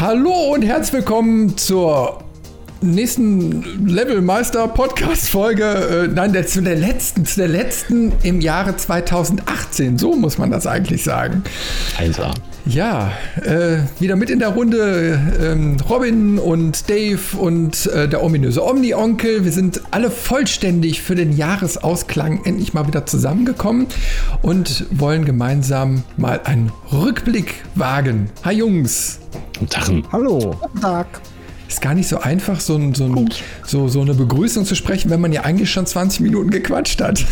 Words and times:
Hallo 0.00 0.54
und 0.54 0.62
herzlich 0.62 0.94
willkommen 0.94 1.58
zur 1.58 2.20
nächsten 2.82 3.86
Levelmeister 3.86 4.68
Podcast 4.68 5.28
Folge. 5.28 5.64
Äh, 5.64 6.08
nein, 6.08 6.32
der, 6.32 6.46
zu 6.46 6.62
der 6.62 6.76
letzten, 6.76 7.24
zu 7.24 7.40
der 7.40 7.48
letzten 7.48 8.12
im 8.22 8.40
Jahre 8.40 8.76
2018. 8.76 9.98
So 9.98 10.14
muss 10.14 10.38
man 10.38 10.50
das 10.50 10.66
eigentlich 10.66 11.04
sagen. 11.04 11.42
1A. 11.98 12.34
Ja, 12.66 13.12
äh, 13.42 13.78
wieder 13.98 14.16
mit 14.16 14.30
in 14.30 14.38
der 14.38 14.50
Runde 14.50 15.18
ähm, 15.42 15.78
Robin 15.88 16.38
und 16.38 16.88
Dave 16.88 17.36
und 17.38 17.86
äh, 17.86 18.08
der 18.08 18.22
ominöse 18.22 18.64
Omni-Onkel. 18.64 19.44
Wir 19.44 19.52
sind 19.52 19.80
alle 19.90 20.10
vollständig 20.10 21.00
für 21.02 21.14
den 21.14 21.36
Jahresausklang 21.36 22.44
endlich 22.44 22.74
mal 22.74 22.86
wieder 22.86 23.06
zusammengekommen 23.06 23.86
und 24.42 24.86
wollen 24.90 25.24
gemeinsam 25.24 26.04
mal 26.16 26.40
einen 26.44 26.70
Rückblick 26.92 27.62
wagen. 27.74 28.30
Hi 28.44 28.54
Jungs. 28.54 29.18
Guten 29.58 29.70
Tag. 29.70 29.90
Hallo. 30.12 30.56
Guten 30.60 30.80
Tag. 30.80 31.20
Ist 31.70 31.80
gar 31.80 31.94
nicht 31.94 32.08
so 32.08 32.18
einfach, 32.18 32.58
so, 32.58 32.74
ein, 32.74 32.96
so, 32.96 33.04
ein, 33.04 33.30
so, 33.64 33.86
so 33.86 34.00
eine 34.00 34.12
Begrüßung 34.12 34.64
zu 34.64 34.74
sprechen, 34.74 35.08
wenn 35.08 35.20
man 35.20 35.32
ja 35.32 35.42
eigentlich 35.42 35.70
schon 35.70 35.86
20 35.86 36.18
Minuten 36.18 36.50
gequatscht 36.50 37.00
hat. 37.00 37.24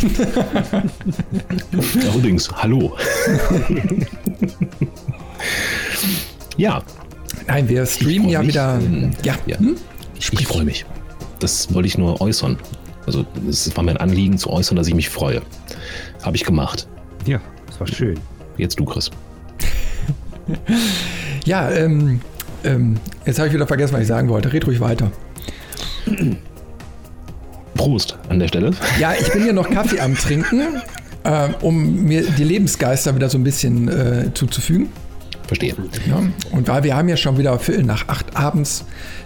Allerdings, 2.13 2.49
hallo. 2.53 2.97
ja. 6.57 6.81
Nein, 7.49 7.69
wir 7.69 7.85
streamen 7.85 8.29
ja 8.29 8.39
mich. 8.39 8.51
wieder. 8.51 8.81
Ja, 9.25 9.35
ja. 9.47 9.59
Hm? 9.59 9.75
Ich, 10.17 10.33
ich 10.33 10.47
freue 10.47 10.65
mich. 10.65 10.87
Das 11.41 11.75
wollte 11.75 11.89
ich 11.89 11.99
nur 11.99 12.21
äußern. 12.21 12.59
Also, 13.07 13.27
es 13.49 13.77
war 13.77 13.83
mein 13.83 13.97
Anliegen 13.97 14.39
zu 14.39 14.51
äußern, 14.51 14.77
dass 14.77 14.87
ich 14.87 14.95
mich 14.95 15.09
freue. 15.09 15.43
Habe 16.23 16.37
ich 16.37 16.45
gemacht. 16.45 16.87
Ja, 17.27 17.41
das 17.67 17.81
war 17.81 17.89
schön. 17.89 18.21
Jetzt 18.57 18.79
du, 18.79 18.85
Chris. 18.85 19.11
ja, 21.45 21.73
ähm, 21.73 22.21
ähm, 22.65 22.97
jetzt 23.25 23.39
habe 23.39 23.49
ich 23.49 23.55
wieder 23.55 23.67
vergessen, 23.67 23.95
was 23.95 24.03
ich 24.03 24.09
sagen 24.09 24.29
wollte. 24.29 24.53
Red 24.53 24.67
ruhig 24.67 24.81
weiter. 24.81 25.11
Prost 27.75 28.19
an 28.29 28.39
der 28.39 28.49
Stelle. 28.49 28.73
Ja, 28.99 29.13
ich 29.19 29.33
bin 29.33 29.43
hier 29.43 29.53
noch 29.53 29.71
Kaffee 29.71 30.01
am 30.01 30.17
Trinken, 30.17 30.83
äh, 31.25 31.49
um 31.61 32.05
mir 32.05 32.23
die 32.23 32.45
Lebensgeister 32.45 33.15
wieder 33.15 33.29
so 33.29 33.39
ein 33.39 33.45
bisschen 33.45 33.89
äh, 33.89 34.35
zuzufügen. 34.35 34.89
Verstehe. 35.47 35.75
Ja, 36.07 36.23
und 36.51 36.69
weil 36.69 36.83
wir 36.83 36.95
haben 36.95 37.09
ja 37.09 37.17
schon 37.17 37.39
wieder 37.39 37.59
Viertel 37.59 37.85
nach 37.85 38.09
acht 38.09 38.37
abends 38.37 38.85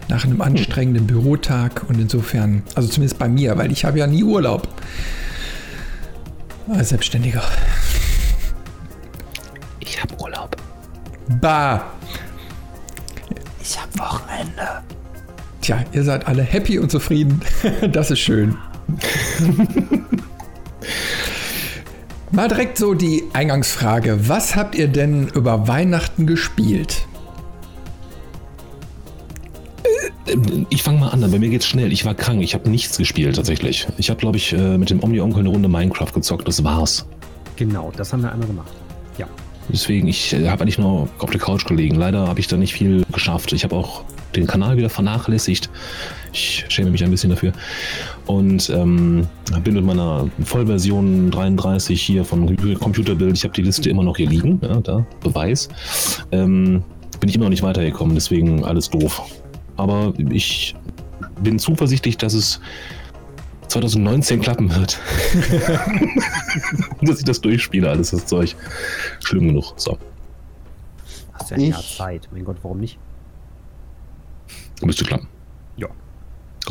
nach 0.09 0.25
einem 0.25 0.41
anstrengenden 0.41 1.07
Bürotag 1.07 1.85
und 1.89 2.01
insofern, 2.01 2.63
also 2.75 2.89
zumindest 2.89 3.19
bei 3.19 3.29
mir, 3.29 3.57
weil 3.59 3.73
ich 3.73 3.85
habe 3.85 3.99
ja 3.99 4.07
nie 4.07 4.23
Urlaub. 4.23 4.69
Als 6.69 6.91
Selbstständiger. 6.91 7.43
Ich 9.81 10.01
habe 10.01 10.15
Urlaub. 10.21 10.57
Bah. 11.41 11.93
Ich 13.63 13.81
habe 13.81 13.97
Wochenende. 13.99 14.83
Tja, 15.61 15.85
ihr 15.93 16.03
seid 16.03 16.27
alle 16.27 16.43
happy 16.43 16.81
und 16.81 16.91
zufrieden. 16.91 17.41
das 17.93 18.11
ist 18.11 18.19
schön. 18.19 18.59
Mal 22.33 22.49
direkt 22.49 22.77
so 22.79 22.95
die 22.95 23.25
Eingangsfrage. 23.35 24.29
Was 24.29 24.57
habt 24.57 24.75
ihr 24.75 24.89
denn 24.89 25.29
über 25.29 25.69
Weihnachten 25.69 26.27
gespielt? 26.27 27.07
Ich 30.71 30.83
fange 30.83 30.99
mal 30.99 31.11
an, 31.11 31.21
bei 31.31 31.39
mir 31.39 31.51
geht's 31.51 31.67
schnell. 31.67 31.93
Ich 31.93 32.07
war 32.07 32.15
krank, 32.15 32.43
ich 32.43 32.55
habe 32.55 32.71
nichts 32.71 32.97
gespielt 32.97 33.37
tatsächlich. 33.37 33.87
Ich 33.99 34.09
habe, 34.09 34.19
glaube 34.19 34.39
ich, 34.39 34.55
äh, 34.55 34.79
mit 34.79 34.89
dem 34.89 35.03
Omni-Onkel 35.03 35.41
eine 35.41 35.51
Runde 35.51 35.69
Minecraft 35.69 36.11
gezockt, 36.15 36.49
das 36.49 36.65
war's. 36.65 37.07
Genau, 37.57 37.93
das 37.95 38.15
haben 38.15 38.23
wir 38.23 38.33
einmal 38.33 38.49
gemacht. 38.49 38.73
Deswegen, 39.69 40.09
ich 40.09 40.33
äh, 40.33 40.49
habe 40.49 40.63
eigentlich 40.63 40.79
nur 40.79 41.09
auf 41.19 41.31
der 41.31 41.41
Couch 41.41 41.67
gelegen. 41.67 41.97
Leider 41.97 42.27
habe 42.29 42.41
ich 42.41 42.47
da 42.47 42.57
nicht 42.57 42.75
viel 42.75 43.05
geschafft. 43.13 43.53
Ich 43.53 43.65
habe 43.65 43.77
auch 43.77 44.05
den 44.35 44.47
Kanal 44.47 44.77
wieder 44.77 44.91
vernachlässigt. 44.91 45.71
Ich 46.33 46.65
schäme 46.69 46.91
mich 46.91 47.05
ein 47.05 47.11
bisschen 47.11 47.31
dafür. 47.31 47.53
Und 48.27 48.71
ähm, 48.71 49.27
bin 49.63 49.75
mit 49.75 49.85
meiner 49.85 50.29
Vollversion 50.45 51.31
33 51.31 52.01
hier 52.01 52.25
vom 52.25 52.57
Computerbild. 52.79 53.37
Ich 53.37 53.45
habe 53.45 53.55
die 53.55 53.63
Liste 53.63 53.91
immer 53.91 54.03
noch 54.03 54.17
hier 54.17 54.29
liegen. 54.29 54.61
Ja, 54.63 54.81
da, 54.81 55.07
Beweis. 55.23 55.69
Ähm, 56.33 56.83
bin 57.21 57.29
ich 57.29 57.37
immer 57.37 57.45
noch 57.45 57.51
nicht 57.51 57.63
weitergekommen. 57.63 58.15
Deswegen 58.15 58.65
alles 58.65 58.89
doof. 58.91 59.23
Aber 59.77 60.13
ich 60.31 60.75
bin 61.43 61.59
zuversichtlich, 61.59 62.17
dass 62.17 62.35
es 62.35 62.61
2019 63.73 64.41
klappen 64.41 64.75
wird. 64.75 65.01
dass 67.03 67.19
ich 67.19 67.25
das 67.25 67.41
durchspiele, 67.41 67.89
alles 67.89 68.11
das 68.11 68.27
Zeug. 68.27 68.55
Schlimm 69.21 69.49
genug. 69.49 69.73
So. 69.77 69.97
Hast 71.33 71.51
ja 71.51 71.57
ein 71.57 71.63
Jahr 71.63 71.83
Zeit. 71.83 72.29
Mein 72.33 72.45
Gott, 72.45 72.59
warum 72.63 72.79
nicht? 72.79 72.99
Müsste 74.83 75.05
klappen. 75.05 75.29
Ja. 75.77 75.89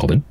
Robin? 0.01 0.23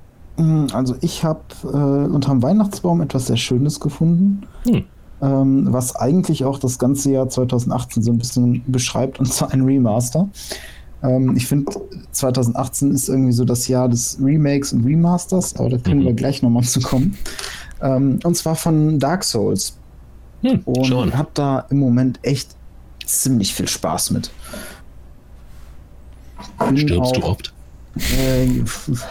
Also 0.72 0.97
ich 1.00 1.25
habe 1.25 1.41
äh, 1.64 1.66
unterm 1.66 2.42
Weihnachtsbaum 2.42 3.03
etwas 3.03 3.26
sehr 3.26 3.36
Schönes 3.36 3.80
gefunden, 3.80 4.47
hm. 4.64 4.84
ähm, 5.20 5.66
was 5.70 5.97
eigentlich 5.97 6.44
auch 6.44 6.59
das 6.59 6.78
ganze 6.78 7.10
Jahr 7.10 7.28
2018 7.28 8.03
so 8.03 8.12
ein 8.12 8.19
bisschen 8.19 8.62
beschreibt, 8.66 9.19
und 9.19 9.26
zwar 9.26 9.53
ein 9.53 9.62
Remaster. 9.62 10.28
Ähm, 11.02 11.34
ich 11.36 11.46
finde, 11.46 11.72
2018 12.12 12.92
ist 12.92 13.08
irgendwie 13.08 13.32
so 13.32 13.44
das 13.44 13.68
Jahr 13.68 13.88
des 13.88 14.18
Remakes 14.20 14.72
und 14.72 14.84
Remasters, 14.84 15.56
aber 15.56 15.70
da 15.70 15.78
können 15.78 16.00
mhm. 16.00 16.06
wir 16.06 16.14
gleich 16.14 16.42
nochmal 16.42 16.64
zu 16.64 16.80
kommen. 16.80 17.16
Ähm, 17.82 18.18
und 18.24 18.36
zwar 18.36 18.56
von 18.56 18.98
Dark 18.98 19.24
Souls. 19.24 19.76
Hm, 20.42 20.60
und 20.64 21.16
habe 21.16 21.30
da 21.34 21.66
im 21.70 21.78
Moment 21.78 22.18
echt 22.22 22.56
ziemlich 23.04 23.54
viel 23.54 23.68
Spaß 23.68 24.10
mit. 24.12 24.30
Bin 26.58 26.76
Stirbst 26.76 27.16
du 27.16 27.22
oft? 27.22 27.52
Äh, 27.96 28.62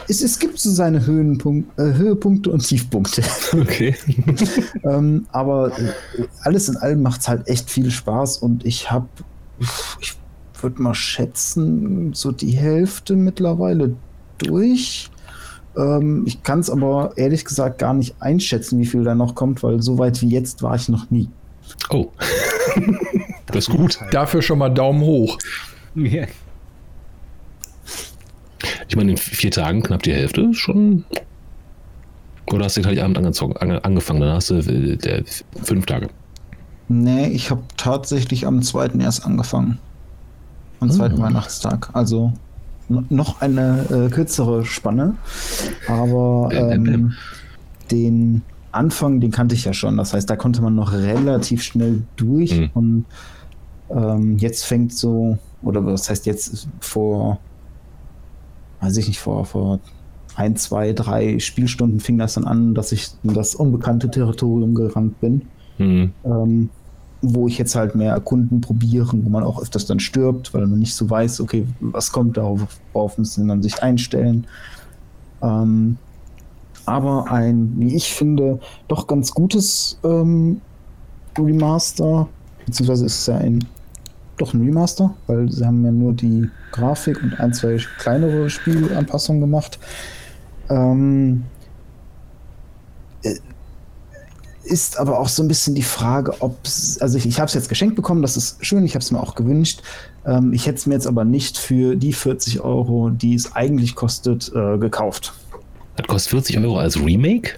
es, 0.08 0.22
es, 0.22 0.40
gibt 0.40 0.58
so 0.58 0.72
seine 0.72 1.06
Höhenpunkt, 1.06 1.78
äh, 1.78 1.94
Höhepunkte 1.94 2.50
und 2.50 2.66
Tiefpunkte. 2.66 3.22
Okay. 3.54 3.96
ähm, 4.84 5.28
aber 5.32 5.72
alles 6.44 6.70
in 6.70 6.78
allem 6.78 7.02
macht 7.02 7.22
es 7.22 7.28
halt 7.28 7.48
echt 7.48 7.70
viel 7.70 7.92
Spaß 7.92 8.38
und 8.38 8.66
ich 8.66 8.90
habe, 8.90 9.08
ich 10.00 10.16
würde 10.64 10.82
mal 10.82 10.94
schätzen, 10.94 12.14
so 12.14 12.32
die 12.32 12.52
Hälfte 12.52 13.16
mittlerweile 13.16 13.96
durch. 14.38 15.10
Ähm, 15.78 16.24
ich 16.26 16.44
kann 16.44 16.60
es 16.60 16.70
aber 16.70 17.14
ehrlich 17.16 17.46
gesagt 17.46 17.80
gar 17.80 17.94
nicht 17.94 18.16
einschätzen, 18.20 18.80
wie 18.80 18.86
viel 18.86 19.04
da 19.04 19.16
noch 19.16 19.36
kommt, 19.36 19.64
weil 19.64 19.82
so 19.82 19.98
weit 19.98 20.22
wie 20.22 20.30
jetzt 20.30 20.62
war 20.62 20.76
ich 20.76 20.90
noch 20.90 21.10
nie. 21.12 21.30
Oh. 21.90 22.08
das 23.48 23.68
ist 23.68 23.70
gut. 23.70 24.00
Dafür 24.12 24.42
schon 24.42 24.60
mal 24.60 24.70
Daumen 24.70 25.02
hoch. 25.02 25.38
Yeah. 25.96 26.28
Ich 28.88 28.96
meine, 28.96 29.12
in 29.12 29.18
vier 29.18 29.52
Tagen 29.52 29.84
knapp 29.84 30.04
die 30.04 30.14
Hälfte 30.14 30.42
ist 30.42 30.58
schon. 30.58 31.06
Oder 32.52 32.66
hast 32.66 32.78
du 32.78 32.84
Heiligabend 32.84 33.18
angefangen? 33.18 34.22
Dann 34.22 34.34
hast 34.34 34.50
du 34.50 34.56
äh, 34.56 34.98
der, 34.98 35.24
fünf 35.64 35.86
Tage. 35.86 36.10
Nee, 36.88 37.28
ich 37.28 37.52
habe 37.52 37.62
tatsächlich 37.78 38.48
am 38.48 38.64
zweiten 38.64 39.00
erst 39.00 39.26
angefangen. 39.26 39.78
Am 40.80 40.90
zweiten 40.90 41.18
hm. 41.18 41.24
Weihnachtstag. 41.24 41.90
Also 41.94 42.34
noch 42.88 43.42
eine 43.42 43.86
äh, 43.90 44.10
kürzere 44.10 44.66
Spanne. 44.66 45.16
Aber 45.88 46.50
ähm, 46.52 47.14
den 47.92 48.42
Anfang, 48.72 49.20
den 49.20 49.32
kannte 49.32 49.56
ich 49.56 49.66
ja 49.66 49.74
schon. 49.74 49.98
Das 49.98 50.14
heißt, 50.14 50.30
da 50.30 50.36
konnte 50.36 50.62
man 50.62 50.76
noch 50.76 50.94
relativ 50.94 51.62
schnell 51.64 52.04
durch. 52.16 52.52
Hm. 52.52 52.70
Und 52.74 53.06
ähm, 53.90 54.38
jetzt 54.38 54.66
fängt 54.66 54.94
so, 54.94 55.38
oder 55.62 55.86
was 55.86 56.10
heißt 56.10 56.26
jetzt 56.26 56.68
vor 56.80 57.40
weiß 58.80 58.98
ich 58.98 59.08
nicht, 59.08 59.20
vor, 59.20 59.46
vor 59.46 59.80
ein, 60.36 60.56
zwei, 60.56 60.94
drei 60.94 61.40
Spielstunden 61.40 62.00
fing 62.00 62.18
das 62.18 62.36
dann 62.36 62.46
an, 62.46 62.74
dass 62.74 62.92
ich 62.92 63.10
in 63.24 63.34
das 63.34 63.56
unbekannte 63.56 64.10
Territorium 64.10 64.74
gerannt 64.74 65.20
bin. 65.20 65.42
Mhm. 65.78 66.14
Ähm, 66.24 66.70
wo 67.22 67.48
ich 67.48 67.58
jetzt 67.58 67.76
halt 67.76 67.96
mehr 67.96 68.14
erkunden, 68.14 68.62
probieren, 68.62 69.26
wo 69.26 69.30
man 69.30 69.44
auch 69.44 69.62
öfters 69.62 69.86
dann 69.86 70.00
stirbt, 70.00 70.54
weil 70.54 70.66
man 70.68 70.80
nicht 70.80 70.96
so 70.96 71.10
weiß, 71.10 71.42
okay, 71.42 71.68
was 71.80 72.12
kommt 72.12 72.38
darauf, 72.38 72.80
worauf 72.94 73.18
müssen 73.18 73.46
man 73.46 73.62
sich 73.62 73.84
einstellen. 73.84 74.48
Ähm, 75.42 75.98
aber 76.86 77.32
ein, 77.32 77.74
wie 77.78 77.96
ich 77.96 78.14
finde, 78.14 78.60
doch 78.88 79.06
ganz 79.08 79.32
gutes 79.32 80.00
ähm, 80.04 80.62
Remaster, 81.38 82.28
beziehungsweise 82.66 83.06
ist 83.06 83.20
es 83.20 83.28
ja 83.28 83.38
ein 83.38 83.64
doch 84.40 84.54
ein 84.54 84.62
Remaster, 84.62 85.14
weil 85.28 85.52
sie 85.52 85.66
haben 85.66 85.84
ja 85.84 85.92
nur 85.92 86.14
die 86.14 86.50
Grafik 86.72 87.22
und 87.22 87.40
ein, 87.40 87.54
zwei 87.54 87.78
kleinere 87.98 88.50
Spielanpassungen 88.50 89.42
gemacht. 89.42 89.80
Ähm, 90.70 91.44
äh, 93.24 93.36
ist 94.70 95.00
aber 95.00 95.20
auch 95.20 95.28
so 95.28 95.44
ein 95.44 95.48
bisschen 95.48 95.76
die 95.76 95.84
Frage, 95.84 96.34
ob 96.42 96.58
also 97.00 97.18
ich, 97.18 97.26
ich 97.26 97.40
habe 97.40 97.48
es 97.48 97.54
jetzt 97.54 97.70
geschenkt 97.70 97.96
bekommen, 97.96 98.22
das 98.22 98.38
ist 98.38 98.64
schön, 98.66 98.86
ich 98.86 98.94
habe 98.94 99.04
es 99.04 99.12
mir 99.12 99.20
auch 99.20 99.36
gewünscht. 99.36 99.82
Ähm, 100.26 100.54
ich 100.54 100.68
hätte 100.68 100.78
es 100.78 100.86
mir 100.86 100.94
jetzt 100.94 101.08
aber 101.08 101.26
nicht 101.26 101.58
für 101.58 101.96
die 101.96 102.14
40 102.14 102.62
Euro, 102.62 103.10
die 103.10 103.34
es 103.34 103.54
eigentlich 103.54 103.96
kostet, 103.96 104.52
äh, 104.56 104.78
gekauft. 104.78 105.34
Das 105.96 106.08
kostet 106.08 106.32
40 106.32 106.60
Euro 106.60 106.78
als 106.78 106.98
Remake? 106.98 107.56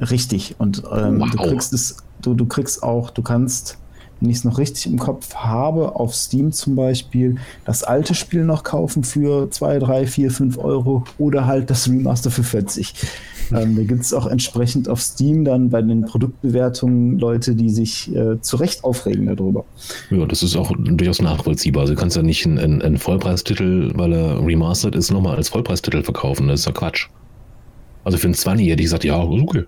Richtig. 0.00 0.56
Und 0.58 0.82
ähm, 0.92 1.20
wow. 1.20 1.30
du 1.30 1.38
kriegst 1.38 1.72
es, 1.72 1.96
du, 2.20 2.34
du 2.34 2.46
kriegst 2.46 2.82
auch, 2.82 3.10
du 3.10 3.22
kannst 3.22 3.78
wenn 4.22 4.30
ich 4.30 4.36
es 4.36 4.44
noch 4.44 4.58
richtig 4.58 4.86
im 4.86 5.00
Kopf 5.00 5.34
habe, 5.34 5.96
auf 5.96 6.14
Steam 6.14 6.52
zum 6.52 6.76
Beispiel 6.76 7.38
das 7.64 7.82
alte 7.82 8.14
Spiel 8.14 8.44
noch 8.44 8.62
kaufen 8.62 9.02
für 9.02 9.50
2, 9.50 9.80
3, 9.80 10.06
4, 10.06 10.30
5 10.30 10.58
Euro 10.58 11.02
oder 11.18 11.46
halt 11.46 11.70
das 11.70 11.88
Remaster 11.88 12.30
für 12.30 12.44
40. 12.44 12.94
Ähm, 13.54 13.76
da 13.76 13.82
gibt 13.82 14.02
es 14.02 14.12
auch 14.12 14.26
entsprechend 14.26 14.88
auf 14.88 15.00
Steam 15.00 15.44
dann 15.44 15.70
bei 15.70 15.82
den 15.82 16.04
Produktbewertungen 16.04 17.18
Leute, 17.18 17.54
die 17.54 17.70
sich 17.70 18.14
äh, 18.14 18.40
zu 18.40 18.56
Recht 18.56 18.84
aufregen 18.84 19.26
darüber. 19.26 19.64
Ja, 20.10 20.26
das 20.26 20.42
ist 20.42 20.56
auch 20.56 20.72
durchaus 20.78 21.20
nachvollziehbar. 21.20 21.82
Also 21.82 21.94
du 21.94 22.00
kannst 22.00 22.16
ja 22.16 22.22
nicht 22.22 22.46
einen, 22.46 22.82
einen 22.82 22.98
Vollpreistitel, 22.98 23.92
weil 23.94 24.12
er 24.12 24.44
remastered 24.44 24.94
ist, 24.94 25.10
nochmal 25.10 25.36
als 25.36 25.48
Vollpreistitel 25.48 26.02
verkaufen. 26.02 26.48
Das 26.48 26.60
ist 26.60 26.66
ja 26.66 26.72
Quatsch. 26.72 27.08
Also 28.04 28.18
für 28.18 28.26
einen 28.26 28.34
20 28.34 28.68
hätte 28.68 28.80
ich 28.82 28.86
gesagt, 28.86 29.04
ja, 29.04 29.20
okay. 29.20 29.64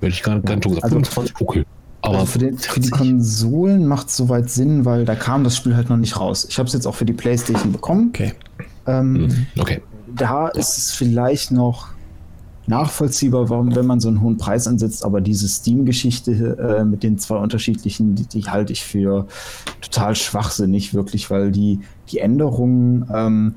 Hätte 0.00 0.12
ich 0.12 0.22
gar 0.22 0.34
nicht 0.34 0.46
gesagt, 0.46 0.84
also, 0.84 0.96
25, 0.96 1.34
okay. 1.40 1.64
Aber 2.02 2.18
also 2.18 2.26
für, 2.26 2.38
den, 2.38 2.58
für, 2.58 2.80
die 2.80 2.90
Konsolen 2.90 3.86
macht 3.86 4.08
es 4.08 4.16
soweit 4.16 4.50
Sinn, 4.50 4.84
weil 4.84 5.04
da 5.04 5.14
kam 5.14 5.44
das 5.44 5.56
Spiel 5.56 5.76
halt 5.76 5.88
noch 5.88 5.96
nicht 5.96 6.18
raus. 6.18 6.46
Ich 6.48 6.58
habe 6.58 6.66
es 6.66 6.72
jetzt 6.72 6.86
auch 6.86 6.96
für 6.96 7.04
die 7.04 7.12
PlayStation 7.12 7.70
bekommen. 7.70 8.08
Okay. 8.08 8.32
Ähm, 8.86 9.12
mhm. 9.12 9.46
okay. 9.58 9.80
Da 10.08 10.48
ist 10.48 10.76
es 10.76 10.90
vielleicht 10.90 11.52
noch 11.52 11.88
nachvollziehbar, 12.66 13.50
warum, 13.50 13.74
wenn 13.74 13.86
man 13.86 14.00
so 14.00 14.08
einen 14.08 14.20
hohen 14.20 14.36
Preis 14.36 14.66
ansetzt, 14.66 15.04
aber 15.04 15.20
diese 15.20 15.48
Steam-Geschichte 15.48 16.56
äh, 16.80 16.84
mit 16.84 17.02
den 17.02 17.18
zwei 17.18 17.36
unterschiedlichen, 17.36 18.14
die, 18.14 18.26
die, 18.26 18.42
halte 18.42 18.72
ich 18.72 18.82
für 18.82 19.26
total 19.80 20.14
schwachsinnig, 20.14 20.94
wirklich, 20.94 21.30
weil 21.30 21.50
die, 21.50 21.80
die 22.10 22.18
Änderungen, 22.18 23.06
ähm, 23.12 23.54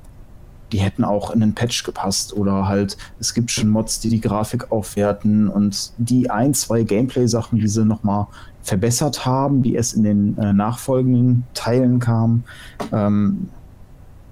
die 0.71 0.79
hätten 0.79 1.03
auch 1.03 1.29
in 1.29 1.43
einen 1.43 1.53
Patch 1.53 1.83
gepasst 1.83 2.33
oder 2.33 2.67
halt, 2.67 2.97
es 3.19 3.33
gibt 3.33 3.51
schon 3.51 3.69
Mods, 3.69 3.99
die 3.99 4.09
die 4.09 4.21
Grafik 4.21 4.71
aufwerten 4.71 5.47
und 5.47 5.93
die 5.97 6.29
ein, 6.31 6.53
zwei 6.53 6.83
Gameplay-Sachen, 6.83 7.59
die 7.59 7.67
sie 7.67 7.85
nochmal 7.85 8.27
verbessert 8.63 9.27
haben, 9.27 9.61
die 9.61 9.75
es 9.75 9.93
in 9.93 10.03
den 10.03 10.37
äh, 10.39 10.51
nachfolgenden 10.51 11.43
Teilen 11.53 11.99
kamen, 11.99 12.43
ähm, 12.91 13.49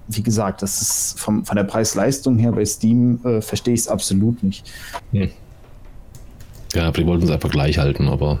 wie 0.08 0.22
gesagt, 0.22 0.62
das 0.62 0.82
ist 0.82 1.20
vom, 1.20 1.44
von 1.44 1.56
der 1.56 1.64
Preis-Leistung 1.64 2.38
her 2.38 2.52
bei 2.52 2.64
Steam 2.64 3.20
äh, 3.24 3.40
verstehe 3.40 3.74
ich 3.74 3.80
es 3.80 3.88
absolut 3.88 4.42
nicht. 4.42 4.70
Hm. 5.12 5.30
Ja, 6.74 6.90
die 6.90 7.06
wollten 7.06 7.24
es 7.24 7.30
einfach 7.30 7.50
gleich 7.50 7.78
halten, 7.78 8.08
aber 8.08 8.40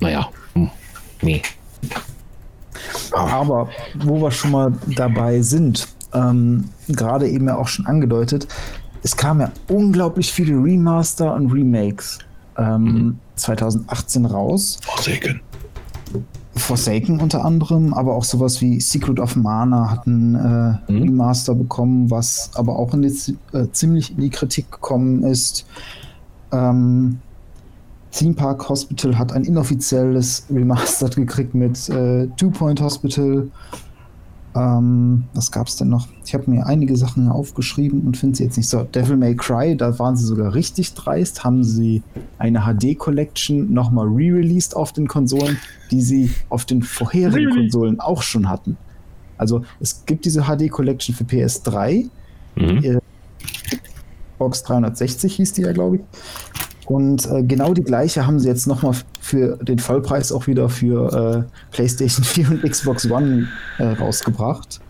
naja, 0.00 0.28
hm. 0.54 0.70
nee. 1.22 1.42
Aber 3.12 3.68
wo 3.94 4.20
wir 4.20 4.30
schon 4.30 4.50
mal 4.52 4.72
dabei 4.96 5.40
sind, 5.42 5.88
ähm, 6.14 6.68
gerade 6.88 7.28
eben 7.28 7.46
ja 7.46 7.56
auch 7.56 7.68
schon 7.68 7.86
angedeutet, 7.86 8.46
es 9.02 9.16
kamen 9.16 9.40
ja 9.40 9.52
unglaublich 9.68 10.32
viele 10.32 10.52
Remaster 10.52 11.34
und 11.34 11.50
Remakes 11.52 12.18
ähm, 12.56 12.82
mhm. 12.84 13.18
2018 13.36 14.26
raus. 14.26 14.78
Forsaken. 14.82 15.40
Forsaken 16.54 17.20
unter 17.20 17.44
anderem, 17.44 17.94
aber 17.94 18.14
auch 18.14 18.24
sowas 18.24 18.60
wie 18.60 18.80
Secret 18.80 19.18
of 19.18 19.36
Mana 19.36 19.90
hat 19.90 20.06
einen 20.06 20.34
äh, 20.34 20.92
mhm. 20.92 21.02
Remaster 21.02 21.54
bekommen, 21.54 22.10
was 22.10 22.50
aber 22.54 22.78
auch 22.78 22.92
in 22.94 23.02
die, 23.02 23.36
äh, 23.52 23.68
ziemlich 23.72 24.12
in 24.12 24.20
die 24.20 24.30
Kritik 24.30 24.70
gekommen 24.70 25.22
ist. 25.24 25.66
Ähm, 26.52 27.18
Theme 28.10 28.34
Park 28.34 28.68
Hospital 28.68 29.18
hat 29.18 29.32
ein 29.32 29.44
inoffizielles 29.44 30.46
Remastered 30.50 31.16
gekriegt 31.16 31.54
mit 31.54 31.88
äh, 31.88 32.28
Two 32.36 32.50
Point 32.50 32.82
Hospital 32.82 33.48
ähm, 34.54 35.24
was 35.32 35.50
gab 35.50 35.66
es 35.66 35.76
denn 35.76 35.88
noch? 35.88 36.08
Ich 36.26 36.34
habe 36.34 36.50
mir 36.50 36.66
einige 36.66 36.96
Sachen 36.96 37.28
aufgeschrieben 37.28 38.02
und 38.02 38.16
finde 38.16 38.36
sie 38.36 38.44
jetzt 38.44 38.56
nicht 38.56 38.68
so. 38.68 38.82
Devil 38.82 39.16
May 39.16 39.34
Cry, 39.34 39.76
da 39.76 39.98
waren 39.98 40.16
sie 40.16 40.24
sogar 40.24 40.54
richtig 40.54 40.94
dreist, 40.94 41.44
haben 41.44 41.64
sie 41.64 42.02
eine 42.38 42.60
HD-Collection 42.60 43.72
nochmal 43.72 44.06
re-released 44.08 44.76
auf 44.76 44.92
den 44.92 45.08
Konsolen, 45.08 45.58
die 45.90 46.02
sie 46.02 46.30
auf 46.50 46.66
den 46.66 46.82
vorherigen 46.82 47.50
Konsolen 47.50 48.00
auch 48.00 48.22
schon 48.22 48.48
hatten. 48.48 48.76
Also 49.38 49.62
es 49.80 50.04
gibt 50.04 50.24
diese 50.26 50.42
HD-Collection 50.42 51.14
für 51.14 51.24
PS3, 51.24 52.08
mhm. 52.56 52.84
äh, 52.84 52.98
Box 54.38 54.64
360 54.64 55.36
hieß 55.36 55.52
die 55.54 55.62
ja, 55.62 55.72
glaube 55.72 55.96
ich. 55.96 56.02
Und 56.86 57.30
äh, 57.30 57.42
genau 57.42 57.74
die 57.74 57.84
gleiche 57.84 58.26
haben 58.26 58.40
sie 58.40 58.48
jetzt 58.48 58.66
nochmal 58.66 58.94
für 59.20 59.56
den 59.58 59.78
Vollpreis 59.78 60.32
auch 60.32 60.46
wieder 60.46 60.68
für 60.68 61.46
äh, 61.48 61.74
PlayStation 61.74 62.24
4 62.24 62.50
und 62.50 62.62
Xbox 62.62 63.08
One 63.10 63.48
äh, 63.78 63.84
rausgebracht. 63.84 64.80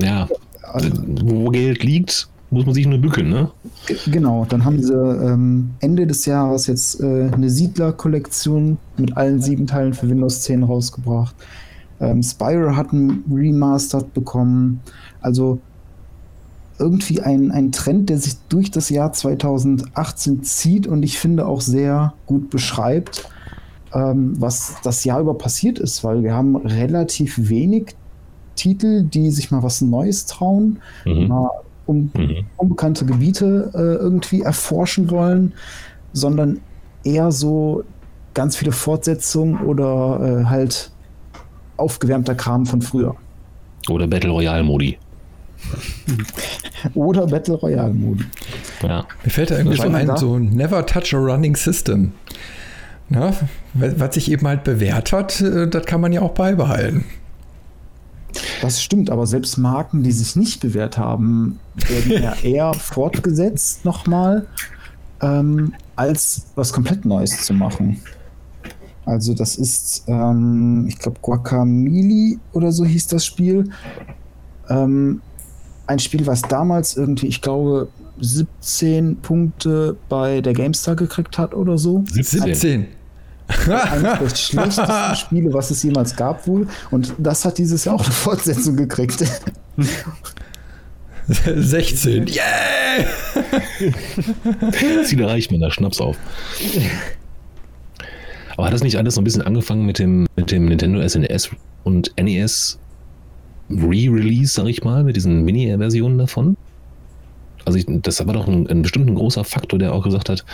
Ja, 0.00 0.28
also, 0.62 0.88
wo 1.22 1.50
Geld 1.50 1.82
liegt, 1.82 2.28
muss 2.50 2.64
man 2.66 2.74
sich 2.74 2.86
nur 2.86 2.98
bücken, 2.98 3.28
ne? 3.28 3.50
Genau, 4.06 4.46
dann 4.48 4.64
haben 4.64 4.82
sie 4.82 4.92
ähm, 4.92 5.70
Ende 5.80 6.06
des 6.06 6.26
Jahres 6.26 6.66
jetzt 6.66 7.00
äh, 7.00 7.30
eine 7.32 7.48
Siedler-Kollektion 7.48 8.78
mit 8.96 9.16
allen 9.16 9.40
sieben 9.40 9.66
Teilen 9.66 9.94
für 9.94 10.08
Windows 10.08 10.42
10 10.42 10.64
rausgebracht. 10.64 11.34
Ähm, 12.00 12.22
Spyro 12.22 12.74
hat 12.76 12.92
ein 12.92 13.24
Remastered 13.30 14.12
bekommen. 14.14 14.80
Also 15.20 15.60
irgendwie 16.80 17.20
ein, 17.20 17.52
ein 17.52 17.70
Trend, 17.70 18.08
der 18.08 18.18
sich 18.18 18.34
durch 18.48 18.70
das 18.70 18.88
Jahr 18.90 19.12
2018 19.12 20.42
zieht 20.42 20.86
und 20.86 21.02
ich 21.02 21.18
finde 21.18 21.46
auch 21.46 21.60
sehr 21.60 22.14
gut 22.26 22.50
beschreibt, 22.50 23.28
ähm, 23.94 24.34
was 24.40 24.76
das 24.82 25.04
Jahr 25.04 25.20
über 25.20 25.34
passiert 25.34 25.78
ist, 25.78 26.02
weil 26.02 26.22
wir 26.22 26.34
haben 26.34 26.56
relativ 26.56 27.48
wenig 27.48 27.94
Titel, 28.56 29.04
die 29.04 29.30
sich 29.30 29.50
mal 29.50 29.62
was 29.62 29.80
Neues 29.80 30.26
trauen, 30.26 30.80
mhm. 31.04 31.28
mal 31.28 31.50
um, 31.86 32.10
mhm. 32.16 32.46
unbekannte 32.56 33.04
Gebiete 33.04 33.70
äh, 33.74 34.02
irgendwie 34.02 34.42
erforschen 34.42 35.10
wollen, 35.10 35.52
sondern 36.12 36.60
eher 37.04 37.30
so 37.30 37.84
ganz 38.34 38.56
viele 38.56 38.72
Fortsetzungen 38.72 39.60
oder 39.64 40.42
äh, 40.42 40.44
halt 40.44 40.90
aufgewärmter 41.76 42.34
Kram 42.34 42.66
von 42.66 42.80
früher. 42.80 43.16
Oder 43.88 44.06
Battle 44.06 44.30
Royale 44.30 44.62
Modi. 44.62 44.98
Oder 46.94 47.26
Battle 47.26 47.54
Royale 47.54 47.92
Modi. 47.92 48.24
Ja. 48.82 49.06
Mir 49.24 49.30
fällt 49.30 49.50
da 49.50 49.58
irgendwie 49.58 49.76
so 49.76 49.88
ein, 49.88 50.16
so 50.16 50.38
Never 50.38 50.84
Touch 50.86 51.14
a 51.14 51.18
Running 51.18 51.56
System. 51.56 52.12
Na, 53.08 53.34
was 53.74 54.14
sich 54.14 54.30
eben 54.30 54.46
halt 54.46 54.62
bewährt 54.62 55.12
hat, 55.12 55.40
äh, 55.40 55.68
das 55.68 55.84
kann 55.84 56.00
man 56.00 56.12
ja 56.12 56.22
auch 56.22 56.32
beibehalten. 56.32 57.04
Das 58.62 58.82
stimmt, 58.82 59.10
aber 59.10 59.26
selbst 59.26 59.58
Marken, 59.58 60.04
die 60.04 60.12
sich 60.12 60.36
nicht 60.36 60.60
bewährt 60.60 60.96
haben, 60.96 61.58
werden 61.88 62.22
ja 62.22 62.34
eher 62.42 62.74
fortgesetzt 62.74 63.84
nochmal, 63.84 64.46
ähm, 65.20 65.74
als 65.96 66.46
was 66.54 66.72
komplett 66.72 67.04
Neues 67.04 67.44
zu 67.44 67.52
machen. 67.52 68.00
Also 69.06 69.34
das 69.34 69.56
ist, 69.56 70.04
ähm, 70.06 70.86
ich 70.88 70.98
glaube, 70.98 71.18
Guacamole 71.20 72.38
oder 72.52 72.70
so 72.70 72.84
hieß 72.84 73.08
das 73.08 73.26
Spiel. 73.26 73.70
Ähm, 74.68 75.20
ein 75.90 75.98
Spiel, 75.98 76.24
was 76.26 76.42
damals 76.42 76.96
irgendwie, 76.96 77.26
ich 77.26 77.42
glaube, 77.42 77.88
17 78.20 79.16
Punkte 79.16 79.96
bei 80.08 80.40
der 80.40 80.52
GameStar 80.52 80.94
gekriegt 80.94 81.36
hat 81.36 81.52
oder 81.52 81.78
so. 81.78 82.04
17. 82.08 82.86
Eines 83.66 84.18
der 84.20 84.36
schlechtesten 84.36 85.16
Spiele, 85.16 85.52
was 85.52 85.72
es 85.72 85.82
jemals 85.82 86.14
gab, 86.14 86.46
wohl. 86.46 86.68
Und 86.92 87.12
das 87.18 87.44
hat 87.44 87.58
dieses 87.58 87.84
Jahr 87.84 87.96
auch 87.96 88.04
eine 88.04 88.12
Fortsetzung 88.12 88.76
gekriegt. 88.76 89.18
16. 91.26 92.28
Yeah! 92.28 93.04
Ziel 95.04 95.20
erreicht 95.20 95.50
man 95.50 95.60
da 95.60 95.72
Schnaps 95.72 96.00
auf. 96.00 96.16
Aber 98.56 98.66
hat 98.66 98.72
das 98.72 98.84
nicht 98.84 98.96
alles 98.96 99.16
so 99.16 99.20
ein 99.20 99.24
bisschen 99.24 99.42
angefangen 99.42 99.86
mit 99.86 99.98
dem, 99.98 100.28
mit 100.36 100.52
dem 100.52 100.66
Nintendo 100.66 101.06
SNES 101.06 101.50
und 101.82 102.12
NES 102.16 102.78
Re-Release, 103.70 104.52
sag 104.52 104.66
ich 104.66 104.82
mal, 104.84 105.04
mit 105.04 105.16
diesen 105.16 105.42
Mini-Versionen 105.44 106.18
davon. 106.18 106.56
Also 107.64 107.78
ich, 107.78 107.86
das 107.88 108.24
war 108.26 108.34
doch 108.34 108.48
ein, 108.48 108.66
ein 108.68 108.82
bestimmter 108.82 109.12
großer 109.12 109.44
Faktor, 109.44 109.78
der 109.78 109.94
auch 109.94 110.02
gesagt 110.02 110.28
hat, 110.28 110.44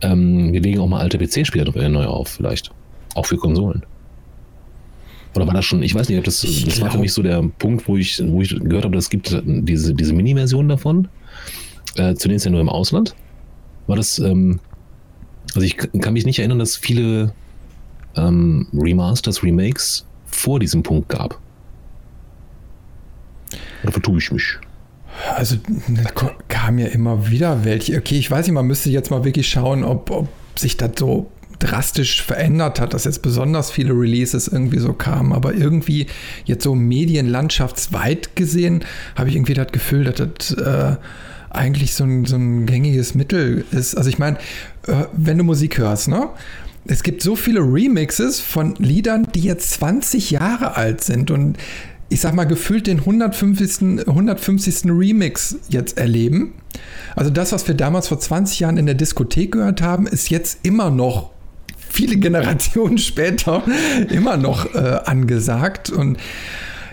ähm, 0.00 0.52
wir 0.52 0.60
legen 0.60 0.80
auch 0.80 0.88
mal 0.88 1.00
alte 1.00 1.18
PC-Spiele 1.18 1.88
neu 1.88 2.06
auf, 2.06 2.28
vielleicht. 2.28 2.72
Auch 3.14 3.26
für 3.26 3.36
Konsolen. 3.36 3.82
Oder 5.34 5.46
war 5.46 5.54
das 5.54 5.64
schon, 5.64 5.82
ich 5.82 5.94
weiß 5.94 6.08
nicht, 6.08 6.18
ob 6.18 6.24
das, 6.24 6.40
das 6.40 6.80
war 6.80 6.90
für 6.90 6.98
mich 6.98 7.12
so 7.12 7.22
der 7.22 7.42
Punkt, 7.58 7.88
wo 7.88 7.96
ich, 7.96 8.22
wo 8.26 8.42
ich 8.42 8.58
gehört 8.58 8.84
habe, 8.84 8.98
es 8.98 9.08
gibt 9.08 9.42
diese, 9.44 9.94
diese 9.94 10.12
Mini-Version 10.12 10.68
davon, 10.68 11.08
äh, 11.96 12.14
zunächst 12.14 12.44
ja 12.44 12.50
nur 12.50 12.60
im 12.60 12.68
Ausland. 12.68 13.14
War 13.86 13.96
das, 13.96 14.18
ähm, 14.18 14.60
also 15.54 15.64
ich 15.64 15.76
kann 15.76 16.12
mich 16.12 16.26
nicht 16.26 16.38
erinnern, 16.38 16.58
dass 16.58 16.76
viele 16.76 17.32
ähm, 18.16 18.68
Remasters, 18.74 19.42
Remakes 19.42 20.06
vor 20.26 20.60
diesem 20.60 20.82
Punkt 20.82 21.08
gab. 21.08 21.41
Oder 23.82 23.92
vertue 23.92 24.18
ich 24.18 24.30
mich? 24.30 24.58
Also 25.36 25.56
da 25.88 26.10
kam 26.48 26.78
ja 26.78 26.86
immer 26.86 27.30
wieder 27.30 27.64
welche. 27.64 27.98
Okay, 27.98 28.18
ich 28.18 28.30
weiß 28.30 28.46
nicht, 28.46 28.54
man 28.54 28.66
müsste 28.66 28.90
jetzt 28.90 29.10
mal 29.10 29.24
wirklich 29.24 29.48
schauen, 29.48 29.84
ob, 29.84 30.10
ob 30.10 30.28
sich 30.56 30.76
das 30.76 30.92
so 30.98 31.30
drastisch 31.58 32.22
verändert 32.22 32.80
hat, 32.80 32.92
dass 32.92 33.04
jetzt 33.04 33.22
besonders 33.22 33.70
viele 33.70 33.92
Releases 33.92 34.48
irgendwie 34.48 34.78
so 34.78 34.92
kamen. 34.92 35.32
Aber 35.32 35.54
irgendwie 35.54 36.06
jetzt 36.44 36.64
so 36.64 36.74
medienlandschaftsweit 36.74 38.34
gesehen, 38.36 38.84
habe 39.16 39.28
ich 39.28 39.36
irgendwie 39.36 39.54
das 39.54 39.70
Gefühl, 39.70 40.04
dass 40.04 40.16
das 40.16 40.52
äh, 40.52 40.96
eigentlich 41.50 41.94
so 41.94 42.04
ein, 42.04 42.24
so 42.24 42.36
ein 42.36 42.66
gängiges 42.66 43.14
Mittel 43.14 43.64
ist. 43.70 43.96
Also 43.96 44.08
ich 44.08 44.18
meine, 44.18 44.38
äh, 44.86 45.04
wenn 45.12 45.38
du 45.38 45.44
Musik 45.44 45.78
hörst, 45.78 46.08
ne? 46.08 46.30
es 46.84 47.02
gibt 47.02 47.22
so 47.22 47.36
viele 47.36 47.60
Remixes 47.60 48.40
von 48.40 48.74
Liedern, 48.76 49.28
die 49.34 49.42
jetzt 49.42 49.70
20 49.74 50.32
Jahre 50.32 50.76
alt 50.76 51.04
sind 51.04 51.30
und 51.30 51.56
ich 52.12 52.20
sag 52.20 52.34
mal, 52.34 52.44
gefühlt 52.44 52.86
den 52.86 52.98
150. 52.98 54.06
150. 54.06 54.84
Remix 54.84 55.56
jetzt 55.68 55.96
erleben. 55.96 56.52
Also 57.16 57.30
das, 57.30 57.52
was 57.52 57.66
wir 57.66 57.74
damals 57.74 58.08
vor 58.08 58.20
20 58.20 58.60
Jahren 58.60 58.76
in 58.76 58.86
der 58.86 58.94
Diskothek 58.94 59.52
gehört 59.52 59.82
haben, 59.82 60.06
ist 60.06 60.30
jetzt 60.30 60.58
immer 60.62 60.90
noch 60.90 61.30
viele 61.76 62.16
Generationen 62.16 62.98
später 62.98 63.62
immer 64.10 64.36
noch 64.36 64.74
äh, 64.74 65.00
angesagt. 65.04 65.90
Und 65.90 66.18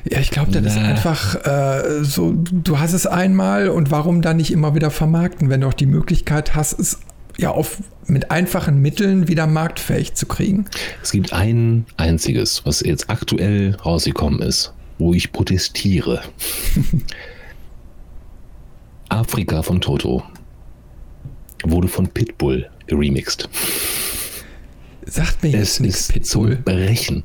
ja, 0.10 0.20
ich 0.20 0.32
glaube, 0.32 0.52
das 0.52 0.66
ist 0.66 0.78
einfach 0.78 1.46
äh, 1.46 2.04
so, 2.04 2.34
du 2.34 2.80
hast 2.80 2.94
es 2.94 3.06
einmal 3.06 3.68
und 3.70 3.92
warum 3.92 4.22
dann 4.22 4.38
nicht 4.38 4.52
immer 4.52 4.74
wieder 4.74 4.92
vermarkten, 4.92 5.50
wenn 5.50 5.62
du 5.62 5.68
auch 5.68 5.74
die 5.74 5.86
Möglichkeit 5.86 6.56
hast, 6.56 6.80
es 6.80 7.00
ja 7.38 7.52
auf, 7.52 7.78
mit 8.08 8.32
einfachen 8.32 8.82
Mitteln 8.82 9.28
wieder 9.28 9.48
marktfähig 9.48 10.14
zu 10.14 10.26
kriegen. 10.26 10.66
Es 11.04 11.12
gibt 11.12 11.34
ein 11.34 11.86
einziges, 11.98 12.66
was 12.66 12.82
jetzt 12.82 13.10
aktuell 13.10 13.76
rausgekommen 13.76 14.42
ist 14.42 14.74
wo 15.00 15.14
ich 15.14 15.32
protestiere. 15.32 16.22
Afrika 19.10 19.64
von 19.64 19.82
Toto 19.82 20.24
wurde 21.64 21.88
von 21.88 22.08
Pitbull 22.08 22.70
remixed. 22.92 23.50
Sagt 25.06 25.42
mir 25.42 25.50
jetzt 25.50 25.62
es 25.62 25.80
nichts, 25.80 26.08
Pitbull. 26.10 26.56
Zum 26.56 26.64
Brechen. 26.64 27.24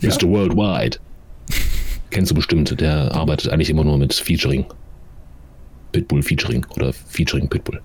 Ja. 0.00 0.10
Mr. 0.10 0.28
Worldwide. 0.28 0.98
Kennst 2.10 2.30
du 2.30 2.34
bestimmt, 2.36 2.80
der 2.80 3.12
arbeitet 3.12 3.50
eigentlich 3.50 3.70
immer 3.70 3.82
nur 3.82 3.98
mit 3.98 4.14
Featuring. 4.14 4.66
Pitbull 5.90 6.22
Featuring 6.22 6.64
oder 6.76 6.92
Featuring 6.92 7.48
Pitbull. 7.48 7.80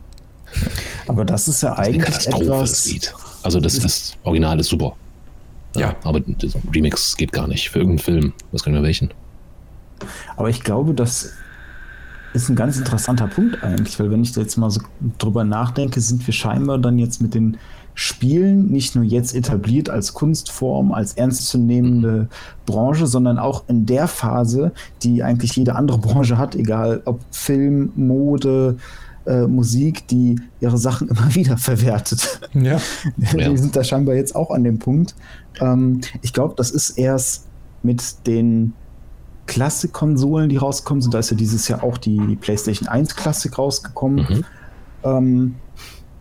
Aber 1.07 1.25
das 1.25 1.47
ist 1.47 1.63
ja 1.63 1.75
das 1.75 1.87
ist 1.87 1.95
eigentlich 1.95 2.27
etwas... 2.27 2.83
Das 2.83 3.15
Also 3.43 3.59
das, 3.59 3.79
das 3.79 4.17
Original 4.23 4.59
ist 4.59 4.67
super. 4.69 4.95
Ja. 5.75 5.81
ja. 5.81 5.95
Aber 6.03 6.19
das 6.19 6.55
Remix 6.73 7.17
geht 7.17 7.31
gar 7.31 7.47
nicht. 7.47 7.69
Für 7.69 7.79
irgendeinen 7.79 7.99
Film. 7.99 8.33
Was 8.51 8.63
können 8.63 8.75
wir 8.75 8.83
welchen? 8.83 9.11
Aber 10.35 10.49
ich 10.49 10.63
glaube, 10.63 10.93
das 10.93 11.33
ist 12.33 12.49
ein 12.49 12.55
ganz 12.55 12.77
interessanter 12.77 13.27
Punkt 13.27 13.63
eigentlich, 13.63 13.99
weil 13.99 14.11
wenn 14.11 14.21
ich 14.21 14.33
da 14.33 14.41
jetzt 14.41 14.57
mal 14.57 14.69
so 14.69 14.81
drüber 15.17 15.43
nachdenke, 15.43 15.99
sind 15.99 16.25
wir 16.25 16.33
scheinbar 16.33 16.77
dann 16.77 16.99
jetzt 16.99 17.21
mit 17.21 17.33
den 17.33 17.57
Spielen 17.95 18.67
nicht 18.67 18.95
nur 18.95 19.03
jetzt 19.03 19.35
etabliert 19.35 19.89
als 19.89 20.13
Kunstform, 20.13 20.93
als 20.93 21.13
ernstzunehmende 21.13 22.29
Branche, 22.65 23.07
sondern 23.07 23.37
auch 23.39 23.63
in 23.67 23.85
der 23.85 24.07
Phase, 24.07 24.71
die 25.03 25.21
eigentlich 25.21 25.55
jede 25.55 25.75
andere 25.75 25.97
Branche 25.97 26.37
hat, 26.37 26.55
egal 26.55 27.01
ob 27.03 27.19
Film, 27.31 27.91
Mode, 27.95 28.77
äh, 29.25 29.47
Musik, 29.47 30.07
die 30.07 30.39
ihre 30.61 30.77
Sachen 30.77 31.09
immer 31.09 31.35
wieder 31.35 31.57
verwertet. 31.57 32.39
Ja. 32.53 32.79
Die 33.17 33.57
sind 33.57 33.75
da 33.75 33.83
scheinbar 33.83 34.15
jetzt 34.15 34.35
auch 34.35 34.51
an 34.51 34.63
dem 34.63 34.79
Punkt. 34.79 35.13
Ähm, 35.59 35.99
ich 36.21 36.31
glaube, 36.31 36.53
das 36.55 36.71
ist 36.71 36.91
erst 36.91 37.47
mit 37.83 38.27
den 38.27 38.73
Klassik-Konsolen, 39.49 40.47
die 40.47 40.57
rausgekommen 40.57 41.01
sind. 41.01 41.13
Da 41.13 41.19
ist 41.19 41.31
ja 41.31 41.37
dieses 41.37 41.67
Jahr 41.67 41.83
auch 41.83 41.97
die 41.97 42.37
PlayStation 42.39 42.87
1 42.87 43.15
Klassik 43.15 43.57
rausgekommen. 43.57 44.25
Mhm. 44.29 44.45
Ähm, 45.03 45.55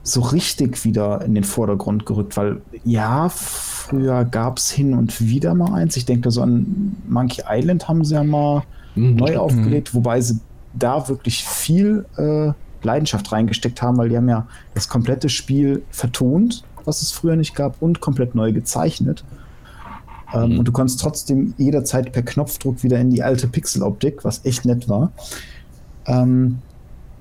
so 0.03 0.23
richtig 0.23 0.85
wieder 0.85 1.23
in 1.23 1.35
den 1.35 1.45
Vordergrund 1.45 2.07
gerückt, 2.07 2.37
weil 2.39 2.63
ja, 2.85 3.29
früher 3.29 4.25
gab 4.25 4.57
es 4.57 4.71
hin 4.71 4.95
und 4.95 5.21
wieder 5.21 5.55
mal 5.55 5.75
eins. 5.75 5.97
Ich 5.97 6.07
denke 6.07 6.31
so 6.31 6.41
an 6.41 6.97
Monkey 7.07 7.43
Island 7.47 7.87
haben 7.89 8.05
sie 8.05 8.15
ja 8.15 8.25
mal 8.25 8.63
mhm. 8.95 9.17
neu 9.17 9.37
aufgelegt, 9.37 9.93
mhm. 9.93 9.99
wobei 9.99 10.21
sie 10.23 10.41
da 10.73 11.09
wirklich 11.09 11.45
viel 11.45 12.07
äh, 12.17 12.53
Leidenschaft 12.83 13.31
reingesteckt 13.31 13.83
haben, 13.83 13.99
weil 13.99 14.09
die 14.09 14.17
haben 14.17 14.29
ja 14.29 14.47
das 14.75 14.89
komplette 14.89 15.29
Spiel 15.29 15.83
vertont, 15.91 16.65
was 16.85 17.03
es 17.03 17.13
früher 17.13 17.37
nicht 17.37 17.55
gab, 17.55 17.83
und 17.83 18.01
komplett 18.01 18.35
neu 18.35 18.53
gezeichnet. 18.53 19.25
Ähm, 20.35 20.53
mhm. 20.53 20.59
Und 20.59 20.69
du 20.69 20.73
konntest 20.73 21.01
trotzdem 21.01 21.55
jederzeit 21.57 22.13
per 22.13 22.23
Knopfdruck 22.23 22.83
wieder 22.83 22.99
in 22.99 23.11
die 23.11 23.23
alte 23.23 23.49
Pixeloptik, 23.49 24.25
was 24.25 24.45
echt 24.45 24.65
nett 24.65 24.89
war. 24.89 25.13
Ähm, 26.07 26.59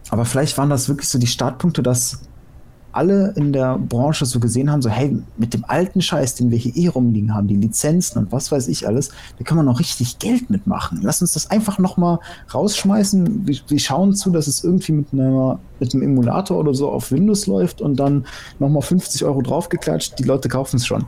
aber 0.09 0.25
vielleicht 0.25 0.57
waren 0.57 0.69
das 0.69 0.87
wirklich 0.87 1.09
so 1.09 1.19
die 1.19 1.27
Startpunkte, 1.27 1.83
dass 1.83 2.21
alle 2.97 3.33
in 3.35 3.53
der 3.53 3.77
Branche 3.77 4.25
so 4.25 4.39
gesehen 4.39 4.71
haben, 4.71 4.81
so 4.81 4.89
hey, 4.89 5.15
mit 5.37 5.53
dem 5.53 5.63
alten 5.67 6.01
Scheiß, 6.01 6.35
den 6.35 6.49
wir 6.49 6.57
hier 6.57 6.75
eh 6.75 6.87
rumliegen 6.87 7.33
haben, 7.33 7.47
die 7.47 7.55
Lizenzen 7.55 8.17
und 8.17 8.31
was 8.31 8.51
weiß 8.51 8.67
ich 8.69 8.87
alles, 8.87 9.09
da 9.37 9.43
kann 9.43 9.55
man 9.55 9.67
noch 9.67 9.79
richtig 9.79 10.17
Geld 10.17 10.49
mitmachen. 10.49 10.99
Lass 11.03 11.21
uns 11.21 11.33
das 11.33 11.51
einfach 11.51 11.77
noch 11.77 11.97
mal 11.97 12.19
rausschmeißen. 12.51 13.47
Wir, 13.47 13.57
wir 13.67 13.79
schauen 13.79 14.15
zu, 14.15 14.31
dass 14.31 14.47
es 14.47 14.63
irgendwie 14.63 14.93
mit, 14.93 15.13
einer, 15.13 15.59
mit 15.79 15.93
einem 15.93 16.03
Emulator 16.03 16.57
oder 16.57 16.73
so 16.73 16.89
auf 16.89 17.11
Windows 17.11 17.45
läuft 17.45 17.81
und 17.81 17.97
dann 17.97 18.25
noch 18.57 18.69
mal 18.69 18.81
50 18.81 19.23
Euro 19.25 19.43
draufgeklatscht. 19.43 20.17
Die 20.17 20.23
Leute 20.23 20.49
kaufen 20.49 20.77
es 20.77 20.87
schon. 20.87 21.05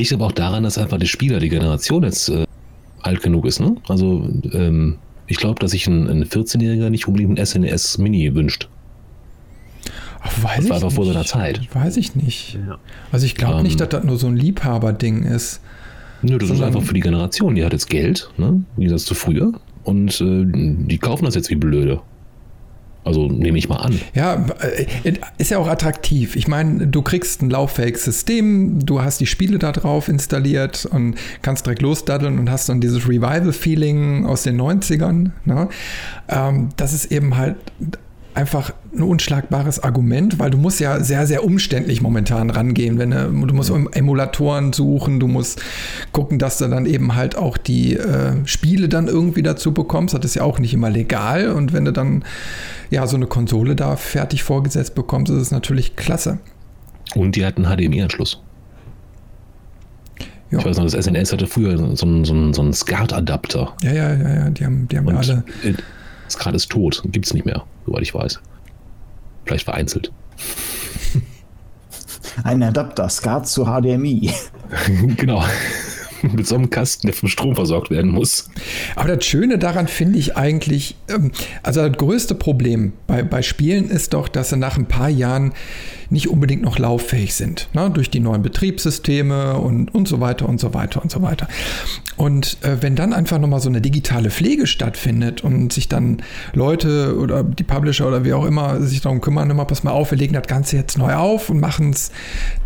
Liegt 0.00 0.14
aber 0.14 0.24
auch 0.24 0.32
daran, 0.32 0.62
dass 0.62 0.78
einfach 0.78 0.98
die 0.98 1.06
Spieler, 1.06 1.40
die 1.40 1.50
Generation 1.50 2.04
jetzt 2.04 2.30
äh, 2.30 2.46
alt 3.02 3.22
genug 3.22 3.44
ist. 3.44 3.60
Ne? 3.60 3.76
Also 3.86 4.26
ähm, 4.50 4.96
ich 5.26 5.36
glaube, 5.36 5.60
dass 5.60 5.72
sich 5.72 5.86
ein, 5.88 6.08
ein 6.08 6.24
14-Jähriger 6.24 6.88
nicht 6.88 7.06
unbedingt 7.06 7.38
ein 7.38 7.44
SNES 7.44 7.98
Mini 7.98 8.34
wünscht. 8.34 8.70
Ach, 10.22 10.42
weiß 10.42 10.56
das 10.56 10.68
war 10.70 10.76
einfach 10.76 10.92
vor 10.92 11.04
seiner 11.04 11.26
Zeit. 11.26 11.60
Weiß 11.74 11.98
ich 11.98 12.16
nicht. 12.16 12.58
Ja. 12.66 12.78
Also 13.12 13.26
ich 13.26 13.34
glaube 13.34 13.58
ähm, 13.58 13.64
nicht, 13.64 13.78
dass 13.78 13.90
das 13.90 14.02
nur 14.04 14.16
so 14.16 14.26
ein 14.26 14.36
Liebhaberding 14.36 15.24
ist. 15.24 15.60
Nö, 16.22 16.38
das 16.38 16.48
ist 16.48 16.62
einfach 16.62 16.82
für 16.82 16.94
die 16.94 17.00
Generation. 17.00 17.54
Die 17.54 17.62
hat 17.62 17.74
jetzt 17.74 17.90
Geld, 17.90 18.30
ne? 18.38 18.64
wie 18.78 18.88
das 18.88 19.04
zu 19.04 19.14
früher. 19.14 19.52
Und 19.84 20.18
äh, 20.22 20.46
die 20.46 20.96
kaufen 20.96 21.26
das 21.26 21.34
jetzt 21.34 21.50
wie 21.50 21.56
blöde. 21.56 22.00
Also 23.02 23.28
nehme 23.28 23.56
ich 23.58 23.68
mal 23.68 23.76
an. 23.76 23.98
Ja, 24.14 24.46
äh, 24.60 25.14
ist 25.38 25.50
ja 25.50 25.58
auch 25.58 25.68
attraktiv. 25.68 26.36
Ich 26.36 26.48
meine, 26.48 26.86
du 26.86 27.00
kriegst 27.00 27.40
ein 27.40 27.48
lauffähiges 27.48 28.04
System, 28.04 28.84
du 28.84 29.02
hast 29.02 29.20
die 29.20 29.26
Spiele 29.26 29.58
da 29.58 29.72
drauf 29.72 30.08
installiert 30.08 30.86
und 30.86 31.14
kannst 31.40 31.66
direkt 31.66 31.82
losdaddeln 31.82 32.38
und 32.38 32.50
hast 32.50 32.68
dann 32.68 32.80
dieses 32.80 33.08
Revival-Feeling 33.08 34.26
aus 34.26 34.42
den 34.42 34.60
90ern. 34.60 35.30
Ne? 35.44 35.68
Ähm, 36.28 36.68
das 36.76 36.92
ist 36.92 37.10
eben 37.10 37.36
halt 37.36 37.56
einfach 38.34 38.72
ein 38.94 39.02
unschlagbares 39.02 39.82
Argument, 39.82 40.38
weil 40.38 40.50
du 40.50 40.58
musst 40.58 40.80
ja 40.80 41.02
sehr, 41.02 41.26
sehr 41.26 41.44
umständlich 41.44 42.00
momentan 42.00 42.50
rangehen. 42.50 42.98
Wenn 42.98 43.10
du, 43.10 43.46
du 43.46 43.54
musst 43.54 43.70
Emulatoren 43.70 44.72
suchen, 44.72 45.20
du 45.20 45.28
musst 45.28 45.62
gucken, 46.12 46.38
dass 46.38 46.58
du 46.58 46.68
dann 46.68 46.86
eben 46.86 47.14
halt 47.14 47.36
auch 47.36 47.56
die 47.56 47.96
äh, 47.96 48.34
Spiele 48.46 48.88
dann 48.88 49.08
irgendwie 49.08 49.42
dazu 49.42 49.72
bekommst. 49.72 50.14
Das 50.14 50.24
ist 50.24 50.34
ja 50.36 50.42
auch 50.42 50.58
nicht 50.58 50.74
immer 50.74 50.90
legal. 50.90 51.50
Und 51.50 51.72
wenn 51.72 51.84
du 51.84 51.92
dann 51.92 52.24
ja 52.90 53.06
so 53.06 53.16
eine 53.16 53.26
Konsole 53.26 53.76
da 53.76 53.96
fertig 53.96 54.42
vorgesetzt 54.42 54.94
bekommst, 54.94 55.32
ist 55.32 55.40
es 55.40 55.50
natürlich 55.50 55.96
klasse. 55.96 56.38
Und 57.14 57.36
die 57.36 57.44
hatten 57.44 57.64
HDMI-Anschluss. 57.64 58.40
Ja. 60.50 60.58
Ich 60.58 60.64
weiß 60.64 60.78
noch, 60.78 60.84
das 60.84 60.94
SNS 60.94 61.32
hatte 61.32 61.46
früher 61.46 61.78
so 61.78 61.84
einen, 61.84 62.24
so 62.24 62.32
einen, 62.34 62.54
so 62.54 62.62
einen 62.62 62.72
SCART-Adapter. 62.72 63.72
Ja, 63.82 63.92
ja, 63.92 64.14
ja, 64.14 64.34
ja, 64.34 64.50
die 64.50 64.64
haben, 64.64 64.88
die 64.88 64.98
haben 64.98 65.08
alle. 65.08 65.44
SCART 66.30 66.54
ist 66.54 66.70
tot, 66.70 67.02
gibt 67.06 67.26
es 67.26 67.34
nicht 67.34 67.46
mehr 67.46 67.64
soweit 67.90 68.02
ich 68.02 68.14
weiß. 68.14 68.40
Vielleicht 69.44 69.64
vereinzelt. 69.64 70.12
Ein 72.44 72.62
Adapter, 72.62 73.08
SCART 73.08 73.48
zu 73.48 73.64
HDMI. 73.64 74.30
genau. 75.16 75.44
Mit 76.22 76.46
so 76.46 76.54
einem 76.54 76.68
Kasten, 76.68 77.06
der 77.06 77.14
vom 77.14 77.30
Strom 77.30 77.54
versorgt 77.54 77.90
werden 77.90 78.10
muss. 78.10 78.50
Aber 78.94 79.16
das 79.16 79.24
Schöne 79.24 79.58
daran 79.58 79.88
finde 79.88 80.18
ich 80.18 80.36
eigentlich, 80.36 80.96
ähm, 81.08 81.32
also 81.62 81.86
das 81.86 81.96
größte 81.96 82.34
Problem 82.34 82.92
bei, 83.06 83.22
bei 83.22 83.40
Spielen 83.40 83.88
ist 83.88 84.12
doch, 84.12 84.28
dass 84.28 84.50
sie 84.50 84.58
nach 84.58 84.76
ein 84.76 84.86
paar 84.86 85.08
Jahren 85.08 85.52
nicht 86.10 86.28
unbedingt 86.28 86.62
noch 86.62 86.78
lauffähig 86.78 87.34
sind. 87.34 87.68
Ne? 87.72 87.90
Durch 87.90 88.10
die 88.10 88.20
neuen 88.20 88.42
Betriebssysteme 88.42 89.56
und, 89.56 89.94
und 89.94 90.08
so 90.08 90.20
weiter 90.20 90.48
und 90.48 90.60
so 90.60 90.74
weiter 90.74 91.02
und 91.02 91.10
so 91.10 91.22
weiter. 91.22 91.48
Und 92.16 92.58
äh, 92.62 92.76
wenn 92.80 92.96
dann 92.96 93.12
einfach 93.12 93.38
nochmal 93.38 93.60
so 93.60 93.68
eine 93.68 93.80
digitale 93.80 94.30
Pflege 94.30 94.66
stattfindet 94.66 95.42
und 95.42 95.72
sich 95.72 95.88
dann 95.88 96.22
Leute 96.52 97.16
oder 97.16 97.44
die 97.44 97.62
Publisher 97.62 98.08
oder 98.08 98.24
wie 98.24 98.32
auch 98.32 98.44
immer 98.44 98.80
sich 98.82 99.00
darum 99.00 99.20
kümmern, 99.20 99.48
immer 99.50 99.64
pass 99.64 99.84
mal 99.84 99.92
auf, 99.92 100.10
wir 100.10 100.18
legen 100.18 100.34
das 100.34 100.46
Ganze 100.46 100.76
jetzt 100.76 100.98
neu 100.98 101.14
auf 101.14 101.48
und 101.48 101.60
machen 101.60 101.90
es 101.90 102.10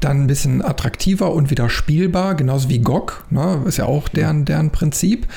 dann 0.01 0.23
ein 0.23 0.27
bisschen 0.27 0.65
attraktiver 0.65 1.33
und 1.33 1.51
wieder 1.51 1.69
spielbar, 1.69 2.35
genauso 2.35 2.69
wie 2.71 2.79
GOG, 2.79 3.25
ne? 3.31 3.63
ist 3.67 3.77
ja 3.77 3.85
auch 3.85 4.09
deren, 4.09 4.45
deren 4.45 4.71
Prinzip 4.71 5.29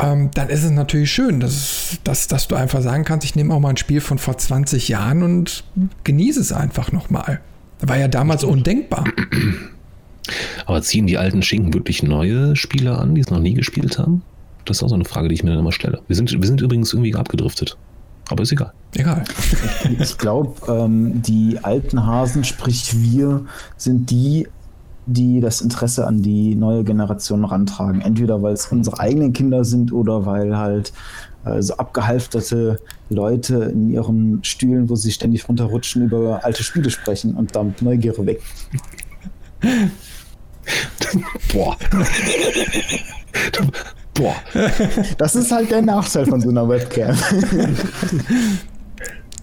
ähm, 0.00 0.30
dann 0.34 0.48
ist 0.48 0.64
es 0.64 0.70
natürlich 0.70 1.12
schön, 1.12 1.40
dass, 1.40 1.98
dass, 2.04 2.26
dass 2.26 2.48
du 2.48 2.56
einfach 2.56 2.82
sagen 2.82 3.04
kannst, 3.04 3.24
ich 3.24 3.36
nehme 3.36 3.54
auch 3.54 3.60
mal 3.60 3.70
ein 3.70 3.76
Spiel 3.76 4.00
von 4.00 4.18
vor 4.18 4.36
20 4.36 4.88
Jahren 4.88 5.22
und 5.22 5.64
genieße 6.04 6.40
es 6.40 6.52
einfach 6.52 6.92
nochmal. 6.92 7.40
War 7.80 7.98
ja 7.98 8.08
damals 8.08 8.44
undenkbar. 8.44 9.04
Aber 10.66 10.82
ziehen 10.82 11.06
die 11.06 11.18
alten 11.18 11.42
Schinken 11.42 11.74
wirklich 11.74 12.02
neue 12.02 12.56
Spieler 12.56 12.98
an, 12.98 13.14
die 13.14 13.20
es 13.20 13.30
noch 13.30 13.40
nie 13.40 13.54
gespielt 13.54 13.98
haben? 13.98 14.22
Das 14.64 14.78
ist 14.78 14.82
auch 14.82 14.88
so 14.88 14.94
eine 14.94 15.04
Frage, 15.04 15.28
die 15.28 15.34
ich 15.34 15.44
mir 15.44 15.50
dann 15.50 15.58
immer 15.58 15.72
stelle. 15.72 16.00
Wir 16.08 16.16
sind, 16.16 16.32
wir 16.32 16.46
sind 16.46 16.60
übrigens 16.60 16.92
irgendwie 16.92 17.14
abgedriftet. 17.14 17.76
Aber 18.30 18.42
ist 18.42 18.52
egal. 18.52 18.72
Egal. 18.94 19.24
Ich 19.98 20.16
glaube, 20.16 20.54
ähm, 20.72 21.20
die 21.20 21.58
alten 21.62 22.06
Hasen, 22.06 22.42
sprich 22.44 22.94
wir, 22.98 23.44
sind 23.76 24.10
die, 24.10 24.48
die 25.06 25.40
das 25.40 25.60
Interesse 25.60 26.06
an 26.06 26.22
die 26.22 26.54
neue 26.54 26.84
Generation 26.84 27.44
rantragen. 27.44 28.00
Entweder 28.00 28.42
weil 28.42 28.54
es 28.54 28.66
unsere 28.66 29.00
eigenen 29.00 29.32
Kinder 29.32 29.64
sind 29.64 29.92
oder 29.92 30.26
weil 30.26 30.56
halt 30.56 30.92
äh, 31.44 31.60
so 31.62 31.76
abgehalfterte 31.76 32.80
Leute 33.10 33.56
in 33.64 33.90
ihren 33.90 34.42
Stühlen, 34.44 34.88
wo 34.88 34.96
sie 34.96 35.12
ständig 35.12 35.48
runterrutschen, 35.48 36.04
über 36.04 36.44
alte 36.44 36.62
Spiele 36.62 36.90
sprechen 36.90 37.34
und 37.34 37.54
damit 37.54 37.82
Neugierde 37.82 38.26
weg. 38.26 38.42
Boah. 41.52 41.76
Boah. 44.14 44.36
Das 45.18 45.34
ist 45.34 45.50
halt 45.50 45.70
der 45.70 45.82
Nachteil 45.82 46.24
von 46.26 46.40
so 46.40 46.48
einer 46.48 46.68
Webcam. 46.68 47.16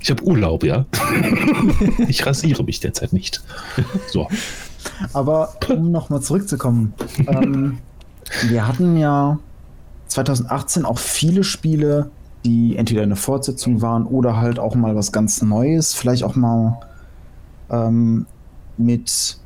Ich 0.02 0.10
habe 0.10 0.24
Urlaub, 0.24 0.64
ja. 0.64 0.86
Ich 2.08 2.26
rasiere 2.26 2.64
mich 2.64 2.80
derzeit 2.80 3.14
nicht. 3.14 3.44
So. 4.08 4.28
Aber 5.14 5.56
um 5.70 5.92
nochmal 5.92 6.22
zurückzukommen, 6.22 6.94
ähm, 7.28 7.80
wir 8.48 8.68
hatten 8.68 8.98
ja 8.98 9.40
2018 10.08 10.86
auch 10.86 11.00
viele 11.00 11.44
Spiele, 11.44 12.12
die 12.46 12.76
entweder 12.76 13.04
eine 13.04 13.16
Fortsetzung 13.16 13.82
waren 13.82 14.06
oder 14.06 14.38
halt 14.38 14.60
auch 14.60 14.76
mal 14.76 14.96
was 14.96 15.12
ganz 15.12 15.42
Neues, 15.42 15.94
vielleicht 15.94 16.24
auch 16.24 16.36
mal 16.36 16.80
ähm, 17.70 18.26
mit 18.78 19.38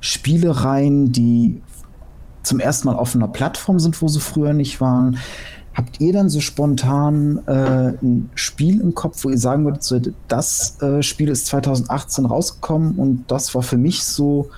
Spielereien, 0.00 1.12
die 1.12 1.62
zum 2.42 2.60
ersten 2.60 2.88
Mal 2.88 2.96
auf 2.96 3.14
einer 3.14 3.28
Plattform 3.28 3.78
sind, 3.78 4.02
wo 4.02 4.08
sie 4.08 4.20
früher 4.20 4.52
nicht 4.52 4.80
waren. 4.80 5.18
Habt 5.74 6.00
ihr 6.00 6.12
dann 6.12 6.28
so 6.28 6.40
spontan 6.40 7.40
äh, 7.46 7.94
ein 8.02 8.30
Spiel 8.34 8.80
im 8.80 8.94
Kopf, 8.94 9.24
wo 9.24 9.30
ihr 9.30 9.38
sagen 9.38 9.64
würdet, 9.64 9.82
so, 9.82 10.00
das 10.28 10.80
äh, 10.82 11.02
Spiel 11.02 11.28
ist 11.28 11.46
2018 11.46 12.26
rausgekommen 12.26 12.96
und 12.96 13.24
das 13.30 13.54
war 13.54 13.62
für 13.62 13.78
mich 13.78 14.04
so 14.04 14.50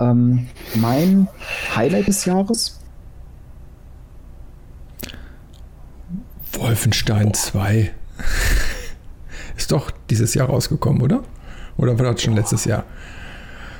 ähm, 0.00 0.48
mein 0.74 1.28
Highlight 1.74 2.08
des 2.08 2.24
Jahres? 2.24 2.80
Wolfenstein 6.52 7.32
2. 7.32 7.92
Ist 9.56 9.70
doch 9.70 9.90
dieses 10.10 10.34
Jahr 10.34 10.48
rausgekommen, 10.48 11.02
oder? 11.02 11.22
Oder 11.76 11.98
war 11.98 12.12
das 12.12 12.22
schon 12.22 12.34
letztes 12.34 12.64
Jahr? 12.64 12.84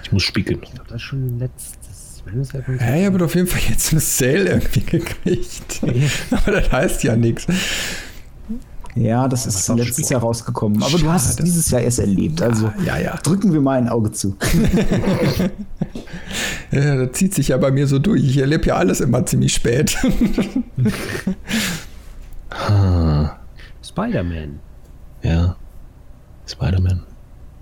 Ich 0.03 0.13
muss 0.13 0.23
spiegeln. 0.23 0.61
Ich 0.63 0.73
glaube, 0.73 0.89
das 0.89 0.97
ist 0.97 1.03
schon 1.03 1.39
letztes 1.39 1.84
ja, 2.27 2.97
ich 2.97 3.07
habe 3.07 3.25
auf 3.25 3.35
jeden 3.35 3.47
Fall 3.47 3.61
jetzt 3.69 3.93
eine 3.93 4.01
Sale 4.01 4.51
irgendwie 4.51 4.81
gekriegt. 4.81 5.81
Aber 6.31 6.53
das 6.53 6.73
heißt 6.73 7.05
ja 7.05 7.17
nichts. 7.17 7.47
Ja, 8.97 9.27
das 9.27 9.47
ist 9.47 9.69
letztes 9.69 10.09
Jahr 10.09 10.21
rausgekommen. 10.21 10.81
Aber 10.81 10.91
Schade. 10.91 11.03
du 11.03 11.11
hast 11.11 11.31
es 11.31 11.37
dieses 11.37 11.71
Jahr 11.71 11.81
erst 11.81 11.99
erlebt. 11.99 12.41
Also 12.41 12.73
ja, 12.85 12.97
ja. 12.99 13.17
drücken 13.17 13.53
wir 13.53 13.61
mal 13.61 13.77
ein 13.77 13.89
Auge 13.89 14.13
zu. 14.13 14.37
ja, 16.71 17.05
das 17.05 17.13
zieht 17.13 17.35
sich 17.35 17.49
ja 17.49 17.57
bei 17.57 17.73
mir 17.73 17.89
so 17.89 17.99
durch. 17.99 18.23
Ich 18.23 18.39
erlebe 18.39 18.67
ja 18.67 18.77
alles 18.77 19.01
immer 19.01 19.27
ziemlich 19.27 19.53
spät. 19.53 19.97
Spider-Man. 23.83 24.61
Ja. 25.23 25.57
Spider-Man. 26.47 27.03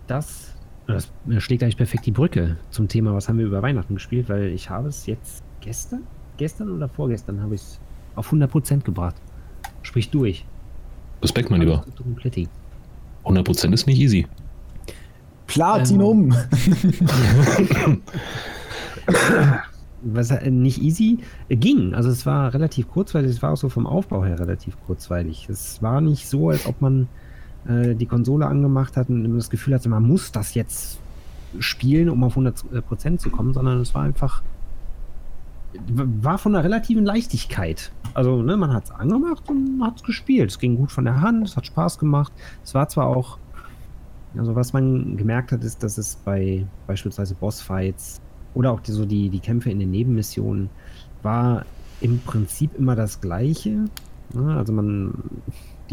Das 0.07 0.52
das 0.87 1.11
schlägt 1.39 1.63
eigentlich 1.63 1.77
perfekt 1.77 2.07
die 2.07 2.11
Brücke 2.11 2.57
zum 2.71 2.89
Thema, 2.89 3.15
was 3.15 3.29
haben 3.29 3.39
wir 3.39 3.47
über 3.47 3.63
Weihnachten 3.63 3.95
gespielt, 3.95 4.29
weil 4.29 4.47
ich 4.49 4.71
habe 4.71 4.89
es 4.89 5.07
jetzt 5.07 5.43
gestern, 5.61 6.03
gestern 6.37 6.71
oder 6.71 6.89
vorgestern 6.89 7.41
habe 7.41 7.55
ich 7.55 7.61
es 7.61 7.81
auf 8.15 8.33
100% 8.33 8.83
gebracht. 8.83 9.17
Sprich 9.83 10.11
durch. 10.11 10.45
Respekt, 11.23 11.51
mein 11.51 11.61
Lieber. 11.61 11.85
100% 13.25 13.73
ist 13.73 13.87
nicht 13.87 13.99
easy. 13.99 14.27
Platinum. 15.47 16.35
Ähm, 17.87 18.03
was 20.03 20.31
äh, 20.31 20.51
nicht 20.51 20.83
easy 20.83 21.19
äh, 21.49 21.57
ging. 21.57 21.95
Also 21.95 22.11
es 22.11 22.27
war 22.27 22.53
relativ 22.53 22.89
kurzweilig, 22.89 23.31
es 23.31 23.43
war 23.43 23.53
auch 23.53 23.57
so 23.57 23.69
vom 23.69 23.87
Aufbau 23.87 24.25
her 24.25 24.39
relativ 24.39 24.77
kurzweilig. 24.87 25.49
Es 25.49 25.83
war 25.83 26.01
nicht 26.01 26.29
so, 26.29 26.51
als 26.51 26.67
ob 26.67 26.81
man 26.81 27.09
äh, 27.67 27.95
die 27.95 28.07
Konsole 28.07 28.47
angemacht 28.47 28.97
hat 28.97 29.09
und 29.09 29.37
das 29.37 29.51
Gefühl 29.51 29.75
hatte, 29.75 29.89
man 29.89 30.03
muss 30.03 30.33
das 30.33 30.55
jetzt 30.55 30.99
spielen, 31.59 32.09
um 32.09 32.25
auf 32.25 32.37
100% 32.37 33.19
zu 33.19 33.31
kommen, 33.31 33.53
sondern 33.53 33.81
es 33.81 33.95
war 33.95 34.03
einfach 34.03 34.43
war 35.87 36.39
von 36.39 36.55
einer 36.55 36.65
relativen 36.65 37.05
Leichtigkeit. 37.05 37.93
Also, 38.15 38.43
ne, 38.43 38.57
man 38.57 38.73
hat 38.73 38.85
es 38.85 38.91
angemacht 38.91 39.49
und 39.49 39.83
hat 39.83 39.97
es 39.97 40.03
gespielt. 40.03 40.51
Es 40.51 40.59
ging 40.59 40.77
gut 40.77 40.93
von 40.93 41.05
der 41.05 41.21
Hand, 41.21 41.47
es 41.47 41.57
hat 41.57 41.67
Spaß 41.67 41.99
gemacht. 41.99 42.33
Es 42.63 42.75
war 42.75 42.89
zwar 42.89 43.07
auch, 43.07 43.39
also 44.37 44.55
was 44.55 44.73
man 44.73 45.17
gemerkt 45.17 45.53
hat, 45.53 45.65
ist, 45.65 45.83
dass 45.83 45.99
es 45.99 46.17
bei 46.17 46.67
beispielsweise 46.87 47.35
Bossfights 47.35 48.21
oder 48.55 48.73
auch 48.73 48.81
die, 48.81 48.93
so 48.93 49.07
die, 49.07 49.31
die 49.31 49.41
Kämpfe 49.41 49.71
in 49.71 49.79
den 49.79 49.91
Nebenmissionen 49.91 50.69
war 51.23 51.65
im 52.01 52.19
Prinzip 52.19 52.77
immer 52.77 52.97
das 52.97 53.21
Gleiche. 53.21 53.85
Ne? 54.35 54.57
Also 54.57 54.73
man 54.73 55.15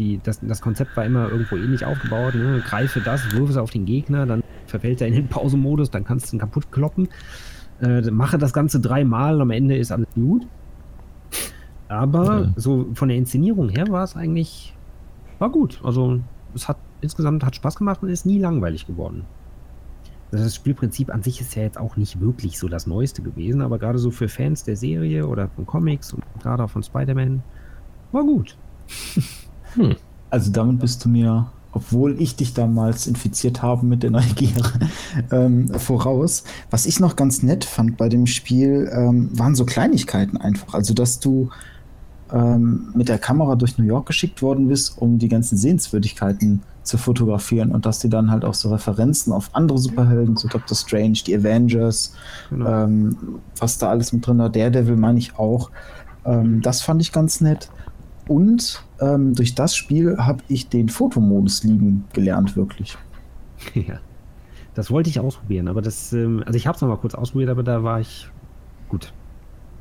die, 0.00 0.18
das, 0.24 0.40
das 0.40 0.62
Konzept 0.62 0.96
war 0.96 1.04
immer 1.04 1.28
irgendwo 1.30 1.56
ähnlich 1.56 1.84
aufgebaut. 1.84 2.34
Ne? 2.34 2.62
Greife 2.66 3.00
das, 3.00 3.32
wirf 3.32 3.50
es 3.50 3.56
auf 3.56 3.70
den 3.70 3.84
Gegner, 3.84 4.26
dann 4.26 4.42
verfällt 4.66 5.00
er 5.00 5.06
in 5.06 5.14
den 5.14 5.28
Pausenmodus, 5.28 5.90
dann 5.90 6.04
kannst 6.04 6.32
du 6.32 6.36
ihn 6.36 6.40
kaputt 6.40 6.72
kloppen. 6.72 7.08
Äh, 7.80 8.10
mache 8.10 8.38
das 8.38 8.52
Ganze 8.52 8.80
dreimal, 8.80 9.40
am 9.40 9.50
Ende 9.50 9.76
ist 9.76 9.92
alles 9.92 10.08
gut. 10.14 10.46
Aber 11.88 12.42
ja. 12.42 12.52
so 12.56 12.88
von 12.94 13.08
der 13.08 13.18
Inszenierung 13.18 13.68
her 13.68 13.86
war 13.90 14.02
es 14.04 14.16
eigentlich, 14.16 14.74
war 15.38 15.50
gut. 15.50 15.80
Also 15.84 16.20
es 16.54 16.66
hat 16.66 16.78
insgesamt 17.02 17.44
hat 17.44 17.56
Spaß 17.56 17.76
gemacht 17.76 18.02
und 18.02 18.08
ist 18.08 18.26
nie 18.26 18.38
langweilig 18.38 18.86
geworden. 18.86 19.24
Das 20.30 20.54
Spielprinzip 20.54 21.12
an 21.12 21.22
sich 21.22 21.40
ist 21.40 21.56
ja 21.56 21.62
jetzt 21.62 21.78
auch 21.78 21.96
nicht 21.96 22.20
wirklich 22.20 22.58
so 22.58 22.68
das 22.68 22.86
Neueste 22.86 23.20
gewesen, 23.20 23.60
aber 23.60 23.78
gerade 23.78 23.98
so 23.98 24.10
für 24.10 24.28
Fans 24.28 24.62
der 24.64 24.76
Serie 24.76 25.26
oder 25.26 25.48
von 25.48 25.66
Comics 25.66 26.12
und 26.12 26.22
gerade 26.40 26.62
auch 26.62 26.70
von 26.70 26.82
Spider-Man 26.82 27.42
war 28.12 28.22
gut. 28.22 28.56
Hm. 29.74 29.96
Also 30.30 30.50
damit 30.50 30.80
bist 30.80 31.04
du 31.04 31.08
mir, 31.08 31.46
obwohl 31.72 32.20
ich 32.20 32.36
dich 32.36 32.54
damals 32.54 33.06
infiziert 33.06 33.62
habe 33.62 33.84
mit 33.86 34.02
der 34.02 34.10
Neugier, 34.10 34.50
ähm, 35.32 35.68
voraus. 35.68 36.44
Was 36.70 36.86
ich 36.86 37.00
noch 37.00 37.16
ganz 37.16 37.42
nett 37.42 37.64
fand 37.64 37.96
bei 37.96 38.08
dem 38.08 38.26
Spiel, 38.26 38.90
ähm, 38.92 39.30
waren 39.32 39.54
so 39.54 39.64
Kleinigkeiten 39.64 40.36
einfach. 40.36 40.74
Also 40.74 40.94
dass 40.94 41.20
du 41.20 41.50
ähm, 42.32 42.90
mit 42.94 43.08
der 43.08 43.18
Kamera 43.18 43.56
durch 43.56 43.78
New 43.78 43.84
York 43.84 44.06
geschickt 44.06 44.42
worden 44.42 44.68
bist, 44.68 44.98
um 44.98 45.18
die 45.18 45.28
ganzen 45.28 45.56
Sehenswürdigkeiten 45.56 46.62
zu 46.82 46.96
fotografieren 46.96 47.72
und 47.72 47.86
dass 47.86 47.98
die 47.98 48.08
dann 48.08 48.30
halt 48.30 48.44
auch 48.44 48.54
so 48.54 48.70
Referenzen 48.70 49.32
auf 49.32 49.50
andere 49.52 49.78
Superhelden, 49.78 50.36
so 50.36 50.48
Doctor 50.48 50.76
Strange, 50.76 51.18
die 51.26 51.36
Avengers, 51.36 52.14
genau. 52.48 52.84
ähm, 52.84 53.16
was 53.58 53.78
da 53.78 53.90
alles 53.90 54.12
mit 54.12 54.26
drin 54.26 54.38
war, 54.38 54.48
Daredevil 54.48 54.96
meine 54.96 55.18
ich 55.18 55.38
auch. 55.38 55.70
Ähm, 56.24 56.62
das 56.62 56.82
fand 56.82 57.02
ich 57.02 57.12
ganz 57.12 57.40
nett. 57.40 57.70
Und 58.28 58.82
ähm, 59.00 59.34
durch 59.34 59.54
das 59.54 59.74
Spiel 59.74 60.16
habe 60.18 60.42
ich 60.48 60.68
den 60.68 60.88
Fotomodus 60.88 61.64
lieben 61.64 62.04
gelernt, 62.12 62.56
wirklich. 62.56 62.96
Ja. 63.74 63.98
Das 64.74 64.90
wollte 64.90 65.10
ich 65.10 65.20
ausprobieren, 65.20 65.68
aber 65.68 65.82
das, 65.82 66.12
ähm, 66.12 66.42
also 66.46 66.56
ich 66.56 66.66
habe 66.66 66.76
es 66.76 66.80
noch 66.80 66.88
mal 66.88 66.96
kurz 66.96 67.14
ausprobiert, 67.14 67.50
aber 67.50 67.62
da 67.62 67.82
war 67.82 68.00
ich 68.00 68.30
gut. 68.88 69.12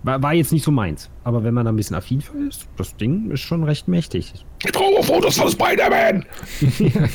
War, 0.04 0.22
war, 0.22 0.34
jetzt 0.34 0.52
nicht 0.52 0.64
so 0.64 0.72
meins. 0.72 1.10
Aber 1.24 1.44
wenn 1.44 1.54
man 1.54 1.66
da 1.66 1.72
ein 1.72 1.76
bisschen 1.76 1.96
affin 1.96 2.20
für 2.20 2.38
ist, 2.40 2.68
das 2.78 2.98
Ding 2.98 3.32
ist 3.32 3.42
schon 3.42 3.64
recht 3.64 3.88
mächtig. 3.88 4.34
Ich 4.64 4.72
brauche 4.72 5.04
Fotos 5.04 5.38
von 5.38 5.50
Spider-Man! 5.50 6.26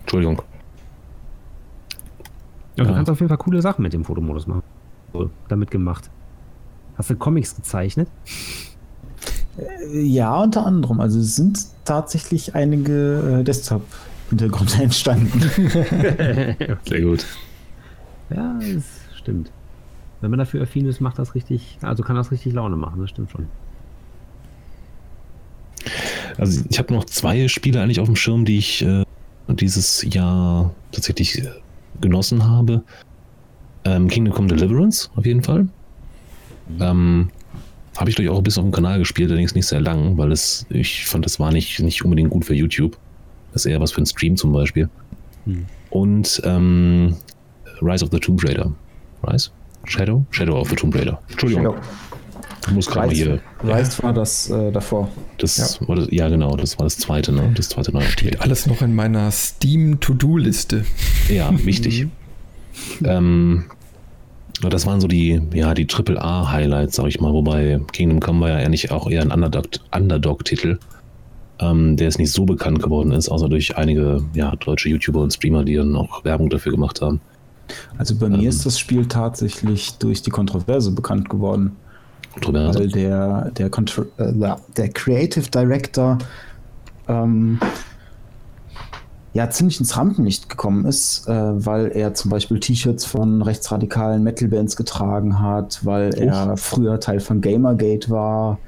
Entschuldigung. 0.00 0.42
Ja, 2.76 2.84
du 2.84 2.94
kannst 2.94 3.10
auf 3.10 3.20
jeden 3.20 3.28
Fall 3.28 3.38
coole 3.38 3.60
Sachen 3.60 3.82
mit 3.82 3.92
dem 3.92 4.04
Fotomodus 4.04 4.46
machen. 4.46 4.62
So, 5.12 5.30
damit 5.48 5.70
gemacht. 5.70 6.10
Hast 6.96 7.10
du 7.10 7.16
Comics 7.16 7.56
gezeichnet? 7.56 8.08
Ja, 9.92 10.42
unter 10.42 10.64
anderem. 10.64 11.00
Also 11.00 11.18
es 11.20 11.36
sind 11.36 11.58
tatsächlich 11.84 12.54
einige 12.54 13.40
äh, 13.40 13.44
Desktop-Hintergründe 13.44 14.74
entstanden. 14.82 15.40
Sehr 16.88 17.00
gut. 17.00 17.26
Ja, 18.30 18.58
das 18.58 18.84
stimmt. 19.18 19.50
Wenn 20.20 20.30
man 20.30 20.38
dafür 20.38 20.62
affin 20.62 20.86
ist, 20.86 21.00
macht 21.00 21.18
das 21.18 21.34
richtig, 21.34 21.78
also 21.82 22.02
kann 22.02 22.16
das 22.16 22.30
richtig 22.30 22.52
Laune 22.54 22.76
machen, 22.76 23.00
das 23.00 23.10
stimmt 23.10 23.30
schon. 23.30 23.46
Also 26.38 26.62
ich 26.70 26.78
habe 26.78 26.94
noch 26.94 27.04
zwei 27.04 27.48
Spiele 27.48 27.82
eigentlich 27.82 28.00
auf 28.00 28.06
dem 28.06 28.16
Schirm, 28.16 28.44
die 28.44 28.56
ich 28.56 28.82
äh, 28.82 29.04
dieses 29.48 30.02
Jahr 30.14 30.72
tatsächlich 30.92 31.38
äh, 31.38 31.50
genossen 32.00 32.48
habe. 32.48 32.82
Ähm, 33.84 34.08
Kingdom 34.08 34.32
Come 34.32 34.48
Deliverance 34.48 35.10
auf 35.16 35.26
jeden 35.26 35.42
Fall. 35.42 35.66
Ähm, 36.80 37.30
habe 37.96 38.10
ich, 38.10 38.16
glaube 38.16 38.26
ich, 38.26 38.30
auch 38.30 38.38
ein 38.38 38.42
bisschen 38.42 38.62
auf 38.62 38.68
dem 38.70 38.74
Kanal 38.74 38.98
gespielt, 38.98 39.30
allerdings 39.30 39.54
nicht 39.54 39.66
sehr 39.66 39.80
lang, 39.80 40.16
weil 40.16 40.32
es, 40.32 40.66
ich 40.70 41.06
fand, 41.06 41.24
das 41.24 41.38
war 41.38 41.52
nicht, 41.52 41.80
nicht 41.80 42.04
unbedingt 42.04 42.30
gut 42.30 42.44
für 42.44 42.54
YouTube. 42.54 42.96
Das 43.52 43.64
ist 43.64 43.70
eher 43.70 43.80
was 43.80 43.92
für 43.92 43.98
einen 43.98 44.06
Stream 44.06 44.36
zum 44.36 44.52
Beispiel. 44.52 44.88
Hm. 45.44 45.66
Und 45.90 46.40
ähm, 46.44 47.16
Rise 47.82 48.04
of 48.04 48.10
the 48.12 48.18
Tomb 48.18 48.42
Raider. 48.42 48.72
Rise? 49.26 49.50
Shadow? 49.84 50.24
Shadow 50.30 50.58
of 50.58 50.70
the 50.70 50.76
Tomb 50.76 50.94
Raider. 50.94 51.20
Entschuldigung. 51.28 51.64
Shadow. 51.64 51.80
Ich 52.66 52.72
muss 52.72 52.86
gerade 52.86 53.14
hier. 53.14 53.40
Rise 53.62 53.98
ja. 53.98 54.02
war 54.04 54.12
das 54.12 54.48
äh, 54.48 54.70
davor. 54.70 55.08
Das, 55.38 55.56
ja. 55.80 55.88
War 55.88 55.96
das, 55.96 56.08
ja, 56.10 56.28
genau, 56.28 56.56
das 56.56 56.78
war 56.78 56.84
das 56.84 56.96
zweite, 56.96 57.32
ne? 57.32 57.52
Das 57.56 57.68
zweite 57.68 57.92
neue 57.92 58.04
Steht 58.04 58.40
alles 58.40 58.66
noch 58.66 58.82
in 58.82 58.94
meiner 58.94 59.30
Steam-To-Do-Liste. 59.30 60.84
Ja, 61.28 61.50
wichtig. 61.64 62.06
ähm, 63.04 63.64
das 64.68 64.86
waren 64.86 65.00
so 65.00 65.08
die, 65.08 65.40
ja, 65.52 65.74
die 65.74 65.86
AAA-Highlights, 65.88 66.96
sag 66.96 67.06
ich 67.06 67.20
mal, 67.20 67.32
wobei 67.32 67.80
Kingdom 67.92 68.20
Come 68.20 68.40
war 68.40 68.48
ja 68.50 68.56
eigentlich 68.56 68.90
auch 68.90 69.10
eher 69.10 69.22
ein 69.22 69.32
Underdog-Titel, 69.32 70.78
ähm, 71.58 71.96
der 71.96 72.06
jetzt 72.06 72.18
nicht 72.18 72.32
so 72.32 72.44
bekannt 72.44 72.82
geworden 72.82 73.12
ist, 73.12 73.28
außer 73.28 73.48
durch 73.48 73.76
einige 73.76 74.22
ja, 74.34 74.54
deutsche 74.56 74.88
YouTuber 74.88 75.20
und 75.20 75.32
Streamer, 75.32 75.64
die 75.64 75.74
dann 75.74 75.96
auch 75.96 76.24
Werbung 76.24 76.50
dafür 76.50 76.72
gemacht 76.72 77.00
haben. 77.00 77.20
Also 77.98 78.16
bei 78.16 78.28
mir 78.28 78.48
ist 78.48 78.66
das 78.66 78.78
Spiel 78.78 79.06
tatsächlich 79.06 79.92
durch 79.98 80.22
die 80.22 80.30
Kontroverse 80.30 80.92
bekannt 80.92 81.28
geworden. 81.28 81.76
Kontroverse? 82.34 82.78
Weil 82.78 82.88
der, 82.88 83.50
der, 83.50 83.70
Contro 83.70 84.02
äh, 84.18 84.32
der 84.76 84.88
Creative 84.90 85.48
Director 85.50 86.18
ähm, 87.08 87.58
ja 89.34 89.48
ziemlich 89.50 89.80
ins 89.80 89.96
Rampenlicht 89.96 90.48
gekommen 90.48 90.84
ist, 90.84 91.26
äh, 91.26 91.32
weil 91.32 91.88
er 91.88 92.14
zum 92.14 92.30
Beispiel 92.30 92.60
T-Shirts 92.60 93.04
von 93.04 93.42
rechtsradikalen 93.42 94.22
Metal-Bands 94.22 94.76
getragen 94.76 95.40
hat, 95.40 95.84
weil 95.84 96.14
er 96.14 96.56
früher 96.56 97.00
Teil 97.00 97.20
von 97.20 97.40
Gamergate 97.40 98.10
war, 98.10 98.58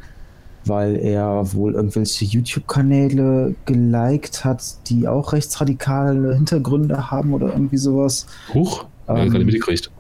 weil 0.65 0.97
er 0.97 1.53
wohl 1.53 1.75
irgendwelche 1.75 2.25
YouTube-Kanäle 2.25 3.55
geliked 3.67 4.45
hat, 4.45 4.63
die 4.89 5.07
auch 5.07 5.33
rechtsradikale 5.33 6.35
Hintergründe 6.35 7.11
haben 7.11 7.35
oder 7.35 7.49
irgendwie 7.53 7.77
sowas. 7.77 8.27
Huch, 8.55 8.87
ähm, 9.09 9.17
ja, 9.17 9.25
gerade 9.27 9.45
mitgekriegt. 9.45 9.91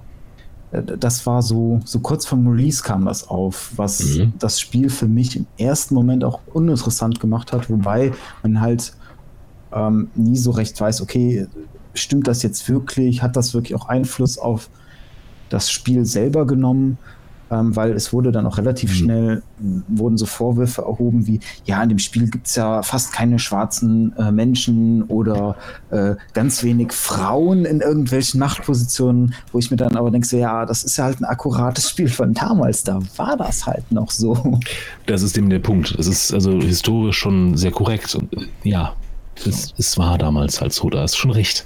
Äh, 0.72 0.83
das 0.98 1.27
war 1.27 1.42
so, 1.42 1.81
so 1.85 2.00
kurz 2.00 2.24
vom 2.24 2.48
Release 2.48 2.83
kam 2.83 3.05
das 3.05 3.29
auf, 3.29 3.72
was 3.77 4.16
mhm. 4.16 4.33
das 4.38 4.59
Spiel 4.61 4.88
für 4.88 5.09
mich 5.09 5.37
im 5.37 5.46
ersten 5.59 5.94
Moment 5.94 6.24
auch 6.24 6.40
uninteressant 6.55 7.20
gemacht 7.20 7.53
hat, 7.53 7.68
wobei 7.68 8.12
man 8.42 8.62
halt 8.62 8.94
ähm, 9.74 10.08
nie 10.14 10.37
so 10.37 10.52
recht 10.52 10.80
weiß, 10.80 11.02
okay, 11.02 11.46
stimmt 11.94 12.28
das 12.28 12.42
jetzt 12.42 12.68
wirklich? 12.68 13.22
Hat 13.22 13.37
das 13.37 13.54
wirklich 13.54 13.74
auch 13.74 13.88
Einfluss 13.88 14.38
auf 14.38 14.70
das 15.48 15.70
Spiel 15.70 16.04
selber 16.04 16.46
genommen? 16.46 16.98
Ähm, 17.50 17.76
weil 17.76 17.92
es 17.92 18.12
wurde 18.12 18.32
dann 18.32 18.46
auch 18.46 18.56
relativ 18.56 18.90
mhm. 18.90 18.94
schnell, 18.94 19.42
wurden 19.88 20.16
so 20.16 20.24
Vorwürfe 20.24 20.82
erhoben 20.82 21.26
wie, 21.26 21.40
ja, 21.66 21.82
in 21.82 21.90
dem 21.90 21.98
Spiel 21.98 22.30
gibt 22.30 22.46
es 22.46 22.56
ja 22.56 22.82
fast 22.82 23.12
keine 23.12 23.38
schwarzen 23.38 24.16
äh, 24.16 24.32
Menschen 24.32 25.02
oder 25.04 25.56
äh, 25.90 26.14
ganz 26.32 26.62
wenig 26.62 26.92
Frauen 26.92 27.66
in 27.66 27.80
irgendwelchen 27.80 28.40
Machtpositionen, 28.40 29.34
wo 29.52 29.58
ich 29.58 29.70
mir 29.70 29.76
dann 29.76 29.94
aber 29.96 30.10
denke, 30.10 30.26
so, 30.26 30.38
ja, 30.38 30.64
das 30.64 30.84
ist 30.84 30.96
ja 30.96 31.04
halt 31.04 31.20
ein 31.20 31.24
akkurates 31.24 31.90
Spiel 31.90 32.08
von 32.08 32.32
damals, 32.32 32.82
da 32.82 32.98
war 33.16 33.37
das 33.37 33.66
halt 33.66 33.92
noch 33.92 34.10
so. 34.10 34.58
Das 35.04 35.22
ist 35.22 35.37
eben 35.37 35.50
der 35.50 35.58
Punkt. 35.58 35.94
Es 35.98 36.06
ist 36.06 36.32
also 36.32 36.58
historisch 36.60 37.18
schon 37.18 37.58
sehr 37.58 37.72
korrekt. 37.72 38.14
Und, 38.14 38.34
ja, 38.62 38.94
es, 39.47 39.75
es 39.77 39.99
war 39.99 40.18
damals 40.18 40.61
halt 40.61 40.73
so, 40.73 40.88
da 40.90 41.03
hast 41.03 41.14
du 41.14 41.18
schon 41.18 41.31
recht. 41.31 41.64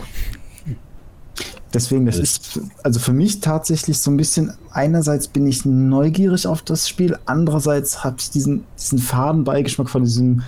Deswegen, 1.74 2.07
das 2.07 2.16
ist 2.16 2.61
also 2.83 2.98
für 2.98 3.12
mich 3.12 3.40
tatsächlich 3.40 3.98
so 3.98 4.11
ein 4.11 4.16
bisschen, 4.16 4.54
einerseits 4.70 5.28
bin 5.28 5.46
ich 5.46 5.66
neugierig 5.66 6.46
auf 6.46 6.62
das 6.62 6.88
Spiel, 6.88 7.18
andererseits 7.26 8.02
habe 8.04 8.16
ich 8.18 8.31
diesen, 8.31 8.64
diesen 8.78 8.98
faden 8.98 9.44
Beigeschmack 9.44 9.90
von 9.90 10.04
diesem 10.04 10.42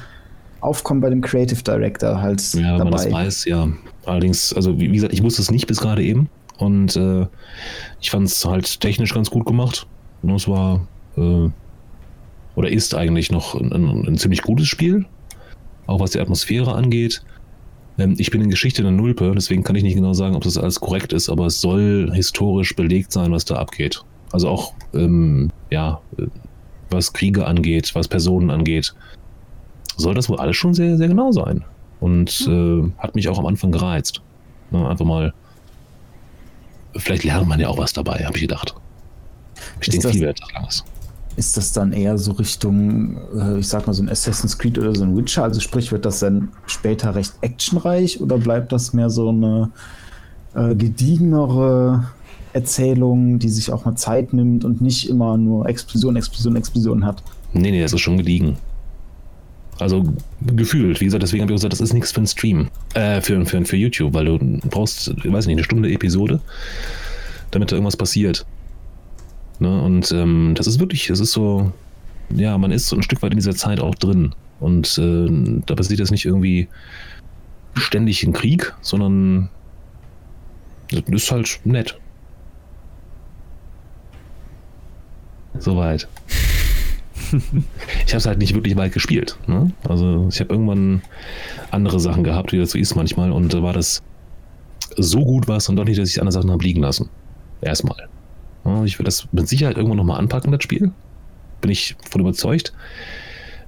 Aufkommen 0.61 1.01
bei 1.01 1.11
dem 1.11 1.21
Creative 1.21 1.63
Director 1.63 2.21
halt 2.21 2.55
ja, 2.55 2.79
dabei. 2.79 2.85
Man 2.85 2.93
das 2.93 3.13
weiß, 3.13 3.45
ja. 3.47 3.69
Allerdings, 4.07 4.53
also 4.55 4.79
wie, 4.79 4.91
wie, 4.91 4.95
gesagt, 4.95 5.13
ich 5.13 5.23
wusste 5.23 5.43
es 5.43 5.51
nicht 5.51 5.67
bis 5.67 5.81
gerade 5.81 6.03
eben 6.03 6.31
und 6.59 6.97
äh, 6.97 7.27
ich 8.01 8.11
fand 8.11 8.27
es 8.27 8.45
halt 8.45 8.81
technisch 8.81 9.13
ganz 9.15 9.31
gut 9.31 9.47
gemacht. 9.47 9.87
Und 10.23 10.35
es 10.35 10.49
war 10.49 10.87
äh, 11.17 11.49
oder 12.55 12.71
ist 12.71 12.95
eigentlich 12.95 13.31
noch 13.31 13.55
ein, 13.55 13.73
ein, 13.73 14.07
ein 14.07 14.19
ziemlich 14.19 14.43
gutes 14.43 14.69
Spiel 14.69 15.07
auch 15.91 16.01
was 16.01 16.13
die 16.13 16.21
Atmosphäre 16.21 16.75
angeht. 16.75 17.23
Ähm, 17.99 18.15
ich 18.19 18.31
bin 18.31 18.41
in 18.41 18.51
Geschichte 18.51 18.83
der 18.83 18.93
Nulpe, 18.93 19.33
deswegen 19.35 19.63
kann 19.63 19.77
ich 19.77 19.83
nicht 19.83 19.97
genau 19.97 20.15
sagen, 20.15 20.35
ob 20.37 20.45
das 20.45 20.57
alles 20.57 20.81
korrekt 20.81 21.13
ist, 21.13 21.29
aber 21.29 21.47
es 21.47 21.61
soll 21.61 22.11
historisch 22.15 22.75
belegt 22.75 23.13
sein, 23.13 23.33
was 23.33 23.45
da 23.45 23.57
abgeht. 23.57 24.03
Also 24.33 24.49
auch, 24.49 24.75
ähm, 24.95 25.51
ja, 25.71 26.01
was 26.91 27.13
Kriege 27.13 27.47
angeht, 27.47 27.95
was 27.95 28.09
Personen 28.09 28.51
angeht, 28.51 28.95
soll 29.97 30.15
das 30.15 30.29
wohl 30.29 30.39
alles 30.39 30.57
schon 30.57 30.73
sehr, 30.73 30.97
sehr 30.97 31.09
genau 31.09 31.33
sein. 31.33 31.65
Und 32.01 32.49
äh, 32.49 32.91
hat 32.99 33.15
mich 33.15 33.29
auch 33.29 33.39
am 33.39 33.47
Anfang 33.47 33.73
gereizt. 33.73 34.23
Na, 34.71 34.89
einfach 34.89 35.05
mal, 35.05 35.35
vielleicht 36.97 37.25
lernt 37.25 37.49
man 37.49 37.61
ja 37.61 37.69
auch 37.69 37.79
was 37.79 37.93
dabei, 37.93 38.25
habe 38.25 38.37
ich 38.37 38.43
gedacht. 38.43 38.75
Ich 39.81 39.89
denke, 39.89 40.09
viel 40.09 40.23
Wert 40.23 40.41
langes. 40.55 40.77
Ist 40.77 40.85
das 41.57 41.73
dann 41.73 41.93
eher 41.93 42.19
so 42.19 42.33
Richtung, 42.33 43.19
äh, 43.37 43.59
ich 43.59 43.69
sag 43.69 43.87
mal, 43.87 43.93
so 43.93 44.03
ein 44.03 44.09
Assassin's 44.09 44.59
Creed 44.59 44.79
oder 44.79 44.95
so 44.95 45.05
ein 45.05 45.17
Witcher? 45.17 45.45
Also 45.45 45.61
sprich, 45.61 45.93
wird 45.93 46.05
das 46.05 46.21
dann 46.21 46.49
später 46.67 47.15
recht 47.15 47.35
actionreich 47.41 48.21
oder 48.21 48.39
bleibt 48.39 48.73
das 48.73 48.93
mehr 48.93 49.11
so 49.11 49.29
eine 49.29 49.71
äh, 50.55 50.75
gediegenere 50.75 52.05
Erzählung, 52.53 53.39
die 53.39 53.49
sich 53.49 53.73
auch 53.73 53.85
mal 53.85 53.95
Zeit 53.97 54.33
nimmt 54.33 54.65
und 54.65 54.81
nicht 54.81 55.09
immer 55.09 55.37
nur 55.37 55.69
Explosion, 55.69 56.17
Explosion, 56.17 56.57
Explosion 56.57 57.05
hat? 57.05 57.23
Nee, 57.53 57.71
nee, 57.71 57.83
das 57.83 57.93
ist 57.93 58.01
schon 58.01 58.19
gediegen. 58.19 58.57
Also 59.79 60.05
gefühlt, 60.43 61.01
wie 61.01 61.07
gesagt, 61.07 61.23
deswegen 61.23 61.43
habe 61.43 61.53
ich 61.53 61.57
gesagt, 61.57 61.73
das 61.73 61.81
ist 61.81 61.95
nichts 61.95 62.13
für 62.13 62.19
einen 62.19 62.27
Stream, 62.27 62.69
äh, 62.95 63.21
für, 63.23 63.45
für, 63.47 63.65
für 63.65 63.77
YouTube, 63.77 64.13
weil 64.13 64.27
du 64.27 64.39
brauchst, 64.69 65.09
ich 65.09 65.33
weiß 65.33 65.47
nicht, 65.47 65.57
eine 65.57 65.65
Stunde 65.65 65.91
Episode, 65.91 66.41
damit 67.51 67.73
da 67.73 67.77
irgendwas 67.77 67.97
passiert. 67.97 68.45
Ne? 69.61 69.81
Und 69.81 70.11
ähm, 70.13 70.55
das 70.57 70.67
ist 70.67 70.81
wirklich, 70.81 71.11
es 71.11 71.21
ist 71.21 71.33
so, 71.33 71.73
ja, 72.31 72.59
man 72.59 72.73
ist 72.73 72.89
so 72.89 72.97
ein 72.97 73.03
Stück 73.03 73.23
weit 73.23 73.33
in 73.33 73.39
dieser 73.39 73.55
Zeit 73.55 73.81
auch 73.81 73.95
drin. 73.95 74.35
Und 74.59 74.99
äh, 74.99 75.63
da 75.67 75.75
passiert 75.75 76.01
jetzt 76.01 76.11
nicht 76.11 76.25
irgendwie 76.25 76.69
ständig 77.75 78.23
ein 78.25 78.33
Krieg, 78.33 78.75
sondern 78.81 79.49
das 80.91 81.03
ist 81.09 81.31
halt 81.31 81.61
nett. 81.65 81.99
Soweit. 85.59 86.09
ich 87.33 88.13
habe 88.13 88.17
es 88.17 88.27
halt 88.27 88.39
nicht 88.39 88.55
wirklich 88.55 88.77
weit 88.77 88.93
gespielt. 88.93 89.37
Ne? 89.47 89.73
Also 89.89 90.29
ich 90.31 90.41
habe 90.41 90.53
irgendwann 90.53 91.03
andere 91.71 92.01
Sachen 92.01 92.25
gehabt, 92.25 92.53
wie 92.53 92.59
das 92.59 92.71
so 92.71 92.79
ist 92.79 92.95
manchmal. 92.97 93.31
Und 93.31 93.53
da 93.53 93.63
war 93.63 93.73
das 93.73 94.03
so 94.97 95.25
gut 95.25 95.49
was 95.49 95.69
und 95.69 95.77
doch 95.77 95.85
nicht, 95.85 95.99
dass 95.99 96.09
ich 96.09 96.21
andere 96.21 96.33
Sachen 96.33 96.51
habe 96.51 96.65
liegen 96.65 96.81
lassen. 96.81 97.09
Erstmal. 97.61 98.09
Ich 98.85 98.99
will 98.99 99.05
das 99.05 99.29
mit 99.33 99.49
Sicherheit 99.49 99.77
irgendwann 99.77 99.97
nochmal 99.97 100.19
anpacken, 100.19 100.53
das 100.53 100.63
Spiel. 100.63 100.93
Bin 101.61 101.71
ich 101.71 101.97
von 102.11 102.21
überzeugt. 102.21 102.73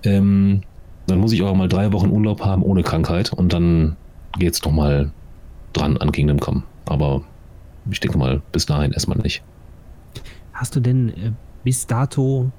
Ähm, 0.04 0.62
dann 1.06 1.18
muss 1.18 1.32
ich 1.32 1.42
auch 1.42 1.54
mal 1.54 1.68
drei 1.68 1.92
Wochen 1.92 2.10
Urlaub 2.10 2.44
haben 2.44 2.62
ohne 2.62 2.82
Krankheit 2.82 3.32
und 3.32 3.52
dann 3.52 3.96
geht 4.38 4.54
es 4.54 4.62
nochmal 4.64 5.10
dran 5.72 5.96
an 5.96 6.12
Kingdom 6.12 6.40
Come. 6.40 6.62
Aber 6.86 7.22
ich 7.90 8.00
denke 8.00 8.18
mal, 8.18 8.42
bis 8.52 8.66
dahin 8.66 8.92
erstmal 8.92 9.18
nicht. 9.18 9.42
Hast 10.52 10.76
du 10.76 10.80
denn 10.80 11.08
äh, 11.10 11.32
bis 11.64 11.86
dato 11.86 12.50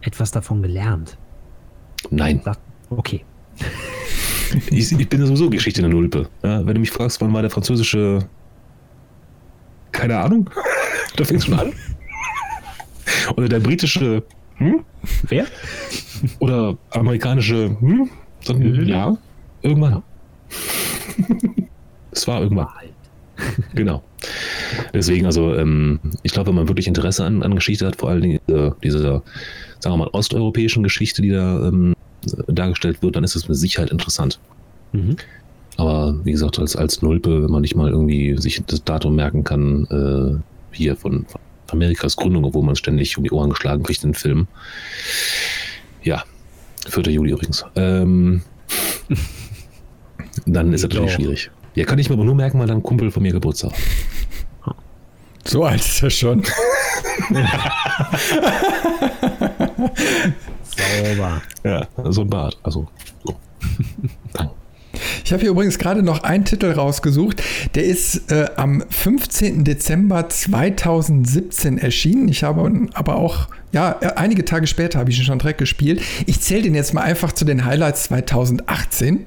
etwas 0.00 0.30
davon 0.30 0.62
gelernt? 0.62 1.16
Nein. 2.10 2.40
Okay. 2.90 3.24
ich, 4.70 4.92
ich, 4.92 5.08
bin 5.08 5.26
sowieso 5.26 5.50
Geschichte 5.50 5.80
in 5.80 5.90
der 5.90 5.94
Nulpe. 5.94 6.28
Ja, 6.42 6.64
wenn 6.66 6.74
du 6.74 6.80
mich 6.80 6.90
fragst, 6.90 7.20
wann 7.20 7.32
war 7.32 7.42
der 7.42 7.50
französische. 7.50 8.20
Keine 9.92 10.18
Ahnung. 10.18 10.50
Da 11.16 11.24
fängt 11.24 11.44
schon 11.44 11.58
an. 11.58 11.72
Oder 13.36 13.48
der 13.48 13.60
britische, 13.60 14.22
hm? 14.56 14.84
Wer? 15.28 15.46
Oder 16.40 16.76
amerikanische, 16.90 17.76
hm? 17.78 18.10
Dann, 18.46 18.58
mhm. 18.58 18.86
Ja, 18.86 19.16
irgendwann. 19.62 20.02
es 22.10 22.26
war 22.26 22.42
irgendwann. 22.42 22.68
genau. 23.74 24.02
Deswegen, 24.92 25.26
also, 25.26 25.54
ähm, 25.54 26.00
ich 26.22 26.32
glaube, 26.32 26.48
wenn 26.48 26.56
man 26.56 26.68
wirklich 26.68 26.88
Interesse 26.88 27.24
an, 27.24 27.42
an 27.42 27.54
Geschichte 27.54 27.86
hat, 27.86 27.96
vor 27.96 28.10
allen 28.10 28.22
Dingen 28.22 28.40
äh, 28.48 28.70
diese, 28.82 29.22
sagen 29.80 29.94
wir 29.94 29.96
mal, 29.96 30.08
osteuropäischen 30.12 30.82
Geschichte, 30.82 31.22
die 31.22 31.30
da 31.30 31.68
ähm, 31.68 31.94
dargestellt 32.48 33.02
wird, 33.02 33.16
dann 33.16 33.24
ist 33.24 33.36
es 33.36 33.48
mit 33.48 33.56
Sicherheit 33.56 33.90
interessant. 33.90 34.40
Mhm. 34.92 35.16
Aber 35.76 36.18
wie 36.24 36.32
gesagt, 36.32 36.58
als, 36.58 36.74
als 36.74 37.02
Nulpe, 37.02 37.42
wenn 37.42 37.50
man 37.50 37.60
nicht 37.60 37.76
mal 37.76 37.90
irgendwie 37.90 38.36
sich 38.38 38.62
das 38.66 38.82
Datum 38.84 39.14
merken 39.14 39.44
kann, 39.44 39.86
äh, 39.90 40.55
hier 40.72 40.96
von, 40.96 41.26
von 41.26 41.40
Amerikas 41.70 42.16
Gründung, 42.16 42.52
wo 42.54 42.62
man 42.62 42.76
ständig 42.76 43.16
um 43.18 43.24
die 43.24 43.30
Ohren 43.30 43.50
geschlagen 43.50 43.82
kriegt 43.82 44.04
in 44.04 44.14
Filmen. 44.14 44.48
Ja, 46.02 46.24
4. 46.88 47.04
Juli 47.04 47.32
übrigens. 47.32 47.64
Ähm, 47.74 48.42
dann 50.46 50.72
ist 50.72 50.82
natürlich 50.82 51.12
schwierig. 51.12 51.50
Ja, 51.74 51.84
kann 51.84 51.98
ich 51.98 52.08
mir 52.08 52.14
aber 52.14 52.24
nur 52.24 52.34
merken, 52.34 52.58
weil 52.58 52.66
dann 52.66 52.82
Kumpel 52.82 53.10
von 53.10 53.22
mir 53.22 53.32
Geburtstag 53.32 53.72
So 55.44 55.64
alt 55.64 55.80
ist 55.80 56.02
er 56.02 56.10
schon. 56.10 56.42
Sauber. 60.62 61.42
Ja, 61.64 61.86
so 62.10 62.22
ein 62.22 62.30
Bart. 62.30 62.58
Also, 62.62 62.88
so. 63.24 63.36
Ich 65.24 65.32
habe 65.32 65.40
hier 65.40 65.50
übrigens 65.50 65.78
gerade 65.78 66.02
noch 66.02 66.22
einen 66.22 66.44
Titel 66.44 66.70
rausgesucht. 66.70 67.42
Der 67.74 67.84
ist 67.84 68.30
äh, 68.30 68.46
am 68.56 68.82
15. 68.88 69.64
Dezember 69.64 70.28
2017 70.28 71.78
erschienen. 71.78 72.28
Ich 72.28 72.42
habe 72.44 72.88
aber 72.94 73.16
auch, 73.16 73.48
ja, 73.72 73.96
äh, 74.00 74.12
einige 74.16 74.44
Tage 74.44 74.66
später 74.66 74.98
habe 74.98 75.10
ich 75.10 75.18
ihn 75.18 75.24
schon 75.24 75.38
direkt 75.38 75.58
gespielt. 75.58 76.02
Ich 76.26 76.40
zähle 76.40 76.62
den 76.62 76.74
jetzt 76.74 76.94
mal 76.94 77.02
einfach 77.02 77.32
zu 77.32 77.44
den 77.44 77.64
Highlights 77.64 78.04
2018. 78.04 79.26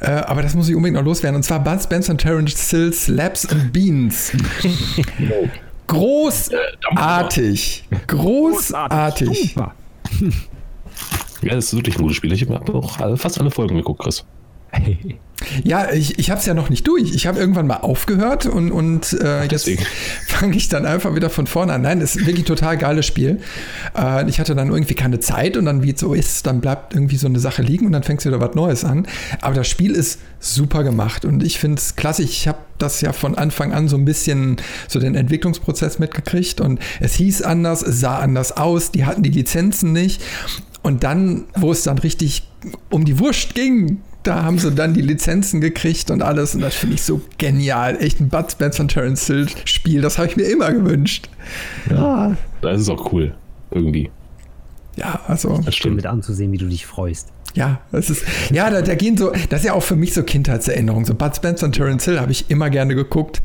Äh, 0.00 0.10
aber 0.10 0.42
das 0.42 0.54
muss 0.54 0.68
ich 0.68 0.74
unbedingt 0.74 0.96
noch 0.96 1.04
loswerden. 1.04 1.36
Und 1.36 1.42
zwar 1.42 1.62
Bud 1.62 1.82
Spencer 1.82 2.12
und 2.12 2.18
Terence 2.18 2.70
Sills 2.70 3.08
Labs 3.08 3.46
and 3.46 3.72
Beans. 3.72 4.32
Großartig. 5.86 7.84
Großartig. 8.06 9.56
Ja, 11.42 11.54
das 11.54 11.66
ist 11.66 11.74
wirklich 11.74 11.96
ein 11.96 12.02
gutes 12.02 12.16
Spiel. 12.16 12.32
Ich 12.32 12.48
habe 12.48 12.74
auch 12.74 13.18
fast 13.18 13.40
alle 13.40 13.50
Folgen 13.50 13.76
geguckt, 13.76 14.02
Chris. 14.02 14.24
Ja, 15.64 15.90
ich, 15.92 16.18
ich 16.18 16.30
habe 16.30 16.40
es 16.40 16.46
ja 16.46 16.54
noch 16.54 16.68
nicht 16.68 16.86
durch. 16.86 17.14
Ich 17.14 17.26
habe 17.26 17.38
irgendwann 17.38 17.66
mal 17.66 17.78
aufgehört 17.78 18.46
und, 18.46 18.70
und 18.70 19.14
äh, 19.20 19.44
jetzt 19.44 19.70
fange 20.26 20.56
ich 20.56 20.68
dann 20.68 20.86
einfach 20.86 21.14
wieder 21.14 21.30
von 21.30 21.46
vorne 21.46 21.72
an. 21.72 21.82
Nein, 21.82 22.00
das 22.00 22.16
ist 22.16 22.26
wirklich 22.26 22.44
ein 22.44 22.46
total 22.46 22.76
geiles 22.76 23.06
Spiel. 23.06 23.40
Äh, 23.96 24.28
ich 24.28 24.38
hatte 24.38 24.54
dann 24.54 24.68
irgendwie 24.68 24.94
keine 24.94 25.18
Zeit 25.18 25.56
und 25.56 25.64
dann, 25.64 25.82
wie 25.82 25.92
es 25.92 26.00
so 26.00 26.14
ist, 26.14 26.46
dann 26.46 26.60
bleibt 26.60 26.94
irgendwie 26.94 27.16
so 27.16 27.26
eine 27.26 27.40
Sache 27.40 27.62
liegen 27.62 27.86
und 27.86 27.92
dann 27.92 28.02
fängst 28.02 28.26
du 28.26 28.30
wieder 28.30 28.40
was 28.40 28.54
Neues 28.54 28.84
an. 28.84 29.06
Aber 29.40 29.54
das 29.54 29.68
Spiel 29.68 29.92
ist 29.92 30.20
super 30.40 30.84
gemacht 30.84 31.24
und 31.24 31.42
ich 31.42 31.58
finde 31.58 31.78
es 31.78 31.96
klasse. 31.96 32.22
Ich 32.22 32.46
habe 32.46 32.58
das 32.78 33.00
ja 33.00 33.12
von 33.12 33.34
Anfang 33.34 33.72
an 33.72 33.88
so 33.88 33.96
ein 33.96 34.04
bisschen 34.04 34.56
so 34.88 35.00
den 35.00 35.14
Entwicklungsprozess 35.14 35.98
mitgekriegt 35.98 36.60
und 36.60 36.80
es 37.00 37.14
hieß 37.14 37.42
anders, 37.42 37.82
es 37.82 38.00
sah 38.00 38.18
anders 38.18 38.56
aus, 38.56 38.90
die 38.90 39.04
hatten 39.04 39.22
die 39.22 39.30
Lizenzen 39.30 39.92
nicht. 39.92 40.22
Und 40.82 41.04
dann, 41.04 41.44
wo 41.56 41.72
es 41.72 41.82
dann 41.82 41.98
richtig 41.98 42.48
um 42.88 43.04
die 43.04 43.18
Wurst 43.18 43.54
ging, 43.54 44.00
da 44.22 44.42
haben 44.42 44.58
sie 44.58 44.70
dann 44.72 44.94
die 44.94 45.02
Lizenzen 45.02 45.60
gekriegt 45.60 46.10
und 46.10 46.22
alles. 46.22 46.54
Und 46.54 46.60
das 46.60 46.74
finde 46.74 46.96
ich 46.96 47.02
so 47.02 47.20
genial. 47.38 47.96
Echt 48.00 48.20
ein 48.20 48.28
Bud 48.28 48.52
Spencer 48.52 48.82
und 48.82 48.88
Terence 48.88 49.26
Hill 49.26 49.48
Spiel. 49.64 50.00
Das 50.02 50.18
habe 50.18 50.28
ich 50.28 50.36
mir 50.36 50.44
immer 50.44 50.72
gewünscht. 50.72 51.28
Ja. 51.90 52.36
Das 52.60 52.80
ist 52.80 52.88
auch 52.90 53.12
cool. 53.12 53.34
Irgendwie. 53.70 54.10
Ja, 54.96 55.20
also. 55.26 55.60
Das 55.64 55.74
stimmt. 55.74 55.96
mit 55.96 56.06
anzusehen, 56.06 56.52
wie 56.52 56.58
du 56.58 56.66
dich 56.66 56.86
freust. 56.86 57.28
Ja, 57.54 57.80
das 57.90 58.10
ist, 58.10 58.24
ja, 58.52 58.70
da, 58.70 58.80
da, 58.80 58.94
gehen 58.94 59.16
so, 59.16 59.32
das 59.48 59.60
ist 59.60 59.66
ja 59.66 59.72
auch 59.72 59.82
für 59.82 59.96
mich 59.96 60.14
so 60.14 60.22
Kindheitserinnerungen. 60.22 61.04
So 61.04 61.14
Bud 61.14 61.34
Spencer 61.34 61.66
und 61.66 61.72
Terence 61.72 62.04
Hill 62.04 62.20
habe 62.20 62.30
ich 62.30 62.48
immer 62.48 62.70
gerne 62.70 62.94
geguckt. 62.94 63.42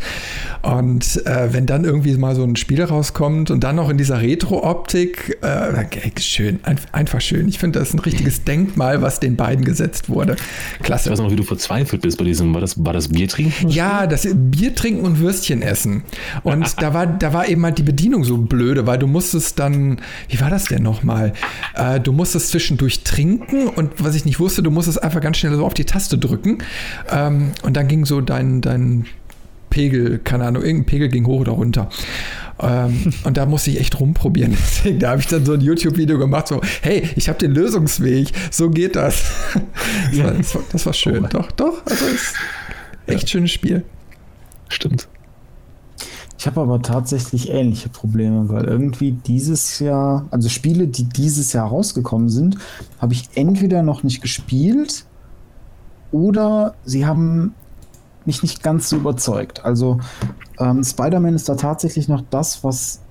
Und 0.62 1.26
äh, 1.26 1.54
wenn 1.54 1.66
dann 1.66 1.86
irgendwie 1.86 2.16
mal 2.18 2.36
so 2.36 2.44
ein 2.44 2.56
Spiel 2.56 2.84
rauskommt 2.84 3.50
und 3.50 3.64
dann 3.64 3.76
noch 3.76 3.90
in 3.90 3.98
dieser 3.98 4.22
Retro-Optik, 4.22 5.40
äh, 5.42 6.20
schön, 6.20 6.60
einfach 6.92 7.22
schön. 7.22 7.48
Ich 7.48 7.58
finde, 7.58 7.80
das 7.80 7.90
ist 7.90 7.96
ein 7.96 8.00
richtiges 8.00 8.44
Denkmal, 8.44 9.02
was 9.02 9.20
den 9.20 9.36
beiden 9.36 9.66
gesetzt 9.66 10.08
wurde. 10.08 10.36
Klasse. 10.84 11.10
Ich 11.10 11.12
weiß 11.12 11.20
noch, 11.20 11.32
wie 11.32 11.36
du 11.36 11.44
verzweifelt 11.44 12.02
bist 12.04 12.18
bei 12.18 12.26
diesem, 12.26 12.54
war 12.54 12.62
das, 12.62 12.84
war 12.84 12.94
das 12.94 13.10
Bier 13.10 13.28
trinken? 13.28 13.70
Ja, 13.70 14.06
das 14.06 14.28
Bier 14.34 14.76
trinken 14.76 15.04
und 15.04 15.20
Würstchen 15.20 15.62
essen. 15.64 16.04
Und 16.44 16.76
da 16.82 16.94
war, 16.94 17.08
da 17.08 17.34
war 17.34 17.48
eben 17.48 17.64
halt 17.64 17.80
die 17.80 17.84
Bedienung 17.84 18.24
so 18.24 18.38
blöde, 18.38 18.86
weil 18.86 19.00
du 19.00 19.08
musstest 19.08 19.58
dann, 19.58 19.98
wie 20.30 20.40
war 20.40 20.52
das 20.52 20.66
denn 20.66 20.84
nochmal? 20.84 21.34
Äh, 21.76 22.00
du 22.00 22.12
musstest 22.12 22.50
zwischendurch 22.50 23.04
trinken 23.04 23.68
und 23.68 23.92
was 24.04 24.16
ich 24.16 24.26
nicht 24.26 24.40
wusste, 24.40 24.64
du 24.64 24.72
musstest 24.72 25.02
einfach 25.02 25.22
ganz 25.22 25.38
schnell 25.38 25.56
so 25.56 25.66
auf 25.66 25.74
die 25.74 25.86
Taste 25.86 26.18
drücken. 26.18 26.60
Ähm, 27.10 27.52
und 27.64 27.76
dann 27.76 27.88
ging 27.88 28.06
so 28.06 28.22
dein, 28.22 28.62
dein 28.62 29.06
Pegel, 29.70 30.20
keine 30.20 30.46
Ahnung, 30.46 30.64
irgendein 30.64 30.86
Pegel 30.86 31.10
ging 31.10 31.26
hoch 31.28 31.42
oder 31.42 31.52
runter. 31.52 31.90
Ähm, 32.62 33.14
und 33.24 33.38
da 33.38 33.46
musste 33.46 33.72
ich 33.72 33.80
echt 33.80 34.00
rumprobieren. 34.00 34.52
Deswegen, 34.58 35.00
da 35.00 35.12
habe 35.12 35.22
ich 35.22 35.28
dann 35.28 35.46
so 35.46 35.54
ein 35.54 35.62
YouTube-Video 35.62 36.18
gemacht, 36.18 36.48
so, 36.48 36.62
hey, 36.82 37.10
ich 37.16 37.28
habe 37.28 37.40
den 37.40 37.52
Lösungsweg, 37.52 38.30
so 38.52 38.70
geht 38.70 38.96
das. 38.96 39.24
Das 40.12 40.24
war, 40.24 40.32
das 40.32 40.56
war, 40.56 40.62
das 40.72 40.86
war 40.86 40.94
schön. 40.94 41.26
Oh. 41.26 41.28
Doch, 41.30 41.52
doch, 41.52 41.86
also 41.86 42.06
ist 42.06 42.34
echt 43.08 43.24
ja. 43.24 43.28
schönes 43.28 43.52
Spiel. 43.52 43.84
Stimmt. 44.70 45.08
Ich 46.38 46.46
habe 46.48 46.62
aber 46.62 46.82
tatsächlich 46.82 47.50
ähnliche 47.50 47.90
Probleme, 47.90 48.50
weil 48.50 48.66
irgendwie 48.66 49.14
dieses 49.14 49.80
Jahr, 49.80 50.26
also 50.32 50.50
Spiele, 50.50 50.88
die 50.88 51.06
dieses 51.06 51.54
Jahr 51.54 51.68
rausgekommen 51.68 52.30
sind, 52.30 52.58
habe 53.00 53.14
ich 53.14 53.30
entweder 53.36 53.84
noch 53.84 54.04
nicht 54.04 54.22
gespielt 54.22 55.06
oder 56.12 56.76
sie 56.84 57.06
haben 57.06 57.54
mich 58.26 58.42
nicht 58.42 58.64
ganz 58.64 58.90
so 58.90 58.98
überzeugt. 58.98 59.64
Also 59.64 60.00
ähm, 60.60 60.84
Spider-Man 60.84 61.36
ist 61.36 61.48
da 61.48 61.56
tatsächlich 61.56 62.08
noch 62.08 62.24
das, 62.30 62.64
was 62.64 63.02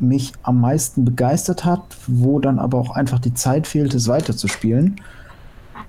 mich 0.00 0.32
am 0.42 0.60
meisten 0.60 1.04
begeistert 1.04 1.64
hat, 1.64 1.82
wo 2.06 2.38
dann 2.38 2.58
aber 2.58 2.78
auch 2.78 2.90
einfach 2.90 3.18
die 3.18 3.34
Zeit 3.34 3.66
fehlte, 3.66 3.96
es 3.96 4.08
weiterzuspielen. 4.08 5.00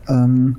Ähm, 0.07 0.57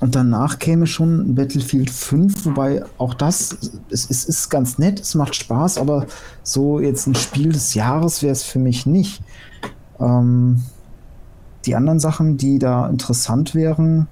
und 0.00 0.16
danach 0.16 0.58
käme 0.58 0.86
schon 0.86 1.36
Battlefield 1.36 1.88
5, 1.90 2.46
wobei 2.46 2.84
auch 2.98 3.14
das, 3.14 3.56
es, 3.88 4.10
es 4.10 4.24
ist 4.24 4.48
ganz 4.48 4.78
nett, 4.78 5.00
es 5.00 5.14
macht 5.14 5.36
Spaß, 5.36 5.78
aber 5.78 6.06
so 6.42 6.80
jetzt 6.80 7.06
ein 7.06 7.14
Spiel 7.14 7.52
des 7.52 7.74
Jahres 7.74 8.22
wäre 8.22 8.32
es 8.32 8.42
für 8.42 8.58
mich 8.58 8.84
nicht. 8.84 9.22
Ähm, 10.00 10.62
die 11.66 11.76
anderen 11.76 12.00
Sachen, 12.00 12.36
die 12.36 12.58
da 12.58 12.88
interessant 12.88 13.54
wären, 13.54 14.08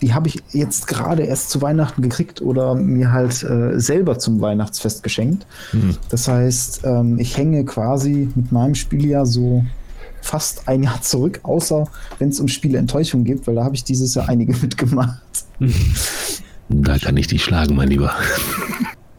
die 0.00 0.14
habe 0.14 0.28
ich 0.28 0.42
jetzt 0.52 0.86
gerade 0.86 1.22
erst 1.22 1.50
zu 1.50 1.62
Weihnachten 1.62 2.02
gekriegt 2.02 2.40
oder 2.42 2.74
mir 2.74 3.12
halt 3.12 3.42
äh, 3.42 3.78
selber 3.78 4.18
zum 4.18 4.40
Weihnachtsfest 4.40 5.02
geschenkt. 5.02 5.46
Mhm. 5.72 5.96
Das 6.08 6.28
heißt, 6.28 6.82
ähm, 6.84 7.18
ich 7.18 7.36
hänge 7.36 7.64
quasi 7.64 8.28
mit 8.34 8.52
meinem 8.52 8.74
Spiel 8.74 9.06
ja 9.06 9.24
so 9.24 9.64
fast 10.22 10.68
ein 10.68 10.82
Jahr 10.82 11.00
zurück, 11.02 11.40
außer 11.42 11.88
wenn 12.18 12.28
es 12.28 12.40
um 12.40 12.48
Spieleenttäuschung 12.48 13.24
geht, 13.24 13.46
weil 13.46 13.54
da 13.54 13.64
habe 13.64 13.74
ich 13.74 13.84
dieses 13.84 14.14
Jahr 14.14 14.28
einige 14.28 14.56
mitgemacht. 14.60 15.20
Da 16.68 16.98
kann 16.98 17.16
ich 17.16 17.26
dich 17.26 17.42
schlagen, 17.42 17.74
mein 17.74 17.88
Lieber. 17.88 18.12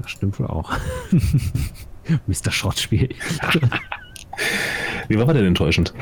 Das 0.01 0.11
stimmt 0.11 0.39
wohl 0.39 0.47
auch. 0.47 0.71
Mr. 2.27 2.51
Schrottspiel. 2.51 3.09
Wie 5.07 5.17
war 5.17 5.33
denn 5.33 5.45
enttäuschend? 5.45 5.93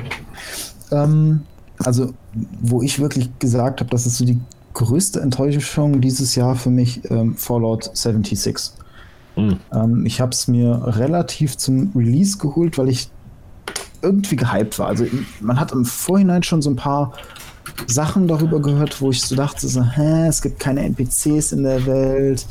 Ähm, 0.92 1.42
also, 1.84 2.14
wo 2.62 2.82
ich 2.82 3.00
wirklich 3.00 3.30
gesagt 3.40 3.82
habe, 3.82 3.90
das 3.90 4.06
ist 4.06 4.18
so 4.18 4.26
die 4.26 4.40
größte 4.74 5.20
Enttäuschung 5.20 6.02
dieses 6.02 6.36
Jahr 6.36 6.56
für 6.56 6.70
mich 6.70 7.10
ähm, 7.10 7.36
Fallout 7.36 7.90
76. 7.96 8.72
Mhm. 9.36 9.58
Ähm, 9.74 10.06
ich 10.06 10.22
habe 10.22 10.32
es 10.32 10.48
mir 10.48 10.82
relativ 10.86 11.58
zum 11.58 11.92
Release 11.96 12.38
geholt, 12.38 12.78
weil 12.78 12.90
ich 12.90 13.10
irgendwie 14.02 14.36
gehypt 14.36 14.80
war. 14.80 14.88
Also 14.88 15.06
man 15.42 15.60
hat 15.60 15.72
im 15.72 15.86
Vorhinein 15.86 16.44
schon 16.44 16.62
so 16.62 16.70
ein 16.70 16.76
paar 16.76 17.14
Sachen 17.88 18.28
darüber 18.28 18.62
gehört, 18.62 19.02
wo 19.02 19.12
ich 19.12 19.22
so 19.22 19.36
dachte, 19.36 19.68
so, 19.68 19.84
hä, 19.84 20.28
es 20.28 20.42
gibt 20.42 20.60
keine 20.60 20.82
NPCs 20.82 21.52
in 21.52 21.64
der 21.64 21.86
Welt, 21.86 22.46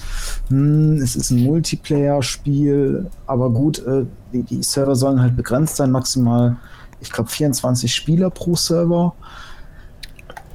hm, 0.49 0.97
es 0.97 1.17
ist 1.17 1.31
ein 1.31 1.45
Multiplayer-Spiel, 1.45 3.11
aber 3.27 3.51
gut, 3.51 3.79
äh, 3.87 4.05
die, 4.33 4.43
die, 4.43 4.63
Server 4.63 4.97
sollen 4.97 5.21
halt 5.21 5.37
begrenzt 5.37 5.77
sein, 5.77 5.91
maximal, 5.91 6.57
ich 7.01 7.11
glaube, 7.11 7.31
24 7.31 7.95
Spieler 7.95 8.31
pro 8.31 8.57
Server. 8.57 9.15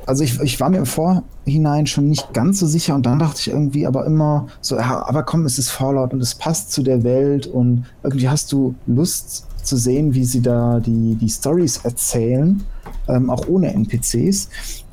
Also 0.06 0.24
ich, 0.24 0.40
ich 0.42 0.60
war 0.60 0.70
mir 0.70 0.80
im 0.80 0.86
Vorhinein 0.86 1.88
schon 1.88 2.10
nicht 2.10 2.34
ganz 2.34 2.60
so 2.60 2.68
sicher 2.68 2.94
und 2.94 3.06
dann 3.06 3.20
dachte 3.20 3.40
ich 3.40 3.50
irgendwie 3.50 3.88
aber 3.88 4.06
immer 4.06 4.48
so, 4.60 4.76
ja, 4.76 5.06
aber 5.08 5.24
komm, 5.24 5.46
es 5.46 5.58
ist 5.58 5.70
Fallout 5.70 6.14
und 6.14 6.22
es 6.22 6.36
passt 6.36 6.74
zu 6.74 6.84
der 6.84 7.04
Welt 7.04 7.48
und 7.48 7.86
irgendwie 8.04 8.28
hast 8.28 8.52
du 8.52 8.76
Lust, 8.86 9.48
zu 9.64 9.78
sehen, 9.78 10.14
wie 10.14 10.26
sie 10.26 10.42
da 10.42 10.80
die, 10.80 11.16
die 11.16 11.30
Stories 11.30 11.78
erzählen, 11.78 12.64
ähm, 13.08 13.30
auch 13.30 13.48
ohne 13.48 13.74
NPCs. 13.74 14.50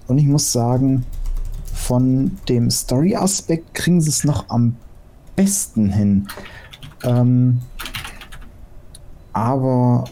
Und 0.06 0.18
ich 0.18 0.26
muss 0.26 0.52
sagen, 0.52 1.04
von 1.72 2.38
dem 2.48 2.70
Story-Aspekt 2.70 3.74
kriegen 3.74 4.00
sie 4.00 4.10
es 4.10 4.24
noch 4.24 4.48
am 4.48 4.76
besten 5.36 5.90
hin. 5.90 6.28
Ähm, 7.02 7.60
aber 9.32 10.04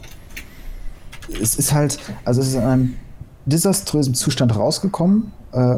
es 1.40 1.56
ist 1.56 1.72
halt, 1.72 1.98
also 2.24 2.40
es 2.40 2.48
ist 2.48 2.54
in 2.54 2.62
einem 2.62 2.94
desaströsen 3.46 4.14
Zustand 4.14 4.56
rausgekommen. 4.56 5.32
Äh, 5.52 5.76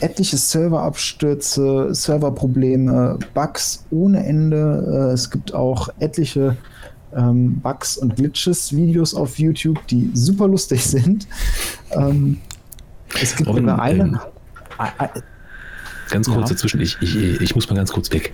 etliche 0.00 0.36
Serverabstürze, 0.36 1.94
Serverprobleme, 1.94 3.18
Bugs 3.32 3.84
ohne 3.90 4.24
Ende. 4.26 5.08
Äh, 5.10 5.12
es 5.12 5.30
gibt 5.30 5.54
auch 5.54 5.88
etliche 6.00 6.56
ähm, 7.16 7.60
Bugs 7.60 7.96
und 7.96 8.16
Glitches 8.16 8.74
Videos 8.74 9.14
auf 9.14 9.38
YouTube, 9.38 9.86
die 9.88 10.10
super 10.14 10.48
lustig 10.48 10.84
sind. 10.84 11.26
Ähm, 11.92 12.40
es 13.20 13.36
gibt 13.36 13.48
Robin, 13.48 13.68
eine. 13.68 14.02
Ähm, 14.02 14.18
ganz 16.10 16.28
kurz 16.28 16.50
ja. 16.50 16.54
dazwischen, 16.54 16.80
ich, 16.80 16.96
ich, 17.00 17.40
ich 17.40 17.54
muss 17.54 17.68
mal 17.68 17.76
ganz 17.76 17.92
kurz 17.92 18.10
weg. 18.10 18.32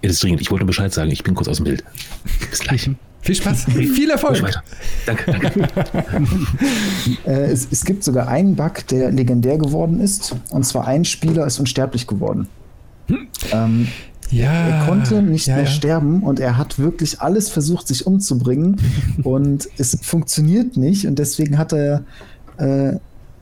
Es 0.00 0.12
ist 0.12 0.22
dringend, 0.22 0.40
ich 0.40 0.50
wollte 0.50 0.64
Bescheid 0.64 0.92
sagen, 0.92 1.10
ich 1.10 1.24
bin 1.24 1.34
kurz 1.34 1.48
aus 1.48 1.56
dem 1.56 1.64
Bild. 1.64 1.84
Bis 2.50 2.60
gleich. 2.60 2.88
Viel 3.20 3.34
Spaß, 3.34 3.64
viel 3.72 4.10
Erfolg. 4.10 4.62
Danke, 5.06 5.32
danke. 5.32 5.68
äh, 7.26 7.50
es, 7.50 7.66
es, 7.70 7.84
gibt 7.84 8.04
sogar 8.04 8.28
einen 8.28 8.54
Bug, 8.54 8.86
der 8.88 9.10
legendär 9.10 9.58
geworden 9.58 10.00
ist. 10.00 10.36
Und 10.50 10.64
zwar 10.64 10.86
ein 10.86 11.04
Spieler 11.04 11.44
ist 11.46 11.58
unsterblich 11.58 12.06
geworden. 12.06 12.46
Hm. 13.08 13.26
Ähm, 13.52 13.88
ja, 14.30 14.52
er 14.52 14.86
konnte 14.86 15.22
nicht 15.22 15.46
ja, 15.46 15.56
mehr 15.56 15.64
ja. 15.64 15.70
sterben 15.70 16.22
und 16.22 16.40
er 16.40 16.56
hat 16.56 16.78
wirklich 16.78 17.20
alles 17.20 17.48
versucht, 17.48 17.88
sich 17.88 18.06
umzubringen 18.06 18.76
und 19.22 19.68
es 19.78 19.98
funktioniert 20.02 20.76
nicht 20.76 21.06
und 21.06 21.18
deswegen 21.18 21.58
hat 21.58 21.72
er 21.72 22.04
äh, 22.58 22.96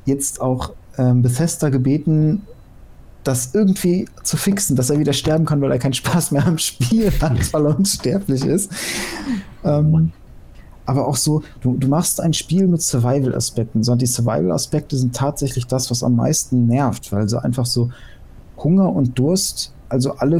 jetzt 0.04 0.40
auch 0.40 0.72
äh, 0.96 1.12
Bethesda 1.14 1.68
gebeten, 1.68 2.42
das 3.24 3.54
irgendwie 3.54 4.06
zu 4.22 4.36
fixen, 4.36 4.76
dass 4.76 4.90
er 4.90 4.98
wieder 4.98 5.12
sterben 5.12 5.46
kann, 5.46 5.60
weil 5.60 5.72
er 5.72 5.78
keinen 5.78 5.94
Spaß 5.94 6.30
mehr 6.30 6.46
am 6.46 6.58
Spiel 6.58 7.10
hat, 7.20 7.52
weil 7.52 7.66
er 7.66 7.76
unsterblich 7.76 8.44
ist. 8.44 8.70
Ähm, 9.64 10.12
aber 10.86 11.08
auch 11.08 11.16
so, 11.16 11.42
du, 11.60 11.76
du 11.76 11.88
machst 11.88 12.20
ein 12.20 12.32
Spiel 12.32 12.68
mit 12.68 12.80
Survival-Aspekten, 12.80 13.82
sondern 13.82 13.98
die 13.98 14.06
Survival-Aspekte 14.06 14.96
sind 14.96 15.16
tatsächlich 15.16 15.66
das, 15.66 15.90
was 15.90 16.04
am 16.04 16.14
meisten 16.14 16.66
nervt, 16.66 17.12
weil 17.12 17.28
so 17.28 17.38
einfach 17.38 17.66
so 17.66 17.90
Hunger 18.56 18.94
und 18.94 19.18
Durst, 19.18 19.72
also 19.88 20.12
alle 20.12 20.38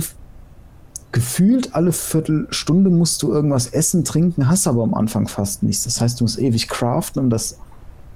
gefühlt 1.16 1.74
alle 1.74 1.92
Viertelstunde 1.92 2.90
musst 2.90 3.22
du 3.22 3.32
irgendwas 3.32 3.68
essen, 3.68 4.04
trinken, 4.04 4.50
hast 4.50 4.66
aber 4.66 4.82
am 4.82 4.92
Anfang 4.92 5.28
fast 5.28 5.62
nichts. 5.62 5.84
Das 5.84 5.98
heißt, 5.98 6.20
du 6.20 6.24
musst 6.24 6.38
ewig 6.38 6.68
craften, 6.68 7.22
um 7.22 7.30
das 7.30 7.56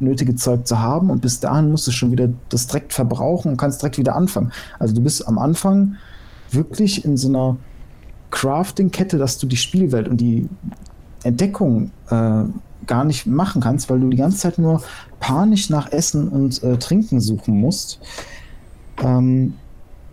nötige 0.00 0.36
Zeug 0.36 0.66
zu 0.66 0.80
haben 0.80 1.08
und 1.08 1.22
bis 1.22 1.40
dahin 1.40 1.70
musst 1.70 1.86
du 1.86 1.92
schon 1.92 2.12
wieder 2.12 2.28
das 2.50 2.66
direkt 2.66 2.92
verbrauchen 2.92 3.52
und 3.52 3.56
kannst 3.56 3.80
direkt 3.80 3.96
wieder 3.96 4.14
anfangen. 4.14 4.52
Also 4.78 4.94
du 4.94 5.00
bist 5.00 5.26
am 5.26 5.38
Anfang 5.38 5.96
wirklich 6.50 7.06
in 7.06 7.16
so 7.16 7.28
einer 7.28 7.56
Crafting-Kette, 8.32 9.16
dass 9.16 9.38
du 9.38 9.46
die 9.46 9.56
Spielwelt 9.56 10.06
und 10.06 10.18
die 10.18 10.46
Entdeckung 11.22 11.92
äh, 12.10 12.42
gar 12.86 13.04
nicht 13.04 13.24
machen 13.24 13.62
kannst, 13.62 13.88
weil 13.88 14.00
du 14.00 14.10
die 14.10 14.18
ganze 14.18 14.36
Zeit 14.36 14.58
nur 14.58 14.82
panisch 15.20 15.70
nach 15.70 15.90
Essen 15.90 16.28
und 16.28 16.62
äh, 16.62 16.76
Trinken 16.76 17.18
suchen 17.18 17.58
musst. 17.58 17.98
Ähm, 19.02 19.54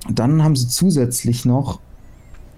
dann 0.10 0.42
haben 0.42 0.56
sie 0.56 0.70
zusätzlich 0.70 1.44
noch, 1.44 1.82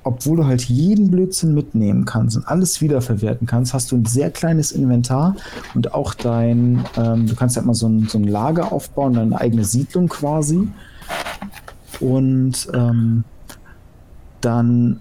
obwohl 0.09 0.37
du 0.37 0.45
halt 0.47 0.63
jeden 0.63 1.11
Blödsinn 1.11 1.53
mitnehmen 1.53 2.05
kannst 2.05 2.35
und 2.35 2.47
alles 2.47 2.81
wiederverwerten 2.81 3.45
kannst, 3.45 3.75
hast 3.75 3.91
du 3.91 3.95
ein 3.95 4.05
sehr 4.05 4.31
kleines 4.31 4.71
Inventar 4.71 5.35
und 5.75 5.93
auch 5.93 6.15
dein, 6.15 6.83
ähm, 6.97 7.27
du 7.27 7.35
kannst 7.35 7.57
halt 7.57 7.67
mal 7.67 7.75
so 7.75 7.87
ein, 7.87 8.07
so 8.07 8.17
ein 8.17 8.23
Lager 8.23 8.71
aufbauen, 8.71 9.13
deine 9.13 9.39
eigene 9.39 9.63
Siedlung 9.63 10.09
quasi. 10.09 10.67
Und 11.99 12.67
ähm, 12.73 13.23
dann 14.41 14.99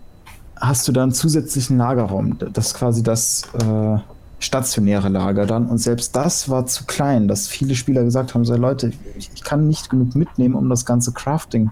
hast 0.57 0.87
du 0.89 0.93
dann 0.93 1.13
zusätzlichen 1.13 1.79
Lagerraum. 1.79 2.37
Das 2.53 2.69
ist 2.69 2.75
quasi 2.75 3.03
das 3.03 3.45
äh, 3.55 3.99
stationäre 4.41 5.09
Lager 5.09 5.47
dann. 5.47 5.69
Und 5.69 5.79
selbst 5.79 6.15
das 6.17 6.51
war 6.51 6.67
zu 6.67 6.85
klein, 6.85 7.29
dass 7.29 7.49
viele 7.49 7.75
Spieler 7.75 8.05
gesagt 8.05 8.35
haben: 8.35 8.45
so, 8.45 8.55
Leute, 8.57 8.93
ich, 9.17 9.31
ich 9.35 9.43
kann 9.43 9.69
nicht 9.69 9.89
genug 9.89 10.15
mitnehmen, 10.15 10.55
um 10.55 10.69
das 10.69 10.85
ganze 10.85 11.13
Crafting 11.13 11.71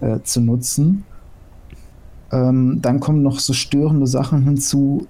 äh, 0.00 0.18
zu 0.24 0.40
nutzen. 0.40 1.04
Ähm, 2.32 2.78
dann 2.80 3.00
kommen 3.00 3.22
noch 3.22 3.38
so 3.38 3.52
störende 3.52 4.06
Sachen 4.06 4.42
hinzu. 4.42 5.06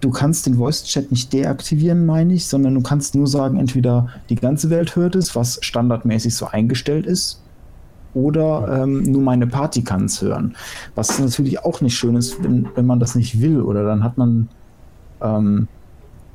Du 0.00 0.10
kannst 0.10 0.46
den 0.46 0.56
Voice-Chat 0.56 1.10
nicht 1.10 1.32
deaktivieren, 1.32 2.06
meine 2.06 2.32
ich, 2.34 2.46
sondern 2.46 2.74
du 2.74 2.80
kannst 2.80 3.14
nur 3.14 3.26
sagen, 3.26 3.58
entweder 3.58 4.08
die 4.30 4.36
ganze 4.36 4.70
Welt 4.70 4.96
hört 4.96 5.14
es, 5.14 5.36
was 5.36 5.58
standardmäßig 5.62 6.34
so 6.34 6.46
eingestellt 6.46 7.06
ist, 7.06 7.42
oder 8.14 8.82
ähm, 8.82 9.02
nur 9.02 9.22
meine 9.22 9.46
Party 9.46 9.82
kann 9.82 10.06
es 10.06 10.20
hören. 10.20 10.56
Was 10.94 11.18
natürlich 11.18 11.64
auch 11.64 11.80
nicht 11.80 11.96
schön 11.96 12.16
ist, 12.16 12.42
wenn, 12.42 12.68
wenn 12.74 12.86
man 12.86 12.98
das 12.98 13.14
nicht 13.14 13.40
will. 13.40 13.60
Oder 13.60 13.84
dann 13.84 14.02
hat 14.02 14.18
man 14.18 14.48
ähm, 15.22 15.68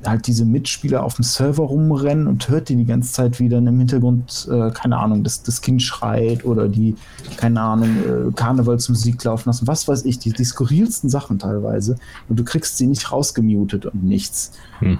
halt 0.04 0.26
diese 0.26 0.44
Mitspieler 0.44 1.02
auf 1.02 1.14
dem 1.16 1.24
Server 1.24 1.64
rumrennen 1.64 2.26
und 2.26 2.48
hört 2.48 2.68
die 2.68 2.76
die 2.76 2.84
ganze 2.84 3.12
Zeit 3.12 3.40
wieder 3.40 3.58
im 3.58 3.78
Hintergrund, 3.78 4.48
äh, 4.50 4.70
keine 4.70 4.98
Ahnung, 4.98 5.24
das, 5.24 5.42
das 5.42 5.60
Kind 5.60 5.82
schreit 5.82 6.44
oder 6.44 6.68
die, 6.68 6.96
keine 7.36 7.60
Ahnung, 7.60 7.88
äh, 7.88 8.32
Karnevalsmusik 8.32 9.24
laufen 9.24 9.48
lassen, 9.48 9.66
was 9.66 9.88
weiß 9.88 10.04
ich, 10.04 10.18
die, 10.18 10.32
die 10.32 10.44
skurrilsten 10.44 11.08
Sachen 11.08 11.38
teilweise. 11.38 11.96
Und 12.28 12.38
du 12.38 12.44
kriegst 12.44 12.76
sie 12.76 12.86
nicht 12.86 13.10
rausgemutet 13.10 13.86
und 13.86 14.04
nichts. 14.04 14.52
Hm. 14.80 14.98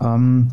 Ähm, 0.00 0.50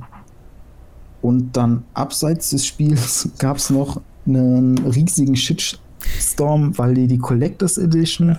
und 1.21 1.55
dann 1.55 1.85
abseits 1.93 2.49
des 2.49 2.65
Spiels 2.65 3.29
gab 3.39 3.57
es 3.57 3.69
noch 3.69 4.01
einen 4.25 4.77
riesigen 4.79 5.35
Shitstorm, 5.35 6.77
weil 6.77 6.93
die 6.93 7.07
die 7.07 7.17
Collectors 7.17 7.77
Edition 7.77 8.37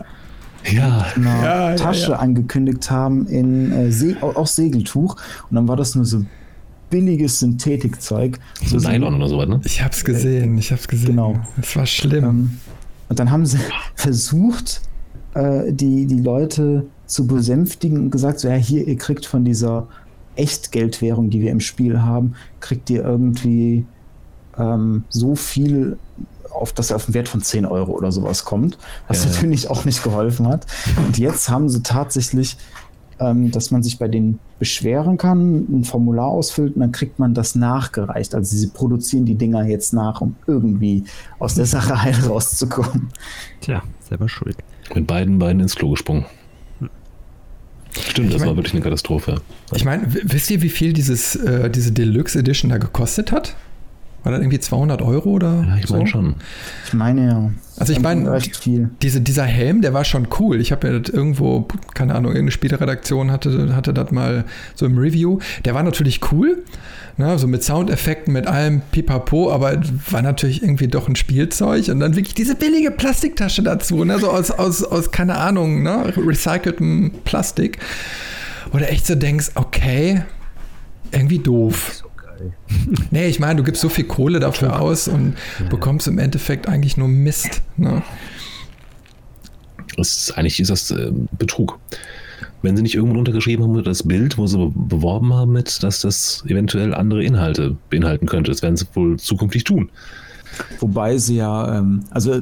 ja. 0.70 1.06
einer 1.14 1.42
Ja, 1.42 1.70
ja, 1.70 1.76
Tasche 1.76 2.12
ja. 2.12 2.18
angekündigt 2.18 2.90
haben 2.90 3.26
in 3.26 3.72
äh, 3.72 3.90
Se 3.92 4.16
auch 4.20 4.46
Segeltuch 4.46 5.16
und 5.50 5.54
dann 5.54 5.68
war 5.68 5.76
das 5.76 5.94
nur 5.94 6.04
so 6.04 6.24
billiges 6.90 7.40
Synthetikzeug. 7.40 8.38
So 8.64 8.76
Nylon 8.76 9.14
oder 9.14 9.28
sowas, 9.28 9.48
ne? 9.48 9.60
Ich 9.64 9.82
hab's 9.82 10.04
gesehen, 10.04 10.56
ich 10.58 10.70
hab's 10.70 10.86
gesehen. 10.86 11.08
Genau. 11.08 11.40
Es 11.60 11.74
war 11.74 11.86
schlimm. 11.86 12.24
Ähm, 12.24 12.58
und 13.08 13.18
dann 13.18 13.30
haben 13.30 13.46
sie 13.46 13.58
versucht, 13.94 14.80
äh, 15.34 15.72
die, 15.72 16.06
die 16.06 16.20
Leute 16.20 16.86
zu 17.06 17.26
besänftigen 17.26 17.98
und 17.98 18.10
gesagt, 18.10 18.40
so 18.40 18.48
ja, 18.48 18.54
hier, 18.54 18.86
ihr 18.86 18.96
kriegt 18.96 19.26
von 19.26 19.44
dieser 19.44 19.88
Echtgeldwährung, 20.36 21.30
die 21.30 21.40
wir 21.40 21.50
im 21.50 21.60
Spiel 21.60 22.00
haben, 22.00 22.34
kriegt 22.60 22.90
ihr 22.90 23.04
irgendwie 23.04 23.84
ähm, 24.58 25.04
so 25.08 25.34
viel 25.34 25.98
auf 26.54 26.72
das 26.72 26.92
auf 26.92 27.06
einen 27.06 27.14
Wert 27.14 27.28
von 27.28 27.42
10 27.42 27.66
Euro 27.66 27.92
oder 27.92 28.12
sowas 28.12 28.44
kommt, 28.44 28.78
was 29.08 29.24
Ja, 29.24 29.30
ja. 29.30 29.34
natürlich 29.36 29.68
auch 29.70 29.84
nicht 29.84 30.02
geholfen 30.02 30.46
hat. 30.48 30.66
Und 31.06 31.18
jetzt 31.18 31.48
haben 31.48 31.68
sie 31.68 31.82
tatsächlich, 31.82 32.56
ähm, 33.20 33.50
dass 33.50 33.70
man 33.70 33.82
sich 33.82 33.98
bei 33.98 34.08
denen 34.08 34.38
beschweren 34.58 35.16
kann, 35.18 35.66
ein 35.80 35.84
Formular 35.84 36.26
ausfüllt 36.26 36.74
und 36.76 36.80
dann 36.80 36.92
kriegt 36.92 37.18
man 37.18 37.34
das 37.34 37.54
nachgereicht. 37.54 38.34
Also 38.34 38.56
sie 38.56 38.68
produzieren 38.68 39.24
die 39.24 39.34
Dinger 39.34 39.64
jetzt 39.66 39.92
nach, 39.92 40.20
um 40.20 40.36
irgendwie 40.46 41.04
aus 41.38 41.54
der 41.54 41.66
Sache 41.66 42.02
heil 42.02 42.14
rauszukommen. 42.26 43.08
Tja, 43.60 43.82
selber 44.08 44.28
schuld. 44.28 44.56
Mit 44.94 45.06
beiden 45.06 45.38
Beinen 45.38 45.60
ins 45.60 45.74
Klo 45.76 45.90
gesprungen. 45.90 46.24
Stimmt, 48.08 48.32
das 48.32 48.40
mein- 48.40 48.48
war 48.48 48.56
wirklich 48.56 48.74
eine 48.74 48.82
Katastrophe. 48.82 49.40
Ich 49.72 49.84
meine, 49.84 50.06
wisst 50.08 50.50
ihr, 50.50 50.62
wie 50.62 50.68
viel 50.68 50.92
dieses, 50.92 51.36
äh, 51.36 51.70
diese 51.70 51.92
Deluxe 51.92 52.38
Edition 52.40 52.70
da 52.70 52.78
gekostet 52.78 53.30
hat? 53.30 53.54
War 54.24 54.32
das 54.32 54.40
irgendwie 54.40 54.58
200 54.58 55.02
Euro 55.02 55.30
oder 55.30 55.64
Ja, 55.68 55.76
ich 55.76 55.86
so? 55.86 55.96
meine 55.96 56.08
schon. 56.08 56.34
Ich 56.86 56.94
meine 56.94 57.26
ja. 57.26 57.50
Also 57.76 57.92
ich 57.92 58.00
meine. 58.00 58.38
Diese, 59.02 59.20
dieser 59.20 59.44
Helm, 59.44 59.82
der 59.82 59.92
war 59.92 60.04
schon 60.04 60.28
cool. 60.40 60.60
Ich 60.60 60.72
habe 60.72 60.88
ja 60.88 60.98
das 60.98 61.12
irgendwo, 61.12 61.68
keine 61.92 62.14
Ahnung, 62.14 62.32
irgendeine 62.32 62.52
Spieleredaktion 62.52 63.30
hatte, 63.30 63.76
hatte 63.76 63.92
das 63.92 64.10
mal 64.12 64.44
so 64.74 64.86
im 64.86 64.96
Review. 64.96 65.40
Der 65.66 65.74
war 65.74 65.82
natürlich 65.82 66.20
cool, 66.32 66.62
ne, 67.18 67.38
so 67.38 67.46
mit 67.46 67.62
Soundeffekten, 67.62 68.32
mit 68.32 68.46
allem 68.46 68.80
Pipapo, 68.92 69.52
aber 69.52 69.80
war 70.10 70.22
natürlich 70.22 70.62
irgendwie 70.62 70.88
doch 70.88 71.06
ein 71.06 71.16
Spielzeug. 71.16 71.88
Und 71.88 72.00
dann 72.00 72.16
wirklich 72.16 72.34
diese 72.34 72.54
billige 72.54 72.90
Plastiktasche 72.90 73.62
dazu, 73.62 74.04
ne, 74.04 74.18
so 74.18 74.30
aus, 74.30 74.50
aus, 74.50 74.84
aus 74.84 75.10
keine 75.10 75.36
Ahnung, 75.36 75.82
ne, 75.82 76.14
recyceltem 76.16 77.12
Plastik. 77.24 77.78
Oder 78.72 78.90
echt 78.90 79.06
so 79.06 79.16
denkst, 79.16 79.50
okay, 79.54 80.22
irgendwie 81.12 81.38
doof. 81.38 82.03
Nee, 83.10 83.26
ich 83.28 83.40
meine, 83.40 83.56
du 83.56 83.62
gibst 83.62 83.80
so 83.80 83.88
viel 83.88 84.04
Kohle 84.04 84.40
dafür 84.40 84.80
aus 84.80 85.08
und 85.08 85.34
bekommst 85.70 86.06
im 86.08 86.18
Endeffekt 86.18 86.68
eigentlich 86.68 86.96
nur 86.96 87.08
Mist. 87.08 87.62
Ne? 87.76 88.02
Das 89.96 90.16
ist, 90.16 90.38
eigentlich 90.38 90.60
ist 90.60 90.70
das 90.70 90.90
äh, 90.90 91.12
Betrug. 91.38 91.78
Wenn 92.62 92.76
sie 92.76 92.82
nicht 92.82 92.94
irgendwo 92.94 93.18
untergeschrieben 93.18 93.64
haben, 93.64 93.84
das 93.84 94.02
Bild, 94.02 94.38
wo 94.38 94.46
sie 94.46 94.58
be- 94.58 94.72
beworben 94.74 95.32
haben 95.34 95.52
mit, 95.52 95.82
dass 95.82 96.00
das 96.00 96.42
eventuell 96.48 96.94
andere 96.94 97.22
Inhalte 97.22 97.76
beinhalten 97.90 98.26
könnte. 98.26 98.50
Das 98.50 98.62
werden 98.62 98.76
sie 98.76 98.86
wohl 98.94 99.18
zukünftig 99.18 99.64
tun. 99.64 99.90
Wobei 100.80 101.18
sie 101.18 101.36
ja, 101.36 101.78
ähm, 101.78 102.04
also 102.10 102.40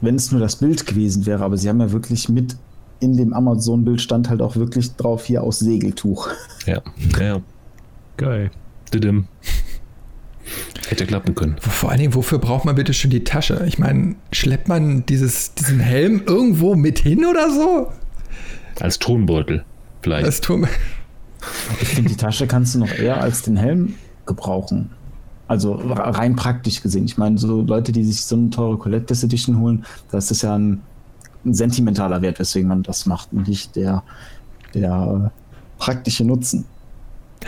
wenn 0.00 0.14
es 0.14 0.30
nur 0.30 0.40
das 0.40 0.56
Bild 0.56 0.86
gewesen 0.86 1.26
wäre, 1.26 1.44
aber 1.44 1.56
sie 1.56 1.68
haben 1.68 1.80
ja 1.80 1.92
wirklich 1.92 2.28
mit 2.28 2.56
in 3.00 3.16
dem 3.16 3.32
Amazon-Bild 3.32 4.00
stand 4.00 4.28
halt 4.30 4.40
auch 4.40 4.56
wirklich 4.56 4.94
drauf 4.94 5.24
hier 5.26 5.42
aus 5.42 5.58
Segeltuch. 5.58 6.28
Ja, 6.66 6.80
ja, 7.18 7.24
ja. 7.24 7.40
Geil. 8.16 8.50
Didim. 8.92 9.26
Hätte 10.88 11.06
klappen 11.06 11.34
können. 11.34 11.56
Vor 11.58 11.90
allen 11.90 12.00
Dingen, 12.00 12.14
wofür 12.14 12.38
braucht 12.38 12.64
man 12.66 12.74
bitte 12.74 12.92
schon 12.92 13.10
die 13.10 13.24
Tasche? 13.24 13.64
Ich 13.66 13.78
meine, 13.78 14.16
schleppt 14.32 14.68
man 14.68 15.06
dieses, 15.06 15.54
diesen 15.54 15.80
Helm 15.80 16.22
irgendwo 16.26 16.74
mit 16.74 16.98
hin 16.98 17.24
oder 17.24 17.50
so? 17.50 17.90
Als 18.80 18.98
Tonbeutel 18.98 19.64
vielleicht. 20.02 20.44
Tut 20.44 20.60
mir- 20.60 20.68
Ich 21.80 21.88
finde, 21.88 22.10
die 22.10 22.16
Tasche 22.16 22.46
kannst 22.46 22.74
du 22.74 22.78
noch 22.80 22.90
eher 22.92 23.20
als 23.20 23.42
den 23.42 23.56
Helm 23.56 23.94
gebrauchen. 24.26 24.90
Also 25.46 25.74
rein 25.74 26.36
praktisch 26.36 26.82
gesehen. 26.82 27.04
Ich 27.04 27.16
meine, 27.18 27.38
so 27.38 27.62
Leute, 27.62 27.92
die 27.92 28.04
sich 28.04 28.22
so 28.22 28.36
eine 28.36 28.50
teure 28.50 28.76
Collectors 28.78 29.22
Edition 29.24 29.58
holen, 29.60 29.84
das 30.10 30.30
ist 30.30 30.42
ja 30.42 30.54
ein, 30.56 30.80
ein 31.44 31.54
sentimentaler 31.54 32.20
Wert, 32.22 32.38
weswegen 32.38 32.68
man 32.68 32.82
das 32.82 33.04
macht 33.06 33.32
und 33.32 33.46
nicht 33.48 33.76
der, 33.76 34.02
der 34.74 35.32
praktische 35.78 36.24
Nutzen. 36.24 36.64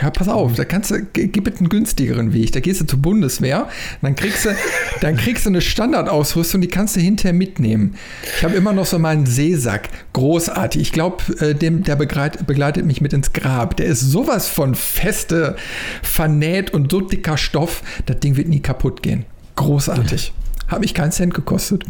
Ja, 0.01 0.11
pass 0.11 0.27
auf, 0.27 0.53
da 0.53 0.63
kannst 0.63 0.91
du, 0.91 1.01
gib 1.13 1.47
es 1.47 1.59
einen 1.59 1.69
günstigeren 1.69 2.33
Weg. 2.33 2.51
Da 2.51 2.59
gehst 2.59 2.81
du 2.81 2.85
zur 2.85 2.99
Bundeswehr, 2.99 3.67
dann 4.01 4.15
kriegst 4.15 4.45
du, 4.45 4.49
dann 5.01 5.17
kriegst 5.17 5.45
du 5.45 5.49
eine 5.49 5.61
Standardausrüstung, 5.61 6.61
die 6.61 6.67
kannst 6.67 6.95
du 6.95 6.99
hinterher 6.99 7.33
mitnehmen. 7.33 7.95
Ich 8.37 8.43
habe 8.43 8.55
immer 8.55 8.73
noch 8.73 8.85
so 8.85 8.99
meinen 8.99 9.25
Seesack, 9.25 9.89
großartig. 10.13 10.81
Ich 10.81 10.91
glaube, 10.91 11.23
äh, 11.39 11.55
dem 11.55 11.83
der 11.83 11.95
begleit, 11.95 12.45
begleitet 12.45 12.85
mich 12.85 13.01
mit 13.01 13.13
ins 13.13 13.33
Grab. 13.33 13.75
Der 13.77 13.87
ist 13.87 14.01
sowas 14.01 14.47
von 14.47 14.75
feste, 14.75 15.55
vernäht 16.03 16.73
und 16.73 16.91
so 16.91 17.01
dicker 17.01 17.37
Stoff, 17.37 17.81
das 18.05 18.19
Ding 18.19 18.37
wird 18.37 18.47
nie 18.47 18.61
kaputt 18.61 19.01
gehen. 19.01 19.25
Großartig. 19.55 20.33
Habe 20.67 20.85
ich 20.85 20.93
keinen 20.93 21.11
Cent 21.11 21.33
gekostet. 21.33 21.85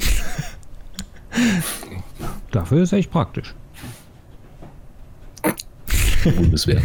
Dafür 2.51 2.83
ist 2.83 2.93
echt 2.93 3.11
praktisch. 3.11 3.53
Bundeswehr. 6.23 6.81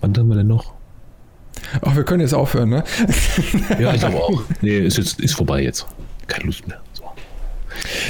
Wann 0.00 0.16
haben 0.16 0.28
wir 0.28 0.36
denn 0.36 0.46
noch? 0.46 0.74
Ach, 1.82 1.96
wir 1.96 2.04
können 2.04 2.20
jetzt 2.20 2.34
aufhören, 2.34 2.68
ne? 2.68 2.84
Ja, 3.78 3.92
ich 3.94 4.00
glaube 4.00 4.16
auch. 4.16 4.42
Nee, 4.60 4.78
ist 4.78 4.98
jetzt 4.98 5.20
ist 5.20 5.34
vorbei 5.34 5.62
jetzt. 5.62 5.86
Keine 6.26 6.44
Lust 6.44 6.66
mehr. 6.68 6.80
So. 6.92 7.04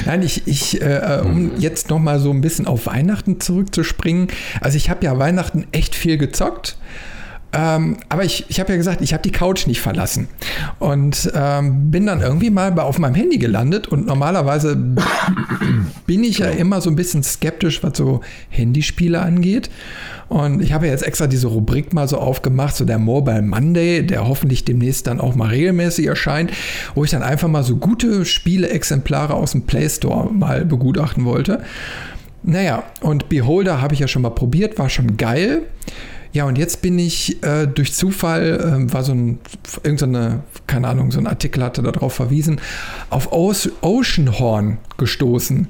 Nein, 0.04 0.22
ich, 0.22 0.46
ich 0.46 0.80
äh, 0.82 1.22
um 1.24 1.58
jetzt 1.58 1.90
noch 1.90 1.98
mal 1.98 2.18
so 2.20 2.30
ein 2.30 2.40
bisschen 2.40 2.66
auf 2.66 2.86
Weihnachten 2.86 3.40
zurückzuspringen. 3.40 4.28
Also 4.60 4.76
ich 4.76 4.90
habe 4.90 5.04
ja 5.04 5.18
Weihnachten 5.18 5.66
echt 5.72 5.94
viel 5.94 6.18
gezockt. 6.18 6.76
Ähm, 7.56 7.96
aber 8.08 8.24
ich, 8.24 8.44
ich 8.48 8.60
habe 8.60 8.72
ja 8.72 8.76
gesagt, 8.76 9.00
ich 9.00 9.12
habe 9.12 9.22
die 9.22 9.32
Couch 9.32 9.66
nicht 9.66 9.80
verlassen. 9.80 10.28
Und 10.78 11.30
ähm, 11.34 11.90
bin 11.90 12.06
dann 12.06 12.20
irgendwie 12.20 12.50
mal 12.50 12.78
auf 12.80 12.98
meinem 12.98 13.14
Handy 13.14 13.38
gelandet. 13.38 13.88
Und 13.88 14.06
normalerweise 14.06 14.76
bin 16.06 16.24
ich 16.24 16.38
ja 16.38 16.48
immer 16.48 16.80
so 16.80 16.90
ein 16.90 16.96
bisschen 16.96 17.22
skeptisch, 17.22 17.82
was 17.82 17.96
so 17.96 18.20
Handyspiele 18.50 19.20
angeht. 19.20 19.70
Und 20.28 20.60
ich 20.60 20.72
habe 20.72 20.88
jetzt 20.88 21.06
extra 21.06 21.28
diese 21.28 21.46
Rubrik 21.46 21.92
mal 21.92 22.08
so 22.08 22.18
aufgemacht, 22.18 22.74
so 22.74 22.84
der 22.84 22.98
Mobile 22.98 23.42
Monday, 23.42 24.04
der 24.04 24.26
hoffentlich 24.26 24.64
demnächst 24.64 25.06
dann 25.06 25.20
auch 25.20 25.36
mal 25.36 25.48
regelmäßig 25.48 26.06
erscheint, 26.06 26.50
wo 26.94 27.04
ich 27.04 27.10
dann 27.10 27.22
einfach 27.22 27.48
mal 27.48 27.62
so 27.62 27.76
gute 27.76 28.24
Spiele-Exemplare 28.24 29.34
aus 29.34 29.52
dem 29.52 29.62
Play 29.62 29.88
Store 29.88 30.32
mal 30.32 30.64
begutachten 30.64 31.24
wollte. 31.24 31.62
Naja, 32.42 32.84
und 33.00 33.28
Beholder 33.28 33.80
habe 33.80 33.94
ich 33.94 34.00
ja 34.00 34.08
schon 34.08 34.22
mal 34.22 34.30
probiert, 34.30 34.78
war 34.78 34.88
schon 34.88 35.16
geil. 35.16 35.62
Ja, 36.36 36.44
und 36.44 36.58
jetzt 36.58 36.82
bin 36.82 36.98
ich 36.98 37.42
äh, 37.42 37.66
durch 37.66 37.94
Zufall, 37.94 38.60
äh, 38.60 38.92
war 38.92 39.02
so 39.02 39.12
ein, 39.12 39.38
irgendeine, 39.82 40.42
keine 40.66 40.88
Ahnung, 40.88 41.10
so 41.10 41.18
ein 41.18 41.26
Artikel 41.26 41.64
hatte 41.64 41.82
darauf 41.82 42.12
verwiesen, 42.12 42.60
auf 43.08 43.32
Oceanhorn 43.32 44.76
gestoßen. 44.98 45.66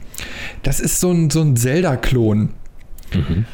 Das 0.65 0.81
ist 0.81 0.99
so 0.99 1.13
ein, 1.13 1.31
so 1.31 1.41
ein 1.41 1.57
Zelda-Klon. 1.57 2.49
Mhm. 3.15 3.45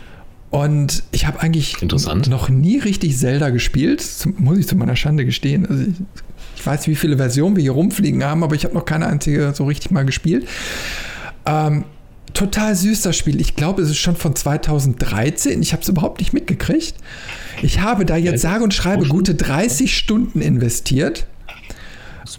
Und 0.49 1.03
ich 1.11 1.27
habe 1.27 1.41
eigentlich 1.41 1.83
noch 1.83 2.49
nie 2.49 2.79
richtig 2.79 3.19
Zelda 3.19 3.51
gespielt, 3.51 4.03
muss 4.39 4.57
ich 4.57 4.67
zu 4.67 4.77
meiner 4.77 4.97
Schande 4.97 5.27
gestehen. 5.27 5.67
Also 5.67 5.83
ich, 5.83 5.97
ich 6.57 6.67
weiß, 6.67 6.89
wie 6.89 6.95
viele 6.95 7.19
Versionen 7.19 7.57
wir 7.57 7.63
hier 7.63 7.73
rumfliegen 7.73 8.25
haben, 8.25 8.43
aber 8.43 8.55
ich 8.55 8.65
habe 8.65 8.73
noch 8.73 8.87
keine 8.87 9.07
einzige 9.07 9.53
so 9.55 9.65
richtig 9.65 9.91
mal 9.91 10.07
gespielt. 10.07 10.49
Ähm, 11.45 11.85
total 12.35 12.75
süß 12.75 13.03
das 13.03 13.17
Spiel. 13.17 13.41
Ich 13.41 13.57
glaube, 13.57 13.83
es 13.83 13.91
ist 13.91 13.99
schon 13.99 14.17
von 14.17 14.35
2013. 14.35 15.63
Ich 15.63 15.73
habe 15.73 15.83
es 15.83 15.89
überhaupt 15.89 16.21
nicht 16.21 16.33
mitgekriegt. 16.33 16.95
Ich 17.63 17.81
habe 17.81 18.05
da 18.05 18.17
jetzt 18.17 18.43
sage 18.43 18.65
und 18.65 18.75
schreibe 18.75 19.07
gute 19.07 19.35
30 19.35 19.97
Stunden 19.97 20.41
investiert. 20.41 21.27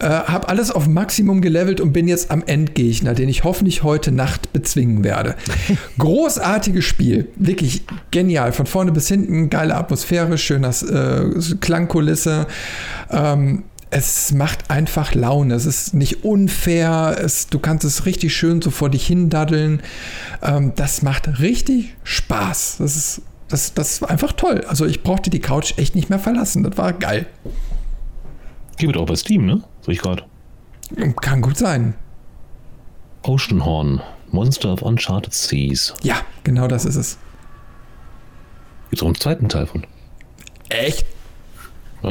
Äh, 0.00 0.06
habe 0.06 0.48
alles 0.48 0.70
auf 0.70 0.88
Maximum 0.88 1.40
gelevelt 1.40 1.80
und 1.80 1.92
bin 1.92 2.08
jetzt 2.08 2.30
am 2.30 2.42
Endgegner, 2.44 3.14
den 3.14 3.28
ich 3.28 3.44
hoffentlich 3.44 3.82
heute 3.82 4.10
Nacht 4.12 4.52
bezwingen 4.52 5.04
werde. 5.04 5.36
Großartiges 5.98 6.84
Spiel, 6.84 7.28
wirklich 7.36 7.84
genial. 8.10 8.52
Von 8.52 8.66
vorne 8.66 8.92
bis 8.92 9.08
hinten, 9.08 9.50
geile 9.50 9.76
Atmosphäre, 9.76 10.38
schöner 10.38 10.70
äh, 10.70 11.54
Klangkulisse. 11.60 12.46
Ähm, 13.10 13.64
es 13.90 14.32
macht 14.32 14.70
einfach 14.70 15.14
Laune. 15.14 15.54
Es 15.54 15.66
ist 15.66 15.94
nicht 15.94 16.24
unfair. 16.24 17.16
Es, 17.20 17.46
du 17.46 17.58
kannst 17.58 17.84
es 17.84 18.06
richtig 18.06 18.34
schön 18.34 18.60
so 18.60 18.70
vor 18.70 18.90
dich 18.90 19.06
hindaddeln. 19.06 19.82
Ähm, 20.42 20.72
das 20.74 21.02
macht 21.02 21.40
richtig 21.40 21.94
Spaß. 22.02 22.76
Das 22.78 22.96
ist, 22.96 23.22
das, 23.48 23.74
das 23.74 24.02
war 24.02 24.10
einfach 24.10 24.32
toll. 24.32 24.64
Also 24.68 24.84
ich 24.86 25.02
brauchte 25.02 25.30
die 25.30 25.40
Couch 25.40 25.74
echt 25.76 25.94
nicht 25.94 26.10
mehr 26.10 26.18
verlassen. 26.18 26.62
Das 26.62 26.76
war 26.76 26.92
geil. 26.92 27.26
Gibt 28.76 28.96
auch 28.96 29.06
bei 29.06 29.16
Steam, 29.16 29.46
ne? 29.46 29.62
So 29.82 29.92
ich 29.92 29.98
gerade. 29.98 30.24
Kann 31.20 31.40
gut 31.40 31.56
sein. 31.56 31.94
Oceanhorn, 33.22 34.02
Monster 34.30 34.72
of 34.72 34.82
Uncharted 34.82 35.32
Seas. 35.32 35.94
Ja, 36.02 36.16
genau 36.42 36.68
das 36.68 36.84
ist 36.84 36.96
es. 36.96 37.18
Gibt 38.90 39.00
es 39.00 39.02
auch 39.02 39.06
einen 39.06 39.14
zweiten 39.14 39.48
Teil 39.48 39.66
von. 39.66 39.86
Echt? 40.68 41.06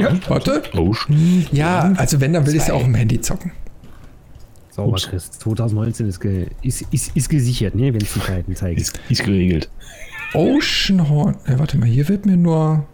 Ja, 0.00 0.12
warte. 0.28 0.62
Ocean. 0.74 1.46
Ja, 1.52 1.92
also 1.96 2.20
wenn, 2.20 2.32
dann 2.32 2.46
will 2.46 2.54
ich 2.54 2.62
es 2.62 2.68
ja 2.68 2.74
auch 2.74 2.84
im 2.84 2.94
Handy 2.94 3.20
zocken. 3.20 3.52
Sauber, 4.70 4.96
Chris. 4.96 5.30
2019 5.30 6.08
ist, 6.08 6.20
ge 6.20 6.48
ist, 6.62 6.82
ist, 6.90 7.16
ist 7.16 7.28
gesichert, 7.28 7.76
ne, 7.76 7.94
wenn 7.94 8.00
es 8.00 8.12
die 8.12 8.20
Zeiten 8.20 8.56
zeigen. 8.56 8.80
Ist, 8.80 8.98
ist 9.08 9.24
geregelt. 9.24 9.70
Oceanhorn. 10.32 11.36
Ja, 11.46 11.60
warte 11.60 11.78
mal, 11.78 11.86
hier 11.86 12.08
wird 12.08 12.26
mir 12.26 12.36
nur. 12.36 12.84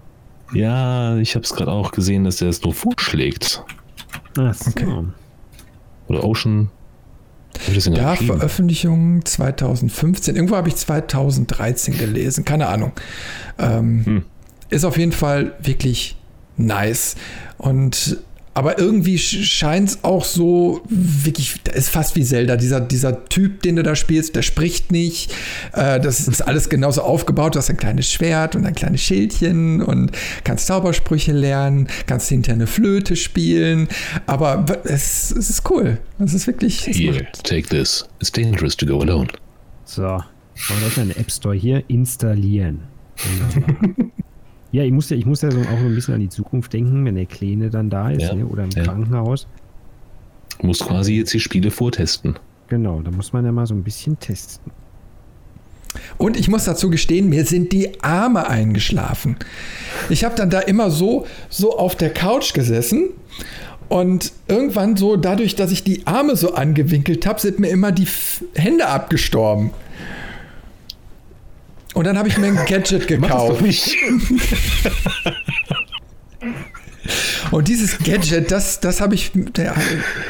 Ja, 0.53 1.17
ich 1.17 1.35
habe 1.37 1.45
es 1.45 1.55
gerade 1.55 1.73
auch 1.73 1.93
gesehen, 1.93 2.25
dass 2.25 2.43
er 2.43 2.49
es 2.49 2.63
nur 2.63 2.75
vorschlägt. 2.75 3.65
Ach 4.37 4.53
so. 4.53 4.71
Okay. 4.71 5.05
Oder 6.09 6.25
Ocean. 6.25 6.71
Ja, 7.93 8.15
Veröffentlichung 8.15 9.25
2015. 9.25 10.37
Irgendwo 10.37 10.57
habe 10.57 10.69
ich 10.69 10.77
2013 10.77 11.97
gelesen. 11.99 12.45
Keine 12.45 12.69
Ahnung. 12.69 12.93
Ähm, 13.59 14.05
hm. 14.05 14.23
Ist 14.69 14.85
auf 14.85 14.99
jeden 14.99 15.13
Fall 15.13 15.55
wirklich 15.61 16.20
nice. 16.67 17.17
Und 17.59 18.19
aber 18.53 18.79
irgendwie 18.79 19.17
scheint 19.17 19.91
es 19.91 20.05
auch 20.05 20.25
so, 20.25 20.83
wirklich, 20.89 21.55
das 21.63 21.77
ist 21.77 21.89
fast 21.89 22.17
wie 22.17 22.25
Zelda. 22.25 22.57
Dieser, 22.57 22.81
dieser 22.81 23.25
Typ, 23.27 23.63
den 23.63 23.77
du 23.77 23.85
da 23.85 23.95
spielst, 23.95 24.35
der 24.35 24.43
spricht 24.43 24.91
nicht. 24.91 25.33
Äh, 25.73 26.01
das 26.01 26.27
ist 26.27 26.43
alles 26.43 26.69
genauso 26.69 27.03
aufgebaut. 27.03 27.55
Du 27.55 27.59
hast 27.59 27.71
ein 27.71 27.77
kleines 27.77 28.11
Schwert 28.11 28.57
und 28.57 28.67
ein 28.67 28.75
kleines 28.75 29.03
Schildchen 29.03 29.81
und 29.81 30.11
kannst 30.43 30.67
Zaubersprüche 30.67 31.33
lernen, 31.33 31.87
kannst 32.07 32.29
hinterher 32.29 32.57
eine 32.57 32.67
Flöte 32.67 33.15
spielen. 33.15 33.89
Aber 34.27 34.67
es, 34.83 35.31
es 35.31 35.49
ist 35.49 35.71
cool. 35.71 35.99
Es 36.19 36.35
ist 36.35 36.49
wirklich. 36.49 36.87
Here, 36.87 37.29
take 37.45 37.69
this. 37.69 38.05
It's 38.19 38.33
dangerous 38.33 38.77
to 38.77 38.85
go 38.85 39.01
alone. 39.01 39.29
So, 39.85 40.03
machen 40.03 40.27
wir 40.95 41.03
einen 41.03 41.17
App 41.17 41.31
Store 41.31 41.55
hier 41.55 41.85
installieren. 41.89 42.83
Ja, 44.73 44.85
ich 44.85 44.93
muss 44.93 45.11
ja, 45.11 45.17
ich 45.17 45.27
muss 45.27 45.43
ja 45.43 45.51
so 45.51 45.61
auch 45.61 45.79
so 45.81 45.87
ein 45.87 45.95
bisschen 45.95 46.15
an 46.15 46.21
die 46.21 46.29
Zukunft 46.29 46.73
denken, 46.73 47.05
wenn 47.05 47.17
der 47.17 47.27
Kleine 47.27 47.71
dann 47.71 47.91
da 47.91 48.11
ist 48.11 48.23
ja, 48.23 48.35
ne, 48.35 48.47
oder 48.47 48.65
im 48.65 48.71
ja. 48.71 48.85
Krankenhaus. 48.85 49.47
Du 50.61 50.67
musst 50.67 50.85
quasi 50.85 51.15
jetzt 51.15 51.33
die 51.33 51.41
Spiele 51.41 51.71
vortesten. 51.71 52.37
Genau, 52.69 53.01
da 53.03 53.11
muss 53.11 53.33
man 53.33 53.45
ja 53.45 53.53
mal 53.53 53.67
so 53.67 53.75
ein 53.75 53.83
bisschen 53.83 54.19
testen. 54.19 54.73
Und 56.19 56.37
ich 56.37 56.49
muss 56.49 56.65
dazu 56.65 56.89
gestehen, 56.89 57.29
mir 57.29 57.45
sind 57.45 57.73
die 57.73 58.01
Arme 58.03 58.49
eingeschlafen. 58.49 59.37
Ich 60.09 60.23
habe 60.23 60.37
dann 60.37 60.51
da 60.51 60.61
immer 60.61 60.91
so, 60.91 61.27
so 61.49 61.77
auf 61.77 61.97
der 61.97 62.11
Couch 62.11 62.55
gesessen 62.55 63.11
und 63.89 64.33
irgendwann 64.47 64.97
so, 64.97 65.17
dadurch, 65.17 65.57
dass 65.57 65.73
ich 65.73 65.83
die 65.83 66.07
Arme 66.07 66.37
so 66.37 66.55
angewinkelt 66.55 67.27
habe, 67.27 67.41
sind 67.41 67.59
mir 67.59 67.71
immer 67.71 67.91
die 67.91 68.07
Hände 68.55 68.87
abgestorben. 68.87 69.71
Und 71.95 72.07
dann 72.07 72.17
habe 72.19 72.29
ich 72.29 72.39
mir 72.39 72.47
ein 72.47 72.67
Gadget 72.67 73.07
gekauft. 73.09 73.63
Und 77.51 77.69
dieses 77.69 77.99
Gadget, 77.99 78.51
das, 78.51 78.81
das 78.81 79.01
habe 79.01 79.15
ich, 79.15 79.33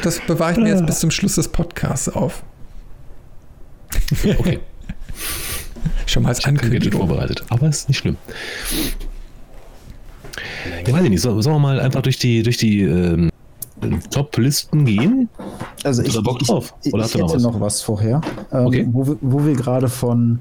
das 0.03 0.19
bewahre 0.21 0.53
ich 0.53 0.57
mir 0.57 0.69
jetzt 0.69 0.85
bis 0.85 0.99
zum 0.99 1.11
Schluss 1.11 1.35
des 1.35 1.47
Podcasts 1.47 2.09
auf. 2.09 2.43
Okay. 4.37 4.59
Schon 6.05 6.23
mal 6.23 6.29
als 6.29 6.43
Ankündigung. 6.43 6.99
vorbereitet, 6.99 7.43
aber 7.49 7.69
ist 7.69 7.87
nicht 7.87 7.99
schlimm. 7.99 8.17
Ja, 10.85 10.93
weiß 10.93 11.03
ich 11.03 11.09
nicht. 11.09 11.21
Sollen 11.21 11.43
wir 11.43 11.59
mal 11.59 11.79
einfach 11.79 12.01
durch 12.01 12.17
die, 12.17 12.43
durch 12.43 12.57
die 12.57 12.81
ähm, 12.81 13.31
Top-Listen 14.09 14.85
gehen? 14.85 15.29
Also 15.83 16.03
ich, 16.03 16.21
Bock 16.21 16.39
drauf? 16.39 16.73
ich, 16.83 16.93
Oder 16.93 17.05
ich 17.05 17.13
hätte 17.13 17.23
noch 17.23 17.33
was? 17.33 17.41
noch 17.43 17.61
was 17.61 17.81
vorher, 17.81 18.21
ähm, 18.51 18.65
okay. 18.65 18.87
wo 18.91 19.07
wir, 19.07 19.17
wo 19.21 19.45
wir 19.45 19.53
gerade 19.53 19.89
von 19.89 20.39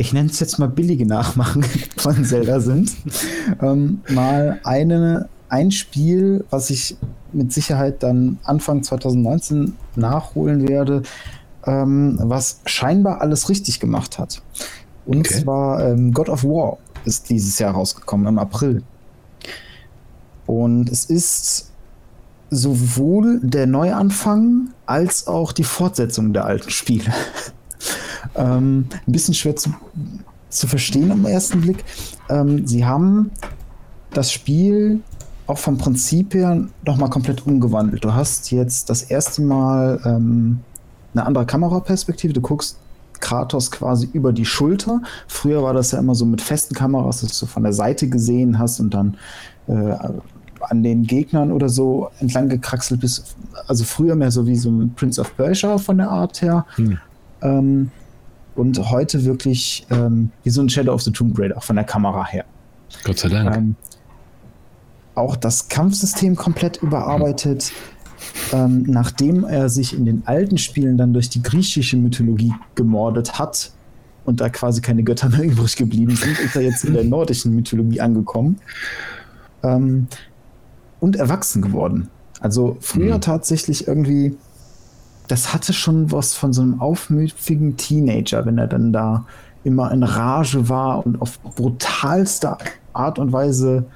ich 0.00 0.14
nenne 0.14 0.30
es 0.30 0.40
jetzt 0.40 0.58
mal 0.58 0.68
billige 0.68 1.04
Nachmachen 1.04 1.62
von 1.98 2.24
Zelda 2.24 2.58
sind, 2.60 2.90
ähm, 3.60 4.00
mal 4.08 4.58
eine, 4.64 5.28
ein 5.50 5.70
Spiel, 5.70 6.46
was 6.48 6.70
ich 6.70 6.96
mit 7.32 7.52
Sicherheit 7.52 8.02
dann 8.02 8.38
Anfang 8.42 8.82
2019 8.82 9.76
nachholen 9.96 10.66
werde, 10.66 11.02
ähm, 11.66 12.18
was 12.22 12.60
scheinbar 12.64 13.20
alles 13.20 13.50
richtig 13.50 13.78
gemacht 13.78 14.18
hat. 14.18 14.40
Und 15.04 15.28
okay. 15.28 15.42
zwar 15.42 15.86
ähm, 15.86 16.12
God 16.12 16.30
of 16.30 16.44
War 16.44 16.78
ist 17.04 17.28
dieses 17.28 17.58
Jahr 17.58 17.74
rausgekommen, 17.74 18.26
im 18.26 18.38
April. 18.38 18.82
Und 20.46 20.88
es 20.88 21.04
ist 21.04 21.72
sowohl 22.48 23.40
der 23.42 23.66
Neuanfang 23.66 24.70
als 24.86 25.26
auch 25.26 25.52
die 25.52 25.64
Fortsetzung 25.64 26.32
der 26.32 26.46
alten 26.46 26.70
Spiele. 26.70 27.12
Ähm, 28.34 28.86
ein 29.06 29.12
bisschen 29.12 29.34
schwer 29.34 29.56
zu, 29.56 29.70
zu 30.48 30.66
verstehen 30.66 31.10
am 31.10 31.24
ersten 31.24 31.60
Blick. 31.60 31.84
Ähm, 32.28 32.66
sie 32.66 32.84
haben 32.84 33.30
das 34.12 34.32
Spiel 34.32 35.00
auch 35.46 35.58
vom 35.58 35.78
Prinzip 35.78 36.34
her 36.34 36.64
nochmal 36.84 37.10
komplett 37.10 37.46
umgewandelt. 37.46 38.04
Du 38.04 38.14
hast 38.14 38.50
jetzt 38.50 38.88
das 38.88 39.02
erste 39.02 39.42
Mal 39.42 40.00
ähm, 40.04 40.60
eine 41.14 41.26
andere 41.26 41.44
Kameraperspektive. 41.44 42.32
Du 42.32 42.40
guckst 42.40 42.78
Kratos 43.18 43.70
quasi 43.70 44.08
über 44.12 44.32
die 44.32 44.44
Schulter. 44.44 45.02
Früher 45.28 45.62
war 45.62 45.74
das 45.74 45.90
ja 45.90 45.98
immer 45.98 46.14
so 46.14 46.24
mit 46.24 46.40
festen 46.40 46.74
Kameras, 46.74 47.20
dass 47.20 47.38
du 47.38 47.46
von 47.46 47.62
der 47.62 47.72
Seite 47.72 48.08
gesehen 48.08 48.58
hast 48.58 48.80
und 48.80 48.94
dann 48.94 49.16
äh, 49.66 49.94
an 50.60 50.82
den 50.82 51.04
Gegnern 51.04 51.52
oder 51.52 51.68
so 51.68 52.10
entlang 52.20 52.48
gekraxelt 52.48 53.00
bist. 53.00 53.36
Also 53.66 53.84
früher 53.84 54.14
mehr 54.14 54.30
so 54.30 54.46
wie 54.46 54.56
so 54.56 54.70
ein 54.70 54.94
Prince 54.94 55.20
of 55.20 55.36
Persia 55.36 55.78
von 55.78 55.98
der 55.98 56.10
Art 56.10 56.42
her. 56.42 56.66
Hm. 56.76 56.98
Ähm, 57.42 57.90
und 58.54 58.90
heute 58.90 59.24
wirklich 59.24 59.86
ähm, 59.90 60.30
wie 60.42 60.50
so 60.50 60.60
ein 60.60 60.68
Shadow 60.68 60.92
of 60.92 61.02
the 61.02 61.12
Tomb 61.12 61.38
Raider, 61.38 61.56
auch 61.56 61.62
von 61.62 61.76
der 61.76 61.84
Kamera 61.84 62.26
her. 62.26 62.44
Gott 63.04 63.18
sei 63.18 63.28
Dank. 63.28 63.56
Ähm, 63.56 63.76
auch 65.14 65.36
das 65.36 65.68
Kampfsystem 65.68 66.36
komplett 66.36 66.82
überarbeitet. 66.82 67.72
Mhm. 68.52 68.84
Nachdem 68.86 69.44
er 69.44 69.68
sich 69.68 69.96
in 69.96 70.04
den 70.04 70.26
alten 70.26 70.58
Spielen 70.58 70.98
dann 70.98 71.12
durch 71.12 71.30
die 71.30 71.42
griechische 71.42 71.96
Mythologie 71.96 72.52
gemordet 72.74 73.38
hat, 73.38 73.72
und 74.24 74.40
da 74.40 74.48
quasi 74.48 74.80
keine 74.80 75.02
Götter 75.02 75.28
mehr 75.28 75.42
übrig 75.44 75.76
geblieben 75.76 76.16
sind, 76.16 76.38
ist 76.38 76.56
er 76.56 76.62
jetzt 76.62 76.84
in 76.84 76.94
der 76.94 77.04
nordischen 77.04 77.54
Mythologie 77.54 78.00
angekommen 78.00 78.60
ähm, 79.62 80.06
und 81.00 81.16
erwachsen 81.16 81.62
geworden. 81.62 82.08
Also 82.40 82.76
früher 82.80 83.16
mhm. 83.16 83.20
tatsächlich 83.20 83.86
irgendwie, 83.86 84.36
das 85.30 85.54
hatte 85.54 85.72
schon 85.72 86.10
was 86.10 86.34
von 86.34 86.52
so 86.52 86.62
einem 86.62 86.80
aufmütigen 86.80 87.76
Teenager, 87.76 88.44
wenn 88.46 88.58
er 88.58 88.66
dann 88.66 88.92
da 88.92 89.26
immer 89.62 89.92
in 89.92 90.02
Rage 90.02 90.68
war 90.68 91.06
und 91.06 91.22
auf 91.22 91.40
brutalste 91.40 92.56
Art 92.92 93.18
und 93.18 93.32
Weise 93.32 93.86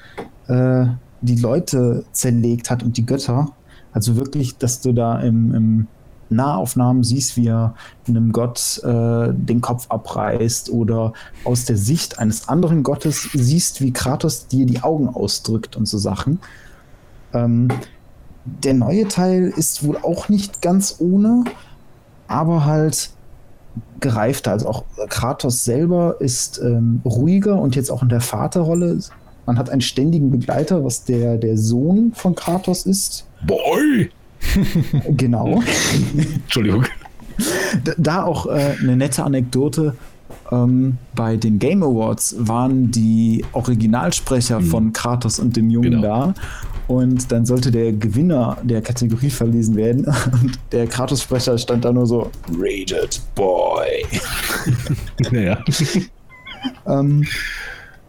äh, 0.46 0.86
die 1.22 1.36
Leute 1.36 2.04
zerlegt 2.12 2.70
hat 2.70 2.84
und 2.84 2.96
die 2.96 3.06
Götter. 3.06 3.48
Also 3.92 4.16
wirklich, 4.16 4.58
dass 4.58 4.80
du 4.80 4.92
da 4.92 5.18
im, 5.20 5.54
im 5.54 5.86
Nahaufnahmen 6.28 7.02
siehst, 7.02 7.36
wie 7.36 7.48
er 7.48 7.74
einem 8.06 8.30
Gott 8.30 8.80
äh, 8.84 9.32
den 9.32 9.60
Kopf 9.60 9.86
abreißt 9.88 10.70
oder 10.70 11.14
aus 11.44 11.64
der 11.64 11.76
Sicht 11.76 12.18
eines 12.20 12.48
anderen 12.48 12.84
Gottes 12.84 13.28
siehst, 13.32 13.80
wie 13.80 13.92
Kratos 13.92 14.46
dir 14.46 14.66
die 14.66 14.82
Augen 14.82 15.08
ausdrückt 15.08 15.76
und 15.76 15.86
so 15.86 15.98
Sachen. 15.98 16.38
Ähm, 17.32 17.68
der 18.44 18.74
neue 18.74 19.08
Teil 19.08 19.52
ist 19.56 19.86
wohl 19.86 19.96
auch 19.96 20.28
nicht 20.28 20.60
ganz 20.62 20.96
ohne, 20.98 21.44
aber 22.28 22.64
halt 22.64 23.10
gereifter. 24.00 24.52
Also 24.52 24.68
auch 24.68 24.84
Kratos 25.08 25.64
selber 25.64 26.16
ist 26.20 26.60
ähm, 26.62 27.00
ruhiger 27.04 27.60
und 27.60 27.74
jetzt 27.76 27.90
auch 27.90 28.02
in 28.02 28.08
der 28.08 28.20
Vaterrolle. 28.20 28.98
Man 29.46 29.58
hat 29.58 29.70
einen 29.70 29.80
ständigen 29.80 30.30
Begleiter, 30.30 30.84
was 30.84 31.04
der, 31.04 31.36
der 31.36 31.58
Sohn 31.58 32.12
von 32.14 32.34
Kratos 32.34 32.86
ist. 32.86 33.26
Boy! 33.46 34.10
genau. 35.16 35.62
Entschuldigung. 36.16 36.84
Da 37.98 38.24
auch 38.24 38.46
äh, 38.46 38.76
eine 38.80 38.96
nette 38.96 39.24
Anekdote. 39.24 39.96
Ähm, 40.52 40.98
bei 41.14 41.36
den 41.36 41.58
Game 41.58 41.82
Awards 41.82 42.36
waren 42.38 42.90
die 42.90 43.44
Originalsprecher 43.52 44.60
mhm. 44.60 44.64
von 44.66 44.92
Kratos 44.92 45.38
und 45.38 45.56
dem 45.56 45.70
Jungen 45.70 45.92
genau. 45.92 46.02
da. 46.02 46.34
Und 46.86 47.32
dann 47.32 47.46
sollte 47.46 47.70
der 47.70 47.92
Gewinner 47.92 48.58
der 48.62 48.82
Kategorie 48.82 49.30
verlesen 49.30 49.76
werden. 49.76 50.04
Und 50.42 50.58
der 50.72 50.86
Kratos-Sprecher 50.86 51.56
stand 51.58 51.84
da 51.84 51.92
nur 51.92 52.06
so: 52.06 52.30
Rated 52.58 53.20
Boy. 53.34 54.04
naja. 55.30 55.58
ähm, 56.86 57.24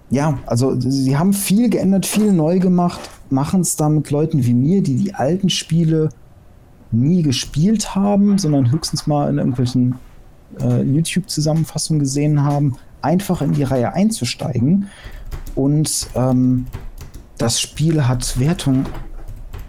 ja, 0.09 0.37
also 0.45 0.79
sie 0.79 1.17
haben 1.17 1.33
viel 1.33 1.69
geändert, 1.69 2.05
viel 2.05 2.31
neu 2.31 2.59
gemacht, 2.59 2.99
machen 3.29 3.61
es 3.61 3.75
dann 3.75 3.95
mit 3.95 4.11
Leuten 4.11 4.45
wie 4.45 4.53
mir, 4.53 4.83
die 4.83 4.95
die 4.95 5.13
alten 5.13 5.49
Spiele 5.49 6.09
nie 6.91 7.21
gespielt 7.21 7.95
haben, 7.95 8.37
sondern 8.37 8.71
höchstens 8.71 9.07
mal 9.07 9.29
in 9.29 9.37
irgendwelchen 9.37 9.95
äh, 10.61 10.81
YouTube-Zusammenfassungen 10.83 11.99
gesehen 11.99 12.43
haben, 12.43 12.77
einfach 13.01 13.41
in 13.41 13.53
die 13.53 13.63
Reihe 13.63 13.93
einzusteigen. 13.93 14.87
Und 15.55 16.07
ähm, 16.15 16.67
das 17.37 17.59
Spiel 17.59 18.07
hat 18.07 18.39
Wertung 18.39 18.85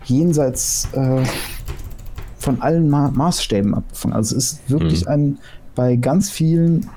jenseits 0.04 0.88
äh, 0.92 1.24
von 2.38 2.62
allen 2.62 2.88
Ma 2.88 3.10
Maßstäben 3.10 3.74
abgefangen. 3.74 4.14
Also 4.14 4.36
es 4.36 4.44
ist 4.52 4.70
wirklich 4.70 5.04
mhm. 5.06 5.10
ein 5.10 5.38
bei 5.74 5.96
ganz 5.96 6.30
vielen 6.30 6.88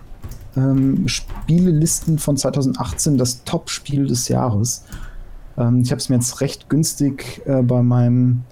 ähm, 0.56 1.08
Spielelisten 1.08 2.20
von 2.20 2.38
2018 2.38 3.18
das 3.18 3.44
Top-Spiel 3.44 4.08
des 4.08 4.28
Jahres. 4.28 4.84
Ähm, 5.58 5.82
ich 5.82 5.92
habe 5.92 6.00
es 6.00 6.10
mir 6.10 6.16
jetzt 6.16 6.42
recht 6.42 6.70
günstig 6.70 7.42
äh, 7.46 7.62
bei 7.62 7.82
meinem 7.82 8.44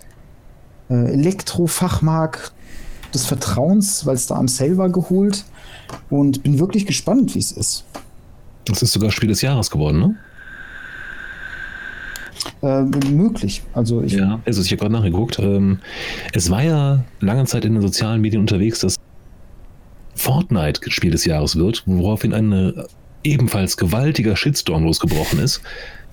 äh, 0.90 1.14
Elektrofachmarkt 1.14 2.52
des 3.14 3.26
Vertrauens, 3.26 4.06
weil 4.06 4.16
es 4.16 4.28
da 4.28 4.36
am 4.36 4.48
Sale 4.48 4.78
war, 4.78 4.90
geholt 4.90 5.46
und 6.10 6.44
bin 6.44 6.60
wirklich 6.60 6.86
gespannt, 6.86 7.36
wie 7.36 7.40
es 7.40 7.52
ist. 7.52 7.86
Das 8.66 8.82
ist 8.82 8.92
sogar 8.92 9.12
Spiel 9.12 9.30
des 9.30 9.42
Jahres 9.42 9.72
geworden, 9.72 10.00
ne? 10.00 10.16
Äh, 12.62 12.84
möglich. 13.12 13.62
Also 13.74 14.02
ich, 14.02 14.14
ja, 14.14 14.40
also 14.46 14.62
ich 14.62 14.72
habe 14.72 14.80
gerade 14.80 14.94
nachgeguckt. 14.94 15.40
Ähm, 15.40 15.80
es 16.34 16.50
war 16.50 16.64
ja 16.64 17.04
lange 17.20 17.46
Zeit 17.46 17.66
in 17.66 17.74
den 17.74 17.82
sozialen 17.82 18.22
Medien 18.22 18.42
unterwegs, 18.42 18.80
dass 18.80 18.96
Fortnite 20.16 20.82
Spiel 20.92 21.12
des 21.12 21.26
Jahres 21.26 21.56
wird, 21.56 21.84
woraufhin 21.86 22.34
ein 22.34 22.74
ebenfalls 23.24 23.78
gewaltiger 23.78 24.36
Shitstorm 24.36 24.84
losgebrochen 24.84 25.40
ist, 25.40 25.62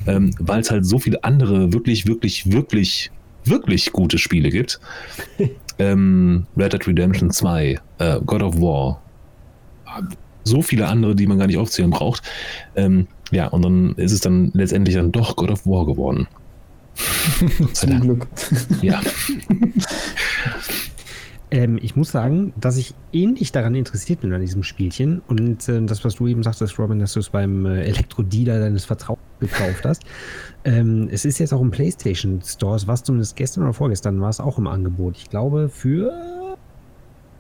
ähm, 0.07 0.35
weil 0.39 0.61
es 0.61 0.71
halt 0.71 0.85
so 0.85 0.99
viele 0.99 1.25
andere 1.25 1.73
wirklich, 1.73 2.07
wirklich, 2.07 2.51
wirklich 2.53 3.11
wirklich 3.45 3.93
gute 3.93 4.19
Spiele 4.19 4.51
gibt. 4.51 4.81
ähm, 5.79 6.47
Red 6.57 6.73
Dead 6.73 6.87
Redemption 6.87 7.31
2, 7.31 7.81
äh, 7.99 8.21
God 8.25 8.43
of 8.43 8.61
War, 8.61 9.03
so 10.45 10.63
viele 10.63 10.89
andere, 10.89 11.15
die 11.15 11.27
man 11.27 11.39
gar 11.39 11.47
nicht 11.47 11.59
aufzählen 11.59 11.91
braucht. 11.91 12.23
Ähm, 12.77 13.07
ja, 13.35 13.49
und 13.49 13.65
dann 13.65 13.95
ist 13.97 14.13
es 14.13 14.21
dann 14.21 14.51
letztendlich 14.55 14.97
dann 14.97 15.13
doch 15.13 15.37
God 15.37 15.51
of 15.51 15.67
War 15.67 15.87
geworden. 15.87 16.27
Zum 17.73 18.01
Glück. 18.01 18.27
Ja. 18.81 19.01
Ähm, 21.55 21.79
ich 21.81 21.95
muss 21.95 22.11
sagen, 22.11 22.53
dass 22.61 22.77
ich 22.77 22.95
ähnlich 23.13 23.53
daran 23.53 23.77
interessiert 23.77 24.23
bin 24.23 24.33
an 24.33 24.41
diesem 24.41 24.65
Spielchen. 24.65 25.23
Und 25.29 25.69
äh, 25.69 25.81
das, 25.83 26.05
was 26.05 26.17
du 26.17 26.27
eben 26.27 26.43
sagtest, 26.43 26.81
Robin, 26.81 26.99
dass 26.99 27.13
du 27.13 27.21
es 27.21 27.31
beim 27.31 27.65
äh, 27.65 27.83
Elektrodealer 27.83 28.59
deines 28.59 28.85
Vertrauens 28.85 29.21
gekauft 29.41 29.85
hast. 29.85 30.03
Ähm, 30.67 31.11
es 31.13 31.27
ist 31.27 31.39
jetzt 31.41 31.53
auch 31.53 31.61
im 31.61 31.71
PlayStation 31.71 32.41
Store. 32.41 32.75
Es 32.75 32.87
war 32.87 32.97
zumindest 32.97 33.37
gestern 33.37 33.65
oder 33.65 33.75
vorgestern 33.75 34.19
war 34.23 34.31
es 34.31 34.41
auch 34.41 34.57
im 34.57 34.67
Angebot. 34.67 35.19
Ich 35.19 35.29
glaube 35.29 35.69
für 35.69 36.57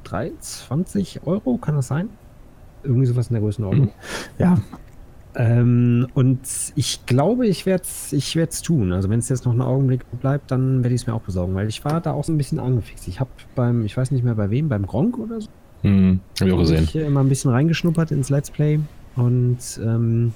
23 0.02 1.22
Euro, 1.24 1.56
kann 1.56 1.74
das 1.74 1.86
sein? 1.86 2.10
Irgendwie 2.82 3.06
sowas 3.06 3.28
in 3.28 3.32
der 3.32 3.40
Größenordnung. 3.40 3.92
Ja, 4.38 4.58
ähm, 5.36 6.06
und 6.14 6.40
ich 6.76 7.06
glaube, 7.06 7.46
ich 7.46 7.66
werde 7.66 7.82
es 7.82 8.12
ich 8.12 8.36
werd's 8.36 8.62
tun. 8.62 8.92
Also 8.92 9.10
wenn 9.10 9.18
es 9.18 9.28
jetzt 9.28 9.44
noch 9.44 9.52
einen 9.52 9.62
Augenblick 9.62 10.04
bleibt, 10.20 10.50
dann 10.50 10.82
werde 10.82 10.94
ich 10.94 11.02
es 11.02 11.06
mir 11.06 11.14
auch 11.14 11.22
besorgen, 11.22 11.54
weil 11.54 11.68
ich 11.68 11.84
war 11.84 12.00
da 12.00 12.12
auch 12.12 12.24
so 12.24 12.32
ein 12.32 12.38
bisschen 12.38 12.60
angefixt. 12.60 13.08
Ich 13.08 13.20
habe 13.20 13.30
beim, 13.54 13.84
ich 13.84 13.96
weiß 13.96 14.10
nicht 14.12 14.24
mehr 14.24 14.34
bei 14.34 14.50
wem, 14.50 14.68
beim 14.68 14.86
Gronk 14.86 15.18
oder 15.18 15.40
so. 15.40 15.48
Hm, 15.82 16.20
habe 16.40 16.48
ich 16.48 16.54
auch 16.54 16.60
gesehen. 16.60 16.84
Ich 16.84 16.94
immer 16.94 17.20
ein 17.20 17.28
bisschen 17.28 17.50
reingeschnuppert 17.50 18.10
ins 18.12 18.30
Let's 18.30 18.50
Play 18.50 18.80
und 19.16 19.58
ähm, 19.82 20.32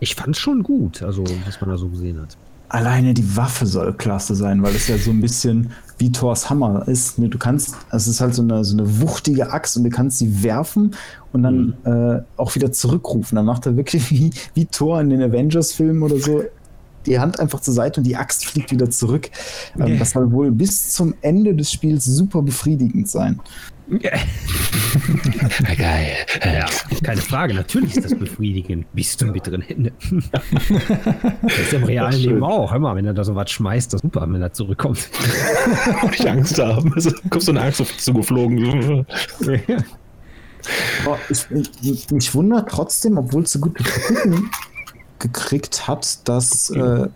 ich 0.00 0.14
fand 0.14 0.36
es 0.36 0.38
schon 0.38 0.62
gut, 0.62 1.02
also 1.02 1.24
was 1.46 1.60
man 1.60 1.70
da 1.70 1.76
so 1.76 1.88
gesehen 1.88 2.20
hat. 2.20 2.36
Alleine 2.68 3.14
die 3.14 3.36
Waffe 3.36 3.66
soll 3.66 3.92
klasse 3.92 4.34
sein, 4.34 4.62
weil 4.62 4.74
es 4.74 4.88
ja 4.88 4.98
so 4.98 5.10
ein 5.10 5.20
bisschen 5.20 5.70
wie 5.98 6.10
Thors 6.12 6.50
Hammer 6.50 6.86
ist. 6.88 7.18
Ne? 7.18 7.28
Du 7.28 7.38
kannst, 7.38 7.74
es 7.90 8.08
ist 8.08 8.20
halt 8.20 8.34
so 8.34 8.42
eine, 8.42 8.64
so 8.64 8.76
eine 8.76 9.00
wuchtige 9.00 9.52
Axt 9.52 9.76
und 9.76 9.84
du 9.84 9.90
kannst 9.90 10.18
sie 10.18 10.42
werfen 10.42 10.94
und 11.32 11.42
dann 11.42 11.76
mhm. 11.84 11.92
äh, 11.92 12.22
auch 12.36 12.54
wieder 12.54 12.72
zurückrufen. 12.72 13.36
Dann 13.36 13.46
macht 13.46 13.66
er 13.66 13.76
wirklich 13.76 14.10
wie, 14.10 14.30
wie 14.54 14.66
Thor 14.66 15.00
in 15.00 15.10
den 15.10 15.22
Avengers-Filmen 15.22 16.02
oder 16.02 16.18
so 16.18 16.42
die 17.06 17.18
Hand 17.18 17.38
einfach 17.38 17.60
zur 17.60 17.74
Seite 17.74 18.00
und 18.00 18.06
die 18.06 18.16
Axt 18.16 18.46
fliegt 18.46 18.70
wieder 18.70 18.90
zurück. 18.90 19.30
Ähm, 19.78 19.98
das 19.98 20.10
soll 20.10 20.32
wohl 20.32 20.50
bis 20.50 20.92
zum 20.92 21.14
Ende 21.20 21.54
des 21.54 21.70
Spiels 21.70 22.04
super 22.04 22.42
befriedigend 22.42 23.08
sein. 23.08 23.40
Geil. 25.76 26.16
Ja, 26.42 26.66
keine 27.02 27.20
Frage, 27.20 27.52
natürlich 27.54 27.96
ist 27.96 28.04
das 28.04 28.18
befriedigend 28.18 28.86
bis 28.94 29.16
zum 29.16 29.32
bitteren 29.32 29.62
Ende. 29.62 29.92
das 31.42 31.58
ist 31.58 31.72
im 31.74 31.84
realen 31.84 32.18
Leben 32.18 32.42
auch. 32.42 32.72
Hör 32.72 32.78
mal, 32.78 32.96
wenn 32.96 33.04
er 33.04 33.12
da 33.12 33.24
so 33.24 33.34
was 33.34 33.50
schmeißt, 33.50 33.92
das 33.92 33.98
ist 33.98 34.02
super, 34.02 34.26
wenn 34.28 34.40
er 34.40 34.52
zurückkommt. 34.52 35.10
ich 36.12 36.30
Angst 36.30 36.58
haben. 36.58 36.94
Also, 36.94 37.10
kommst 37.28 37.48
du 37.48 37.52
eine 37.52 37.60
Angst 37.62 37.80
auf 37.82 37.90
dich 37.90 38.00
zugeflogen. 38.00 39.06
Oh, 41.06 41.16
ich, 41.28 41.46
ich, 41.82 42.10
mich 42.10 42.34
wundert 42.34 42.70
trotzdem, 42.70 43.18
obwohl 43.18 43.42
es 43.42 43.52
so 43.52 43.58
gut 43.58 43.76
gekriegt 45.18 45.86
hat, 45.86 46.26
dass 46.26 46.70
äh, 46.70 47.08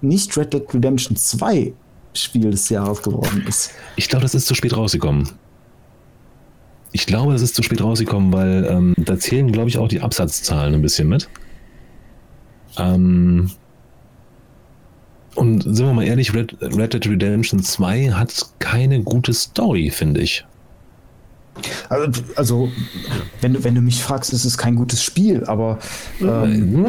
nicht 0.00 0.36
Red 0.36 0.52
Dead 0.52 0.62
Redemption 0.72 1.16
2 1.16 1.72
Spiel 2.14 2.50
des 2.50 2.68
Jahres 2.68 3.02
geworden 3.02 3.44
ist. 3.48 3.70
Ich 3.96 4.08
glaube, 4.08 4.22
das 4.22 4.34
ist 4.34 4.46
zu 4.46 4.54
spät 4.54 4.76
rausgekommen. 4.76 5.28
Ich 6.92 7.06
glaube, 7.06 7.32
das 7.32 7.42
ist 7.42 7.54
zu 7.54 7.62
spät 7.62 7.82
rausgekommen, 7.82 8.32
weil 8.32 8.66
ähm, 8.70 8.94
da 8.98 9.18
zählen, 9.18 9.50
glaube 9.50 9.70
ich, 9.70 9.78
auch 9.78 9.88
die 9.88 10.00
Absatzzahlen 10.00 10.74
ein 10.74 10.82
bisschen 10.82 11.08
mit. 11.08 11.28
Ähm, 12.76 13.50
und 15.34 15.62
sind 15.62 15.86
wir 15.86 15.94
mal 15.94 16.04
ehrlich, 16.04 16.34
Red, 16.34 16.56
Red 16.60 16.92
Dead 16.92 17.06
Redemption 17.06 17.62
2 17.62 18.10
hat 18.10 18.50
keine 18.58 19.02
gute 19.02 19.32
Story, 19.32 19.90
finde 19.90 20.20
ich. 20.20 20.44
Also, 21.88 22.22
also, 22.36 22.72
wenn, 23.40 23.54
du, 23.54 23.64
wenn 23.64 23.74
du 23.74 23.80
mich 23.80 24.02
fragst, 24.02 24.32
ist 24.32 24.44
es 24.44 24.56
kein 24.56 24.74
gutes 24.74 25.02
Spiel, 25.02 25.44
aber. 25.44 25.78
Ähm, 26.20 26.86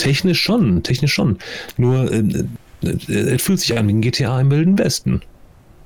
technisch 0.00 0.40
schon, 0.40 0.82
technisch 0.82 1.12
schon. 1.12 1.38
Nur, 1.76 2.12
äh, 2.12 2.44
es 2.86 3.42
fühlt 3.42 3.60
sich 3.60 3.76
an 3.76 3.88
wie 3.88 3.92
ein 3.92 4.00
GTA 4.00 4.40
im 4.40 4.50
Wilden 4.50 4.78
Westen. 4.78 5.22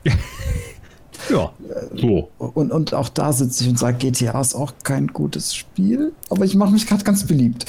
ja. 1.31 1.53
So. 1.95 2.31
Und, 2.39 2.71
und 2.71 2.95
auch 2.95 3.09
da 3.09 3.33
sitze 3.33 3.65
ich 3.65 3.71
und 3.71 3.79
sage, 3.79 3.99
GTA 3.99 4.41
ist 4.41 4.55
auch 4.55 4.73
kein 4.85 5.09
gutes 5.09 5.55
Spiel, 5.55 6.13
aber 6.31 6.45
ich 6.45 6.55
mache 6.55 6.73
mich 6.73 6.87
gerade 6.87 7.05
ganz 7.05 7.27
beliebt. 7.27 7.67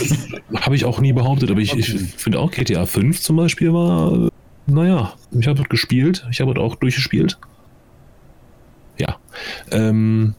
Habe 0.60 0.76
ich 0.76 0.84
auch 0.84 1.00
nie 1.00 1.12
behauptet, 1.12 1.50
aber 1.50 1.60
ich, 1.60 1.72
okay. 1.72 1.80
ich 1.80 2.14
finde 2.16 2.40
auch 2.40 2.50
GTA 2.50 2.86
5 2.86 3.20
zum 3.20 3.36
Beispiel 3.36 3.72
war, 3.72 4.30
naja, 4.66 5.12
ich 5.32 5.46
habe 5.46 5.62
gespielt, 5.64 6.26
ich 6.30 6.40
habe 6.40 6.58
auch 6.60 6.76
durchgespielt. 6.76 7.38
Ja. 8.98 9.16
Ähm, 9.70 10.34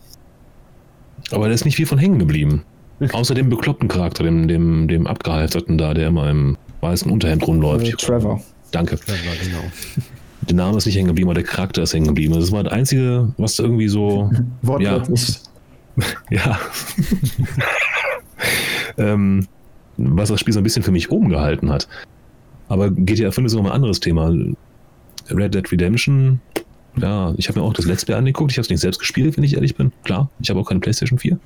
Aber 1.32 1.48
da 1.48 1.54
ist 1.54 1.66
nicht 1.66 1.76
viel 1.76 1.86
von 1.86 1.98
hängen 1.98 2.20
geblieben. 2.20 2.64
Außer 3.14 3.34
dem 3.34 3.50
bekloppten 3.50 3.88
Charakter, 3.88 4.24
dem, 4.24 4.48
dem, 4.48 4.88
dem 4.88 5.08
abgehalfterten 5.08 5.78
da, 5.78 5.94
der 5.94 6.08
immer 6.08 6.30
im 6.30 6.58
weißen 6.82 7.12
Unterhemd 7.12 7.46
rumläuft. 7.48 7.88
Äh, 7.88 7.92
Trevor. 7.92 8.42
Danke. 8.72 8.98
War 8.98 9.16
genau. 9.44 9.64
Der 10.50 10.56
Name 10.56 10.78
ist 10.78 10.88
nicht 10.88 10.96
hängen 10.96 11.08
geblieben, 11.08 11.30
aber 11.30 11.36
der 11.36 11.44
Charakter 11.44 11.84
ist 11.84 11.94
hängen 11.94 12.08
geblieben. 12.08 12.34
Das 12.34 12.52
war 12.52 12.64
das 12.64 12.74
Einzige, 12.74 13.32
was 13.38 13.60
irgendwie 13.60 13.88
so. 13.88 14.32
Wortwörtlich. 14.64 15.40
Ja. 16.32 16.60
ähm, 18.98 19.48
was 19.98 20.30
das 20.30 20.40
Spiel 20.40 20.54
so 20.54 20.60
ein 20.60 20.64
bisschen 20.64 20.82
für 20.82 20.92
mich 20.92 21.12
oben 21.12 21.30
gehalten 21.30 21.70
hat. 21.70 21.88
Aber 22.70 22.90
GTA 22.90 23.30
5 23.30 23.46
ist 23.46 23.54
noch 23.54 23.62
mal 23.62 23.70
ein 23.70 23.76
anderes 23.76 24.00
Thema. 24.00 24.36
Red 25.30 25.54
Dead 25.54 25.72
Redemption, 25.72 26.42
ja, 26.98 27.34
ich 27.38 27.48
habe 27.48 27.60
mir 27.60 27.66
auch 27.66 27.74
das 27.74 27.86
Let's 27.86 28.06
Play 28.06 28.16
angeguckt. 28.16 28.52
Ich 28.52 28.58
habe 28.58 28.64
es 28.64 28.70
nicht 28.70 28.82
selbst 28.82 29.00
gespielt, 29.00 29.38
wenn 29.38 29.44
ich 29.44 29.56
ehrlich 29.56 29.76
bin. 29.76 29.92
Klar, 30.04 30.30
ich 30.42 30.50
habe 30.50 30.60
auch 30.60 30.68
keine 30.68 30.80
PlayStation 30.80 31.20
4. 31.20 31.40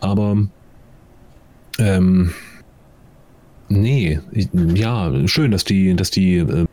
Aber, 0.00 0.36
ähm, 1.78 2.32
nee, 3.72 4.20
ja, 4.74 5.26
schön, 5.26 5.50
dass 5.50 5.64
die, 5.64 5.94
dass 5.94 6.10
die 6.10 6.36
äh, 6.36 6.66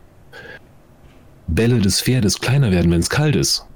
Bälle 1.48 1.78
des 1.78 2.00
Pferdes 2.00 2.40
kleiner 2.40 2.70
werden, 2.70 2.90
wenn 2.90 3.00
es 3.00 3.10
kalt 3.10 3.36
ist. 3.36 3.66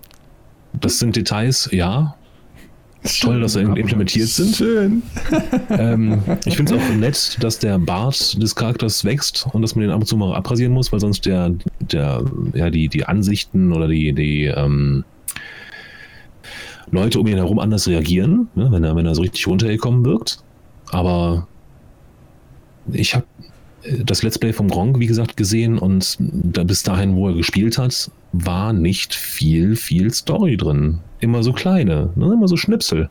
Das 0.81 0.99
sind 0.99 1.17
Details, 1.17 1.69
ja. 1.73 2.15
Toll, 3.21 3.41
dass 3.41 3.53
sie 3.53 3.61
implementiert 3.61 4.29
sind. 4.29 4.57
Schön. 4.57 5.03
Ähm, 5.69 6.23
ich 6.47 6.57
finde 6.57 6.75
es 6.75 6.81
auch 6.81 6.95
nett, 6.95 7.37
dass 7.41 7.59
der 7.59 7.79
Bart 7.79 8.43
des 8.43 8.55
Charakters 8.55 9.05
wächst 9.05 9.47
und 9.53 9.61
dass 9.61 9.75
man 9.75 9.83
den 9.83 9.91
ab 9.91 10.01
und 10.01 10.07
zu 10.07 10.17
mal 10.17 10.35
abrasieren 10.35 10.73
muss, 10.73 10.91
weil 10.91 11.01
sonst 11.01 11.27
der, 11.27 11.53
der, 11.81 12.25
ja, 12.55 12.71
die, 12.71 12.89
die 12.89 13.05
Ansichten 13.05 13.73
oder 13.75 13.89
die, 13.89 14.15
die 14.15 14.45
ähm, 14.45 15.05
Leute 16.91 17.21
um 17.21 17.27
ihn 17.27 17.37
herum 17.37 17.59
anders 17.59 17.87
reagieren, 17.89 18.49
ne, 18.55 18.69
wenn, 18.71 18.85
er, 18.85 18.97
wenn 18.97 19.05
er 19.05 19.15
so 19.15 19.21
richtig 19.21 19.47
runtergekommen 19.47 20.05
wirkt. 20.05 20.39
Aber 20.91 21.47
ich 22.93 23.15
habe 23.15 23.27
das 24.05 24.23
Let's 24.23 24.39
Play 24.39 24.53
vom 24.53 24.69
Gronk, 24.69 24.99
wie 24.99 25.07
gesagt, 25.07 25.37
gesehen 25.37 25.79
und 25.79 26.17
da 26.19 26.65
bis 26.65 26.83
dahin, 26.83 27.17
wo 27.17 27.29
er 27.29 27.35
gespielt 27.35 27.79
hat, 27.79 28.11
war 28.33 28.73
nicht 28.73 29.15
viel, 29.15 29.77
viel 29.77 30.13
Story 30.13 30.57
drin. 30.57 31.01
Immer 31.21 31.43
so 31.43 31.53
kleine, 31.53 32.11
ne? 32.15 32.33
immer 32.33 32.49
so 32.49 32.57
Schnipsel, 32.57 33.11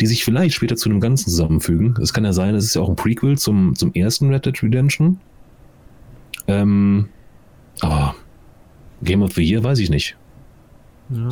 die 0.00 0.06
sich 0.06 0.24
vielleicht 0.24 0.54
später 0.54 0.76
zu 0.76 0.88
einem 0.88 1.00
Ganzen 1.00 1.30
zusammenfügen. 1.30 1.96
Es 2.02 2.12
kann 2.12 2.24
ja 2.24 2.32
sein, 2.32 2.54
es 2.54 2.64
ist 2.64 2.74
ja 2.74 2.82
auch 2.82 2.88
ein 2.88 2.96
Prequel 2.96 3.38
zum, 3.38 3.74
zum 3.76 3.92
ersten 3.92 4.32
Red 4.32 4.46
Dead 4.46 4.62
Redemption. 4.62 5.18
Ähm, 6.46 7.08
aber 7.80 8.14
Game 9.02 9.22
of 9.22 9.34
the 9.34 9.42
Year 9.42 9.62
weiß 9.62 9.78
ich 9.78 9.90
nicht. 9.90 10.16
Ja. 11.10 11.28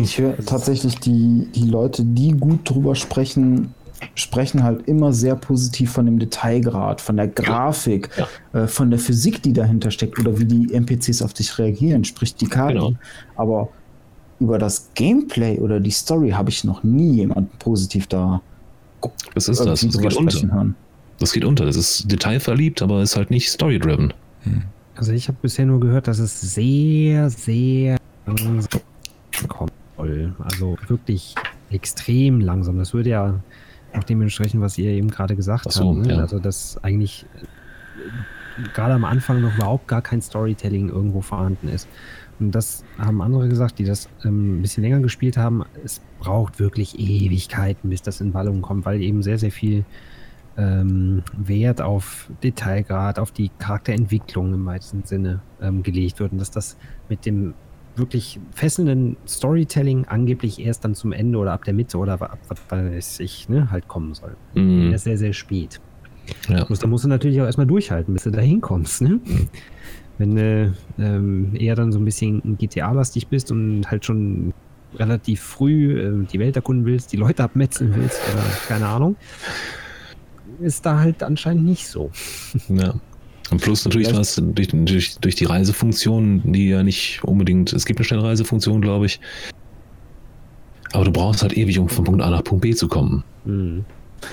Ich 0.00 0.18
höre 0.18 0.36
tatsächlich 0.44 0.96
die, 0.96 1.48
die 1.54 1.68
Leute, 1.68 2.02
die 2.04 2.32
gut 2.32 2.68
drüber 2.68 2.94
sprechen, 2.94 3.74
sprechen 4.14 4.62
halt 4.62 4.86
immer 4.88 5.12
sehr 5.12 5.36
positiv 5.36 5.92
von 5.92 6.06
dem 6.06 6.18
Detailgrad, 6.18 7.00
von 7.00 7.16
der 7.16 7.28
Grafik, 7.28 8.10
äh, 8.52 8.66
von 8.66 8.90
der 8.90 8.98
Physik, 8.98 9.42
die 9.42 9.52
dahinter 9.52 9.90
steckt 9.90 10.18
oder 10.18 10.38
wie 10.38 10.44
die 10.44 10.74
NPCs 10.74 11.22
auf 11.22 11.32
dich 11.32 11.58
reagieren, 11.58 12.04
sprich 12.04 12.34
die 12.34 12.46
Karten. 12.46 12.74
Genau. 12.74 12.92
Aber 13.36 13.68
über 14.38 14.58
das 14.58 14.90
Gameplay 14.94 15.58
oder 15.58 15.80
die 15.80 15.90
Story 15.90 16.30
habe 16.30 16.50
ich 16.50 16.64
noch 16.64 16.82
nie 16.82 17.14
jemanden 17.16 17.50
positiv 17.58 18.06
da 18.06 18.42
Das 19.34 19.48
ist 19.48 19.60
das. 19.60 19.80
Das 19.80 19.98
geht 19.98 20.14
unter. 20.14 20.52
hören. 20.52 20.74
Das 21.18 21.32
geht 21.32 21.44
unter. 21.44 21.64
Das 21.64 21.76
ist 21.76 22.10
detailverliebt, 22.10 22.82
aber 22.82 23.02
ist 23.02 23.16
halt 23.16 23.30
nicht 23.30 23.50
story-driven. 23.50 24.12
Also 24.94 25.12
ich 25.12 25.28
habe 25.28 25.38
bisher 25.40 25.66
nur 25.66 25.80
gehört, 25.80 26.08
dass 26.08 26.18
es 26.18 26.40
sehr, 26.40 27.30
sehr 27.30 27.98
langsam 28.26 28.60
soll. 29.96 30.34
Also 30.38 30.76
wirklich 30.88 31.34
extrem 31.70 32.40
langsam. 32.40 32.78
Das 32.78 32.92
würde 32.92 33.10
ja 33.10 33.34
auch 33.94 34.04
dementsprechend, 34.04 34.60
was 34.60 34.76
ihr 34.78 34.90
eben 34.90 35.10
gerade 35.10 35.36
gesagt 35.36 35.70
so, 35.72 35.96
habt. 35.96 36.06
Ne? 36.06 36.14
ja. 36.14 36.20
Also 36.20 36.38
dass 36.38 36.82
eigentlich 36.82 37.26
äh, 37.36 38.68
gerade 38.74 38.94
am 38.94 39.04
Anfang 39.04 39.40
noch 39.40 39.54
überhaupt 39.54 39.88
gar 39.88 40.02
kein 40.02 40.22
Storytelling 40.22 40.88
irgendwo 40.88 41.20
vorhanden 41.20 41.68
ist. 41.68 41.88
Und 42.38 42.50
das 42.52 42.84
haben 42.98 43.22
andere 43.22 43.48
gesagt, 43.48 43.78
die 43.78 43.84
das 43.84 44.08
ähm, 44.24 44.58
ein 44.58 44.62
bisschen 44.62 44.82
länger 44.82 45.00
gespielt 45.00 45.36
haben. 45.36 45.64
Es 45.84 46.00
braucht 46.20 46.58
wirklich 46.58 46.98
Ewigkeiten, 46.98 47.88
bis 47.90 48.02
das 48.02 48.20
in 48.20 48.34
Wallung 48.34 48.60
kommt, 48.62 48.84
weil 48.84 49.00
eben 49.00 49.22
sehr, 49.22 49.38
sehr 49.38 49.50
viel 49.50 49.84
ähm, 50.58 51.22
Wert 51.36 51.80
auf 51.80 52.30
Detailgrad, 52.42 53.18
auf 53.18 53.30
die 53.30 53.50
Charakterentwicklung 53.58 54.54
im 54.54 54.66
weitesten 54.66 55.04
Sinne 55.04 55.40
ähm, 55.60 55.82
gelegt 55.82 56.20
wird 56.20 56.32
und 56.32 56.38
dass 56.38 56.50
das 56.50 56.76
mit 57.08 57.26
dem 57.26 57.54
wirklich 57.96 58.38
fesselnden 58.52 59.16
Storytelling 59.26 60.04
angeblich 60.06 60.60
erst 60.60 60.84
dann 60.84 60.94
zum 60.94 61.12
Ende 61.12 61.38
oder 61.38 61.52
ab 61.52 61.64
der 61.64 61.74
Mitte 61.74 61.98
oder 61.98 62.14
ab 62.14 62.38
was 62.48 62.58
weiß 62.68 63.20
ich, 63.20 63.48
ne, 63.48 63.70
halt 63.70 63.88
kommen 63.88 64.14
soll. 64.14 64.36
Mhm. 64.54 64.92
Erst 64.92 65.04
sehr, 65.04 65.18
sehr 65.18 65.32
spät. 65.32 65.80
Ja. 66.48 66.64
Da 66.64 66.86
musst 66.86 67.04
du 67.04 67.08
natürlich 67.08 67.40
auch 67.40 67.46
erstmal 67.46 67.66
durchhalten, 67.66 68.14
bis 68.14 68.24
du 68.24 68.30
da 68.30 68.40
hinkommst, 68.40 69.02
ne? 69.02 69.20
Wenn 70.18 70.34
du 70.34 70.74
ähm, 70.98 71.54
eher 71.54 71.74
dann 71.74 71.92
so 71.92 71.98
ein 71.98 72.04
bisschen 72.04 72.56
GTA-lastig 72.56 73.28
bist 73.28 73.52
und 73.52 73.90
halt 73.90 74.04
schon 74.04 74.54
relativ 74.94 75.40
früh 75.40 76.00
äh, 76.00 76.26
die 76.26 76.38
Welt 76.38 76.56
erkunden 76.56 76.86
willst, 76.86 77.12
die 77.12 77.18
Leute 77.18 77.44
abmetzeln 77.44 77.94
willst 77.94 78.20
oder 78.32 78.42
keine 78.66 78.86
Ahnung, 78.86 79.16
ist 80.60 80.86
da 80.86 80.98
halt 80.98 81.22
anscheinend 81.22 81.64
nicht 81.64 81.86
so. 81.86 82.10
Ja. 82.68 82.94
Und 83.50 83.60
plus 83.60 83.84
natürlich 83.84 84.12
was 84.14 84.40
durch, 84.42 84.68
durch, 84.72 85.18
durch 85.18 85.34
die 85.34 85.44
Reisefunktion, 85.44 86.52
die 86.52 86.68
ja 86.68 86.82
nicht 86.82 87.22
unbedingt, 87.22 87.72
es 87.72 87.84
gibt 87.84 88.00
eine 88.00 88.04
Schnellreisefunktion, 88.04 88.80
glaube 88.80 89.06
ich. 89.06 89.20
Aber 90.92 91.04
du 91.04 91.12
brauchst 91.12 91.42
halt 91.42 91.56
ewig, 91.56 91.78
um 91.78 91.88
von 91.88 92.04
Punkt 92.04 92.22
A 92.22 92.30
nach 92.30 92.42
Punkt 92.42 92.62
B 92.62 92.74
zu 92.74 92.88
kommen. 92.88 93.22
Mhm. 93.44 93.84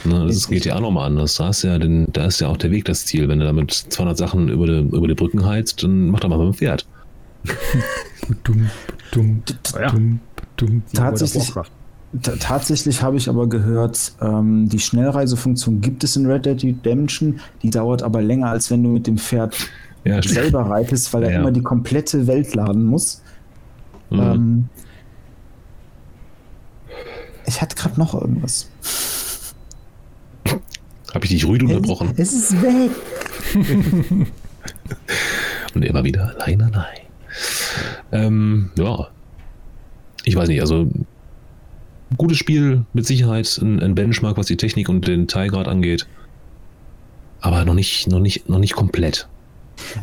Ne, 0.06 0.26
das 0.28 0.48
geht 0.48 0.66
ja 0.66 0.76
auch 0.76 0.82
nochmal 0.82 1.08
anders. 1.08 1.36
Da, 1.36 1.50
ist 1.50 1.64
ja 1.64 1.78
den, 1.78 2.08
da 2.12 2.26
ist 2.26 2.40
ja 2.40 2.48
auch 2.48 2.58
der 2.58 2.72
Weg 2.72 2.86
das 2.86 3.06
Ziel. 3.06 3.28
Wenn 3.28 3.40
du 3.40 3.46
damit 3.46 3.72
200 3.72 4.18
Sachen 4.18 4.50
über 4.50 4.66
die, 4.66 4.80
über 4.80 5.08
die 5.08 5.14
Brücken 5.14 5.46
heizt, 5.46 5.84
dann 5.84 6.10
mach 6.10 6.22
doch 6.22 6.30
mal 6.30 6.38
mit 6.38 6.48
dem 6.48 6.54
Pferd. 6.54 6.88
Dumm, 8.46 8.70
dumm, 9.12 9.44
dumm, 9.92 10.20
dumm. 10.56 10.82
Tatsächlich, 10.94 11.52
tatsächlich 12.22 13.02
habe 13.02 13.18
ich 13.18 13.28
aber 13.30 13.48
gehört, 13.48 14.14
ähm, 14.22 14.70
die 14.70 14.80
Schnellreisefunktion 14.80 15.82
gibt 15.82 16.04
es 16.04 16.16
in 16.16 16.26
Red 16.26 16.46
Dead 16.46 16.64
Redemption, 16.64 17.40
die 17.62 17.70
dauert 17.70 18.04
aber 18.04 18.22
länger, 18.22 18.50
als 18.50 18.70
wenn 18.70 18.84
du 18.84 18.90
mit 18.90 19.08
dem 19.08 19.18
Pferd 19.18 19.56
Ja, 20.06 20.22
selber 20.22 20.62
reitest, 20.70 21.14
weil 21.14 21.24
er 21.24 21.32
Ja. 21.32 21.40
immer 21.40 21.52
die 21.52 21.64
komplette 21.64 22.28
Welt 22.28 22.54
laden 22.56 22.86
muss. 22.86 23.22
Mhm. 24.10 24.20
Ähm, 24.20 24.70
ich 27.46 27.62
hatte 27.62 27.76
gerade 27.76 28.00
noch 28.00 28.14
irgendwas. 28.14 28.70
Habe 31.14 31.26
ich 31.26 31.32
dich 31.32 31.48
rüde 31.48 31.66
unterbrochen? 31.66 32.14
Es 32.18 32.34
ist 32.34 32.62
weg. 32.62 32.92
Und 35.76 35.84
er 35.84 35.94
war 35.94 36.04
wieder 36.04 36.36
allein 36.36 36.62
allein. 36.62 37.00
Ähm, 38.12 38.72
ja. 38.78 39.08
Ich 40.26 40.36
weiß 40.36 40.48
nicht, 40.48 40.62
also 40.62 40.88
gutes 42.18 42.38
Spiel, 42.38 42.86
mit 42.94 43.06
Sicherheit 43.06 43.58
ein, 43.62 43.80
ein 43.82 43.96
Benchmark, 43.96 44.38
was 44.38 44.48
die 44.48 44.58
Technik 44.58 44.90
und 44.90 45.08
den 45.08 45.28
Teilgrad 45.28 45.68
angeht. 45.68 46.08
Aber 47.42 47.66
noch 47.66 47.74
nicht, 47.74 48.08
noch 48.08 48.20
nicht, 48.20 48.48
noch 48.50 48.60
nicht 48.60 48.74
komplett. 48.74 49.28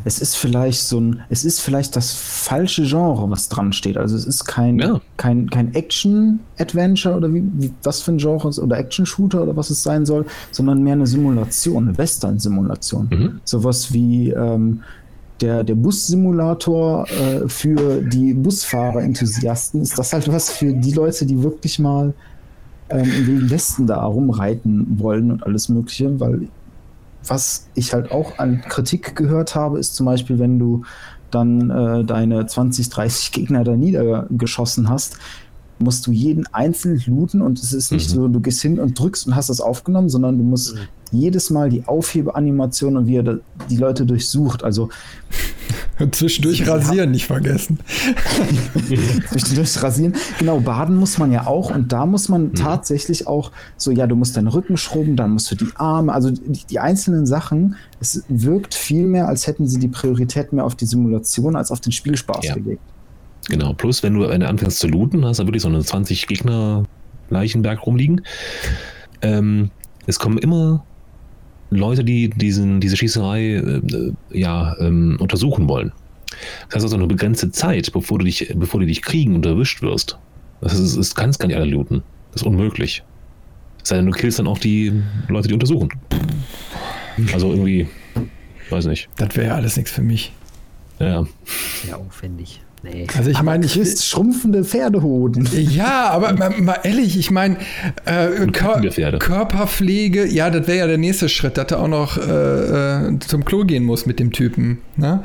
Es 0.04 0.18
ist 0.18 0.36
vielleicht 0.36 0.80
so 0.82 1.00
ein, 1.00 1.20
es 1.30 1.44
ist 1.44 1.60
vielleicht 1.60 1.94
das 1.96 2.12
falsche 2.12 2.82
Genre, 2.84 3.30
was 3.30 3.48
dran 3.48 3.72
steht. 3.72 3.96
Also 3.96 4.16
es 4.16 4.26
ist 4.26 4.44
kein, 4.44 4.78
Ja. 4.78 5.00
kein, 5.16 5.48
kein 5.48 5.72
Action-Adventure 5.74 7.16
oder 7.16 7.32
wie, 7.32 7.42
wie 7.54 7.72
was 7.82 8.02
für 8.02 8.12
ein 8.12 8.18
Genre 8.18 8.48
ist 8.48 8.58
oder 8.58 8.76
Action-Shooter 8.78 9.42
oder 9.42 9.56
was 9.56 9.70
es 9.70 9.82
sein 9.82 10.04
soll, 10.04 10.26
sondern 10.50 10.82
mehr 10.82 10.94
eine 10.94 11.06
Simulation, 11.06 11.88
eine 11.88 11.96
Western-Simulation. 11.98 13.08
Mhm. 13.10 13.40
Sowas 13.44 13.92
wie 13.92 14.30
ähm, 14.30 14.82
der, 15.40 15.64
der 15.64 15.74
Bus-Simulator 15.74 17.06
äh, 17.10 17.48
für 17.48 18.02
die 18.02 18.34
Busfahrer-Enthusiasten 18.34 19.80
ist 19.82 19.98
das 19.98 20.12
halt 20.12 20.30
was 20.32 20.50
für 20.50 20.72
die 20.72 20.92
Leute, 20.92 21.26
die 21.26 21.42
wirklich 21.42 21.78
mal 21.78 22.14
ähm, 22.90 23.10
im 23.12 23.26
Wilden 23.26 23.50
Westen 23.50 23.86
da 23.86 24.02
rumreiten 24.04 24.98
wollen 24.98 25.30
und 25.30 25.44
alles 25.44 25.68
Mögliche, 25.68 26.18
weil 26.20 26.48
was 27.26 27.68
ich 27.74 27.92
halt 27.92 28.10
auch 28.10 28.38
an 28.38 28.62
Kritik 28.62 29.14
gehört 29.14 29.54
habe, 29.54 29.78
ist 29.78 29.94
zum 29.94 30.06
Beispiel, 30.06 30.38
wenn 30.38 30.58
du 30.58 30.82
dann 31.30 31.70
äh, 31.70 32.04
deine 32.04 32.46
20, 32.46 32.88
30 32.88 33.32
Gegner 33.32 33.62
da 33.62 33.76
niedergeschossen 33.76 34.88
hast, 34.88 35.18
musst 35.78 36.06
du 36.06 36.12
jeden 36.12 36.46
einzeln 36.52 37.00
looten 37.06 37.40
und 37.40 37.58
es 37.58 37.72
ist 37.72 37.92
nicht 37.92 38.10
Mhm. 38.10 38.14
so, 38.14 38.28
du 38.28 38.40
gehst 38.40 38.60
hin 38.62 38.78
und 38.80 38.98
drückst 38.98 39.26
und 39.26 39.36
hast 39.36 39.48
das 39.48 39.60
aufgenommen, 39.60 40.08
sondern 40.08 40.38
du 40.38 40.44
musst 40.44 40.74
Mhm. 40.74 40.80
Jedes 41.12 41.50
Mal 41.50 41.70
die 41.70 41.86
Aufhebeanimation 41.86 42.96
und 42.96 43.06
wie 43.06 43.16
er 43.16 43.40
die 43.68 43.76
Leute 43.76 44.06
durchsucht. 44.06 44.62
Also 44.64 44.88
Und 45.98 46.14
zwischendurch 46.14 46.66
rasieren 46.68 47.10
nicht 47.10 47.26
vergessen. 47.26 47.78
zwischendurch 49.30 49.82
rasieren. 49.82 50.14
Genau, 50.38 50.60
baden 50.60 50.96
muss 50.96 51.18
man 51.18 51.32
ja 51.32 51.46
auch 51.46 51.74
und 51.74 51.92
da 51.92 52.06
muss 52.06 52.28
man 52.28 52.54
tatsächlich 52.54 53.26
auch 53.26 53.50
so, 53.76 53.90
ja, 53.90 54.06
du 54.06 54.16
musst 54.16 54.36
deinen 54.36 54.48
Rücken 54.48 54.76
schrubben, 54.76 55.16
dann 55.16 55.32
musst 55.32 55.50
du 55.50 55.54
die 55.56 55.68
Arme, 55.76 56.12
also 56.12 56.30
die, 56.30 56.64
die 56.68 56.78
einzelnen 56.78 57.26
Sachen, 57.26 57.76
es 58.00 58.24
wirkt 58.28 58.74
viel 58.74 59.06
mehr, 59.06 59.28
als 59.28 59.46
hätten 59.46 59.66
sie 59.68 59.78
die 59.78 59.88
Priorität 59.88 60.52
mehr 60.52 60.64
auf 60.64 60.74
die 60.74 60.86
Simulation 60.86 61.56
als 61.56 61.70
auf 61.70 61.80
den 61.80 61.92
Spielspaß 61.92 62.44
Ja. 62.44 62.54
gelegt. 62.54 62.80
Genau. 63.48 63.72
Plus, 63.72 64.02
wenn 64.02 64.14
du, 64.14 64.28
wenn 64.28 64.40
du 64.40 64.48
anfängst 64.48 64.78
zu 64.78 64.86
looten, 64.86 65.24
hast 65.24 65.40
du 65.40 65.46
wirklich 65.46 65.62
so 65.62 65.68
eine 65.68 65.82
20 65.82 66.26
Gegner 66.28 66.84
Leichenberg 67.30 67.84
rumliegen. 67.84 68.20
Ähm, 69.22 69.70
es 70.06 70.18
kommen 70.18 70.38
immer 70.38 70.84
Leute, 71.70 72.04
die 72.04 72.28
diesen, 72.28 72.80
diese 72.80 72.96
Schießerei 72.96 73.54
äh, 73.54 74.12
ja, 74.32 74.76
ähm, 74.80 75.16
untersuchen 75.20 75.68
wollen. 75.68 75.92
Das 76.66 76.76
heißt 76.76 76.84
also 76.84 76.96
eine 76.96 77.06
begrenzte 77.06 77.50
Zeit, 77.50 77.92
bevor 77.92 78.18
du 78.18 78.24
dich, 78.24 78.52
bevor 78.54 78.80
du 78.80 78.86
dich 78.86 79.02
kriegen 79.02 79.34
und 79.34 79.46
erwischt 79.46 79.82
wirst. 79.82 80.18
Das 80.60 80.78
ist, 80.78 80.96
ist 80.96 81.14
kannst 81.14 81.38
gar 81.38 81.46
nicht 81.46 81.56
alle 81.56 81.70
looten. 81.70 82.02
Das 82.32 82.42
ist 82.42 82.46
unmöglich. 82.46 83.02
Sei 83.82 83.96
denn, 83.96 84.06
du 84.06 84.12
killst 84.12 84.38
dann 84.38 84.46
auch 84.46 84.58
die 84.58 84.92
Leute, 85.28 85.48
die 85.48 85.54
untersuchen. 85.54 85.90
Also 87.32 87.50
irgendwie, 87.50 87.88
weiß 88.68 88.86
nicht. 88.86 89.08
Das 89.16 89.34
wäre 89.36 89.48
ja 89.48 89.54
alles 89.54 89.76
nichts 89.76 89.90
für 89.90 90.02
mich. 90.02 90.32
Ja. 90.98 91.26
Sehr 91.84 91.96
aufwendig. 91.96 92.60
Nee. 92.82 93.06
Also 93.16 93.30
ich 93.30 93.42
meine, 93.42 93.66
ich 93.66 93.74
Christ, 93.74 94.06
schrumpfende 94.06 94.64
Pferdehoden. 94.64 95.46
Ja, 95.52 96.10
aber 96.10 96.32
mal, 96.32 96.50
mal 96.60 96.78
ehrlich, 96.82 97.18
ich 97.18 97.30
meine, 97.30 97.56
äh, 98.06 98.46
Kör. 98.52 98.80
Körperpflege, 99.18 100.26
ja, 100.26 100.48
das 100.48 100.66
wäre 100.66 100.78
ja 100.78 100.86
der 100.86 100.98
nächste 100.98 101.28
Schritt, 101.28 101.58
dass 101.58 101.70
er 101.70 101.80
auch 101.80 101.88
noch 101.88 102.16
äh, 102.16 103.08
äh, 103.08 103.18
zum 103.18 103.44
Klo 103.44 103.64
gehen 103.64 103.84
muss 103.84 104.06
mit 104.06 104.18
dem 104.18 104.32
Typen. 104.32 104.78
Ne? 104.96 105.22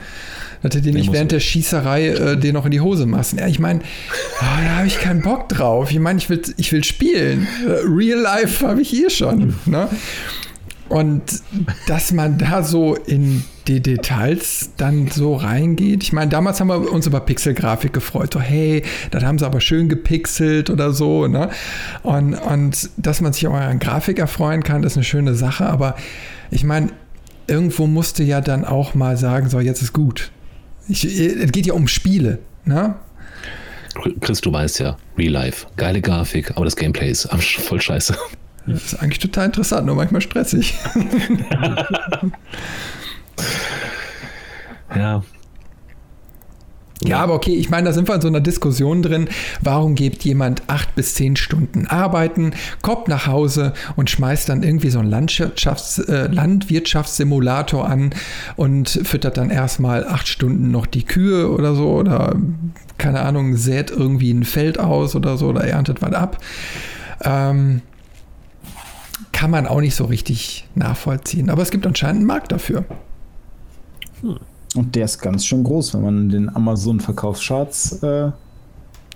Dass 0.62 0.74
du 0.74 0.82
dir 0.82 0.94
nicht 0.94 1.14
während 1.14 1.32
der 1.32 1.40
Schießerei 1.40 2.08
äh, 2.08 2.38
dir 2.38 2.52
noch 2.52 2.66
in 2.66 2.72
die 2.72 2.82
Hose 2.82 3.06
machst. 3.06 3.34
Ja, 3.34 3.48
ich 3.48 3.60
meine, 3.60 3.82
ah, 4.40 4.58
da 4.64 4.78
habe 4.78 4.88
ich 4.88 5.00
keinen 5.00 5.22
Bock 5.22 5.48
drauf. 5.48 5.92
Ich 5.92 6.00
meine, 6.00 6.18
ich 6.18 6.30
will, 6.30 6.42
ich 6.58 6.72
will 6.72 6.84
spielen. 6.84 7.48
Äh, 7.66 7.88
Real 7.88 8.20
Life 8.20 8.68
habe 8.68 8.82
ich 8.82 8.94
eh 8.94 9.10
schon. 9.10 9.56
Ne? 9.66 9.88
Und 10.88 11.42
dass 11.88 12.12
man 12.12 12.38
da 12.38 12.62
so 12.62 12.96
in 12.96 13.44
die 13.68 13.82
Details 13.82 14.70
dann 14.78 15.08
so 15.08 15.36
reingeht. 15.36 16.04
Ich 16.04 16.14
meine, 16.14 16.30
damals 16.30 16.60
haben 16.60 16.68
wir 16.68 16.92
uns 16.92 17.08
über 17.08 17.20
Pixelgrafik 17.20 17.94
gefreut. 17.94 18.34
So, 18.34 18.40
hey, 18.40 18.84
das 19.10 19.24
haben 19.24 19.40
sie 19.40 19.46
aber 19.46 19.60
schön 19.60 19.90
gepixelt 19.90 20.70
oder 20.70 20.92
so. 20.92 21.28
Ne? 21.28 21.50
Und, 22.04 22.36
und 22.36 22.90
dass 22.98 23.22
man 23.22 23.34
sich 23.34 23.48
auch 23.48 23.54
an 23.54 23.80
Grafik 23.80 24.20
erfreuen 24.20 24.64
kann, 24.64 24.84
ist 24.84 24.96
eine 24.96 25.04
schöne 25.04 25.34
Sache. 25.34 25.66
Aber 25.66 25.96
ich 26.52 26.64
meine, 26.64 26.90
irgendwo 27.48 27.88
musste 27.88 28.24
ja 28.24 28.42
dann 28.42 28.66
auch 28.66 28.94
mal 28.94 29.18
sagen, 29.18 29.50
so, 29.50 29.60
jetzt 29.60 29.82
ist 29.82 29.94
gut. 29.94 30.32
Ich, 30.88 31.04
es 31.04 31.52
geht 31.52 31.66
ja 31.66 31.74
um 31.74 31.88
Spiele. 31.88 32.40
Ne? 32.66 32.96
Chris, 34.22 34.42
du 34.42 34.52
weißt 34.52 34.80
ja, 34.80 34.98
Real 35.18 35.32
Life, 35.32 35.68
geile 35.78 36.02
Grafik, 36.02 36.52
aber 36.52 36.66
das 36.66 36.76
Gameplay 36.76 37.10
ist 37.10 37.28
voll 37.32 37.82
scheiße. 37.82 38.16
Das 38.68 38.86
ist 38.86 38.96
eigentlich 38.96 39.20
total 39.20 39.46
interessant, 39.46 39.86
nur 39.86 39.96
manchmal 39.96 40.22
stressig. 40.22 40.76
Ja, 44.96 45.24
Ja, 47.04 47.20
aber 47.20 47.34
okay, 47.34 47.54
ich 47.54 47.70
meine, 47.70 47.88
da 47.88 47.94
sind 47.94 48.08
wir 48.08 48.16
in 48.16 48.22
so 48.22 48.30
einer 48.30 48.40
Diskussion 48.40 49.02
drin. 49.02 49.28
Warum 49.62 49.96
gibt 49.96 50.24
jemand 50.24 50.64
acht 50.68 50.96
bis 50.96 51.14
zehn 51.16 51.36
Stunden 51.36 51.88
arbeiten, 51.88 52.54
kommt 52.82 53.10
nach 53.10 53.28
Hause 53.28 53.74
und 53.98 54.10
schmeißt 54.10 54.48
dann 54.48 54.64
irgendwie 54.64 54.90
so 54.90 55.00
einen 55.00 55.10
Landwirtschafts-, 55.10 56.08
äh, 56.08 56.28
Landwirtschaftssimulator 56.28 57.88
an 57.88 58.12
und 58.56 58.90
füttert 58.90 59.38
dann 59.38 59.50
erstmal 59.50 60.08
acht 60.08 60.28
Stunden 60.28 60.72
noch 60.72 60.86
die 60.86 61.04
Kühe 61.04 61.52
oder 61.52 61.76
so 61.76 61.90
oder 61.92 62.36
keine 62.98 63.22
Ahnung, 63.22 63.58
sät 63.58 63.92
irgendwie 63.92 64.32
ein 64.32 64.46
Feld 64.46 64.80
aus 64.80 65.16
oder 65.16 65.38
so 65.38 65.48
oder 65.50 65.66
erntet 65.66 66.02
was 66.02 66.14
ab. 66.14 66.38
Ähm, 67.24 67.82
kann 69.36 69.52
man 69.52 69.68
auch 69.68 69.82
nicht 69.82 69.96
so 69.96 70.06
richtig 70.06 70.66
nachvollziehen. 70.76 71.50
Aber 71.50 71.62
es 71.62 71.70
gibt 71.70 71.86
anscheinend 71.86 72.20
einen 72.20 72.26
Markt 72.28 72.54
dafür. 72.54 72.86
Und 74.76 74.96
der 74.96 75.06
ist 75.06 75.20
ganz 75.20 75.46
schön 75.46 75.64
groß, 75.64 75.94
wenn 75.94 76.02
man 76.02 76.30
den 76.30 76.56
Amazon-Verkaufscharts 76.56 78.02
äh, 78.02 78.32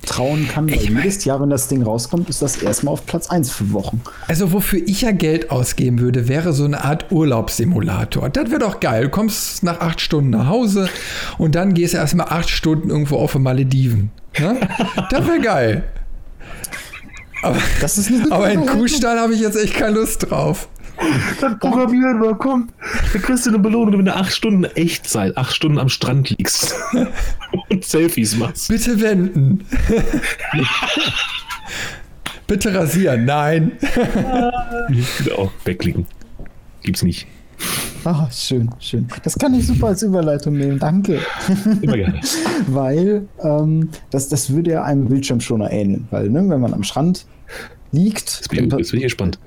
trauen 0.06 0.48
kann. 0.50 0.68
Weil 0.70 0.76
Ich 0.76 0.92
mein- 0.92 1.04
jedes 1.04 1.24
Jahr, 1.24 1.40
wenn 1.42 1.50
das 1.50 1.70
Ding 1.70 1.82
rauskommt, 1.84 2.30
ist 2.30 2.42
das 2.42 2.58
erstmal 2.62 2.94
auf 2.94 3.06
Platz 3.06 3.30
1 3.30 3.50
für 3.50 3.72
Wochen. 3.72 4.02
Also 4.28 4.52
wofür 4.52 4.82
ich 4.86 5.02
ja 5.02 5.12
Geld 5.12 5.52
ausgeben 5.52 6.00
würde, 6.00 6.28
wäre 6.28 6.52
so 6.52 6.66
eine 6.66 6.84
Art 6.84 7.12
Urlaubssimulator. 7.14 8.30
Das 8.30 8.50
wäre 8.50 8.60
doch 8.60 8.82
geil. 8.82 9.04
Du 9.06 9.10
kommst 9.10 9.64
nach 9.64 9.80
acht 9.80 10.02
Stunden 10.02 10.32
nach 10.32 10.48
Hause 10.48 10.90
und 11.38 11.56
dann 11.56 11.74
gehst 11.74 11.94
du 11.94 11.98
erstmal 11.98 12.28
acht 12.28 12.50
Stunden 12.50 12.90
irgendwo 12.90 13.16
auf 13.18 13.32
die 13.32 13.40
Malediven. 13.40 14.12
Ne? 14.38 14.58
Das 15.10 15.26
wäre 15.26 15.40
geil. 15.40 15.84
Aber, 17.42 17.58
Das 17.82 17.98
ist 17.98 18.10
eine 18.10 18.32
aber 18.32 18.50
in 18.52 18.66
Kuhstall 18.66 19.20
habe 19.20 19.34
ich 19.34 19.42
jetzt 19.42 19.56
echt 19.56 19.76
keine 19.76 19.96
Lust 19.96 20.30
drauf. 20.30 20.68
Dann 21.40 21.58
programmieren 21.60 22.22
wir, 22.22 22.36
komm. 22.36 22.70
Da 23.14 23.20
kriegst 23.20 23.46
du 23.46 23.52
eine 23.52 23.60
Belohnung, 23.60 23.98
wenn 23.98 24.06
du 24.06 24.16
acht 24.16 24.34
Stunden 24.34 24.66
Echtzeit, 24.66 25.38
acht 25.38 25.56
Stunden 25.56 25.80
am 25.80 25.88
Strand 25.88 26.30
liegst 26.32 26.76
und 27.70 27.86
Selfies 27.86 28.36
machst. 28.36 28.68
Bitte 28.68 29.00
wenden. 29.00 29.66
Bitte 32.48 32.74
rasieren. 32.74 33.26
Nein. 33.26 33.74
Genau, 35.24 35.52
wegklicken. 35.64 36.06
Gibt's 36.84 37.04
nicht. 37.04 37.28
Ah, 38.06 38.28
schön, 38.32 38.70
schön. 38.80 39.08
Das 39.24 39.38
kann 39.38 39.54
ich 39.54 39.68
super 39.68 39.88
als 39.88 40.02
Überleitung 40.04 40.54
nehmen. 40.58 40.80
Danke. 40.80 41.20
Immer 41.82 41.98
gerne. 41.98 42.22
Weil 42.68 43.28
ähm, 43.44 43.90
das, 44.12 44.30
das 44.30 44.50
würde 44.52 44.72
ja 44.72 44.84
einem 44.84 45.08
Bildschirmschoner 45.08 45.72
ähneln. 45.72 46.08
Weil, 46.12 46.30
ne, 46.30 46.48
wenn 46.48 46.62
man 46.62 46.74
am 46.74 46.84
Strand 46.84 47.26
liegt, 47.92 48.20
Jetzt 48.22 48.50
bin, 48.50 48.70
ich- 48.80 49.02
gespannt. 49.02 49.40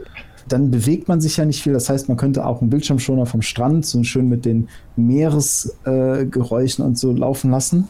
dann 0.48 0.70
bewegt 0.70 1.08
man 1.08 1.20
sich 1.20 1.36
ja 1.36 1.44
nicht 1.44 1.62
viel. 1.62 1.72
Das 1.72 1.88
heißt, 1.88 2.08
man 2.08 2.16
könnte 2.16 2.44
auch 2.46 2.60
einen 2.60 2.70
Bildschirmschoner 2.70 3.26
vom 3.26 3.42
Strand 3.42 3.86
so 3.86 4.02
schön 4.02 4.28
mit 4.28 4.44
den 4.44 4.68
Meeresgeräuschen 4.96 6.84
äh, 6.84 6.88
und 6.88 6.98
so 6.98 7.12
laufen 7.12 7.50
lassen. 7.50 7.88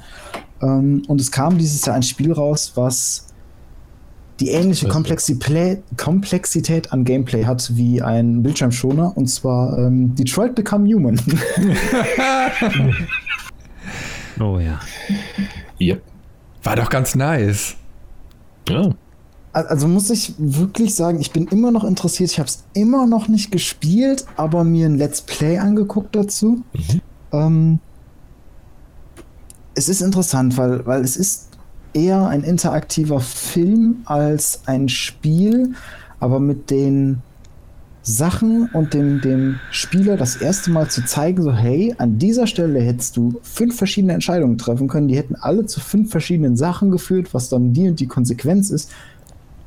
Ähm, 0.60 1.02
und 1.08 1.20
es 1.20 1.30
kam 1.30 1.58
dieses 1.58 1.84
Jahr 1.84 1.96
ein 1.96 2.02
Spiel 2.02 2.32
raus, 2.32 2.72
was 2.74 3.26
die 4.43 4.51
ähnliche? 4.51 4.88
Komplexität, 4.88 5.82
Komplexität 5.97 6.93
an 6.93 7.05
Gameplay 7.05 7.45
hat 7.45 7.76
wie 7.76 8.03
ein 8.03 8.43
Bildschirmschoner, 8.43 9.16
und 9.16 9.28
zwar 9.28 9.78
ähm, 9.78 10.14
Detroit 10.14 10.55
Become 10.55 10.93
Human. 10.93 11.20
Oh 14.40 14.59
ja. 14.59 14.80
Ja. 15.78 15.97
War 16.62 16.76
doch 16.76 16.90
ganz 16.90 17.14
nice. 17.14 17.76
ja. 18.68 18.90
Also 19.53 19.86
muss 19.86 20.09
ich 20.09 20.34
wirklich 20.38 20.95
sagen, 20.95 21.20
ich 21.20 21.30
bin 21.30 21.47
immer 21.49 21.70
noch 21.70 21.84
interessiert. 21.84 22.30
Ich 22.30 22.38
habe 22.38 22.49
es 22.49 22.64
immer 22.72 23.07
noch 23.07 23.28
nicht 23.28 23.51
gespielt, 23.53 24.24
aber 24.36 24.64
mir 24.64 24.86
ein 24.86 24.97
Let's 24.97 25.20
Play 25.20 25.59
angeguckt 25.59 26.16
dazu. 26.16 26.62
Ähm, 27.32 27.78
es 29.74 29.90
ist 29.90 30.01
interessant, 30.01 30.57
weil, 30.57 30.86
weil 30.86 31.03
es 31.03 31.16
ist 31.18 31.51
eher 31.95 32.26
ein 32.26 32.43
interaktiver 32.43 33.20
Film 33.20 34.03
als 34.05 34.62
ein 34.66 34.88
Spiel, 34.88 35.74
aber 36.20 36.40
mit 36.40 36.70
den 36.70 37.22
Sachen 38.03 38.68
und 38.72 38.95
dem, 38.95 39.20
dem 39.20 39.61
Spieler 39.70 40.16
das 40.16 40.36
erste 40.36 40.70
Mal 40.70 40.88
zu 40.88 41.05
zeigen, 41.05 41.43
so 41.43 41.53
hey, 41.53 41.95
an 41.99 42.18
dieser 42.18 42.47
Stelle 42.49 42.80
hättest 42.80 43.16
du 43.16 43.38
fünf 43.43 43.76
verschiedene 43.76 44.12
Entscheidungen 44.12 44.59
treffen 44.59 44.88
können, 44.88 45.09
die 45.09 45.16
hätten 45.16 45.36
alle 45.36 45.66
zu 45.66 45.80
fünf 45.80 46.11
verschiedenen 46.11 46.57
Sachen 46.57 46.90
geführt, 46.90 47.32
was 47.32 47.49
dann 47.49 47.72
die 47.72 47.88
und 47.88 48.01
die 48.01 48.09
Konsequenz 48.09 48.70
ist. 48.70 48.90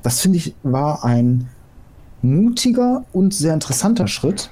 Das 0.03 0.19
finde 0.19 0.37
ich 0.37 0.53
war 0.63 1.05
ein 1.05 1.47
mutiger 2.21 3.05
und 3.13 3.33
sehr 3.33 3.53
interessanter 3.53 4.07
Schritt. 4.07 4.49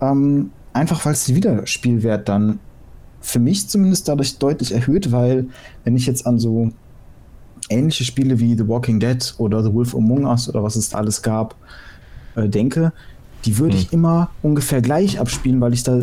Ähm, 0.00 0.50
einfach 0.72 1.04
weil 1.06 1.14
es 1.14 1.24
den 1.24 1.36
Wiederspielwert 1.36 2.28
dann 2.28 2.58
für 3.20 3.38
mich 3.38 3.68
zumindest 3.68 4.08
dadurch 4.08 4.38
deutlich 4.38 4.72
erhöht, 4.72 5.12
weil 5.12 5.46
wenn 5.84 5.96
ich 5.96 6.06
jetzt 6.06 6.26
an 6.26 6.38
so 6.38 6.72
ähnliche 7.68 8.04
Spiele 8.04 8.38
wie 8.38 8.56
The 8.56 8.66
Walking 8.66 9.00
Dead 9.00 9.34
oder 9.38 9.62
The 9.62 9.72
Wolf 9.72 9.94
Among 9.94 10.24
Us 10.24 10.48
oder 10.48 10.62
was 10.62 10.76
es 10.76 10.94
alles 10.94 11.22
gab, 11.22 11.54
äh, 12.34 12.48
denke, 12.48 12.92
die 13.44 13.58
würde 13.58 13.76
ich 13.76 13.92
immer 13.92 14.30
ungefähr 14.42 14.80
gleich 14.80 15.18
abspielen, 15.18 15.60
weil 15.60 15.72
ich 15.72 15.82
da 15.82 16.02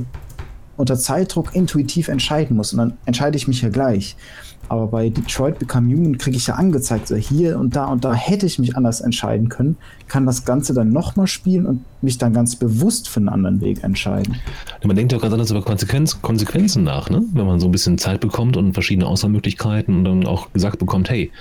unter 0.80 0.98
Zeitdruck 0.98 1.54
intuitiv 1.56 2.08
entscheiden 2.08 2.56
muss. 2.56 2.72
Und 2.72 2.80
dann 2.80 2.94
entscheide 3.06 3.36
ich 3.36 3.48
mich 3.48 3.62
ja 3.62 3.70
gleich. 3.70 4.16
Aber 4.70 4.88
bei 4.88 5.10
Detroit 5.10 5.60
Become 5.60 5.94
Human 5.94 6.18
kriege 6.18 6.38
ich 6.38 6.48
ja 6.48 6.56
angezeigt, 6.56 7.08
so 7.08 7.16
hier 7.16 7.60
und 7.60 7.76
da 7.76 7.86
und 7.86 8.06
da 8.06 8.14
hätte 8.14 8.46
ich 8.46 8.60
mich 8.60 8.78
anders 8.78 9.02
entscheiden 9.02 9.50
können, 9.50 9.78
kann 10.08 10.26
das 10.26 10.46
Ganze 10.46 10.74
dann 10.74 10.90
nochmal 10.90 11.28
spielen 11.28 11.66
und 11.66 11.86
mich 12.02 12.18
dann 12.18 12.34
ganz 12.34 12.56
bewusst 12.56 13.10
für 13.10 13.20
einen 13.20 13.30
anderen 13.30 13.62
Weg 13.62 13.84
entscheiden. 13.84 14.38
Man 14.84 14.96
denkt 14.96 15.12
ja 15.12 15.18
auch 15.18 15.22
ganz 15.22 15.34
anders 15.34 15.52
über 15.52 15.64
Konsequenz, 15.64 16.22
Konsequenzen 16.22 16.84
nach, 16.84 17.10
ne? 17.10 17.24
wenn 17.34 17.48
man 17.48 17.60
so 17.60 17.68
ein 17.68 17.72
bisschen 17.72 17.98
Zeit 17.98 18.22
bekommt 18.22 18.58
und 18.58 18.74
verschiedene 18.74 19.08
Auswahlmöglichkeiten 19.08 19.96
und 19.96 20.04
dann 20.06 20.28
auch 20.28 20.54
gesagt 20.54 20.78
bekommt, 20.78 21.10
hey, 21.10 21.32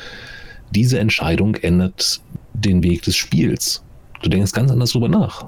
diese 0.74 0.98
Entscheidung 0.98 1.54
ändert 1.56 2.20
den 2.54 2.82
Weg 2.82 3.02
des 3.02 3.14
Spiels. 3.14 3.82
Du 4.22 4.30
denkst 4.30 4.52
ganz 4.52 4.70
anders 4.70 4.92
drüber 4.92 5.08
nach. 5.08 5.46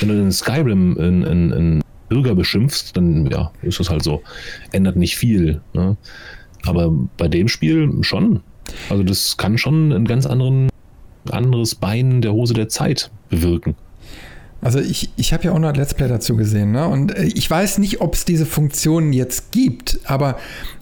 Wenn 0.00 0.10
du 0.10 0.14
in 0.14 0.32
Skyrim 0.32 0.96
einen, 0.98 1.24
einen, 1.24 1.52
einen 1.52 1.82
Bürger 2.12 2.34
beschimpfst, 2.34 2.92
dann 2.94 3.26
ja, 3.30 3.52
ist 3.62 3.80
das 3.80 3.88
halt 3.88 4.02
so. 4.02 4.22
Ändert 4.70 4.96
nicht 4.96 5.16
viel. 5.16 5.62
Ne? 5.72 5.96
Aber 6.66 6.92
bei 7.16 7.28
dem 7.28 7.48
Spiel 7.48 7.90
schon. 8.02 8.40
Also 8.90 9.02
das 9.02 9.36
kann 9.38 9.56
schon 9.56 9.92
ein 9.92 10.04
ganz 10.04 10.26
anderen, 10.26 10.68
anderes 11.30 11.74
Bein 11.74 12.20
der 12.20 12.32
Hose 12.32 12.52
der 12.52 12.68
Zeit 12.68 13.10
bewirken. 13.30 13.74
Also 14.62 14.78
ich, 14.78 15.10
ich 15.16 15.32
habe 15.32 15.44
ja 15.44 15.52
auch 15.52 15.58
noch 15.58 15.70
ein 15.70 15.74
Let's 15.74 15.92
Play 15.92 16.06
dazu 16.06 16.36
gesehen, 16.36 16.70
ne? 16.70 16.86
Und 16.86 17.16
äh, 17.16 17.24
ich 17.24 17.50
weiß 17.50 17.78
nicht, 17.78 18.00
ob 18.00 18.14
es 18.14 18.24
diese 18.24 18.46
Funktionen 18.46 19.12
jetzt 19.12 19.50
gibt, 19.50 19.98
aber 20.04 20.38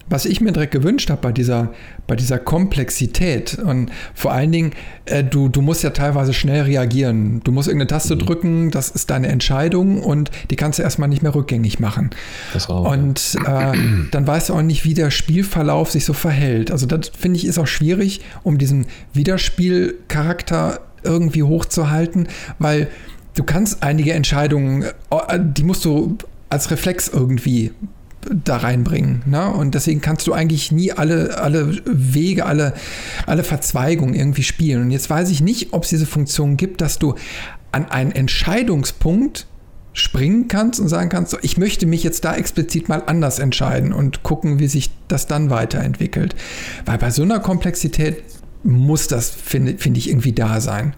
was 0.07 0.25
ich 0.25 0.39
mir 0.39 0.51
direkt 0.51 0.73
gewünscht 0.73 1.09
habe 1.09 1.21
bei 1.21 1.31
dieser, 1.31 1.73
bei 2.05 2.15
dieser 2.15 2.37
Komplexität 2.37 3.57
und 3.57 3.89
vor 4.13 4.33
allen 4.33 4.51
Dingen, 4.51 4.71
äh, 5.05 5.23
du, 5.23 5.47
du 5.47 5.61
musst 5.61 5.83
ja 5.83 5.89
teilweise 5.91 6.33
schnell 6.33 6.63
reagieren. 6.63 7.41
Du 7.43 7.51
musst 7.51 7.69
irgendeine 7.69 7.87
Taste 7.87 8.15
mhm. 8.15 8.19
drücken, 8.19 8.71
das 8.71 8.89
ist 8.89 9.09
deine 9.09 9.29
Entscheidung 9.29 10.03
und 10.03 10.29
die 10.51 10.57
kannst 10.57 10.77
du 10.77 10.83
erstmal 10.83 11.09
nicht 11.09 11.23
mehr 11.23 11.33
rückgängig 11.33 11.79
machen. 11.79 12.11
Das 12.53 12.69
auch, 12.69 12.91
und 12.91 13.35
äh, 13.47 13.71
dann 14.11 14.27
weißt 14.27 14.49
du 14.49 14.53
auch 14.53 14.61
nicht, 14.61 14.85
wie 14.85 14.93
der 14.93 15.09
Spielverlauf 15.09 15.89
sich 15.89 16.05
so 16.05 16.13
verhält. 16.13 16.71
Also 16.71 16.85
das 16.85 17.09
finde 17.17 17.37
ich 17.37 17.45
ist 17.45 17.57
auch 17.57 17.67
schwierig, 17.67 18.21
um 18.43 18.59
diesen 18.59 18.85
Wiederspielcharakter 19.13 20.81
irgendwie 21.03 21.41
hochzuhalten, 21.41 22.27
weil 22.59 22.89
du 23.35 23.43
kannst 23.43 23.83
einige 23.83 24.13
Entscheidungen, 24.13 24.83
äh, 24.83 25.39
die 25.39 25.63
musst 25.63 25.85
du 25.85 26.17
als 26.49 26.69
Reflex 26.71 27.07
irgendwie 27.07 27.71
da 28.29 28.57
reinbringen. 28.57 29.23
Ne? 29.25 29.49
Und 29.49 29.73
deswegen 29.73 30.01
kannst 30.01 30.27
du 30.27 30.33
eigentlich 30.33 30.71
nie 30.71 30.91
alle, 30.91 31.37
alle 31.39 31.81
Wege, 31.85 32.45
alle, 32.45 32.73
alle 33.25 33.43
Verzweigungen 33.43 34.13
irgendwie 34.13 34.43
spielen. 34.43 34.83
Und 34.83 34.91
jetzt 34.91 35.09
weiß 35.09 35.29
ich 35.29 35.41
nicht, 35.41 35.73
ob 35.73 35.83
es 35.83 35.89
diese 35.89 36.05
Funktion 36.05 36.57
gibt, 36.57 36.81
dass 36.81 36.99
du 36.99 37.15
an 37.71 37.89
einen 37.89 38.11
Entscheidungspunkt 38.11 39.47
springen 39.93 40.47
kannst 40.47 40.79
und 40.79 40.87
sagen 40.87 41.09
kannst, 41.09 41.31
so, 41.31 41.37
ich 41.41 41.57
möchte 41.57 41.85
mich 41.85 42.03
jetzt 42.03 42.23
da 42.23 42.35
explizit 42.35 42.87
mal 42.87 43.03
anders 43.05 43.39
entscheiden 43.39 43.91
und 43.91 44.23
gucken, 44.23 44.59
wie 44.59 44.67
sich 44.67 44.89
das 45.07 45.27
dann 45.27 45.49
weiterentwickelt. 45.49 46.35
Weil 46.85 46.97
bei 46.97 47.11
so 47.11 47.23
einer 47.23 47.39
Komplexität 47.39 48.23
muss 48.63 49.07
das, 49.07 49.29
finde 49.29 49.77
find 49.77 49.97
ich, 49.97 50.09
irgendwie 50.09 50.33
da 50.33 50.61
sein. 50.61 50.95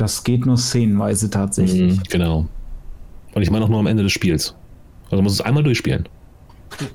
Das 0.00 0.24
geht 0.24 0.46
nur 0.46 0.56
szenenweise 0.56 1.28
tatsächlich. 1.28 1.98
Mhm, 1.98 2.02
genau. 2.08 2.46
Und 3.34 3.42
ich 3.42 3.50
meine 3.50 3.66
auch 3.66 3.68
nur 3.68 3.80
am 3.80 3.86
Ende 3.86 4.02
des 4.02 4.12
Spiels. 4.12 4.54
Also 5.04 5.16
du 5.16 5.22
musst 5.22 5.40
es 5.40 5.44
einmal 5.44 5.62
durchspielen. 5.62 6.08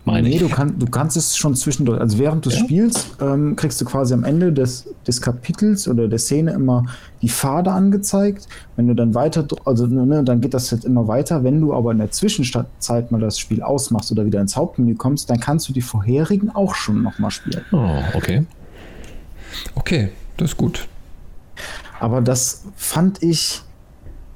Meine 0.06 0.28
nee, 0.28 0.36
ich. 0.38 0.42
Du, 0.42 0.50
kann, 0.50 0.80
du 0.80 0.88
kannst 0.88 1.16
es 1.16 1.38
schon 1.38 1.54
zwischendurch. 1.54 2.02
Also 2.02 2.18
während 2.18 2.44
du 2.48 2.50
ja. 2.50 2.58
spielst, 2.58 3.18
ähm, 3.22 3.56
kriegst 3.56 3.80
du 3.80 3.86
quasi 3.86 4.16
am 4.16 4.24
Ende 4.24 4.52
des, 4.52 4.88
des 5.06 5.22
Kapitels 5.22 5.88
oder 5.88 6.08
der 6.08 6.18
Szene 6.18 6.54
immer 6.54 6.84
die 7.22 7.30
Pfade 7.30 7.72
angezeigt. 7.72 8.48
Wenn 8.76 8.88
du 8.88 8.96
dann 8.96 9.14
weiter, 9.14 9.46
also 9.66 9.86
ne, 9.86 10.24
dann 10.24 10.42
geht 10.42 10.56
das 10.56 10.72
jetzt 10.72 10.84
immer 10.84 11.08
weiter. 11.08 11.44
Wenn 11.44 11.62
du 11.62 11.76
aber 11.76 11.92
in 11.92 12.00
der 12.00 12.10
Zwischenzeit 12.10 13.12
mal 13.12 13.22
das 13.22 13.38
Spiel 13.38 13.62
ausmachst 13.62 14.12
oder 14.12 14.26
wieder 14.26 14.42
ins 14.42 14.56
Hauptmenü 14.56 14.96
kommst, 14.96 15.30
dann 15.30 15.40
kannst 15.40 15.70
du 15.70 15.74
die 15.74 15.82
vorherigen 15.82 16.50
auch 16.50 16.74
schon 16.74 17.04
nochmal 17.04 17.30
spielen. 17.30 17.62
Oh, 17.72 18.00
okay. 18.16 18.48
Okay, 19.76 20.10
das 20.38 20.52
ist 20.52 20.58
gut. 20.58 20.88
Aber 22.06 22.22
das 22.22 22.66
fand 22.76 23.24
ich 23.24 23.64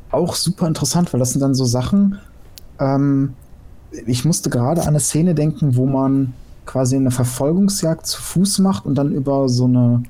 auch 0.09 0.33
super 0.33 0.65
interessant, 0.65 1.13
weil 1.13 1.19
das 1.19 1.33
sind 1.33 1.41
dann 1.41 1.53
so 1.53 1.65
Sachen. 1.65 2.17
Ähm, 2.79 3.35
ich 4.07 4.25
musste 4.25 4.49
gerade 4.49 4.81
an 4.81 4.87
eine 4.87 4.99
Szene 4.99 5.35
denken, 5.35 5.75
wo 5.75 5.85
man 5.85 6.33
quasi 6.65 6.95
eine 6.95 7.11
Verfolgungsjagd 7.11 8.07
zu 8.07 8.19
Fuß 8.19 8.57
macht 8.57 8.87
und 8.87 8.95
dann 8.95 9.11
über 9.11 9.47
so 9.47 9.65
eine 9.65 10.01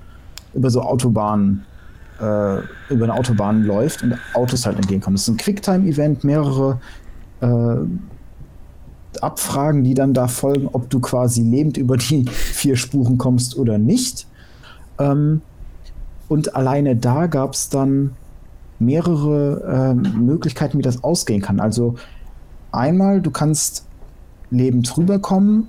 über 0.53 0.69
so 0.69 0.81
Autobahnen 0.81 1.65
äh, 2.21 2.59
über 2.93 3.03
eine 3.03 3.13
Autobahn 3.13 3.65
läuft 3.65 4.03
und 4.03 4.15
Autos 4.35 4.65
halt 4.65 4.77
entgegenkommen. 4.77 5.17
Das 5.17 5.23
ist 5.23 5.27
ein 5.27 5.35
Quicktime-Event, 5.35 6.23
mehrere 6.23 6.79
äh, 7.41 7.75
Abfragen, 9.19 9.83
die 9.83 9.95
dann 9.95 10.13
da 10.13 10.29
folgen, 10.29 10.69
ob 10.71 10.89
du 10.89 11.01
quasi 11.01 11.41
lebend 11.41 11.75
über 11.75 11.97
die 11.97 12.23
vier 12.29 12.77
Spuren 12.77 13.17
kommst 13.17 13.57
oder 13.57 13.77
nicht. 13.77 14.27
Ähm, 14.97 15.41
und 16.29 16.55
alleine 16.55 16.95
da 16.95 17.27
gab 17.27 17.53
es 17.53 17.67
dann 17.67 18.11
mehrere 18.77 19.93
äh, 19.93 20.17
Möglichkeiten, 20.17 20.77
wie 20.77 20.83
das 20.83 21.03
ausgehen 21.03 21.41
kann. 21.41 21.59
Also 21.59 21.95
einmal, 22.71 23.19
du 23.19 23.31
kannst 23.31 23.85
lebend 24.51 24.95
rüberkommen 24.97 25.67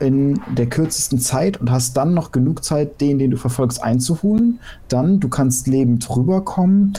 in 0.00 0.40
der 0.56 0.66
kürzesten 0.66 1.18
Zeit 1.18 1.60
und 1.60 1.70
hast 1.70 1.96
dann 1.96 2.14
noch 2.14 2.32
genug 2.32 2.64
Zeit, 2.64 3.00
den, 3.00 3.18
den 3.18 3.30
du 3.30 3.36
verfolgst, 3.36 3.82
einzuholen. 3.82 4.58
Dann, 4.88 5.20
du 5.20 5.28
kannst 5.28 5.68
lebend 5.68 6.08
rüberkommen, 6.14 6.94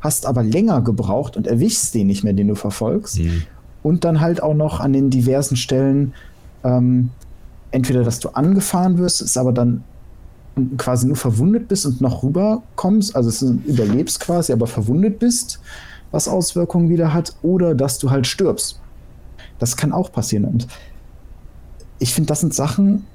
hast 0.00 0.26
aber 0.26 0.42
länger 0.42 0.80
gebraucht 0.80 1.36
und 1.36 1.46
erwischst 1.46 1.94
den 1.94 2.06
nicht 2.06 2.24
mehr, 2.24 2.32
den 2.32 2.48
du 2.48 2.54
verfolgst. 2.54 3.18
Mhm. 3.18 3.42
Und 3.82 4.04
dann 4.04 4.20
halt 4.20 4.42
auch 4.42 4.54
noch 4.54 4.80
an 4.80 4.92
den 4.92 5.10
diversen 5.10 5.56
Stellen, 5.56 6.14
ähm, 6.62 7.10
entweder, 7.70 8.04
dass 8.04 8.20
du 8.20 8.30
angefahren 8.30 8.98
wirst, 8.98 9.20
ist 9.20 9.36
aber 9.36 9.52
dann 9.52 9.82
quasi 10.76 11.06
nur 11.06 11.16
verwundet 11.16 11.68
bist 11.68 11.86
und 11.86 12.00
noch 12.00 12.22
rüberkommst, 12.22 13.16
also 13.16 13.28
es 13.28 13.42
überlebst 13.42 14.20
quasi, 14.20 14.52
aber 14.52 14.66
verwundet 14.66 15.18
bist, 15.18 15.60
was 16.10 16.28
Auswirkungen 16.28 16.88
wieder 16.88 17.14
hat, 17.14 17.34
oder 17.42 17.74
dass 17.74 17.98
du 17.98 18.10
halt 18.10 18.26
stirbst. 18.26 18.80
Das 19.58 19.76
kann 19.76 19.92
auch 19.92 20.12
passieren. 20.12 20.44
Und 20.44 20.66
ich 21.98 22.12
finde, 22.12 22.28
das 22.28 22.40
sind 22.40 22.52
Sachen, 22.52 23.06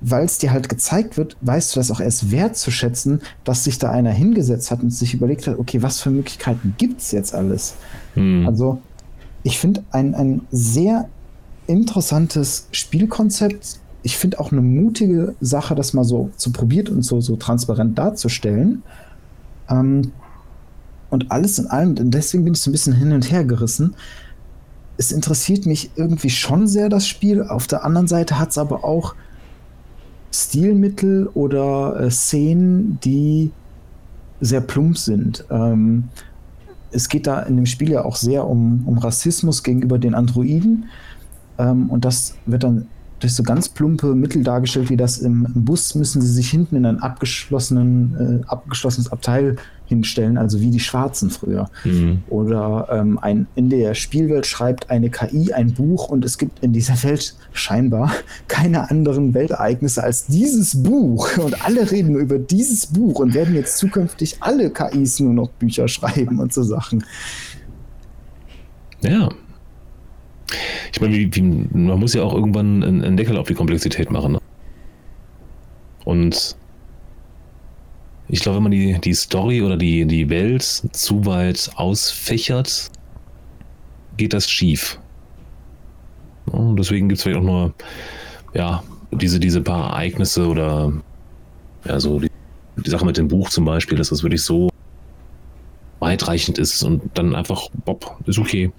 weil 0.00 0.24
es 0.24 0.38
dir 0.38 0.50
halt 0.50 0.68
gezeigt 0.68 1.16
wird, 1.16 1.36
weißt 1.42 1.74
du 1.74 1.80
das 1.80 1.90
auch 1.90 2.00
erst 2.00 2.30
wertzuschätzen, 2.30 3.20
dass 3.44 3.64
sich 3.64 3.78
da 3.78 3.90
einer 3.90 4.10
hingesetzt 4.10 4.70
hat 4.70 4.82
und 4.82 4.90
sich 4.90 5.14
überlegt 5.14 5.46
hat, 5.46 5.58
okay, 5.58 5.82
was 5.82 6.00
für 6.00 6.10
Möglichkeiten 6.10 6.74
gibt 6.78 7.00
es 7.00 7.12
jetzt 7.12 7.34
alles? 7.34 7.74
Hm. 8.14 8.46
Also, 8.46 8.80
ich 9.42 9.58
finde 9.58 9.84
ein, 9.90 10.14
ein 10.14 10.42
sehr 10.50 11.08
interessantes 11.66 12.66
Spielkonzept, 12.72 13.78
ich 14.02 14.16
finde 14.16 14.40
auch 14.40 14.52
eine 14.52 14.60
mutige 14.60 15.34
Sache, 15.40 15.74
das 15.74 15.92
mal 15.92 16.04
so 16.04 16.30
zu 16.36 16.52
probiert 16.52 16.90
und 16.90 17.02
so, 17.02 17.20
so 17.20 17.36
transparent 17.36 17.98
darzustellen. 17.98 18.82
Ähm, 19.68 20.12
und 21.10 21.30
alles 21.30 21.58
in 21.58 21.66
allem, 21.66 22.10
deswegen 22.10 22.44
bin 22.44 22.54
ich 22.54 22.60
so 22.60 22.70
ein 22.70 22.72
bisschen 22.72 22.94
hin 22.94 23.12
und 23.12 23.30
her 23.30 23.44
gerissen. 23.44 23.94
Es 24.96 25.12
interessiert 25.12 25.66
mich 25.66 25.90
irgendwie 25.94 26.30
schon 26.30 26.66
sehr, 26.66 26.88
das 26.88 27.06
Spiel. 27.06 27.42
Auf 27.42 27.66
der 27.66 27.84
anderen 27.84 28.08
Seite 28.08 28.38
hat 28.38 28.50
es 28.50 28.58
aber 28.58 28.84
auch 28.84 29.14
Stilmittel 30.32 31.28
oder 31.34 32.00
äh, 32.00 32.10
Szenen, 32.10 32.98
die 33.04 33.50
sehr 34.40 34.62
plump 34.62 34.98
sind. 34.98 35.44
Ähm, 35.50 36.08
es 36.90 37.08
geht 37.08 37.26
da 37.26 37.40
in 37.40 37.56
dem 37.56 37.66
Spiel 37.66 37.90
ja 37.90 38.04
auch 38.04 38.16
sehr 38.16 38.46
um, 38.46 38.82
um 38.86 38.98
Rassismus 38.98 39.62
gegenüber 39.62 39.98
den 39.98 40.14
Androiden. 40.14 40.86
Ähm, 41.58 41.90
und 41.90 42.04
das 42.04 42.34
wird 42.46 42.64
dann 42.64 42.86
durch 43.22 43.34
so 43.34 43.42
ganz 43.42 43.68
plumpe 43.68 44.14
Mittel 44.14 44.42
dargestellt, 44.42 44.90
wie 44.90 44.96
das 44.96 45.18
im, 45.18 45.46
im 45.54 45.64
Bus 45.64 45.94
müssen 45.94 46.20
sie 46.20 46.32
sich 46.32 46.50
hinten 46.50 46.76
in 46.76 46.84
ein 46.84 46.98
abgeschlossenen, 46.98 48.42
äh, 48.42 48.46
abgeschlossenes 48.48 49.12
Abteil 49.12 49.56
hinstellen, 49.86 50.38
also 50.38 50.60
wie 50.60 50.70
die 50.70 50.80
Schwarzen 50.80 51.30
früher. 51.30 51.70
Mhm. 51.84 52.22
Oder 52.28 52.88
ähm, 52.90 53.18
ein, 53.20 53.46
in 53.54 53.70
der 53.70 53.94
Spielwelt 53.94 54.46
schreibt 54.46 54.90
eine 54.90 55.10
KI 55.10 55.52
ein 55.52 55.74
Buch 55.74 56.08
und 56.08 56.24
es 56.24 56.36
gibt 56.38 56.64
in 56.64 56.72
dieser 56.72 57.00
Welt 57.04 57.36
scheinbar 57.52 58.12
keine 58.48 58.90
anderen 58.90 59.34
Weltereignisse 59.34 60.02
als 60.02 60.26
dieses 60.26 60.82
Buch. 60.82 61.36
Und 61.38 61.64
alle 61.64 61.90
reden 61.90 62.12
nur 62.12 62.22
über 62.22 62.38
dieses 62.38 62.86
Buch 62.86 63.20
und 63.20 63.34
werden 63.34 63.54
jetzt 63.54 63.78
zukünftig 63.78 64.38
alle 64.40 64.70
KIs 64.70 65.20
nur 65.20 65.34
noch 65.34 65.50
Bücher 65.50 65.86
schreiben 65.88 66.40
und 66.40 66.52
so 66.52 66.62
Sachen. 66.62 67.04
Ja, 69.02 69.28
ich 70.92 71.00
meine, 71.00 71.14
wie, 71.14 71.34
wie, 71.34 71.42
man 71.42 71.98
muss 71.98 72.14
ja 72.14 72.22
auch 72.22 72.34
irgendwann 72.34 72.82
einen, 72.82 73.16
Deckel 73.16 73.36
auf 73.36 73.48
die 73.48 73.54
Komplexität 73.54 74.10
machen. 74.10 74.32
Ne? 74.32 74.38
Und 76.04 76.56
ich 78.28 78.40
glaube, 78.40 78.56
wenn 78.56 78.62
man 78.64 78.72
die, 78.72 78.98
die 79.00 79.14
Story 79.14 79.62
oder 79.62 79.76
die, 79.76 80.04
die 80.06 80.28
Welt 80.28 80.62
zu 80.62 81.26
weit 81.26 81.70
ausfächert, 81.76 82.90
geht 84.16 84.32
das 84.32 84.50
schief. 84.50 84.98
Und 86.46 86.76
deswegen 86.76 87.08
gibt 87.08 87.18
es 87.18 87.22
vielleicht 87.22 87.40
auch 87.40 87.46
nur, 87.46 87.74
ja, 88.54 88.82
diese, 89.10 89.38
diese 89.38 89.60
paar 89.60 89.90
Ereignisse 89.90 90.46
oder 90.46 90.92
ja, 91.84 92.00
so 92.00 92.20
die, 92.20 92.30
die 92.76 92.90
Sache 92.90 93.04
mit 93.04 93.16
dem 93.16 93.28
Buch 93.28 93.50
zum 93.50 93.64
Beispiel, 93.64 93.98
dass 93.98 94.08
das 94.08 94.22
wirklich 94.22 94.42
so 94.42 94.70
weitreichend 96.00 96.58
ist 96.58 96.82
und 96.82 97.02
dann 97.14 97.34
einfach, 97.34 97.68
Bob, 97.84 98.16
ist 98.26 98.38
okay. 98.38 98.72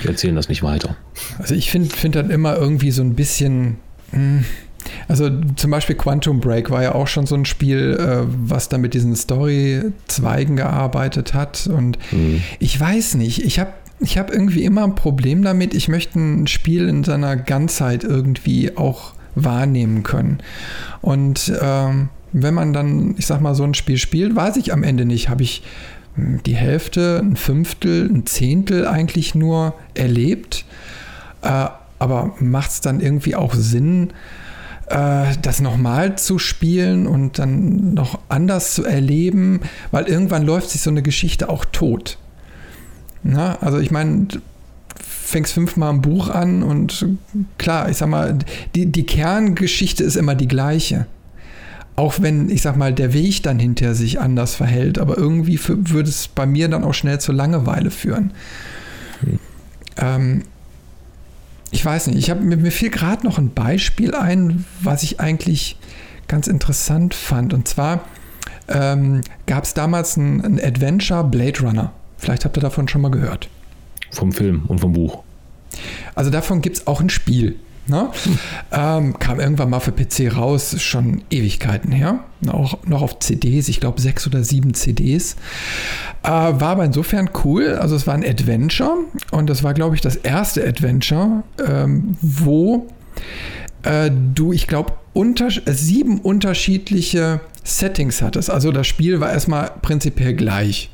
Wir 0.00 0.10
erzählen 0.10 0.36
das 0.36 0.48
nicht 0.48 0.62
weiter. 0.62 0.96
Also 1.38 1.54
ich 1.54 1.70
finde 1.70 1.94
find 1.94 2.14
dann 2.14 2.30
immer 2.30 2.56
irgendwie 2.56 2.90
so 2.90 3.02
ein 3.02 3.14
bisschen. 3.14 3.76
Hm, 4.10 4.44
also 5.08 5.28
zum 5.56 5.70
Beispiel 5.72 5.96
Quantum 5.96 6.40
Break 6.40 6.70
war 6.70 6.82
ja 6.82 6.94
auch 6.94 7.08
schon 7.08 7.26
so 7.26 7.34
ein 7.34 7.44
Spiel, 7.44 7.96
äh, 7.98 8.24
was 8.28 8.68
da 8.68 8.78
mit 8.78 8.94
diesen 8.94 9.16
Story-Zweigen 9.16 10.54
gearbeitet 10.54 11.34
hat. 11.34 11.66
Und 11.66 11.98
mhm. 12.12 12.42
ich 12.60 12.78
weiß 12.78 13.14
nicht, 13.14 13.44
ich 13.44 13.58
habe 13.58 13.72
ich 13.98 14.18
hab 14.18 14.30
irgendwie 14.30 14.64
immer 14.64 14.84
ein 14.84 14.94
Problem 14.94 15.42
damit. 15.42 15.74
Ich 15.74 15.88
möchte 15.88 16.18
ein 16.18 16.46
Spiel 16.46 16.88
in 16.88 17.02
seiner 17.02 17.36
Ganzheit 17.36 18.04
irgendwie 18.04 18.76
auch 18.76 19.14
wahrnehmen 19.34 20.02
können. 20.02 20.38
Und 21.00 21.52
ähm, 21.60 22.10
wenn 22.32 22.54
man 22.54 22.72
dann, 22.72 23.14
ich 23.16 23.26
sag 23.26 23.40
mal, 23.40 23.54
so 23.54 23.64
ein 23.64 23.74
Spiel 23.74 23.96
spielt, 23.96 24.36
weiß 24.36 24.56
ich 24.56 24.72
am 24.72 24.82
Ende 24.82 25.04
nicht, 25.04 25.28
habe 25.28 25.42
ich 25.42 25.62
die 26.16 26.56
Hälfte, 26.56 27.20
ein 27.22 27.36
Fünftel, 27.36 28.08
ein 28.10 28.26
Zehntel 28.26 28.86
eigentlich 28.86 29.34
nur 29.34 29.74
erlebt. 29.94 30.64
Äh, 31.42 31.66
aber 31.98 32.34
macht 32.40 32.70
es 32.70 32.80
dann 32.80 33.00
irgendwie 33.00 33.36
auch 33.36 33.54
Sinn, 33.54 34.10
äh, 34.88 35.26
das 35.42 35.60
nochmal 35.60 36.16
zu 36.18 36.38
spielen 36.38 37.06
und 37.06 37.38
dann 37.38 37.94
noch 37.94 38.20
anders 38.28 38.74
zu 38.74 38.84
erleben? 38.84 39.60
Weil 39.90 40.06
irgendwann 40.06 40.44
läuft 40.44 40.70
sich 40.70 40.80
so 40.80 40.90
eine 40.90 41.02
Geschichte 41.02 41.48
auch 41.48 41.64
tot. 41.64 42.18
Na, 43.22 43.58
also 43.60 43.78
ich 43.78 43.90
meine, 43.90 44.28
fängst 45.02 45.52
fünfmal 45.52 45.90
ein 45.90 46.02
Buch 46.02 46.30
an 46.30 46.62
und 46.62 47.06
klar, 47.58 47.90
ich 47.90 47.96
sag 47.96 48.08
mal, 48.08 48.38
die, 48.74 48.86
die 48.86 49.04
Kerngeschichte 49.04 50.04
ist 50.04 50.16
immer 50.16 50.34
die 50.34 50.48
gleiche. 50.48 51.06
Auch 51.96 52.20
wenn, 52.20 52.50
ich 52.50 52.62
sag 52.62 52.76
mal, 52.76 52.92
der 52.92 53.14
Weg 53.14 53.42
dann 53.42 53.58
hinter 53.58 53.94
sich 53.94 54.20
anders 54.20 54.54
verhält, 54.54 54.98
aber 54.98 55.16
irgendwie 55.16 55.56
für, 55.56 55.90
würde 55.90 56.10
es 56.10 56.28
bei 56.28 56.46
mir 56.46 56.68
dann 56.68 56.84
auch 56.84 56.92
schnell 56.92 57.20
zur 57.20 57.34
Langeweile 57.34 57.90
führen. 57.90 58.32
Hm. 59.20 59.38
Ähm, 59.96 60.42
ich 61.70 61.84
weiß 61.84 62.08
nicht, 62.08 62.18
ich 62.18 62.30
habe 62.30 62.42
mir, 62.42 62.56
mir 62.56 62.70
fiel 62.70 62.90
gerade 62.90 63.26
noch 63.26 63.38
ein 63.38 63.52
Beispiel 63.52 64.14
ein, 64.14 64.64
was 64.80 65.02
ich 65.02 65.20
eigentlich 65.20 65.76
ganz 66.28 66.46
interessant 66.46 67.14
fand. 67.14 67.54
Und 67.54 67.66
zwar 67.68 68.04
ähm, 68.68 69.22
gab 69.46 69.64
es 69.64 69.74
damals 69.74 70.16
ein, 70.16 70.44
ein 70.44 70.60
Adventure 70.60 71.24
Blade 71.24 71.60
Runner. 71.60 71.92
Vielleicht 72.18 72.44
habt 72.44 72.56
ihr 72.56 72.62
davon 72.62 72.88
schon 72.88 73.00
mal 73.00 73.10
gehört. 73.10 73.48
Vom 74.10 74.32
Film 74.32 74.64
und 74.68 74.80
vom 74.80 74.92
Buch. 74.92 75.22
Also 76.14 76.30
davon 76.30 76.62
gibt 76.62 76.78
es 76.78 76.86
auch 76.86 77.00
ein 77.00 77.10
Spiel. 77.10 77.56
Ne? 77.88 78.10
Ähm, 78.72 79.18
kam 79.18 79.38
irgendwann 79.38 79.70
mal 79.70 79.80
für 79.80 79.92
PC 79.92 80.36
raus, 80.36 80.80
schon 80.80 81.22
Ewigkeiten 81.30 81.92
her. 81.92 82.20
Auch 82.48 82.84
noch 82.84 83.02
auf 83.02 83.18
CDs, 83.20 83.68
ich 83.68 83.80
glaube 83.80 84.00
sechs 84.00 84.26
oder 84.26 84.42
sieben 84.42 84.74
CDs. 84.74 85.36
Äh, 86.22 86.28
war 86.28 86.62
aber 86.62 86.84
insofern 86.84 87.30
cool. 87.44 87.74
Also 87.74 87.94
es 87.94 88.06
war 88.06 88.14
ein 88.14 88.24
Adventure 88.24 88.98
und 89.30 89.48
das 89.48 89.62
war, 89.62 89.74
glaube 89.74 89.94
ich, 89.94 90.00
das 90.00 90.16
erste 90.16 90.66
Adventure, 90.66 91.44
ähm, 91.64 92.16
wo 92.20 92.88
äh, 93.82 94.10
du, 94.34 94.52
ich 94.52 94.66
glaube, 94.66 94.92
unter, 95.12 95.48
sieben 95.50 96.20
unterschiedliche 96.20 97.40
Settings 97.64 98.20
hattest. 98.20 98.50
Also 98.50 98.72
das 98.72 98.86
Spiel 98.86 99.20
war 99.20 99.32
erstmal 99.32 99.70
prinzipiell 99.80 100.34
gleich. 100.34 100.90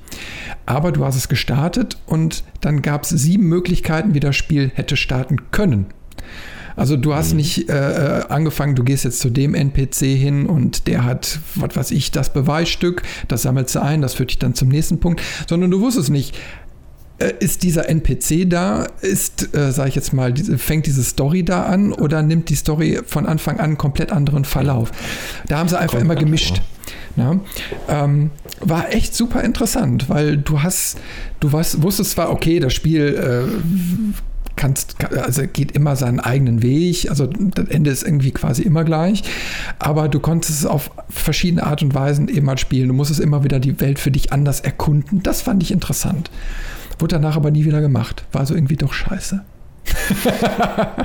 Aber 0.66 0.92
du 0.92 1.04
hast 1.04 1.16
es 1.16 1.28
gestartet 1.28 1.96
und 2.06 2.44
dann 2.60 2.82
gab 2.82 3.02
es 3.02 3.08
sieben 3.08 3.48
Möglichkeiten, 3.48 4.14
wie 4.14 4.20
das 4.20 4.36
Spiel 4.36 4.70
hätte 4.74 4.96
starten 4.96 5.50
können. 5.50 5.86
Also 6.76 6.96
du 6.96 7.14
hast 7.14 7.32
mhm. 7.32 7.36
nicht 7.38 7.68
äh, 7.68 8.20
äh 8.20 8.24
angefangen, 8.28 8.74
du 8.74 8.84
gehst 8.84 9.04
jetzt 9.04 9.20
zu 9.20 9.30
dem 9.30 9.54
NPC 9.54 10.16
hin 10.16 10.46
und 10.46 10.86
der 10.86 11.04
hat, 11.04 11.38
was 11.54 11.76
weiß 11.76 11.90
ich, 11.90 12.10
das 12.10 12.32
Beweisstück, 12.32 13.02
das 13.28 13.42
sammelst 13.42 13.74
du 13.74 13.82
ein, 13.82 14.02
das 14.02 14.14
führt 14.14 14.30
dich 14.30 14.38
dann 14.38 14.54
zum 14.54 14.68
nächsten 14.68 15.00
Punkt, 15.00 15.20
sondern 15.48 15.70
du 15.70 15.80
wusstest 15.80 16.10
nicht, 16.10 16.36
äh, 17.22 17.34
ist 17.40 17.62
dieser 17.62 17.88
NPC 17.88 18.48
da, 18.48 18.86
ist, 19.00 19.54
äh, 19.54 19.72
sage 19.72 19.90
ich 19.90 19.94
jetzt 19.94 20.12
mal, 20.12 20.32
diese, 20.32 20.58
fängt 20.58 20.86
diese 20.86 21.04
Story 21.04 21.44
da 21.44 21.64
an 21.64 21.92
oder 21.92 22.22
nimmt 22.22 22.48
die 22.48 22.54
Story 22.54 23.00
von 23.06 23.26
Anfang 23.26 23.58
an 23.58 23.64
einen 23.64 23.78
komplett 23.78 24.12
anderen 24.12 24.44
Verlauf? 24.44 24.90
Da 25.46 25.58
haben 25.58 25.68
sie 25.68 25.78
einfach 25.78 25.98
Kommt 25.98 26.04
immer 26.04 26.16
gemischt. 26.16 26.62
Ja, 27.16 27.38
ähm, 27.88 28.30
war 28.60 28.92
echt 28.94 29.14
super 29.14 29.42
interessant, 29.42 30.08
weil 30.08 30.38
du 30.38 30.62
hast, 30.62 30.98
du 31.40 31.52
was, 31.52 31.82
wusstest 31.82 32.12
zwar, 32.12 32.30
okay, 32.30 32.58
das 32.58 32.72
Spiel 32.72 33.14
äh, 33.14 34.16
kannst, 34.62 34.96
also 35.04 35.42
geht 35.52 35.72
immer 35.72 35.96
seinen 35.96 36.20
eigenen 36.20 36.62
Weg, 36.62 37.10
also 37.10 37.26
das 37.26 37.66
Ende 37.66 37.90
ist 37.90 38.04
irgendwie 38.04 38.30
quasi 38.30 38.62
immer 38.62 38.84
gleich, 38.84 39.24
aber 39.80 40.08
du 40.08 40.20
konntest 40.20 40.60
es 40.60 40.66
auf 40.66 40.92
verschiedene 41.10 41.64
Art 41.64 41.82
und 41.82 41.96
Weisen 41.96 42.28
eben 42.28 42.46
mal 42.46 42.58
spielen. 42.58 42.86
Du 42.86 42.94
musstest 42.94 43.18
immer 43.18 43.42
wieder 43.42 43.58
die 43.58 43.80
Welt 43.80 43.98
für 43.98 44.12
dich 44.12 44.32
anders 44.32 44.60
erkunden. 44.60 45.20
Das 45.24 45.42
fand 45.42 45.64
ich 45.64 45.72
interessant. 45.72 46.30
Wurde 47.00 47.16
danach 47.16 47.34
aber 47.34 47.50
nie 47.50 47.64
wieder 47.64 47.80
gemacht. 47.80 48.24
War 48.30 48.46
so 48.46 48.54
irgendwie 48.54 48.76
doch 48.76 48.92
scheiße. 48.92 49.42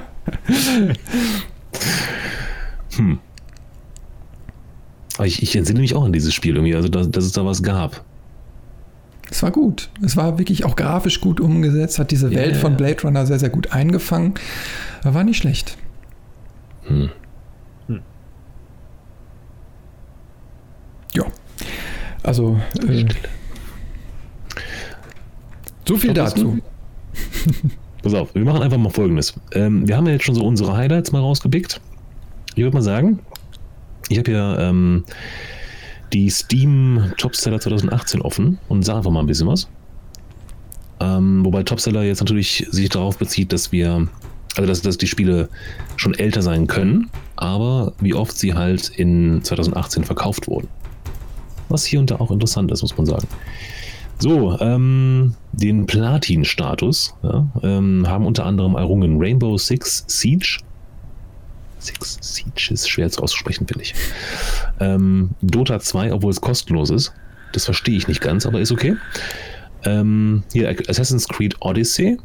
hm. 2.96 3.18
Ich, 5.24 5.42
ich, 5.42 5.56
entsinne 5.56 5.80
mich 5.80 5.96
auch 5.96 6.06
an 6.06 6.14
dieses 6.14 6.32
Spiel 6.32 6.58
irgendwie, 6.58 6.76
also 6.76 6.90
dass, 6.90 7.10
dass 7.10 7.26
es 7.26 7.32
da 7.32 7.44
was 7.44 7.64
gab. 7.64 8.06
Es 9.30 9.44
war 9.44 9.52
gut. 9.52 9.90
Es 10.04 10.16
war 10.16 10.38
wirklich 10.38 10.66
auch 10.66 10.76
grafisch 10.76 11.22
gut 11.22 11.40
umgesetzt, 11.40 12.00
hat 12.00 12.12
diese 12.12 12.30
yeah. 12.30 12.42
Welt 12.42 12.58
von 12.58 12.78
Blade 12.78 13.02
Runner 13.04 13.26
sehr, 13.26 13.40
sehr 13.40 13.50
gut 13.50 13.72
eingefangen. 13.72 14.36
War 15.04 15.24
nicht 15.24 15.38
schlecht. 15.38 15.78
Hm. 16.84 17.10
Hm. 17.88 18.02
Ja. 21.14 21.26
Also. 22.24 22.60
Äh, 22.88 23.06
so 25.88 25.98
viel 25.98 26.14
dazu. 26.14 26.60
Pass 28.04 28.14
auf, 28.14 28.36
wir 28.36 28.44
machen 28.44 28.62
einfach 28.62 28.78
mal 28.78 28.90
folgendes. 28.90 29.34
Ähm, 29.54 29.88
wir 29.88 29.98
haben 29.98 30.06
ja 30.06 30.14
jetzt 30.14 30.26
schon 30.26 30.36
so 30.36 30.46
unsere 30.46 30.76
Highlights 30.76 31.12
mal 31.12 31.20
rausgepickt. 31.20 31.82
Ich 32.56 32.64
würde 32.64 32.76
mal 32.76 32.82
sagen, 32.84 33.20
ich 34.10 34.18
habe 34.18 34.32
ja 34.32 34.70
ähm, 34.70 35.04
die 36.14 36.30
Steam 36.30 37.12
Topseller 37.18 37.60
2018 37.60 38.22
offen 38.22 38.60
und 38.70 38.84
sage 38.84 39.00
einfach 39.00 39.12
mal 39.12 39.22
ein 39.22 39.28
bisschen 39.28 39.48
was. 39.48 39.68
Ähm, 41.00 41.46
wobei 41.46 41.64
Topseller 41.64 42.04
jetzt 42.04 42.20
natürlich 42.20 42.66
sich 42.72 42.90
darauf 42.90 43.18
bezieht, 43.18 43.54
dass 43.54 43.72
wir, 43.72 44.08
also 44.56 44.68
dass, 44.68 44.82
dass 44.82 44.98
die 44.98 45.08
Spiele 45.08 45.50
schon 45.96 46.14
älter 46.16 46.42
sein 46.42 46.68
können, 46.68 47.10
aber 47.36 47.94
wie 48.00 48.14
oft 48.14 48.38
sie 48.38 48.54
halt 48.54 48.90
in 48.90 49.44
2018 49.44 50.04
verkauft 50.04 50.48
wurden. 50.48 50.68
Was 51.70 51.86
hier 51.86 52.00
und 52.00 52.10
da 52.10 52.16
auch 52.16 52.32
interessant 52.32 52.72
ist, 52.72 52.82
muss 52.82 52.98
man 52.98 53.06
sagen. 53.06 53.28
So, 54.20 54.58
ähm, 54.60 55.36
den 55.52 55.86
Platin-Status 55.86 57.14
ja, 57.22 57.48
ähm, 57.62 58.08
haben 58.08 58.26
unter 58.26 58.46
anderem 58.46 58.76
errungen 58.76 59.18
Rainbow 59.20 59.58
Six 59.58 60.06
Siege, 60.08 60.60
Six 61.88 62.18
Siege 62.22 62.74
ist 62.74 62.90
schwer 62.90 63.10
zu 63.10 63.22
aussprechen, 63.22 63.68
finde 63.68 63.84
ich. 63.84 63.94
Ähm, 64.80 65.32
Dota 65.42 65.80
2, 65.80 66.14
obwohl 66.14 66.32
es 66.32 66.42
kostenlos 66.42 66.90
ist. 66.90 67.14
Das 67.54 67.66
verstehe 67.66 67.98
ich 67.98 68.08
nicht 68.08 68.22
ganz, 68.22 68.46
aber 68.46 68.60
ist 68.60 68.72
okay. 68.72 68.96
Ähm, 69.84 70.44
hier 70.52 70.76
Assassin's 70.88 71.28
Creed 71.28 71.56
Odyssey. 71.62 72.18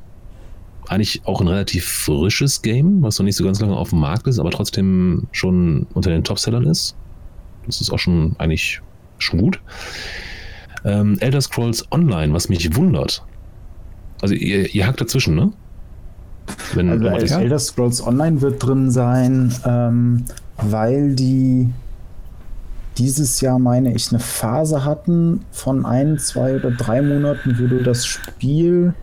Eigentlich 0.89 1.23
auch 1.25 1.41
ein 1.41 1.49
relativ 1.49 1.87
frisches 1.87 2.61
Game, 2.61 3.03
was 3.03 3.19
noch 3.19 3.25
nicht 3.25 3.37
so 3.37 3.45
ganz 3.45 3.61
lange 3.61 3.77
auf 3.77 3.91
dem 3.91 4.01
Markt 4.01 4.27
ist, 4.27 4.39
aber 4.39 4.51
trotzdem 4.51 5.29
schon 5.31 5.87
unter 5.95 6.11
den 6.11 6.25
Topsellern 6.25 6.67
ist. 6.67 6.97
Das 7.67 7.81
ist 7.81 7.91
auch 7.91 7.99
schon 7.99 8.35
eigentlich 8.39 8.81
schon 9.19 9.41
gut. 9.41 9.61
Ähm, 10.85 11.17
Elder 11.21 11.41
Scrolls 11.41 11.87
Online, 11.93 12.33
was 12.33 12.49
mich 12.49 12.75
wundert. 12.75 13.25
Also 14.21 14.35
ihr, 14.35 14.75
ihr 14.75 14.87
hackt 14.87 15.01
dazwischen, 15.01 15.35
ne? 15.35 15.53
Wenn 16.75 17.05
also 17.05 17.39
Elder 17.39 17.59
Scrolls 17.59 18.07
Online 18.07 18.41
wird 18.41 18.65
drin 18.65 18.91
sein, 18.91 19.55
ähm, 19.65 20.25
weil 20.57 21.15
die 21.15 21.71
dieses 22.99 23.41
Jahr, 23.41 23.59
meine 23.59 23.95
ich, 23.95 24.11
eine 24.11 24.21
Phase 24.21 24.85
hatten 24.85 25.41
von 25.51 25.87
ein, 25.87 26.19
zwei 26.19 26.57
oder 26.57 26.71
drei 26.71 27.01
Monaten, 27.01 27.57
wo 27.59 27.67
du 27.67 27.83
das 27.83 28.05
Spiel 28.05 28.95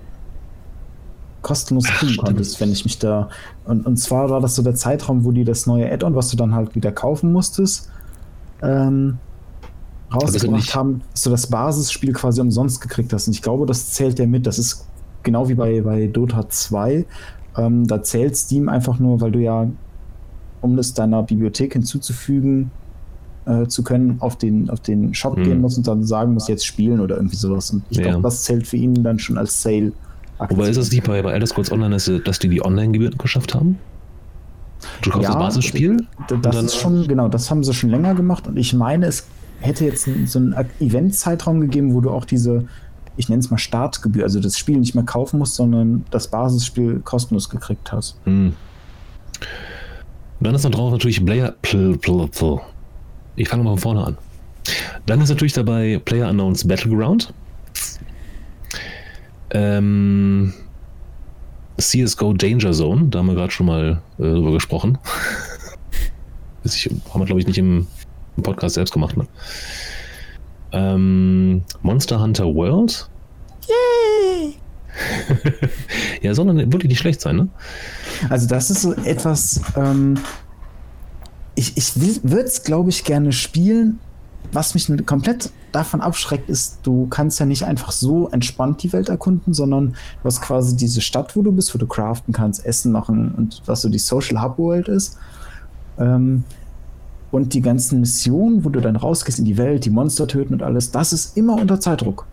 kostenlos 1.41 1.85
kriegen 1.85 2.17
konntest, 2.17 2.59
wenn 2.59 2.71
ich 2.71 2.83
mich 2.83 2.99
da. 2.99 3.29
Und, 3.65 3.85
und 3.85 3.97
zwar 3.97 4.29
war 4.29 4.41
das 4.41 4.55
so 4.55 4.61
der 4.61 4.75
Zeitraum, 4.75 5.23
wo 5.23 5.31
die 5.31 5.43
das 5.43 5.65
neue 5.65 5.91
Add-on, 5.91 6.15
was 6.15 6.29
du 6.29 6.37
dann 6.37 6.53
halt 6.53 6.75
wieder 6.75 6.91
kaufen 6.91 7.31
musstest, 7.31 7.89
ähm, 8.61 9.17
rausgebracht 10.13 10.75
haben, 10.75 11.01
dass 11.11 11.23
du 11.23 11.29
das 11.29 11.47
Basisspiel 11.47 12.13
quasi 12.13 12.41
umsonst 12.41 12.81
gekriegt 12.81 13.13
hast. 13.13 13.27
Und 13.27 13.33
ich 13.33 13.41
glaube, 13.41 13.65
das 13.65 13.91
zählt 13.91 14.19
ja 14.19 14.27
mit. 14.27 14.45
Das 14.45 14.59
ist 14.59 14.85
genau 15.23 15.49
wie 15.49 15.55
bei, 15.55 15.81
bei 15.81 16.07
Dota 16.07 16.49
2. 16.49 17.05
Ähm, 17.57 17.87
da 17.87 18.03
zählt 18.03 18.35
Steam 18.37 18.69
einfach 18.69 18.99
nur, 18.99 19.21
weil 19.21 19.31
du 19.31 19.39
ja, 19.39 19.67
um 20.61 20.75
das 20.77 20.93
deiner 20.93 21.23
Bibliothek 21.23 21.73
hinzuzufügen 21.73 22.71
äh, 23.45 23.67
zu 23.67 23.83
können, 23.83 24.17
auf 24.19 24.37
den, 24.37 24.69
auf 24.69 24.79
den 24.79 25.13
Shop 25.13 25.35
hm. 25.35 25.43
gehen 25.43 25.61
musst 25.61 25.77
und 25.77 25.87
dann 25.87 26.03
sagen 26.03 26.33
musst, 26.33 26.49
jetzt 26.49 26.65
spielen 26.65 26.99
oder 26.99 27.15
irgendwie 27.15 27.35
sowas. 27.35 27.71
Und 27.71 27.83
ich 27.89 27.97
ja. 27.97 28.03
glaube, 28.03 28.23
das 28.23 28.43
zählt 28.43 28.67
für 28.67 28.77
ihn 28.77 29.03
dann 29.03 29.19
schon 29.19 29.37
als 29.37 29.61
Sale. 29.61 29.91
-Aktion. 30.39 30.51
Wobei 30.51 30.69
ist 30.69 30.77
es 30.77 30.91
nicht 30.91 31.05
bei, 31.05 31.21
bei 31.21 31.31
Elder 31.31 31.47
Scrolls 31.47 31.71
Online, 31.71 31.95
dass, 31.95 32.11
dass 32.23 32.39
die 32.39 32.49
die 32.49 32.63
Online-Gebühren 32.63 33.17
geschafft 33.17 33.55
haben? 33.55 33.77
Du 35.01 35.09
kaufst 35.09 35.23
ja, 35.23 35.33
das 35.33 35.39
Basisspiel? 35.39 35.97
Das 36.41 36.55
ist 36.55 36.75
schon, 36.75 37.07
genau, 37.07 37.27
das 37.27 37.51
haben 37.51 37.63
sie 37.63 37.73
schon 37.73 37.89
länger 37.89 38.15
gemacht 38.15 38.47
und 38.47 38.57
ich 38.57 38.73
meine, 38.73 39.07
es 39.07 39.25
hätte 39.59 39.85
jetzt 39.85 40.07
so 40.27 40.39
einen 40.39 40.55
Event-Zeitraum 40.79 41.59
gegeben, 41.59 41.93
wo 41.93 42.01
du 42.01 42.11
auch 42.11 42.23
diese 42.23 42.65
ich 43.17 43.29
nenne 43.29 43.39
es 43.39 43.49
mal 43.49 43.57
Startgebühr, 43.57 44.23
also 44.23 44.39
das 44.39 44.57
Spiel 44.57 44.77
nicht 44.77 44.95
mehr 44.95 45.03
kaufen 45.03 45.39
musst, 45.39 45.55
sondern 45.55 46.05
das 46.11 46.27
Basisspiel 46.27 46.99
kostenlos 46.99 47.49
gekriegt 47.49 47.91
hast. 47.91 48.17
Hm. 48.25 48.53
Dann 50.39 50.55
ist 50.55 50.63
noch 50.63 50.71
drauf 50.71 50.91
natürlich 50.91 51.23
Player. 51.25 51.53
Pl, 51.61 51.97
pl, 51.97 52.27
pl. 52.27 52.59
Ich 53.35 53.49
fange 53.49 53.63
mal 53.63 53.71
von 53.71 53.79
vorne 53.79 54.05
an. 54.05 54.17
Dann 55.05 55.21
ist 55.21 55.29
natürlich 55.29 55.53
dabei 55.53 55.99
Player 56.03 56.29
Unknowns 56.29 56.67
Battleground. 56.67 57.33
Ähm, 59.51 60.53
CSGO 61.77 62.33
Danger 62.33 62.71
Zone, 62.71 63.07
da 63.09 63.19
haben 63.19 63.27
wir 63.27 63.35
gerade 63.35 63.51
schon 63.51 63.65
mal 63.65 64.01
äh, 64.17 64.23
drüber 64.23 64.51
gesprochen. 64.51 64.97
das 66.63 66.75
haben 66.85 67.21
wir, 67.21 67.25
glaube 67.25 67.41
ich, 67.41 67.47
nicht 67.47 67.57
im, 67.57 67.87
im, 68.37 68.43
Podcast 68.43 68.75
selbst 68.75 68.91
gemacht. 68.91 69.17
Ne? 69.17 69.27
Ähm, 70.71 71.63
Monster 71.81 72.21
Hunter 72.21 72.45
World. 72.45 73.09
Yay! 73.67 74.55
ja, 76.21 76.33
sondern 76.33 76.57
wirklich 76.71 76.89
nicht 76.89 76.99
schlecht 76.99 77.21
sein, 77.21 77.35
ne? 77.35 77.47
Also, 78.29 78.47
das 78.47 78.69
ist 78.69 78.81
so 78.81 78.93
etwas. 78.93 79.61
Ähm, 79.75 80.17
ich 81.55 81.77
ich 81.77 81.95
würde 82.23 82.45
es, 82.45 82.63
glaube 82.63 82.89
ich, 82.89 83.03
gerne 83.03 83.31
spielen, 83.31 83.99
was 84.51 84.73
mich 84.73 84.89
komplett 85.05 85.51
davon 85.71 86.01
abschreckt, 86.01 86.49
ist, 86.49 86.79
du 86.83 87.07
kannst 87.07 87.39
ja 87.39 87.45
nicht 87.45 87.63
einfach 87.63 87.91
so 87.91 88.29
entspannt 88.29 88.81
die 88.81 88.91
Welt 88.93 89.09
erkunden, 89.09 89.53
sondern 89.53 89.89
du 89.89 90.23
hast 90.23 90.41
quasi 90.41 90.75
diese 90.75 91.01
Stadt, 91.01 91.35
wo 91.35 91.41
du 91.41 91.51
bist, 91.51 91.73
wo 91.73 91.77
du 91.77 91.87
craften 91.87 92.33
kannst, 92.33 92.65
Essen 92.65 92.91
machen 92.91 93.33
und 93.35 93.61
was 93.65 93.81
so 93.81 93.89
die 93.89 93.99
Social 93.99 94.41
Hub 94.41 94.57
World 94.57 94.87
ist. 94.87 95.17
Ähm, 95.99 96.43
und 97.31 97.53
die 97.53 97.61
ganzen 97.61 97.99
Missionen, 97.99 98.65
wo 98.65 98.69
du 98.69 98.79
dann 98.79 98.95
rausgehst 98.95 99.39
in 99.39 99.45
die 99.45 99.57
Welt, 99.57 99.85
die 99.85 99.89
Monster 99.89 100.27
töten 100.27 100.53
und 100.53 100.63
alles, 100.63 100.91
das 100.91 101.13
ist 101.13 101.37
immer 101.37 101.55
unter 101.55 101.79
Zeitdruck. 101.79 102.25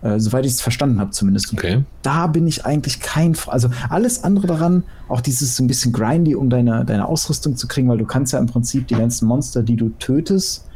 Äh, 0.00 0.20
soweit 0.20 0.46
ich 0.46 0.52
es 0.52 0.60
verstanden 0.60 1.00
habe, 1.00 1.10
zumindest. 1.10 1.52
Okay. 1.52 1.82
Da 2.02 2.28
bin 2.28 2.46
ich 2.46 2.64
eigentlich 2.64 3.00
kein. 3.00 3.36
Also 3.48 3.68
alles 3.88 4.22
andere 4.22 4.46
daran, 4.46 4.84
auch 5.08 5.20
dieses 5.20 5.56
so 5.56 5.64
ein 5.64 5.66
bisschen 5.66 5.92
grindy, 5.92 6.36
um 6.36 6.50
deine, 6.50 6.84
deine 6.84 7.06
Ausrüstung 7.06 7.56
zu 7.56 7.66
kriegen, 7.66 7.88
weil 7.88 7.98
du 7.98 8.04
kannst 8.04 8.32
ja 8.32 8.38
im 8.38 8.46
Prinzip 8.46 8.86
die 8.86 8.94
ganzen 8.94 9.26
Monster, 9.26 9.64
die 9.64 9.74
du 9.74 9.88
tötest, 9.98 10.66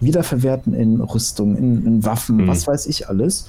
wiederverwerten 0.00 0.74
in 0.74 1.00
Rüstung, 1.00 1.56
in, 1.56 1.84
in 1.84 2.04
Waffen, 2.04 2.36
mhm. 2.36 2.46
was 2.46 2.68
weiß 2.68 2.86
ich 2.86 3.08
alles. 3.08 3.48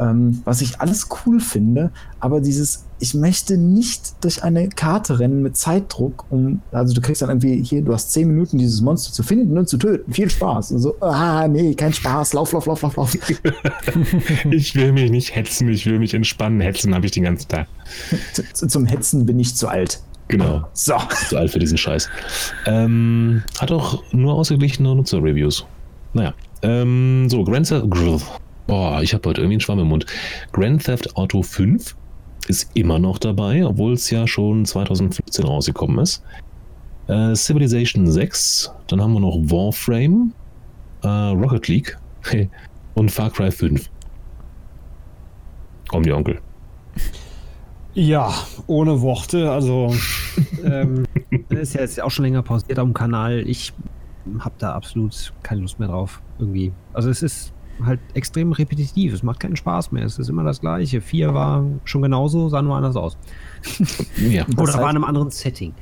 Ähm, 0.00 0.40
was 0.44 0.62
ich 0.62 0.80
alles 0.80 1.08
cool 1.26 1.40
finde, 1.40 1.90
aber 2.20 2.40
dieses, 2.40 2.86
ich 3.00 3.14
möchte 3.14 3.58
nicht 3.58 4.24
durch 4.24 4.42
eine 4.42 4.70
Karte 4.70 5.18
rennen 5.18 5.42
mit 5.42 5.58
Zeitdruck, 5.58 6.24
um, 6.30 6.62
also 6.72 6.94
du 6.94 7.02
kriegst 7.02 7.20
dann 7.20 7.28
irgendwie 7.28 7.62
hier, 7.62 7.82
du 7.82 7.92
hast 7.92 8.10
zehn 8.12 8.26
Minuten, 8.26 8.56
dieses 8.56 8.80
Monster 8.80 9.12
zu 9.12 9.22
finden 9.22 9.58
und 9.58 9.68
zu 9.68 9.76
töten. 9.76 10.10
Viel 10.10 10.30
Spaß. 10.30 10.72
Und 10.72 10.78
so, 10.78 10.96
ah, 11.02 11.46
nee, 11.48 11.74
kein 11.74 11.92
Spaß, 11.92 12.32
lauf, 12.32 12.52
lauf, 12.52 12.64
lauf, 12.64 12.80
lauf, 12.80 12.96
lauf. 12.96 13.14
ich 14.50 14.74
will 14.74 14.92
mich 14.92 15.10
nicht 15.10 15.36
hetzen, 15.36 15.68
ich 15.68 15.84
will 15.84 15.98
mich 15.98 16.14
entspannen. 16.14 16.62
Hetzen 16.62 16.94
habe 16.94 17.04
ich 17.04 17.12
den 17.12 17.24
ganzen 17.24 17.48
Tag. 17.48 17.66
Zum 18.54 18.86
Hetzen 18.86 19.26
bin 19.26 19.38
ich 19.38 19.54
zu 19.54 19.68
alt. 19.68 20.00
Genau. 20.28 20.64
So. 20.72 20.94
Zu 21.28 21.36
alt 21.36 21.50
für 21.50 21.58
diesen 21.58 21.76
Scheiß. 21.76 22.08
Ähm, 22.66 23.42
hat 23.58 23.70
auch 23.70 24.02
nur 24.12 24.34
ausgeglichene 24.34 24.94
Nutzer-Reviews. 24.94 25.66
Naja. 26.14 26.32
Ähm, 26.62 27.28
so, 27.28 27.44
Grand 27.44 27.68
Theft 27.68 27.90
Boah, 28.70 29.02
ich 29.02 29.14
habe 29.14 29.28
heute 29.28 29.40
irgendwie 29.40 29.54
einen 29.54 29.60
Schwamm 29.60 29.80
im 29.80 29.88
Mund. 29.88 30.06
Grand 30.52 30.84
Theft 30.84 31.16
Auto 31.16 31.42
5 31.42 31.96
ist 32.46 32.70
immer 32.74 33.00
noch 33.00 33.18
dabei, 33.18 33.66
obwohl 33.66 33.94
es 33.94 34.08
ja 34.10 34.28
schon 34.28 34.64
2015 34.64 35.44
rausgekommen 35.44 35.98
ist. 35.98 36.22
Äh, 37.08 37.34
Civilization 37.34 38.06
6, 38.06 38.72
dann 38.86 39.02
haben 39.02 39.14
wir 39.14 39.18
noch 39.18 39.36
Warframe, 39.38 40.32
äh, 41.02 41.08
Rocket 41.08 41.66
League 41.66 41.98
und 42.94 43.10
Far 43.10 43.30
Cry 43.30 43.50
5. 43.50 43.90
Komm, 45.88 46.04
die 46.04 46.12
Onkel. 46.12 46.38
Ja, 47.94 48.32
ohne 48.68 49.00
Worte. 49.00 49.50
Also, 49.50 49.92
ähm, 50.64 51.08
ist 51.48 51.74
ja 51.74 51.80
jetzt 51.80 52.00
auch 52.00 52.12
schon 52.12 52.24
länger 52.24 52.42
pausiert 52.42 52.78
auf 52.78 52.86
dem 52.86 52.94
Kanal. 52.94 53.40
Ich 53.48 53.72
habe 54.38 54.54
da 54.58 54.74
absolut 54.74 55.32
keine 55.42 55.62
Lust 55.62 55.80
mehr 55.80 55.88
drauf. 55.88 56.22
Irgendwie. 56.38 56.70
Also, 56.92 57.10
es 57.10 57.24
ist 57.24 57.52
halt 57.84 58.00
extrem 58.14 58.52
repetitiv. 58.52 59.14
Es 59.14 59.22
macht 59.22 59.40
keinen 59.40 59.56
Spaß 59.56 59.92
mehr. 59.92 60.04
Es 60.04 60.18
ist 60.18 60.28
immer 60.28 60.44
das 60.44 60.60
Gleiche. 60.60 61.00
Vier 61.00 61.34
war 61.34 61.64
schon 61.84 62.02
genauso, 62.02 62.48
sah 62.48 62.62
nur 62.62 62.76
anders 62.76 62.96
aus. 62.96 63.16
ja. 64.16 64.44
Oder 64.56 64.74
war 64.74 64.90
in 64.90 64.96
einem 64.96 65.04
anderen 65.04 65.30
Setting. 65.30 65.74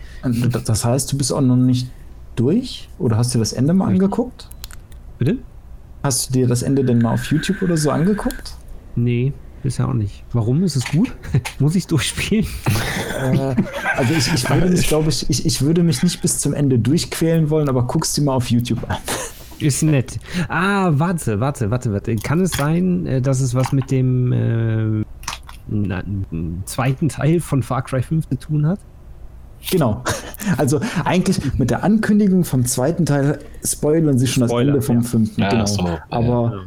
Das 0.64 0.84
heißt, 0.84 1.12
du 1.12 1.18
bist 1.18 1.32
auch 1.32 1.40
noch 1.40 1.57
nicht 1.57 1.88
durch? 2.36 2.88
Oder 2.99 3.16
hast 3.16 3.34
du 3.34 3.38
das 3.38 3.53
Ende 3.53 3.74
mal 3.74 3.86
angeguckt? 3.86 4.49
Bitte? 5.18 5.38
Hast 6.03 6.28
du 6.28 6.32
dir 6.32 6.46
das 6.46 6.62
Ende 6.62 6.84
denn 6.84 7.01
mal 7.01 7.14
auf 7.14 7.24
YouTube 7.24 7.61
oder 7.62 7.76
so 7.76 7.90
angeguckt? 7.90 8.55
Nee, 8.94 9.32
bisher 9.62 9.88
auch 9.88 9.94
nicht. 9.94 10.24
Warum? 10.32 10.62
Ist 10.62 10.76
es 10.76 10.84
gut? 10.86 11.14
Muss 11.59 11.74
ich 11.74 11.84
es 11.84 11.86
durchspielen? 11.88 12.46
äh, 13.20 13.55
also 13.96 14.14
ich, 14.14 14.32
ich 14.32 14.49
würde 14.49 14.66
mich, 14.70 14.86
glaube 14.86 15.09
ich, 15.09 15.28
ich, 15.28 15.44
ich 15.46 15.62
würde 15.62 15.82
mich 15.82 16.03
nicht 16.03 16.22
bis 16.22 16.38
zum 16.38 16.55
Ende 16.55 16.78
durchquälen 16.78 17.51
wollen, 17.51 17.68
aber 17.68 17.82
guckst 17.84 18.16
dir 18.16 18.22
mal 18.22 18.34
auf 18.34 18.51
YouTube 18.51 18.88
an. 18.88 18.99
Ist 19.61 19.83
nett. 19.83 20.19
Ah, 20.49 20.91
warte, 20.93 21.41
warte, 21.41 21.71
warte, 21.71 21.93
warte. 21.93 22.15
Kann 22.17 22.41
es 22.41 22.53
sein, 22.53 23.07
äh, 23.07 23.21
dass 23.21 23.41
es 23.41 23.55
was 23.55 23.73
mit 23.73 23.91
dem 23.91 24.33
äh, 24.33 25.05
na, 25.69 26.03
zweiten 26.65 27.09
Teil 27.09 27.41
von 27.41 27.63
Far 27.63 27.83
Cry 27.83 28.03
5 28.03 28.29
zu 28.29 28.37
tun 28.37 28.67
hat? 28.67 28.81
Genau. 29.71 30.03
Also 30.57 30.81
eigentlich 31.05 31.41
mit 31.59 31.71
der 31.71 31.83
Ankündigung 31.83 32.45
vom 32.45 32.65
zweiten 32.65 33.05
Teil 33.05 33.41
spoilern 33.65 34.19
sie 34.19 34.27
schon 34.27 34.49
Spoiler, 34.49 34.75
das 34.75 34.89
Ende 34.89 35.03
vom 35.03 35.03
ja. 35.03 35.03
fünften. 35.03 35.41
Ja, 35.41 35.49
genau. 35.51 35.67
So, 35.67 35.99
Aber 36.11 36.53
ja. 36.55 36.61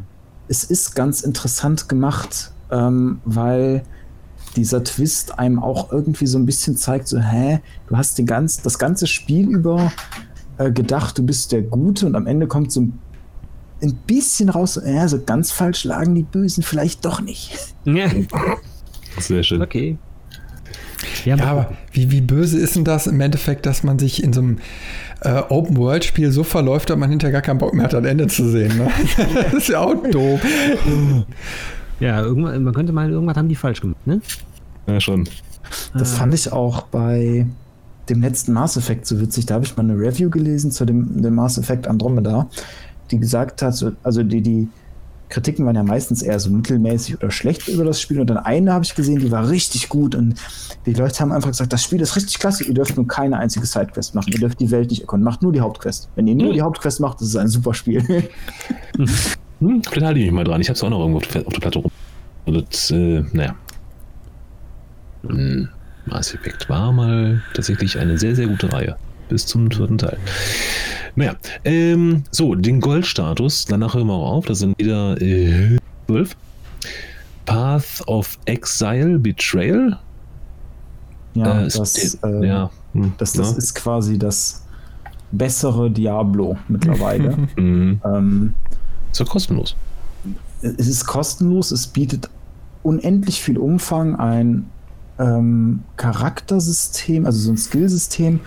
es 0.50 0.66
ist 0.66 0.94
ganz 0.94 1.22
interessant 1.22 1.88
gemacht, 1.88 2.52
ähm, 2.70 3.22
weil 3.26 3.84
dieser 4.56 4.84
Twist 4.84 5.40
einem 5.40 5.60
auch 5.60 5.92
irgendwie 5.92 6.28
so 6.28 6.38
ein 6.38 6.46
bisschen 6.46 6.76
zeigt, 6.76 7.08
so, 7.08 7.20
hä, 7.20 7.62
du 7.88 7.98
hast 7.98 8.18
den 8.18 8.26
ganz, 8.26 8.62
das 8.62 8.78
ganze 8.78 9.08
Spiel 9.08 9.50
über 9.50 9.92
äh, 10.58 10.72
gedacht, 10.72 11.18
du 11.18 11.26
bist 11.26 11.52
der 11.52 11.62
Gute 11.62 12.06
und 12.06 12.16
am 12.16 12.28
Ende 12.28 12.48
kommt 12.48 12.72
so 12.72 12.82
ein, 12.82 13.00
ein 13.82 13.96
bisschen 14.08 14.50
raus, 14.50 14.80
ja, 14.86 15.08
so 15.08 15.22
ganz 15.22 15.52
falsch 15.52 15.84
lagen 15.84 16.16
die 16.16 16.24
Bösen 16.24 16.64
vielleicht 16.64 17.06
doch 17.06 17.22
nicht. 17.22 17.52
Ja. 17.86 18.10
Sehr 19.18 19.44
schön. 19.44 19.62
Okay. 19.62 19.98
Ja, 21.26 21.36
ja 21.36 21.46
aber 21.46 21.74
wie, 21.92 22.12
wie 22.12 22.22
böse 22.22 22.60
ist 22.60 22.76
denn 22.76 22.84
das 22.84 23.08
im 23.08 23.20
Endeffekt, 23.20 23.66
dass 23.66 23.84
man 23.84 24.00
sich 24.00 24.24
in 24.24 24.34
so 24.34 24.42
einem 24.42 24.60
äh, 25.22 25.42
Open-World-Spiel 25.50 26.32
so 26.32 26.44
verläuft, 26.44 26.90
dass 26.90 26.98
man 26.98 27.10
hinterher 27.10 27.34
gar 27.34 27.42
keinen 27.42 27.58
Bock 27.58 27.74
mehr 27.74 27.86
hat, 27.86 27.94
das 27.94 28.06
Ende 28.06 28.28
zu 28.28 28.50
sehen. 28.50 28.78
Ne? 28.78 28.90
das 29.34 29.54
ist 29.54 29.70
ja 29.70 29.80
auch 29.80 29.96
doof. 30.10 30.42
Ja, 32.00 32.22
irgendwann, 32.22 32.64
man 32.64 32.74
könnte 32.74 32.94
mal, 32.94 33.10
irgendwas 33.10 33.38
haben 33.38 33.50
die 33.50 33.56
falsch 33.56 33.82
gemacht, 33.82 34.06
ne? 34.08 34.22
Ja, 34.88 35.00
schon. 35.00 35.28
Das 35.94 36.14
fand 36.14 36.34
ich 36.34 36.52
auch 36.52 36.84
bei 36.84 37.46
dem 38.12 38.22
letzten 38.22 38.54
Mass 38.54 38.78
Effect 38.78 39.06
so 39.08 39.20
witzig. 39.20 39.46
Da 39.46 39.56
habe 39.56 39.66
ich 39.66 39.76
mal 39.76 39.84
eine 39.84 39.98
Review 39.98 40.30
gelesen 40.30 40.72
zu 40.72 40.86
dem, 40.86 41.22
dem 41.22 41.36
Mass 41.36 41.58
Effect 41.58 41.88
Andromeda, 41.88 42.48
die 43.10 43.20
gesagt 43.20 43.62
hat, 43.62 43.84
also 44.04 44.24
die, 44.24 44.42
die 44.42 44.68
Kritiken 45.30 45.66
waren 45.66 45.76
ja 45.76 45.84
meistens 45.84 46.22
eher 46.22 46.40
so 46.40 46.52
mittelmäßig 46.52 47.18
oder 47.18 47.32
schlecht 47.32 47.68
über 47.70 47.86
das 47.86 48.00
Spiel. 48.00 48.20
Und 48.20 48.30
dann 48.30 48.38
eine 48.38 48.74
habe 48.74 48.84
ich 48.84 48.94
gesehen, 48.94 49.20
die 49.20 49.32
war 49.32 49.50
richtig 49.50 49.90
gut. 49.90 50.14
Und 50.14 50.36
die 50.86 50.94
Leute 50.94 51.20
haben 51.22 51.32
einfach 51.32 51.50
gesagt, 51.50 51.74
das 51.74 51.84
Spiel 51.84 52.02
ist 52.02 52.16
richtig 52.16 52.38
klasse, 52.38 52.66
ihr 52.66 52.74
dürft 52.74 52.98
nur 52.98 53.08
keine 53.08 53.38
einzige 53.38 53.66
Sidequest 53.66 54.14
machen. 54.14 54.32
Ihr 54.34 54.40
dürft 54.40 54.60
die 54.60 54.70
Welt 54.70 54.92
nicht 54.92 55.02
erkunden. 55.02 55.24
Macht 55.24 55.42
nur 55.42 55.54
die 55.54 55.62
Hauptquest. 55.62 56.10
Wenn 56.16 56.28
ihr 56.28 56.36
nur 56.36 56.50
hm. 56.50 56.54
die 56.54 56.62
Hauptquest 56.62 57.00
macht, 57.00 57.22
ist 57.22 57.36
ein 57.36 57.48
super 57.48 57.74
Spiel. 57.74 58.04
hm. 58.98 59.08
Vielleicht 59.58 60.06
halte 60.06 60.20
ich 60.20 60.26
mich 60.26 60.34
mal 60.34 60.44
dran. 60.44 60.62
Ich 60.62 60.68
habe 60.68 60.76
es 60.76 60.84
auch 60.84 60.90
noch 60.90 61.00
irgendwo 61.00 61.20
auf 61.20 61.28
der 61.28 61.42
Platte 61.42 61.80
rum. 61.80 61.92
Und 62.46 62.68
das, 62.70 62.92
äh, 62.92 63.24
naja. 63.32 63.56
Hm. 65.26 65.70
Mass 66.06 66.34
Effect 66.34 66.70
war 66.70 66.92
mal 66.92 67.42
tatsächlich 67.54 67.98
eine 67.98 68.18
sehr, 68.18 68.36
sehr 68.36 68.48
gute 68.48 68.72
Reihe. 68.72 68.96
Bis 69.30 69.46
zum 69.46 69.72
vierten 69.72 69.98
Teil. 69.98 70.18
Naja, 71.16 71.36
ähm, 71.64 72.24
so, 72.32 72.56
den 72.56 72.82
Goldstatus, 72.82 73.66
danach 73.66 73.94
hören 73.94 74.08
wir 74.08 74.14
auch 74.14 74.32
auf, 74.32 74.46
das 74.46 74.60
sind 74.60 74.78
wieder 74.78 75.20
äh, 75.22 75.78
12. 76.08 76.36
Path 77.46 78.04
of 78.08 78.38
Exile, 78.46 79.20
Betrayal. 79.20 80.00
Ja, 81.34 81.62
äh, 81.62 81.70
das, 81.70 82.18
äh, 82.24 82.46
ja, 82.46 82.70
hm, 82.94 83.14
das, 83.18 83.34
das 83.34 83.52
ja. 83.52 83.58
ist 83.58 83.74
quasi 83.76 84.18
das 84.18 84.64
bessere 85.32 85.90
Diablo 85.90 86.58
mittlerweile. 86.68 87.38
mhm. 87.56 88.02
ähm, 88.04 88.54
ist 89.12 89.20
ja 89.20 89.26
kostenlos. 89.26 89.76
Es 90.62 90.88
ist 90.88 91.06
kostenlos, 91.06 91.72
es 91.72 91.88
bietet 91.88 92.30
unendlich 92.84 93.42
viel 93.42 93.58
Umfang, 93.58 94.16
ein 94.16 94.66
ähm, 95.22 95.84
Charaktersystem, 95.98 97.26
also 97.26 97.40
so 97.40 97.52
ein 97.52 97.58
Skillsystem. 97.58 98.40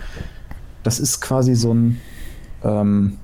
Das 0.83 0.99
ist 0.99 1.21
quasi 1.21 1.55
so 1.55 1.73
ein, 1.73 2.01
ähm, 2.63 3.17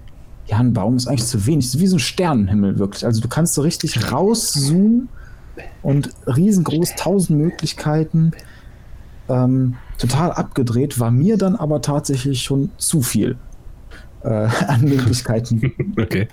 ja, 0.47 0.58
ein 0.58 0.74
Baum 0.74 0.95
ist 0.95 1.08
eigentlich 1.08 1.26
zu 1.28 1.45
wenig, 1.45 1.78
wie 1.80 1.88
so 1.88 1.97
ein 1.97 2.00
Sternenhimmel 2.00 2.80
wirklich. 2.80 3.05
Also 3.05 3.21
du 3.21 3.28
kannst 3.28 3.54
so 3.54 3.62
richtig 3.62 4.12
rauszoomen 4.12 5.09
und 5.84 6.09
riesengroß, 6.26 6.96
tausend 6.96 7.38
Möglichkeiten. 7.39 8.32
Ähm, 9.28 9.76
total 9.97 10.32
abgedreht, 10.32 11.00
war 11.00 11.12
mir 11.12 11.38
dann 11.38 11.55
aber 11.55 11.82
tatsächlich 11.82 12.42
schon 12.42 12.71
zu 12.78 13.01
viel 13.01 13.38
äh, 14.24 14.30
an 14.67 14.82
Möglichkeiten. 14.82 15.74
okay. 16.00 16.28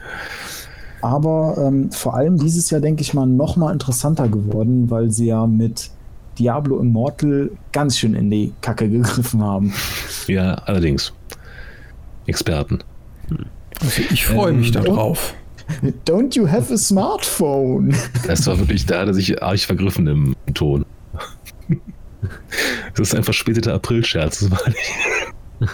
Aber 1.01 1.57
ähm, 1.59 1.93
vor 1.93 2.15
allem 2.15 2.39
dieses 2.39 2.71
Jahr, 2.71 2.81
denke 2.81 3.03
ich 3.03 3.15
mal, 3.15 3.27
noch 3.27 3.57
mal 3.57 3.73
interessanter 3.73 4.29
geworden, 4.29 4.91
weil 4.91 5.11
sie 5.11 5.27
ja 5.27 5.47
mit 5.47 5.91
Diablo 6.39 6.79
Immortal 6.79 7.51
ganz 7.73 7.99
schön 7.99 8.15
in 8.15 8.31
die 8.31 8.53
Kacke 8.61 8.89
gegriffen 8.89 9.43
haben. 9.43 9.73
Ja, 10.27 10.55
allerdings. 10.55 11.13
Experten. 12.27 12.79
Also 13.81 14.03
ich 14.11 14.27
freue 14.27 14.53
mich 14.53 14.75
ähm, 14.75 14.85
darauf. 14.85 15.35
Don't 16.07 16.35
you 16.35 16.49
have 16.49 16.73
a 16.73 16.77
smartphone? 16.77 17.95
Das 18.27 18.47
war 18.47 18.59
wirklich, 18.59 18.87
da 18.87 19.01
hat 19.01 19.09
er 19.09 19.15
sich 19.15 19.43
arg 19.43 19.61
vergriffen 19.61 20.07
im 20.07 20.35
Ton. 20.55 20.85
Das 22.97 23.09
ist 23.09 23.15
ein 23.15 23.23
verspäteter 23.23 23.75
April-Scherz. 23.75 24.49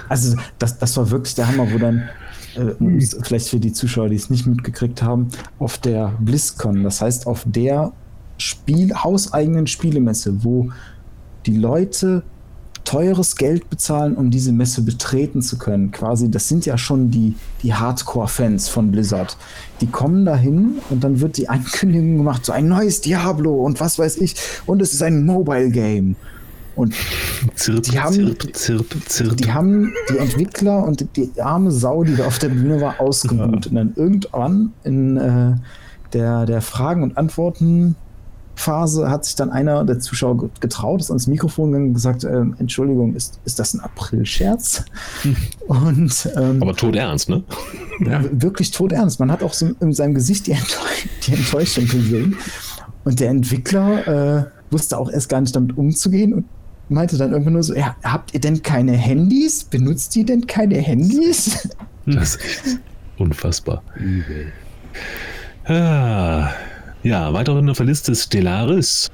Also, 0.09 0.37
das, 0.59 0.79
das 0.79 0.97
war 0.97 1.11
wirklich 1.11 1.35
der 1.35 1.47
Hammer, 1.47 1.71
wo 1.73 1.79
dann, 1.79 2.09
äh, 2.57 3.01
vielleicht 3.23 3.49
für 3.49 3.61
die 3.61 3.73
Zuschauer, 3.73 4.09
die 4.09 4.17
es 4.17 4.31
nicht 4.31 4.47
mitgekriegt 4.47 5.03
haben, 5.03 5.29
auf 5.59 5.79
der 5.79 6.13
BlizzCon, 6.21 6.83
das 6.83 7.01
heißt 7.01 7.27
auf 7.27 7.45
der 7.47 7.93
Spiel, 8.39 8.95
hauseigenen 8.95 9.67
Spielemesse, 9.67 10.45
wo 10.45 10.71
die 11.47 11.57
Leute 11.57 12.23
teures 12.85 13.37
Geld 13.37 13.71
bezahlen, 13.71 14.15
um 14.15 14.31
diese 14.31 14.53
Messe 14.53 14.83
betreten 14.83 15.43
zu 15.43 15.59
können. 15.59 15.91
Quasi, 15.91 16.31
das 16.31 16.49
sind 16.49 16.67
ja 16.67 16.77
schon 16.77 17.11
die, 17.11 17.35
die 17.63 17.75
Hardcore-Fans 17.75 18.69
von 18.69 18.91
Blizzard. 18.91 19.37
Die 19.81 19.87
kommen 19.87 20.25
dahin 20.25 20.79
und 20.91 21.03
dann 21.03 21.21
wird 21.21 21.37
die 21.37 21.49
Ankündigung 21.55 22.19
gemacht, 22.19 22.45
so 22.45 22.53
ein 22.53 22.69
neues 22.69 23.01
Diablo 23.01 23.55
und 23.65 23.81
was 23.81 23.99
weiß 23.99 24.19
ich. 24.19 24.37
Und 24.67 24.83
es 24.83 24.93
ist 24.93 25.03
ein 25.03 25.25
Mobile-Game. 25.25 26.17
Und 26.77 26.95
zirp, 27.55 27.85
die, 27.85 28.01
haben, 28.01 28.15
zirp, 28.15 28.57
zirp, 28.57 28.97
zirp. 29.09 29.37
die 29.37 29.53
haben 29.53 29.93
die 30.11 30.19
Entwickler 30.19 30.85
und 30.85 31.07
die 31.17 31.31
arme 31.41 31.71
Sau, 31.71 32.03
die 32.03 32.17
da 32.17 32.27
auf 32.27 32.41
der 32.41 32.49
Bühne 32.49 32.81
war, 32.81 33.01
ausgebucht. 33.01 33.67
Ja. 33.67 33.71
Und 33.71 33.75
dann 33.75 33.93
irgendwann 33.95 34.73
in 34.83 35.17
äh, 35.17 35.55
der, 36.13 36.47
der 36.47 36.61
Fragen 36.63 37.05
und 37.05 37.17
Antworten 37.17 37.95
Phase 38.57 39.11
hat 39.11 39.25
sich 39.25 39.35
dann 39.35 39.51
einer 39.51 39.85
der 39.85 39.99
Zuschauer 39.99 40.49
getraut, 40.61 41.01
ist 41.01 41.11
ans 41.11 41.27
Mikrofon 41.27 41.73
gegangen 41.73 41.89
und 41.89 41.95
gesagt, 41.95 42.25
äh, 42.25 42.43
Entschuldigung, 42.59 43.15
ist, 43.15 43.41
ist 43.45 43.59
das 43.59 43.75
ein 43.75 43.81
April-Scherz? 43.81 44.85
Und, 45.67 46.29
ähm, 46.37 46.63
Aber 46.63 46.75
todernst, 46.75 47.29
ne? 47.29 47.43
Ja. 48.01 48.23
Wirklich 48.31 48.71
todernst. 48.71 49.19
Man 49.19 49.31
hat 49.33 49.43
auch 49.43 49.53
so 49.53 49.71
in 49.81 49.93
seinem 49.93 50.15
Gesicht 50.15 50.47
die, 50.47 50.53
Enttäusch 50.53 51.09
die 51.27 51.33
Enttäuschung 51.33 51.87
gesehen. 51.89 52.37
Und 53.05 53.21
der 53.21 53.31
Entwickler 53.31 54.39
äh, 54.39 54.45
wusste 54.71 54.99
auch 54.99 55.11
erst 55.11 55.29
gar 55.29 55.41
nicht 55.41 55.55
damit 55.55 55.77
umzugehen 55.77 56.33
und 56.33 56.45
meinte 56.89 57.17
dann 57.17 57.33
irgendwann 57.33 57.55
nur 57.55 57.63
so, 57.63 57.75
ja, 57.75 57.97
habt 58.03 58.35
ihr 58.35 58.41
denn 58.41 58.63
keine 58.63 58.93
Handys? 58.93 59.65
Benutzt 59.65 60.15
ihr 60.17 60.25
denn 60.25 60.47
keine 60.47 60.77
Handys? 60.79 61.69
Das 62.07 62.37
ist 62.37 62.79
unfassbar. 63.17 63.83
Übel. 63.97 64.53
Ah. 65.65 66.51
Ja, 67.05 67.35
weitere 67.35 67.71
auf 67.71 67.77
der 67.77 67.87
Liste 67.87 68.15
Stellaris, 68.15 69.11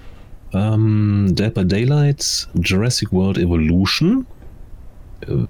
ähm, 0.53 1.35
Dead 1.35 1.53
by 1.53 1.67
Daylight, 1.67 2.49
Jurassic 2.55 3.13
World 3.13 3.37
Evolution, 3.37 4.27
äh, 5.23 5.45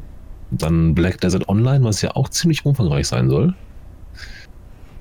dann 0.50 0.94
Black 0.94 1.20
Desert 1.20 1.48
Online, 1.50 1.84
was 1.84 2.00
ja 2.00 2.16
auch 2.16 2.30
ziemlich 2.30 2.64
umfangreich 2.64 3.06
sein 3.06 3.28
soll. 3.28 3.54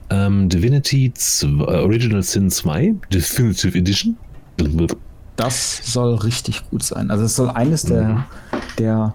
Ähm, 0.09 0.49
Divinity 0.49 1.13
2, 1.13 1.47
äh, 1.47 1.81
Original 1.81 2.23
Sin 2.23 2.51
2, 2.51 2.95
Definitive 3.13 3.77
Edition. 3.77 4.17
Das 5.37 5.79
soll 5.93 6.15
richtig 6.15 6.69
gut 6.69 6.83
sein. 6.83 7.09
Also 7.09 7.23
es 7.23 7.37
soll 7.37 7.49
eines 7.51 7.85
mhm. 7.85 7.89
der, 7.89 8.25
der 8.77 9.13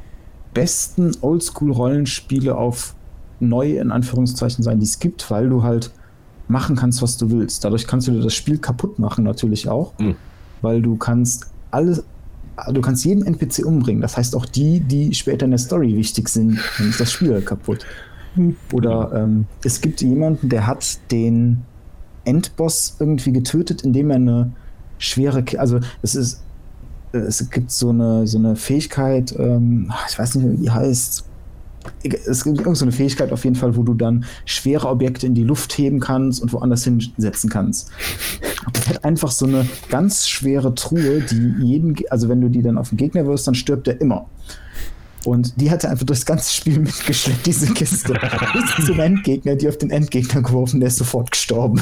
besten 0.54 1.14
Oldschool-Rollenspiele 1.20 2.54
auf 2.54 2.94
neu 3.38 3.78
in 3.78 3.90
Anführungszeichen 3.90 4.64
sein, 4.64 4.78
die 4.78 4.86
es 4.86 4.98
gibt, 4.98 5.30
weil 5.30 5.50
du 5.50 5.62
halt 5.62 5.90
machen 6.48 6.76
kannst, 6.76 7.02
was 7.02 7.16
du 7.16 7.30
willst. 7.30 7.64
Dadurch 7.64 7.86
kannst 7.86 8.08
du 8.08 8.12
dir 8.12 8.20
das 8.20 8.34
Spiel 8.34 8.58
kaputt 8.58 8.98
machen, 8.98 9.24
natürlich 9.24 9.68
auch, 9.68 9.98
mhm. 9.98 10.16
weil 10.62 10.82
du 10.82 10.96
kannst 10.96 11.46
alles, 11.70 12.04
du 12.72 12.80
kannst 12.80 13.04
jeden 13.04 13.26
NPC 13.26 13.64
umbringen. 13.64 14.02
Das 14.02 14.16
heißt 14.16 14.36
auch 14.36 14.46
die, 14.46 14.80
die 14.80 15.14
später 15.14 15.44
in 15.44 15.52
der 15.52 15.58
Story 15.58 15.96
wichtig 15.96 16.28
sind, 16.28 16.58
dann 16.78 16.90
ist 16.90 17.00
das 17.00 17.12
Spiel 17.12 17.40
kaputt. 17.40 17.86
Mhm. 18.36 18.56
Oder 18.72 19.12
ähm, 19.14 19.46
es 19.64 19.80
gibt 19.80 20.00
jemanden, 20.02 20.48
der 20.48 20.66
hat 20.66 20.98
den 21.10 21.62
Endboss 22.24 22.96
irgendwie 22.98 23.32
getötet, 23.32 23.82
indem 23.82 24.10
er 24.10 24.16
eine 24.16 24.52
schwere, 24.98 25.44
also 25.58 25.80
es 26.02 26.14
ist, 26.14 26.42
es 27.12 27.48
gibt 27.50 27.70
so 27.70 27.90
eine, 27.90 28.26
so 28.26 28.38
eine 28.38 28.56
Fähigkeit, 28.56 29.34
ähm, 29.38 29.92
ich 30.08 30.18
weiß 30.18 30.34
nicht, 30.34 30.50
wie 30.50 30.62
die 30.64 30.70
heißt, 30.70 31.24
es 32.02 32.44
gibt 32.44 32.58
irgendeine 32.58 32.92
Fähigkeit 32.92 33.32
auf 33.32 33.44
jeden 33.44 33.56
Fall, 33.56 33.76
wo 33.76 33.82
du 33.82 33.94
dann 33.94 34.24
schwere 34.44 34.88
Objekte 34.88 35.26
in 35.26 35.34
die 35.34 35.44
Luft 35.44 35.76
heben 35.78 36.00
kannst 36.00 36.42
und 36.42 36.52
woanders 36.52 36.84
hinsetzen 36.84 37.50
kannst. 37.50 37.90
Das 38.72 38.88
hat 38.88 39.04
einfach 39.04 39.30
so 39.30 39.46
eine 39.46 39.66
ganz 39.88 40.28
schwere 40.28 40.74
Truhe, 40.74 41.20
die 41.20 41.54
jeden, 41.64 41.96
also 42.10 42.28
wenn 42.28 42.40
du 42.40 42.48
die 42.48 42.62
dann 42.62 42.78
auf 42.78 42.90
den 42.90 42.98
Gegner 42.98 43.26
wirst, 43.26 43.46
dann 43.46 43.54
stirbt 43.54 43.88
er 43.88 44.00
immer. 44.00 44.26
Und 45.24 45.58
die 45.58 45.70
hat 45.70 45.84
er 45.84 45.90
einfach 45.90 46.04
durchs 46.04 46.26
ganze 46.26 46.54
Spiel 46.54 46.78
mitgeschleppt, 46.78 47.46
diese 47.46 47.72
Kiste. 47.72 48.14
Bis 48.52 48.86
zum 48.86 49.00
Endgegner, 49.00 49.56
die 49.56 49.68
auf 49.68 49.78
den 49.78 49.90
Endgegner 49.90 50.42
geworfen, 50.42 50.80
der 50.80 50.88
ist 50.88 50.98
sofort 50.98 51.30
gestorben. 51.30 51.80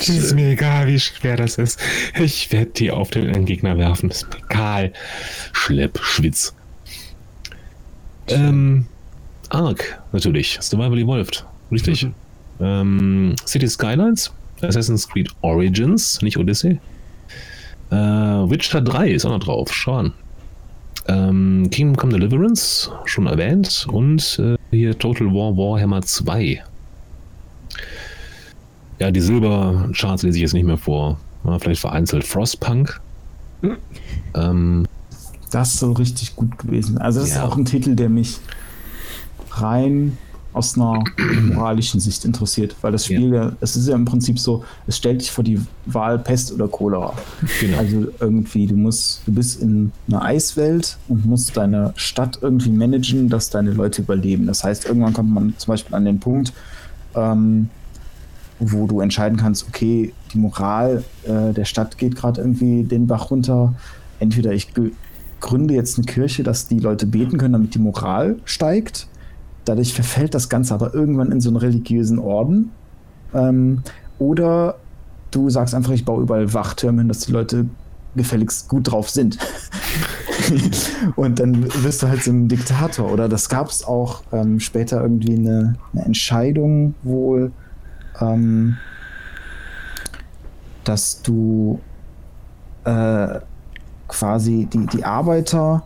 Es 0.00 0.08
ist 0.08 0.34
mir 0.34 0.50
egal, 0.50 0.86
wie 0.88 0.98
schwer 0.98 1.36
das 1.36 1.56
ist. 1.58 1.78
Ich 2.20 2.50
werde 2.52 2.72
die 2.72 2.90
auf 2.90 3.10
den 3.10 3.28
Endgegner 3.28 3.78
werfen. 3.78 4.10
Ist 4.10 4.26
mir 4.28 4.44
egal. 4.44 4.92
Schlepp, 5.52 6.00
Schwitz. 6.02 6.54
Ähm, 8.30 8.86
Ark, 9.50 10.00
natürlich. 10.12 10.58
Survival 10.60 10.98
Evolved. 10.98 11.44
Richtig. 11.70 12.04
Mhm. 12.04 12.14
Ähm, 12.60 13.34
City 13.46 13.68
Skylines, 13.68 14.32
Assassin's 14.62 15.08
Creed 15.08 15.28
Origins, 15.42 16.20
nicht 16.22 16.36
Odyssey. 16.36 16.80
Äh, 17.90 17.96
Witcher 17.96 18.80
3 18.80 19.10
ist 19.10 19.24
auch 19.24 19.30
noch 19.30 19.40
drauf. 19.40 19.72
Schau 19.72 19.94
an. 19.94 20.12
Ähm, 21.08 21.68
Kingdom 21.70 21.96
Come 21.96 22.12
Deliverance, 22.12 22.90
schon 23.04 23.26
erwähnt. 23.26 23.86
Und 23.90 24.38
äh, 24.38 24.56
hier 24.70 24.96
Total 24.98 25.26
War 25.28 25.56
Warhammer 25.56 26.02
2. 26.02 26.62
Ja, 28.98 29.10
die 29.10 29.20
Silbercharts 29.20 30.22
lese 30.22 30.36
ich 30.36 30.42
jetzt 30.42 30.54
nicht 30.54 30.66
mehr 30.66 30.76
vor. 30.76 31.18
Ja, 31.44 31.58
vielleicht 31.58 31.80
vereinzelt 31.80 32.24
Frostpunk. 32.24 33.00
Mhm. 33.62 33.76
Ähm, 34.34 34.86
das 35.50 35.78
soll 35.78 35.92
richtig 35.92 36.36
gut 36.36 36.58
gewesen. 36.58 36.98
Also 36.98 37.20
das 37.20 37.30
ja. 37.30 37.36
ist 37.36 37.42
auch 37.42 37.56
ein 37.56 37.64
Titel, 37.64 37.94
der 37.94 38.08
mich 38.08 38.38
rein 39.52 40.16
aus 40.52 40.76
einer 40.76 41.04
moralischen 41.42 42.00
Sicht 42.00 42.24
interessiert, 42.24 42.74
weil 42.80 42.92
das 42.92 43.06
Spiel 43.06 43.32
ja. 43.32 43.44
ja, 43.44 43.52
es 43.60 43.76
ist 43.76 43.88
ja 43.88 43.94
im 43.94 44.04
Prinzip 44.04 44.38
so, 44.38 44.64
es 44.86 44.96
stellt 44.96 45.20
dich 45.20 45.30
vor 45.30 45.44
die 45.44 45.60
Wahl 45.86 46.18
Pest 46.18 46.52
oder 46.52 46.66
Cholera. 46.66 47.14
Genau. 47.60 47.78
Also 47.78 48.06
irgendwie, 48.18 48.66
du 48.66 48.76
musst, 48.76 49.22
du 49.26 49.32
bist 49.32 49.62
in 49.62 49.92
einer 50.08 50.22
Eiswelt 50.22 50.98
und 51.08 51.24
musst 51.26 51.56
deine 51.56 51.92
Stadt 51.96 52.38
irgendwie 52.42 52.70
managen, 52.70 53.28
dass 53.28 53.50
deine 53.50 53.72
Leute 53.72 54.02
überleben. 54.02 54.46
Das 54.46 54.64
heißt, 54.64 54.86
irgendwann 54.86 55.12
kommt 55.12 55.32
man 55.32 55.54
zum 55.56 55.72
Beispiel 55.72 55.94
an 55.94 56.04
den 56.04 56.18
Punkt, 56.18 56.52
ähm, 57.14 57.68
wo 58.58 58.86
du 58.86 59.00
entscheiden 59.00 59.38
kannst, 59.38 59.66
okay, 59.68 60.12
die 60.32 60.38
Moral 60.38 61.04
äh, 61.24 61.52
der 61.52 61.64
Stadt 61.64 61.96
geht 61.96 62.16
gerade 62.16 62.40
irgendwie 62.40 62.82
den 62.82 63.06
Bach 63.06 63.30
runter. 63.30 63.74
Entweder 64.18 64.52
ich 64.52 64.74
gründe 65.40 65.74
jetzt 65.74 65.98
eine 65.98 66.06
Kirche, 66.06 66.42
dass 66.42 66.68
die 66.68 66.78
Leute 66.78 67.06
beten 67.06 67.38
können, 67.38 67.52
damit 67.52 67.74
die 67.74 67.78
Moral 67.78 68.36
steigt. 68.44 69.08
Dadurch 69.64 69.94
verfällt 69.94 70.34
das 70.34 70.48
Ganze 70.48 70.74
aber 70.74 70.94
irgendwann 70.94 71.32
in 71.32 71.40
so 71.40 71.50
einen 71.50 71.56
religiösen 71.56 72.18
Orden. 72.18 72.70
Ähm, 73.34 73.82
oder 74.18 74.76
du 75.30 75.50
sagst 75.50 75.74
einfach, 75.74 75.92
ich 75.92 76.04
baue 76.04 76.22
überall 76.22 76.52
Wachtürme 76.52 77.00
hin, 77.00 77.08
dass 77.08 77.20
die 77.20 77.32
Leute 77.32 77.66
gefälligst 78.16 78.68
gut 78.68 78.90
drauf 78.90 79.08
sind. 79.08 79.38
und 81.16 81.38
dann 81.38 81.72
wirst 81.82 82.02
du 82.02 82.08
halt 82.08 82.22
so 82.22 82.30
ein 82.32 82.48
Diktator. 82.48 83.12
Oder 83.12 83.28
das 83.28 83.48
gab 83.48 83.68
es 83.68 83.84
auch 83.84 84.22
ähm, 84.32 84.60
später 84.60 85.00
irgendwie 85.00 85.36
eine, 85.36 85.76
eine 85.92 86.04
Entscheidung 86.04 86.94
wohl, 87.02 87.52
ähm, 88.20 88.76
dass 90.84 91.22
du 91.22 91.78
äh, 92.84 93.40
quasi 94.10 94.66
die, 94.70 94.86
die 94.86 95.04
Arbeiter 95.04 95.84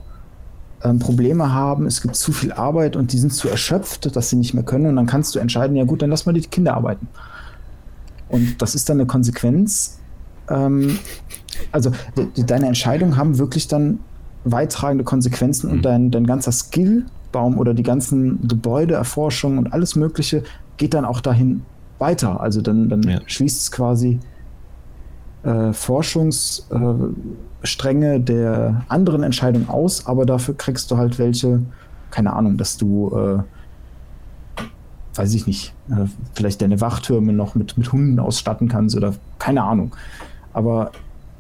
ähm, 0.83 0.99
Probleme 0.99 1.53
haben, 1.53 1.87
es 1.87 2.03
gibt 2.03 2.17
zu 2.17 2.33
viel 2.33 2.53
Arbeit 2.53 2.97
und 2.97 3.13
die 3.13 3.19
sind 3.19 3.33
zu 3.33 3.49
erschöpft, 3.49 4.15
dass 4.17 4.31
sie 4.31 4.37
nicht 4.37 4.55
mehr 4.55 4.65
können. 4.65 4.87
Und 4.87 4.97
dann 4.97 5.07
kannst 5.07 5.35
du 5.35 5.39
entscheiden, 5.39 5.77
ja 5.77 5.85
gut, 5.85 6.03
dann 6.03 6.11
lass 6.11 6.27
mal 6.27 6.33
die 6.33 6.43
Kinder 6.43 6.75
arbeiten. 6.75 7.09
Und 8.29 8.61
das 8.61 8.75
ist 8.75 8.89
dann 8.89 8.99
eine 8.99 9.07
Konsequenz. 9.07 9.99
Ähm, 10.49 10.99
also 11.73 11.91
de, 12.17 12.45
deine 12.45 12.67
Entscheidungen 12.67 13.17
haben 13.17 13.39
wirklich 13.39 13.69
dann 13.69 14.01
weittragende 14.45 15.05
Konsequenzen 15.05 15.69
mhm. 15.69 15.73
und 15.73 15.83
dein, 15.85 16.11
dein 16.11 16.27
ganzer 16.27 16.53
Skillbaum 16.53 17.59
oder 17.59 17.73
die 17.75 17.83
ganzen 17.83 18.47
Gebäudeerforschungen 18.47 19.59
und 19.59 19.73
alles 19.73 19.97
Mögliche 19.97 20.43
geht 20.77 20.95
dann 20.95 21.05
auch 21.05 21.21
dahin 21.21 21.63
weiter. 21.99 22.41
Also 22.41 22.61
dann, 22.61 22.89
dann 22.89 23.03
ja. 23.03 23.21
schließt 23.25 23.61
es 23.61 23.71
quasi 23.71 24.21
äh, 25.45 25.73
Forschungsstränge 25.73 28.15
äh, 28.15 28.21
der 28.21 28.85
anderen 28.89 29.23
Entscheidungen 29.23 29.69
aus, 29.69 30.07
aber 30.07 30.27
dafür 30.27 30.57
kriegst 30.57 30.91
du 30.91 30.97
halt 30.97 31.19
welche, 31.19 31.63
keine 32.11 32.33
Ahnung, 32.33 32.57
dass 32.57 32.79
du, 32.79 33.13
äh, 33.15 33.39
weiß 35.15 35.35
ich 35.35 35.47
nicht, 35.47 35.73
äh, 35.91 36.07
vielleicht 36.35 36.63
deine 36.63 36.81
Wachtürme 36.81 37.33
noch 37.33 37.55
mit, 37.55 37.79
mit 37.79 37.93
Hunden 37.93 38.19
ausstatten 38.19 38.69
kannst 38.69 38.97
oder 38.97 39.15
keine 39.39 39.63
Ahnung. 39.63 39.95
Aber 40.53 40.91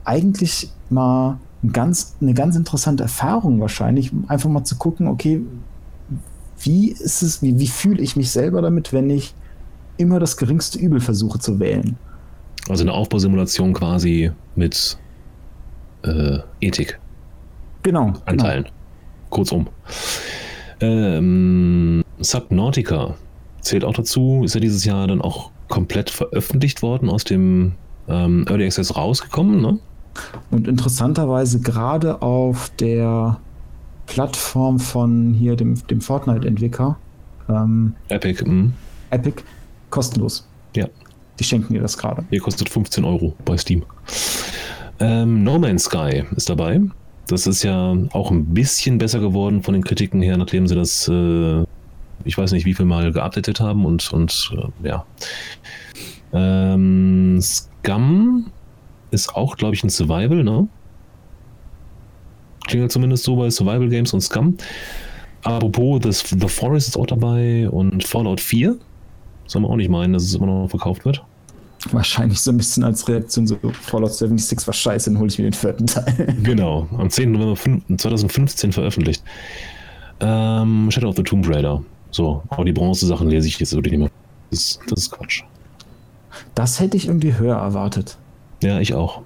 eigentlich 0.04 0.70
mal 0.90 1.38
ein 1.62 1.72
ganz, 1.72 2.16
eine 2.20 2.34
ganz 2.34 2.56
interessante 2.56 3.04
Erfahrung 3.04 3.60
wahrscheinlich, 3.60 4.12
einfach 4.28 4.50
mal 4.50 4.64
zu 4.64 4.76
gucken, 4.76 5.06
okay, 5.08 5.40
wie 6.60 6.90
ist 6.90 7.22
es, 7.22 7.40
wie, 7.42 7.58
wie 7.58 7.68
fühle 7.68 8.02
ich 8.02 8.16
mich 8.16 8.30
selber 8.30 8.60
damit, 8.62 8.92
wenn 8.92 9.10
ich 9.10 9.34
immer 9.96 10.20
das 10.20 10.36
geringste 10.36 10.78
Übel 10.78 11.00
versuche 11.00 11.38
zu 11.38 11.58
wählen? 11.58 11.96
Also 12.68 12.82
eine 12.84 12.92
Aufbausimulation 12.92 13.72
quasi 13.72 14.30
mit 14.54 14.96
äh, 16.02 16.38
Ethik. 16.60 16.98
Genau. 17.82 18.14
Anteilen. 18.24 18.64
Genau. 18.64 18.74
Kurzum. 19.30 19.68
Ähm, 20.80 22.02
Subnautica 22.18 23.14
zählt 23.60 23.84
auch 23.84 23.94
dazu. 23.94 24.42
Ist 24.44 24.54
ja 24.54 24.60
dieses 24.60 24.84
Jahr 24.84 25.06
dann 25.06 25.20
auch 25.20 25.50
komplett 25.68 26.10
veröffentlicht 26.10 26.82
worden, 26.82 27.10
aus 27.10 27.24
dem 27.24 27.72
ähm, 28.08 28.46
Early 28.48 28.66
Access 28.66 28.96
rausgekommen, 28.96 29.60
ne? 29.60 29.78
Und 30.50 30.68
interessanterweise 30.68 31.60
gerade 31.60 32.22
auf 32.22 32.70
der 32.78 33.40
Plattform 34.06 34.78
von 34.78 35.34
hier 35.34 35.56
dem, 35.56 35.74
dem 35.88 36.00
Fortnite-Entwickler. 36.00 36.96
Ähm, 37.48 37.94
Epic, 38.08 38.44
mh. 38.44 38.70
Epic 39.10 39.42
kostenlos. 39.90 40.46
Ja. 40.76 40.86
Die 41.38 41.44
schenken 41.44 41.74
dir 41.74 41.80
das 41.80 41.98
gerade. 41.98 42.24
Hier 42.30 42.40
kostet 42.40 42.68
15 42.68 43.04
Euro 43.04 43.34
bei 43.44 43.56
Steam. 43.56 43.84
Ähm, 45.00 45.42
no 45.42 45.58
Man's 45.58 45.84
Sky 45.84 46.24
ist 46.36 46.48
dabei. 46.48 46.80
Das 47.26 47.46
ist 47.46 47.62
ja 47.62 47.96
auch 48.12 48.30
ein 48.30 48.44
bisschen 48.52 48.98
besser 48.98 49.18
geworden 49.18 49.62
von 49.62 49.74
den 49.74 49.82
Kritiken 49.82 50.20
her, 50.20 50.36
nachdem 50.36 50.66
sie 50.66 50.74
das, 50.74 51.08
äh, 51.08 51.62
ich 52.24 52.36
weiß 52.36 52.52
nicht, 52.52 52.66
wie 52.66 52.74
viel 52.74 52.86
Mal 52.86 53.12
geupdatet 53.12 53.60
haben 53.60 53.86
und, 53.86 54.12
und 54.12 54.52
äh, 54.56 54.88
ja. 54.88 55.06
Ähm, 56.32 57.40
Scum 57.40 58.50
ist 59.10 59.34
auch, 59.34 59.56
glaube 59.56 59.74
ich, 59.74 59.82
ein 59.84 59.90
Survival, 59.90 60.44
ne? 60.44 60.68
Klingt 62.66 62.90
zumindest 62.92 63.24
so 63.24 63.36
bei 63.36 63.50
Survival 63.50 63.88
Games 63.88 64.12
und 64.12 64.20
Scum. 64.20 64.56
Apropos, 65.42 66.00
das, 66.00 66.20
The 66.20 66.48
Forest 66.48 66.88
ist 66.88 66.96
auch 66.96 67.06
dabei 67.06 67.68
und 67.68 68.04
Fallout 68.04 68.40
4. 68.40 68.76
Soll 69.46 69.62
man 69.62 69.70
auch 69.70 69.76
nicht 69.76 69.90
meinen, 69.90 70.12
dass 70.12 70.24
es 70.24 70.34
immer 70.34 70.46
noch 70.46 70.68
verkauft 70.68 71.04
wird. 71.04 71.22
Wahrscheinlich 71.92 72.40
so 72.40 72.50
ein 72.50 72.56
bisschen 72.56 72.82
als 72.82 73.06
Reaktion 73.08 73.46
so 73.46 73.58
Fallout 73.82 74.14
76 74.14 74.66
war 74.66 74.72
scheiße, 74.72 75.10
dann 75.10 75.18
hole 75.18 75.28
ich 75.28 75.38
mir 75.38 75.44
den 75.44 75.52
vierten 75.52 75.86
Teil. 75.86 76.34
Genau, 76.42 76.88
am 76.96 77.10
10. 77.10 77.32
November 77.32 77.56
2015 77.98 78.72
veröffentlicht. 78.72 79.22
Ähm, 80.20 80.90
Shadow 80.90 81.08
of 81.08 81.16
the 81.16 81.22
Tomb 81.22 81.46
Raider. 81.48 81.82
So, 82.10 82.42
aber 82.48 82.64
die 82.64 82.72
Bronze-Sachen 82.72 83.28
lese 83.28 83.48
ich 83.48 83.58
jetzt 83.58 83.72
wirklich 83.74 83.92
nicht 83.92 84.00
mehr. 84.00 84.10
Das, 84.50 84.60
ist- 84.60 84.80
das 84.88 84.98
ist 85.00 85.10
Quatsch. 85.10 85.42
Das 86.54 86.80
hätte 86.80 86.96
ich 86.96 87.06
irgendwie 87.06 87.34
höher 87.36 87.56
erwartet. 87.56 88.16
Ja, 88.62 88.80
ich 88.80 88.94
auch. 88.94 89.22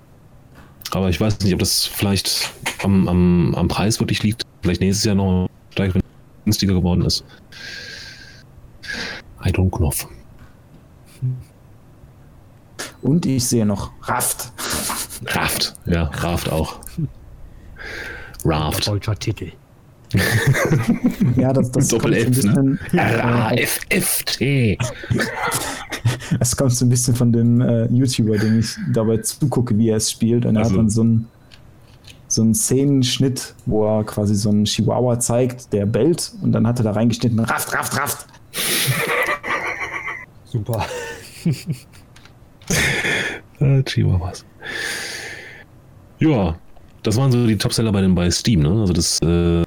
Aber 0.90 1.10
ich 1.10 1.20
weiß 1.20 1.40
nicht, 1.40 1.52
ob 1.52 1.60
das 1.60 1.84
vielleicht 1.84 2.50
am, 2.82 3.06
am, 3.08 3.54
am 3.54 3.68
Preis 3.68 4.00
wirklich 4.00 4.22
liegt. 4.22 4.42
Vielleicht 4.62 4.80
nächstes 4.80 5.04
Jahr 5.04 5.14
noch 5.14 5.48
steigt, 5.70 5.94
wenn 5.94 6.00
es 6.00 6.44
günstiger 6.44 6.74
geworden 6.74 7.02
ist. 7.02 7.24
I 9.48 9.52
don't 9.52 9.70
know. 9.70 9.92
Und 13.00 13.24
ich 13.26 13.46
sehe 13.46 13.64
noch 13.64 13.90
Raft. 14.02 14.52
Raft. 15.26 15.74
Ja, 15.86 16.04
Raft 16.04 16.50
auch. 16.52 16.78
Raft. 18.44 18.86
Deutscher 18.86 19.14
Titel. 19.18 19.52
Ja, 21.36 21.52
das, 21.52 21.70
das 21.70 21.88
Doppel 21.88 22.24
kommt 22.24 22.34
so 22.34 22.48
F, 22.48 22.56
ein 22.56 22.64
ne? 22.64 22.78
bisschen, 22.88 22.98
äh, 22.98 23.02
R-A-F-F-T. 23.12 24.78
es 26.40 26.56
kommt 26.56 26.72
so 26.72 26.84
ein 26.86 26.88
bisschen 26.88 27.14
von 27.14 27.30
dem 27.32 27.60
äh, 27.60 27.84
YouTuber, 27.86 28.38
dem 28.38 28.58
ich 28.58 28.74
dabei 28.92 29.18
zugucke, 29.18 29.76
wie 29.78 29.90
er 29.90 29.98
es 29.98 30.10
spielt. 30.10 30.46
Und 30.46 30.56
er 30.56 30.62
Also. 30.62 30.72
hat 30.72 30.78
dann 30.78 30.90
so 30.90 31.00
einen 31.02 31.28
so 32.26 32.42
einen 32.42 32.54
Szenenschnitt, 32.54 33.54
wo 33.66 33.86
er 33.86 34.04
quasi 34.04 34.34
so 34.34 34.50
einen 34.50 34.64
Chihuahua 34.64 35.18
zeigt, 35.20 35.72
der 35.72 35.86
bellt 35.86 36.32
und 36.42 36.52
dann 36.52 36.66
hat 36.66 36.78
er 36.80 36.84
da 36.84 36.92
reingeschnitten, 36.92 37.38
Raft, 37.40 37.72
Raft, 37.74 37.96
Raft. 37.98 38.26
Super. 40.48 40.86
Äh, 43.60 43.82
Chihuahuas. 43.82 44.44
Ja, 46.20 46.56
das 47.02 47.16
waren 47.16 47.32
so 47.32 47.46
die 47.46 47.56
Topseller 47.56 47.90
bei, 47.92 48.02
den, 48.02 48.14
bei 48.14 48.30
Steam, 48.30 48.60
ne? 48.60 48.70
Also 48.80 48.92
das, 48.92 49.20
äh, 49.22 49.64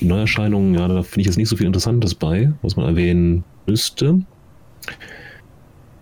die 0.00 0.04
Neuerscheinungen, 0.04 0.74
ja, 0.74 0.88
da 0.88 1.02
finde 1.02 1.20
ich 1.20 1.26
jetzt 1.26 1.36
nicht 1.36 1.48
so 1.48 1.56
viel 1.56 1.66
Interessantes 1.66 2.14
bei, 2.14 2.52
was 2.62 2.76
man 2.76 2.86
erwähnen 2.86 3.44
müsste. 3.66 4.20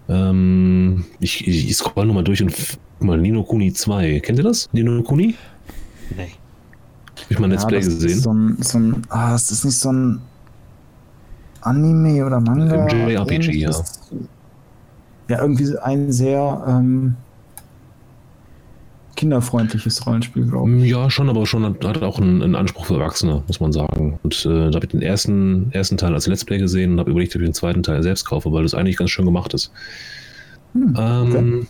Ähm, 0.09 1.05
ich, 1.21 1.47
ich, 1.47 1.69
ich 1.69 1.77
scroll 1.77 2.07
nochmal 2.07 2.25
durch 2.25 2.43
und 2.43 2.55
mal, 3.01 3.19
Nino 3.19 3.43
Kuni 3.43 3.73
2. 3.73 4.21
Kennt 4.21 4.39
ihr 4.39 4.45
das? 4.45 4.69
Nino 4.73 5.03
Kuni? 5.03 5.35
Nee. 6.17 6.33
Hab 7.25 7.31
ich 7.31 7.39
mal 7.39 7.47
ein 7.47 7.53
Let's 7.53 7.67
Play 7.67 7.79
das 7.79 7.87
gesehen. 7.87 8.11
Ist 8.11 8.23
so 8.23 8.33
ein, 8.33 8.57
so 8.61 8.79
ein, 8.79 9.03
ah, 9.11 9.35
ist 9.35 9.51
das 9.51 9.65
nicht 9.65 9.77
so 9.77 9.93
ein 9.93 10.21
Anime 11.63 12.25
oder 12.27 12.41
Manga? 12.41 12.87
Im 12.87 13.09
JRPG, 13.09 13.35
Ähnliches? 13.35 14.01
Ja, 15.29 15.41
irgendwie 15.41 15.79
ein 15.79 16.13
sehr 16.13 16.65
ähm, 16.69 17.17
kinderfreundliches 19.17 20.05
Rollenspiel, 20.07 20.47
glaube 20.47 20.71
ich. 20.73 20.91
Ja, 20.91 21.09
schon, 21.11 21.29
aber 21.29 21.47
schon 21.47 21.65
hat, 21.65 21.85
hat 21.85 22.03
auch 22.03 22.19
einen, 22.19 22.43
einen 22.43 22.55
Anspruch 22.55 22.87
für 22.87 22.95
Erwachsene, 22.95 23.43
muss 23.47 23.61
man 23.61 23.73
sagen. 23.73 24.19
Und 24.23 24.45
äh, 24.45 24.71
da 24.71 24.75
habe 24.75 24.87
ich 24.87 24.91
den 24.91 25.03
ersten, 25.03 25.71
ersten 25.73 25.97
Teil 25.97 26.13
als 26.15 26.27
Let's 26.27 26.45
Play 26.45 26.59
gesehen 26.59 26.93
und 26.95 26.99
habe 27.01 27.11
überlegt, 27.11 27.35
ob 27.37 27.43
ich 27.43 27.49
den 27.49 27.55
zweiten 27.55 27.83
Teil 27.83 28.03
selbst 28.03 28.25
kaufe, 28.25 28.53
weil 28.53 28.63
das 28.65 28.75
eigentlich 28.75 28.97
ganz 28.97 29.11
schön 29.11 29.25
gemacht 29.25 29.55
ist. 29.55 29.71
Hm, 30.73 30.97
Ähm, 30.99 31.67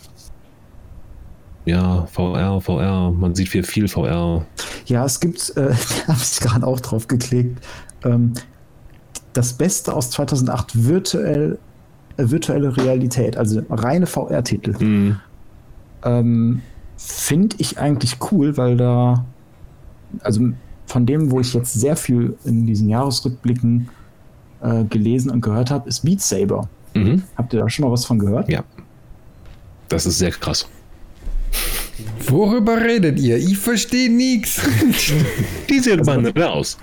Ja, 1.64 2.06
VR, 2.06 2.60
VR, 2.60 3.10
man 3.12 3.34
sieht 3.34 3.48
viel, 3.48 3.62
viel 3.62 3.86
VR. 3.86 4.44
Ja, 4.86 5.04
es 5.04 5.20
gibt, 5.20 5.50
äh, 5.56 5.74
da 6.06 6.12
habe 6.14 6.20
ich 6.22 6.40
gerade 6.40 6.66
auch 6.66 6.80
drauf 6.80 7.06
geklickt, 7.06 7.64
ähm, 8.04 8.32
das 9.32 9.54
Beste 9.54 9.94
aus 9.94 10.10
2008 10.10 10.86
virtuell, 10.86 11.58
äh, 12.16 12.24
virtuelle 12.26 12.76
Realität, 12.76 13.36
also 13.36 13.62
reine 13.70 14.06
VR-Titel. 14.06 14.78
Hm. 14.78 15.16
Ähm, 16.04 16.62
Finde 16.96 17.56
ich 17.58 17.78
eigentlich 17.78 18.18
cool, 18.30 18.56
weil 18.56 18.76
da, 18.76 19.24
also 20.20 20.40
von 20.86 21.06
dem, 21.06 21.30
wo 21.30 21.40
ich 21.40 21.54
jetzt 21.54 21.72
sehr 21.72 21.96
viel 21.96 22.36
in 22.44 22.66
diesen 22.66 22.88
Jahresrückblicken 22.88 23.88
äh, 24.60 24.84
gelesen 24.84 25.30
und 25.30 25.40
gehört 25.40 25.70
habe, 25.70 25.88
ist 25.88 26.04
Beat 26.04 26.20
Saber. 26.20 26.68
Mhm. 26.94 27.22
Habt 27.36 27.54
ihr 27.54 27.60
da 27.60 27.68
schon 27.68 27.84
mal 27.84 27.90
was 27.90 28.04
von 28.04 28.18
gehört? 28.18 28.48
Ja. 28.48 28.62
Das 29.88 30.06
ist 30.06 30.18
sehr 30.18 30.30
krass. 30.30 30.68
Worüber 32.26 32.80
redet 32.80 33.18
ihr? 33.20 33.36
Ich 33.36 33.58
verstehe 33.58 34.10
nichts. 34.10 34.60
Die 35.70 35.78
sieht 35.80 36.04
man 36.06 36.26
raus. 36.26 36.78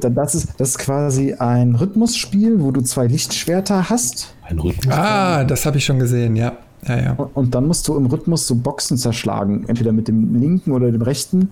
Da- 0.00 0.08
Das 0.08 0.34
ist, 0.34 0.48
das 0.58 0.70
ist 0.70 0.78
quasi 0.78 1.34
ein 1.34 1.74
Rhythmusspiel, 1.74 2.60
wo 2.60 2.70
du 2.70 2.80
zwei 2.82 3.06
Lichtschwerter 3.06 3.90
hast. 3.90 4.34
Ein 4.48 4.58
Rhythmus. 4.58 4.94
ah, 4.94 5.44
das 5.44 5.66
habe 5.66 5.78
ich 5.78 5.84
schon 5.84 5.98
gesehen, 5.98 6.36
ja. 6.36 6.52
Ja, 6.86 7.00
ja. 7.00 7.12
Und 7.12 7.30
und 7.36 7.54
dann 7.54 7.66
musst 7.66 7.86
du 7.88 7.96
im 7.96 8.06
Rhythmus 8.06 8.46
so 8.46 8.54
Boxen 8.56 8.96
zerschlagen. 8.98 9.64
Entweder 9.68 9.92
mit 9.92 10.08
dem 10.08 10.34
linken 10.40 10.72
oder 10.72 10.90
dem 10.90 11.02
rechten 11.02 11.50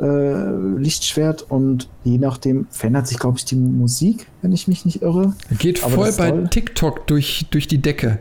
äh, 0.00 0.50
Lichtschwert. 0.78 1.42
Und 1.50 1.88
je 2.04 2.18
nachdem 2.18 2.66
verändert 2.70 3.06
sich, 3.06 3.18
glaube 3.18 3.38
ich, 3.38 3.44
die 3.44 3.56
Musik, 3.56 4.26
wenn 4.42 4.52
ich 4.52 4.68
mich 4.68 4.84
nicht 4.84 5.02
irre. 5.02 5.34
Geht 5.58 5.82
Aber 5.84 5.92
voll 5.94 6.12
bei 6.16 6.28
soll- 6.30 6.48
TikTok 6.48 7.06
durch, 7.06 7.46
durch 7.50 7.68
die 7.68 7.78
Decke. 7.82 8.18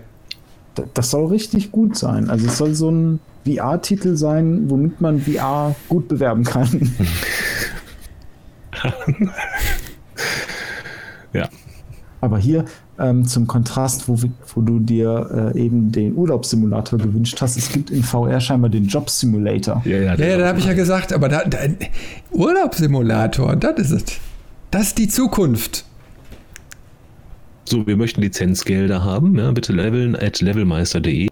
Das 0.94 1.12
soll 1.12 1.28
richtig 1.28 1.72
gut 1.72 1.98
sein. 1.98 2.30
Also 2.30 2.48
es 2.48 2.58
soll 2.58 2.74
so 2.76 2.90
ein 2.92 3.20
VR-Titel 3.58 4.16
sein, 4.16 4.70
womit 4.70 5.02
man 5.02 5.20
VR 5.20 5.76
gut 5.88 6.08
bewerben 6.08 6.44
kann. 6.44 6.92
Ja. 11.34 11.48
Aber 12.22 12.38
hier 12.38 12.66
ähm, 13.00 13.26
zum 13.26 13.48
Kontrast, 13.48 14.08
wo, 14.08 14.18
wo 14.54 14.62
du 14.62 14.80
dir 14.80 15.54
äh, 15.56 15.60
eben 15.60 15.92
den 15.92 16.16
Urlaubssimulator 16.16 17.00
gewünscht 17.00 17.40
hast, 17.42 17.58
es 17.58 17.72
gibt 17.72 17.92
in 17.92 18.04
VR 18.04 18.42
scheinbar 18.42 18.70
den 18.70 18.88
Job 18.88 19.10
Simulator. 19.10 19.82
Ja, 19.86 19.98
ja, 19.98 20.16
Ja, 20.16 20.26
ja, 20.26 20.38
da 20.38 20.48
habe 20.48 20.60
ich 20.60 20.66
ja 20.66 20.74
gesagt, 20.74 21.14
aber 21.14 21.30
da, 21.30 21.44
da 21.46 21.60
Urlaubssimulator, 22.32 23.56
das 23.56 23.80
ist 23.80 23.92
es. 23.92 24.04
Das 24.72 24.88
ist 24.88 24.98
die 24.98 25.08
Zukunft. 25.08 25.86
So, 27.64 27.88
wir 27.88 27.96
möchten 27.96 28.22
Lizenzgelder 28.22 29.04
haben. 29.04 29.38
Ja, 29.38 29.52
bitte 29.52 29.72
leveln 29.72 30.16
at 30.16 30.42
levelmeister.de. 30.42 31.29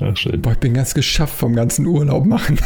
Ach, 0.00 0.16
schön. 0.16 0.42
Boah, 0.42 0.52
ich 0.52 0.58
bin 0.58 0.74
ganz 0.74 0.94
geschafft 0.94 1.34
vom 1.34 1.54
ganzen 1.54 1.86
Urlaub 1.86 2.26
machen. 2.26 2.58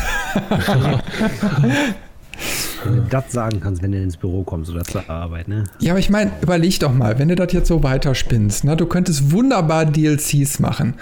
Wenn 2.85 2.97
du 2.97 3.03
das 3.11 3.33
sagen 3.33 3.61
kannst, 3.61 3.83
wenn 3.83 3.93
du 3.93 4.03
ins 4.03 4.17
Büro 4.17 4.43
kommst 4.43 4.71
oder 4.71 4.85
zur 4.85 5.09
Arbeit, 5.11 5.49
ne? 5.49 5.65
Ja, 5.81 5.93
aber 5.93 5.99
ich 5.99 6.11
meine, 6.11 6.31
überleg 6.41 6.79
doch 6.81 6.95
mal, 6.95 7.19
wenn 7.19 7.29
du 7.29 7.35
das 7.35 7.53
jetzt 7.53 7.69
so 7.69 7.83
weiterspinnst, 7.83 8.65
ne, 8.65 8.77
du 8.77 8.87
könntest 8.87 9.33
wunderbar 9.33 9.87
DLCs 9.87 10.61
machen. 10.61 10.95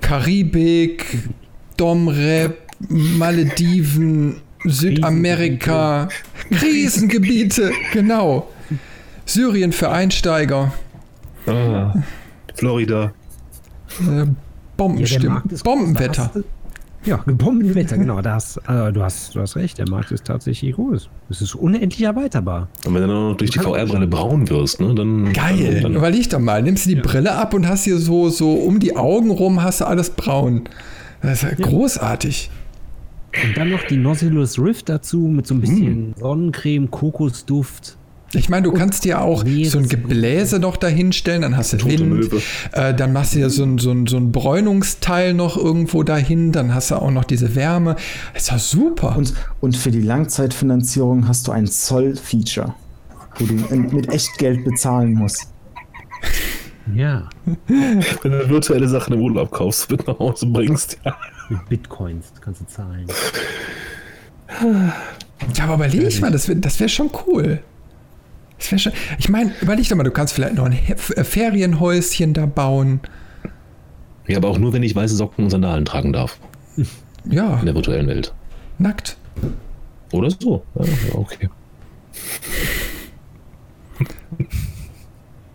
Karibik, 0.00 1.06
Domrep, 1.76 2.58
Malediven, 2.88 4.40
Südamerika, 4.64 6.08
Krisengebiete, 6.50 7.72
genau. 7.92 8.48
Syrien 9.24 9.72
für 9.72 9.90
Einsteiger, 9.90 10.72
Ah, 11.48 11.94
Florida. 12.54 13.12
äh, 14.00 14.26
ist 15.02 15.20
groß, 15.20 15.62
Bombenwetter. 15.62 16.30
hast 16.34 16.44
Ja, 17.04 17.16
Bombenwetter, 17.26 17.96
genau. 17.96 18.20
Da 18.20 18.34
hast, 18.34 18.58
äh, 18.68 18.92
du, 18.92 19.02
hast, 19.02 19.34
du 19.34 19.40
hast 19.40 19.56
recht, 19.56 19.78
der 19.78 19.88
Markt 19.88 20.10
ist 20.12 20.24
tatsächlich 20.24 20.74
groß. 20.74 21.08
Es 21.30 21.40
ist 21.40 21.54
unendlich 21.54 22.02
erweiterbar. 22.02 22.68
Und 22.84 22.94
wenn 22.94 23.02
du 23.02 23.08
dann 23.08 23.30
noch 23.30 23.36
durch 23.36 23.50
die 23.50 23.58
VR-Brille 23.58 24.06
braun 24.06 24.48
wirst, 24.50 24.80
ne, 24.80 24.94
dann. 24.94 25.32
Geil. 25.32 25.80
Dann, 25.82 25.94
Überleg 25.94 26.30
doch 26.30 26.38
mal, 26.38 26.62
nimmst 26.62 26.86
du 26.86 26.90
die 26.90 27.00
Brille 27.00 27.34
ab 27.34 27.54
und 27.54 27.68
hast 27.68 27.84
hier 27.84 27.98
so, 27.98 28.28
so 28.30 28.52
um 28.52 28.80
die 28.80 28.96
Augen 28.96 29.30
rum 29.30 29.62
hast 29.62 29.80
du 29.80 29.86
alles 29.86 30.10
braun. 30.10 30.64
Das 31.22 31.42
ist 31.42 31.50
ja 31.50 31.54
großartig. 31.54 32.50
Und 33.44 33.56
dann 33.56 33.70
noch 33.70 33.82
die 33.82 33.96
Nautilus 33.96 34.58
Rift 34.58 34.88
dazu 34.88 35.18
mit 35.18 35.46
so 35.46 35.54
ein 35.54 35.60
bisschen 35.60 36.14
Sonnencreme, 36.18 36.90
Kokosduft. 36.90 37.97
Ich 38.34 38.50
meine, 38.50 38.64
du 38.64 38.72
kannst 38.72 39.04
dir 39.04 39.22
auch 39.22 39.42
Nee, 39.42 39.64
so 39.64 39.78
ein 39.78 39.88
Gebläse 39.88 40.58
noch 40.58 40.76
dahinstellen, 40.76 41.42
dann 41.42 41.56
hast 41.56 41.72
du 41.72 41.84
Wind, 41.86 42.30
äh, 42.72 42.92
dann 42.92 43.12
machst 43.12 43.34
du 43.34 43.38
dir 43.38 43.48
so 43.48 43.62
ein, 43.64 43.78
so, 43.78 43.90
ein, 43.90 44.06
so 44.06 44.18
ein 44.18 44.32
Bräunungsteil 44.32 45.32
noch 45.32 45.56
irgendwo 45.56 46.02
dahin, 46.02 46.52
dann 46.52 46.74
hast 46.74 46.90
du 46.90 46.96
auch 46.96 47.10
noch 47.10 47.24
diese 47.24 47.54
Wärme. 47.54 47.96
ist 48.34 48.50
ja 48.50 48.58
super. 48.58 49.16
Und, 49.16 49.32
und 49.60 49.76
für 49.76 49.90
die 49.90 50.02
Langzeitfinanzierung 50.02 51.26
hast 51.26 51.48
du 51.48 51.52
ein 51.52 51.66
Zoll-Feature, 51.66 52.74
wo 53.38 53.46
du 53.46 53.54
mit 53.94 54.10
Echtgeld 54.10 54.62
bezahlen 54.64 55.14
musst. 55.14 55.48
Ja, 56.94 57.28
Wenn 57.66 58.32
du 58.32 58.48
virtuelle 58.48 58.88
Sachen 58.88 59.14
im 59.14 59.20
Urlaub 59.20 59.50
kaufst, 59.50 59.90
mit 59.90 60.06
nach 60.06 60.18
Hause 60.18 60.46
bringst, 60.46 60.98
ja. 61.04 61.16
mit 61.48 61.68
Bitcoins 61.68 62.32
kannst 62.40 62.60
du 62.60 62.66
zahlen. 62.66 63.06
ja, 65.54 65.64
aber 65.64 65.74
überleg 65.74 66.20
mal, 66.20 66.30
das 66.30 66.48
wäre 66.48 66.58
das 66.58 66.80
wär 66.80 66.88
schon 66.88 67.10
cool. 67.26 67.60
Schon, 68.58 68.92
ich 69.18 69.28
meine, 69.28 69.52
überleg 69.60 69.88
doch 69.88 69.96
mal, 69.96 70.02
du 70.02 70.10
kannst 70.10 70.34
vielleicht 70.34 70.54
noch 70.56 70.64
ein 70.66 70.72
He- 70.72 70.92
äh, 71.14 71.24
Ferienhäuschen 71.24 72.34
da 72.34 72.46
bauen. 72.46 73.00
Ja, 74.26 74.36
aber 74.38 74.48
auch 74.48 74.58
nur, 74.58 74.72
wenn 74.72 74.82
ich 74.82 74.94
weiße 74.94 75.14
Socken 75.16 75.44
und 75.44 75.50
Sandalen 75.50 75.84
tragen 75.84 76.12
darf. 76.12 76.38
Ja, 77.24 77.58
In 77.60 77.66
der 77.66 77.74
virtuellen 77.74 78.06
Welt. 78.08 78.32
nackt. 78.78 79.16
Oder 80.12 80.30
so. 80.30 80.62
Ja, 80.74 80.84
ja, 80.84 81.14
okay. 81.14 81.48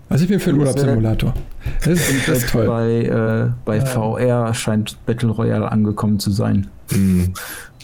Also 0.09 0.23
ich 0.25 0.29
bin 0.29 0.39
für 0.39 0.51
den 0.51 0.59
Urlaubssimulator. 0.59 1.33
Das 1.79 1.87
ist, 1.87 2.27
das 2.27 2.37
ist 2.43 2.49
toll. 2.51 2.67
Bei, 2.67 2.89
äh, 3.03 3.51
bei 3.65 3.81
VR 3.81 4.53
scheint 4.53 5.03
Battle 5.05 5.29
Royale 5.29 5.71
angekommen 5.71 6.19
zu 6.19 6.29
sein. 6.31 6.67
Hm, 6.91 7.33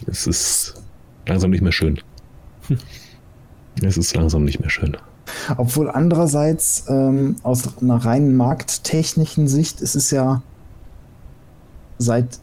Es 0.08 0.28
ist 0.28 0.76
langsam 1.28 1.50
nicht 1.52 1.62
mehr 1.62 1.72
schön. 1.72 2.00
Es 3.82 3.96
ist 3.96 4.14
langsam 4.14 4.44
nicht 4.44 4.60
mehr 4.60 4.70
schön. 4.70 4.98
Obwohl 5.58 5.90
andererseits 5.90 6.86
ähm, 6.88 7.36
aus 7.44 7.64
einer 7.82 7.98
reinen 7.98 8.36
markttechnischen 8.36 9.48
Sicht 9.48 9.82
ist 9.82 9.96
es 9.96 10.12
ja 10.12 10.42
seit 11.98 12.40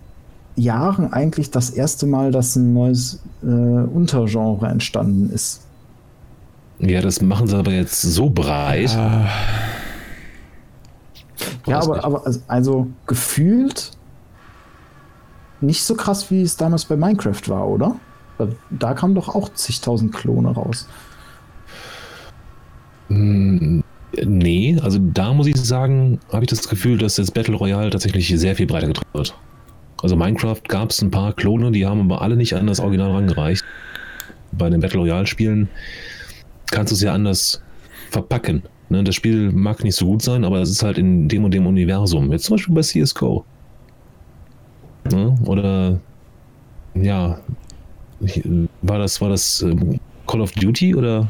Jahren 0.56 1.12
eigentlich 1.12 1.50
das 1.50 1.70
erste 1.70 2.06
Mal, 2.06 2.32
dass 2.32 2.56
ein 2.56 2.72
neues 2.72 3.20
äh, 3.42 3.46
Untergenre 3.46 4.68
entstanden 4.68 5.30
ist. 5.30 5.62
Ja, 6.78 7.00
das 7.00 7.22
machen 7.22 7.46
sie 7.46 7.56
aber 7.56 7.72
jetzt 7.72 8.00
so 8.02 8.30
breit. 8.30 8.94
Ah, 8.96 9.28
Ja, 11.66 11.78
Weiß 11.78 11.84
aber, 11.84 12.04
aber 12.04 12.26
also, 12.26 12.40
also 12.46 12.86
gefühlt 13.06 13.92
nicht 15.60 15.84
so 15.84 15.94
krass, 15.94 16.30
wie 16.30 16.42
es 16.42 16.56
damals 16.56 16.84
bei 16.84 16.96
Minecraft 16.96 17.48
war, 17.48 17.66
oder? 17.66 17.96
Da 18.70 18.92
kamen 18.92 19.14
doch 19.14 19.34
auch 19.34 19.48
zigtausend 19.54 20.14
Klone 20.14 20.50
raus. 20.50 20.86
Hm, 23.08 23.82
Nee, 24.24 24.78
also 24.82 24.98
da 24.98 25.34
muss 25.34 25.46
ich 25.46 25.56
sagen, 25.56 26.20
habe 26.32 26.44
ich 26.44 26.48
das 26.48 26.68
Gefühl, 26.68 26.96
dass 26.98 27.16
das 27.16 27.30
Battle 27.30 27.54
Royale 27.54 27.90
tatsächlich 27.90 28.28
sehr 28.28 28.56
viel 28.56 28.66
breiter 28.66 28.86
getragen 28.86 29.08
wird. 29.12 29.34
Also 30.02 30.16
Minecraft 30.16 30.60
gab 30.68 30.90
es 30.90 31.02
ein 31.02 31.10
paar 31.10 31.32
Klone, 31.32 31.72
die 31.72 31.86
haben 31.86 32.00
aber 32.00 32.22
alle 32.22 32.36
nicht 32.36 32.54
an 32.54 32.66
das 32.66 32.80
Original 32.80 33.12
rangereicht. 33.12 33.64
Bei 34.52 34.70
den 34.70 34.80
Battle 34.80 35.00
Royale 35.00 35.26
Spielen 35.26 35.68
kannst 36.70 36.92
du 36.92 36.94
es 36.94 37.02
ja 37.02 37.12
anders 37.12 37.62
verpacken. 38.10 38.62
Ne, 38.88 39.02
das 39.02 39.16
Spiel 39.16 39.50
mag 39.50 39.82
nicht 39.82 39.96
so 39.96 40.06
gut 40.06 40.22
sein, 40.22 40.44
aber 40.44 40.60
es 40.60 40.70
ist 40.70 40.82
halt 40.82 40.96
in 40.96 41.28
dem 41.28 41.44
und 41.44 41.52
dem 41.52 41.66
Universum. 41.66 42.30
Jetzt 42.30 42.44
zum 42.44 42.56
Beispiel 42.56 42.74
bei 42.74 42.82
CSGO. 42.82 43.44
Ne? 45.10 45.34
Oder 45.44 46.00
ja, 46.94 47.40
war 48.82 48.98
das, 48.98 49.20
war 49.20 49.28
das 49.28 49.62
ähm, 49.62 49.98
Call 50.26 50.40
of 50.40 50.52
Duty 50.52 50.94
oder 50.94 51.28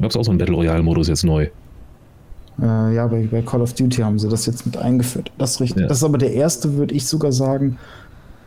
gab 0.00 0.10
es 0.10 0.16
auch 0.16 0.24
so 0.24 0.30
einen 0.30 0.38
Battle 0.38 0.54
Royale-Modus 0.56 1.08
jetzt 1.08 1.24
neu? 1.24 1.48
Äh, 2.60 2.94
ja, 2.94 3.06
bei, 3.06 3.26
bei 3.30 3.42
Call 3.42 3.62
of 3.62 3.72
Duty 3.74 4.02
haben 4.02 4.18
sie 4.18 4.28
das 4.28 4.46
jetzt 4.46 4.66
mit 4.66 4.76
eingeführt. 4.76 5.30
Das 5.38 5.52
ist 5.52 5.60
richtig. 5.60 5.82
Ja. 5.82 5.88
Das 5.88 5.98
ist 5.98 6.04
aber 6.04 6.18
der 6.18 6.32
erste, 6.32 6.74
würde 6.74 6.94
ich 6.94 7.06
sogar 7.06 7.32
sagen, 7.32 7.78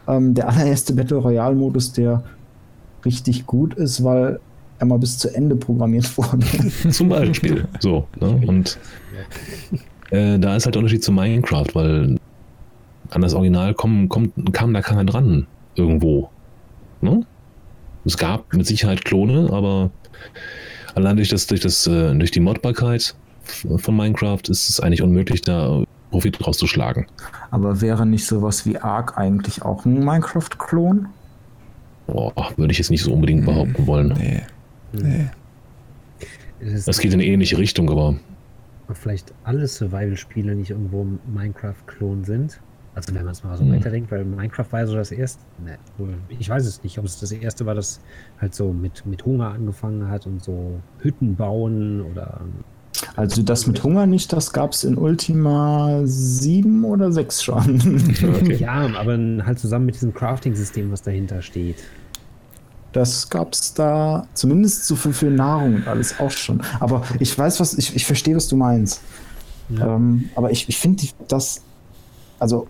ähm, 0.07 0.34
der 0.34 0.47
allererste 0.49 0.93
Battle 0.93 1.17
Royale-Modus, 1.17 1.93
der 1.93 2.23
richtig 3.05 3.45
gut 3.45 3.73
ist, 3.76 4.03
weil 4.03 4.39
er 4.80 4.85
mal 4.85 4.99
bis 4.99 5.17
zu 5.17 5.34
Ende 5.34 5.55
programmiert 5.55 6.17
wurde. 6.17 6.45
Zum 6.89 7.09
Beispiel. 7.09 7.67
So. 7.80 8.07
Ne? 8.19 8.41
Und 8.47 8.77
äh, 10.11 10.38
da 10.39 10.55
ist 10.55 10.65
halt 10.65 10.76
der 10.76 10.80
Unterschied 10.81 11.03
zu 11.03 11.11
Minecraft, 11.11 11.67
weil 11.73 12.17
an 13.11 13.22
das 13.22 13.34
Original 13.34 13.73
kommen, 13.73 14.09
kommt, 14.09 14.53
kam 14.53 14.73
da 14.73 14.81
keiner 14.81 15.05
dran 15.05 15.47
irgendwo. 15.76 16.30
Ne? 17.01 17.26
Es 18.03 18.17
gab 18.17 18.53
mit 18.53 18.65
Sicherheit 18.67 19.05
Klone, 19.05 19.49
aber 19.51 19.91
allein 20.95 21.15
durch, 21.15 21.30
das, 21.30 21.47
durch, 21.47 21.61
das, 21.61 21.85
äh, 21.88 22.15
durch 22.15 22.31
die 22.31 22.39
Modbarkeit 22.39 23.15
von 23.77 23.95
Minecraft 23.95 24.41
ist 24.47 24.69
es 24.69 24.80
eigentlich 24.80 25.01
unmöglich, 25.01 25.41
da 25.41 25.84
Profit 26.09 26.45
rauszuschlagen. 26.45 27.05
Aber 27.51 27.81
wäre 27.81 28.05
nicht 28.05 28.26
sowas 28.26 28.65
wie 28.65 28.77
Ark 28.77 29.17
eigentlich 29.17 29.61
auch 29.61 29.85
ein 29.85 30.03
Minecraft-Klon? 30.03 31.07
Boah, 32.07 32.34
würde 32.55 32.72
ich 32.72 32.77
jetzt 32.77 32.89
nicht 32.91 33.03
so 33.03 33.13
unbedingt 33.13 33.45
behaupten 33.45 33.85
wollen. 33.85 34.13
nee. 34.17 34.41
Nee. 34.93 35.30
Es 36.59 36.88
Es 36.88 36.99
geht 36.99 37.13
in 37.13 37.19
eine 37.19 37.27
ähnliche 37.27 37.57
Richtung, 37.57 37.89
aber 37.89 38.15
vielleicht 38.93 39.34
alle 39.43 39.67
Survival-Spiele 39.67 40.55
nicht 40.55 40.69
irgendwo 40.69 41.05
Minecraft-Klon 41.34 42.23
sind. 42.23 42.59
Also 42.95 43.13
wenn 43.13 43.26
man 43.26 43.34
es 43.34 43.43
mal 43.43 43.57
so 43.57 43.65
Hm. 43.65 43.73
weiterdenkt, 43.73 44.09
weil 44.11 44.23
Minecraft 44.23 44.65
war 44.72 44.80
ja 44.80 44.88
so 44.88 44.95
das 44.95 45.11
erste. 45.11 45.43
Ne, 45.63 45.77
ich 46.39 46.49
weiß 46.49 46.65
es 46.65 46.81
nicht, 46.84 46.97
ob 46.97 47.05
es 47.05 47.19
das 47.19 47.31
erste 47.31 47.65
war, 47.65 47.76
das 47.76 47.99
halt 48.39 48.55
so 48.55 48.72
mit, 48.72 49.05
mit 49.05 49.26
Hunger 49.26 49.49
angefangen 49.49 50.09
hat 50.09 50.26
und 50.26 50.41
so 50.41 50.80
Hütten 50.99 51.35
bauen 51.35 52.01
oder 52.01 52.39
Also 53.17 53.43
das 53.43 53.67
mit 53.67 53.84
Hunger 53.84 54.05
nicht, 54.05 54.31
das 54.31 54.53
gab 54.53 54.72
es 54.72 54.85
in 54.85 54.97
Ultima 54.97 56.01
7 56.05 56.85
oder 56.85 57.11
6 57.11 57.43
schon. 57.43 58.05
okay. 58.41 58.55
ja, 58.55 58.88
aber 58.97 59.17
halt 59.45 59.59
zusammen 59.59 59.88
mit 59.88 59.95
diesem 59.95 60.13
Crafting-System, 60.13 60.89
was 60.91 61.01
dahinter 61.01 61.41
steht. 61.41 61.84
Das 62.93 63.30
gab 63.30 63.51
es 63.51 63.73
da 63.73 64.26
zumindest 64.35 64.85
so 64.85 64.95
viel, 64.95 65.11
viel 65.11 65.31
Nahrung 65.31 65.76
und 65.76 65.88
alles 65.88 66.17
auch 66.17 66.31
schon. 66.31 66.61
Aber 66.80 67.03
ich 67.19 67.38
weiß, 67.38 67.59
was, 67.59 67.73
ich, 67.77 67.93
ich 67.93 68.05
verstehe, 68.05 68.38
was 68.38 68.47
du 68.47 68.55
meinst. 68.55 69.01
Ja. 69.67 69.95
Ähm, 69.95 70.30
aber 70.35 70.51
ich, 70.51 70.69
ich 70.69 70.77
finde 70.77 71.03
das, 71.27 71.61
also 72.39 72.67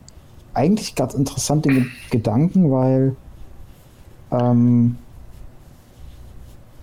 eigentlich 0.56 0.95
ganz 0.95 1.14
interessant, 1.14 1.65
den 1.65 1.91
Gedanken, 2.11 2.72
weil 2.72 3.15
ähm, 4.32 4.98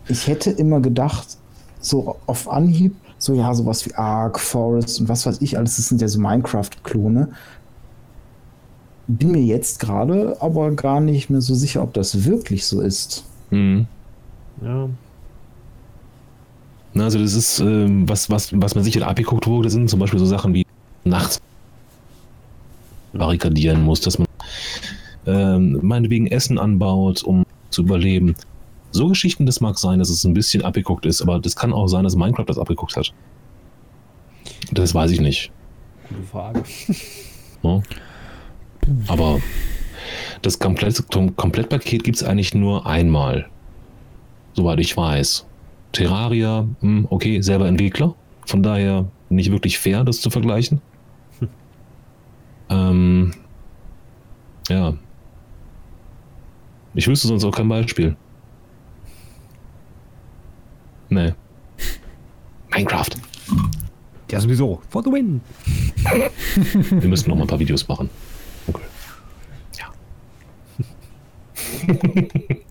ich 0.08 0.26
hätte 0.26 0.50
immer 0.50 0.80
gedacht, 0.80 1.38
so 1.80 2.16
auf 2.26 2.48
Anhieb, 2.50 2.96
so 3.18 3.34
ja, 3.34 3.54
sowas 3.54 3.86
wie 3.86 3.94
Ark, 3.94 4.40
Forest 4.40 5.00
und 5.00 5.08
was 5.08 5.26
weiß 5.26 5.40
ich 5.42 5.58
alles, 5.58 5.76
das 5.76 5.88
sind 5.88 6.00
ja 6.00 6.08
so 6.08 6.20
Minecraft-Klone. 6.20 7.32
Bin 9.08 9.32
mir 9.32 9.42
jetzt 9.42 9.80
gerade 9.80 10.36
aber 10.40 10.70
gar 10.72 11.00
nicht 11.00 11.30
mehr 11.30 11.40
so 11.40 11.54
sicher, 11.54 11.82
ob 11.82 11.94
das 11.94 12.24
wirklich 12.24 12.66
so 12.66 12.80
ist. 12.80 13.24
Mhm. 13.50 13.88
Ja, 14.60 14.88
Na, 16.94 17.04
also 17.04 17.18
das 17.18 17.34
ist, 17.34 17.60
ähm, 17.60 18.08
was, 18.08 18.30
was, 18.30 18.52
was 18.60 18.74
man 18.74 18.84
sich 18.84 18.96
in 18.96 19.02
abgeguckt 19.02 19.46
wurde, 19.46 19.70
sind 19.70 19.88
zum 19.88 19.98
Beispiel 20.00 20.18
so 20.18 20.26
Sachen 20.26 20.54
wie 20.54 20.66
nachts 21.04 21.40
barrikadieren 23.12 23.82
muss, 23.82 24.00
dass 24.00 24.18
man 24.18 24.28
ähm, 25.26 25.78
meinetwegen 25.82 26.26
Essen 26.26 26.58
anbaut, 26.58 27.22
um 27.22 27.44
zu 27.70 27.82
überleben. 27.82 28.34
So 28.90 29.08
Geschichten, 29.08 29.46
das 29.46 29.60
mag 29.60 29.78
sein, 29.78 29.98
dass 29.98 30.10
es 30.10 30.24
ein 30.24 30.34
bisschen 30.34 30.62
abgeguckt 30.62 31.06
ist, 31.06 31.22
aber 31.22 31.38
das 31.38 31.56
kann 31.56 31.72
auch 31.72 31.86
sein, 31.86 32.04
dass 32.04 32.16
Minecraft 32.16 32.44
das 32.46 32.58
abgeguckt 32.58 32.96
hat. 32.96 33.12
Das 34.72 34.94
weiß 34.94 35.10
ich 35.10 35.20
nicht. 35.20 35.50
gute 36.08 36.22
Frage. 36.22 36.62
Ne? 37.62 37.80
Aber 39.06 39.40
das 40.42 40.58
Komplett, 40.58 41.00
Komplettpaket 41.36 42.02
gibt 42.02 42.16
es 42.16 42.24
eigentlich 42.24 42.54
nur 42.54 42.86
einmal. 42.86 43.48
Soweit 44.54 44.80
ich 44.80 44.96
weiß. 44.96 45.46
Terraria, 45.92 46.66
hm, 46.80 47.06
okay, 47.08 47.40
selber 47.40 47.68
Entwickler. 47.68 48.14
Von 48.46 48.62
daher 48.62 49.06
nicht 49.28 49.52
wirklich 49.52 49.78
fair, 49.78 50.02
das 50.04 50.20
zu 50.20 50.30
vergleichen. 50.30 50.80
Ähm, 52.72 53.32
ja. 54.68 54.94
Ich 56.94 57.06
wüsste 57.06 57.28
sonst 57.28 57.44
auch 57.44 57.54
kein 57.54 57.68
Beispiel. 57.68 58.16
Nee. 61.08 61.34
Minecraft. 62.70 63.10
Ja, 64.30 64.40
sowieso. 64.40 64.80
For 64.88 65.02
the 65.02 65.10
win. 65.10 65.42
Wir 67.00 67.08
müssen 67.08 67.28
noch 67.28 67.36
mal 67.36 67.42
ein 67.42 67.48
paar 67.48 67.58
Videos 67.58 67.86
machen. 67.86 68.08
Okay. 68.66 68.80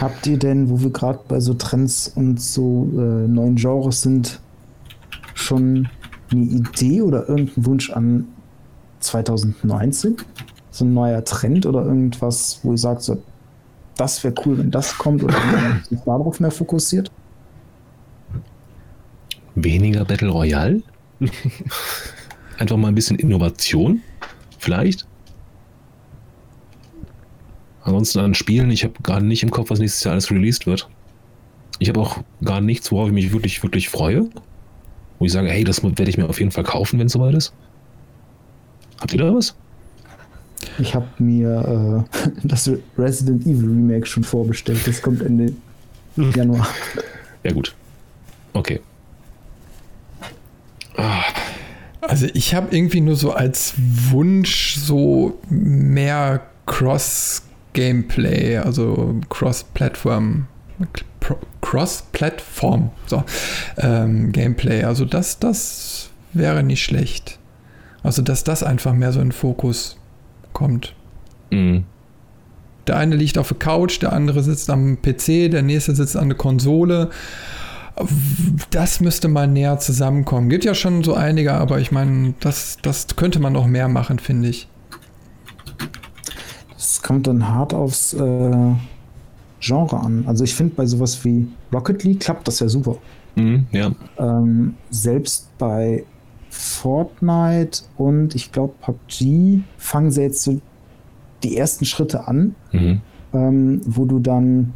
Habt 0.00 0.26
ihr 0.26 0.38
denn, 0.38 0.68
wo 0.68 0.80
wir 0.80 0.90
gerade 0.90 1.20
bei 1.28 1.38
so 1.38 1.54
Trends 1.54 2.12
und 2.14 2.40
so 2.40 2.90
äh, 2.94 3.28
neuen 3.28 3.54
Genres 3.56 4.02
sind, 4.02 4.40
schon 5.34 5.88
eine 6.32 6.42
Idee 6.42 7.02
oder 7.02 7.28
irgendeinen 7.28 7.66
Wunsch 7.66 7.90
an 7.90 8.26
2019? 9.06 10.16
So 10.70 10.84
ein 10.84 10.94
neuer 10.94 11.24
Trend 11.24 11.66
oder 11.66 11.84
irgendwas, 11.84 12.60
wo 12.62 12.72
ihr 12.72 12.78
sagt, 12.78 13.02
so, 13.02 13.22
das 13.96 14.22
wäre 14.22 14.34
cool, 14.44 14.58
wenn 14.58 14.70
das 14.70 14.96
kommt 14.98 15.22
oder 15.24 15.34
wenn 15.34 15.82
sich 15.84 15.98
darauf 16.04 16.38
mehr 16.40 16.50
fokussiert? 16.50 17.10
Weniger 19.54 20.04
Battle 20.04 20.28
Royale? 20.28 20.82
Einfach 22.58 22.76
mal 22.76 22.88
ein 22.88 22.94
bisschen 22.94 23.18
Innovation? 23.18 24.02
Vielleicht? 24.58 25.06
Ansonsten 27.82 28.18
an 28.18 28.34
Spielen, 28.34 28.70
ich 28.70 28.84
habe 28.84 28.94
gerade 29.02 29.24
nicht 29.24 29.42
im 29.42 29.50
Kopf, 29.50 29.70
was 29.70 29.78
nächstes 29.78 30.04
Jahr 30.04 30.12
alles 30.12 30.30
released 30.30 30.66
wird. 30.66 30.88
Ich 31.78 31.88
habe 31.88 32.00
auch 32.00 32.18
gar 32.42 32.60
nichts, 32.60 32.90
worauf 32.90 33.08
ich 33.08 33.14
mich 33.14 33.32
wirklich, 33.32 33.62
wirklich 33.62 33.88
freue. 33.88 34.28
Wo 35.18 35.24
ich 35.24 35.32
sage, 35.32 35.48
hey, 35.48 35.64
das 35.64 35.82
werde 35.82 36.08
ich 36.08 36.18
mir 36.18 36.28
auf 36.28 36.40
jeden 36.40 36.50
Fall 36.50 36.64
kaufen, 36.64 36.98
wenn 36.98 37.06
es 37.06 37.12
soweit 37.12 37.34
ist. 37.34 37.54
Habt 39.00 39.12
ihr 39.12 39.18
da 39.18 39.34
was? 39.34 39.54
Ich 40.78 40.94
habe 40.94 41.06
mir 41.18 42.06
äh, 42.14 42.30
das 42.44 42.70
Resident 42.98 43.42
Evil 43.42 43.68
Remake 43.68 44.06
schon 44.06 44.24
vorbestellt. 44.24 44.86
Das 44.86 45.02
kommt 45.02 45.22
Ende 45.22 45.52
Januar. 46.16 46.66
Ja, 47.44 47.52
gut. 47.52 47.74
Okay. 48.52 48.80
Ah. 50.96 51.22
Also 52.00 52.26
ich 52.34 52.54
habe 52.54 52.74
irgendwie 52.74 53.00
nur 53.00 53.16
so 53.16 53.32
als 53.32 53.74
Wunsch 53.76 54.76
so 54.76 55.38
mehr 55.50 56.42
Cross-Gameplay, 56.66 58.58
also 58.58 59.20
Cross-Plattform, 59.28 60.46
Cross-Plattform, 61.60 62.90
so 63.06 63.24
ähm, 63.78 64.30
Gameplay. 64.32 64.84
Also 64.84 65.04
das, 65.04 65.38
das 65.38 66.10
wäre 66.32 66.62
nicht 66.62 66.82
schlecht. 66.82 67.38
Also 68.06 68.22
dass 68.22 68.44
das 68.44 68.62
einfach 68.62 68.92
mehr 68.92 69.12
so 69.12 69.20
in 69.20 69.32
Fokus 69.32 69.96
kommt. 70.52 70.94
Mhm. 71.50 71.82
Der 72.86 72.98
eine 72.98 73.16
liegt 73.16 73.36
auf 73.36 73.48
der 73.48 73.58
Couch, 73.58 74.00
der 74.00 74.12
andere 74.12 74.44
sitzt 74.44 74.70
am 74.70 74.98
PC, 75.02 75.50
der 75.50 75.62
nächste 75.62 75.92
sitzt 75.92 76.16
an 76.16 76.28
der 76.28 76.38
Konsole. 76.38 77.10
Das 78.70 79.00
müsste 79.00 79.26
mal 79.26 79.48
näher 79.48 79.80
zusammenkommen. 79.80 80.48
Gibt 80.50 80.64
ja 80.64 80.74
schon 80.74 81.02
so 81.02 81.14
einige, 81.14 81.54
aber 81.54 81.80
ich 81.80 81.90
meine, 81.90 82.34
das, 82.38 82.78
das 82.80 83.08
könnte 83.16 83.40
man 83.40 83.52
noch 83.52 83.66
mehr 83.66 83.88
machen, 83.88 84.20
finde 84.20 84.50
ich. 84.50 84.68
Das 86.74 87.02
kommt 87.02 87.26
dann 87.26 87.48
hart 87.48 87.74
aufs 87.74 88.12
äh, 88.14 88.74
Genre 89.58 89.98
an. 89.98 90.24
Also 90.28 90.44
ich 90.44 90.54
finde, 90.54 90.76
bei 90.76 90.86
sowas 90.86 91.24
wie 91.24 91.48
Rocket 91.74 92.04
League 92.04 92.20
klappt 92.20 92.46
das 92.46 92.60
ja 92.60 92.68
super. 92.68 92.98
Mhm, 93.34 93.66
ja. 93.72 93.90
Ähm, 94.16 94.74
selbst 94.90 95.48
bei 95.58 96.04
Fortnite 96.56 97.82
und 97.98 98.34
ich 98.34 98.50
glaube 98.50 98.74
PUBG 98.80 99.60
fangen 99.76 100.10
sie 100.10 100.22
jetzt 100.22 100.42
so 100.42 100.60
die 101.42 101.56
ersten 101.56 101.84
Schritte 101.84 102.26
an, 102.26 102.54
mhm. 102.72 103.00
ähm, 103.34 103.80
wo 103.84 104.06
du 104.06 104.18
dann 104.18 104.72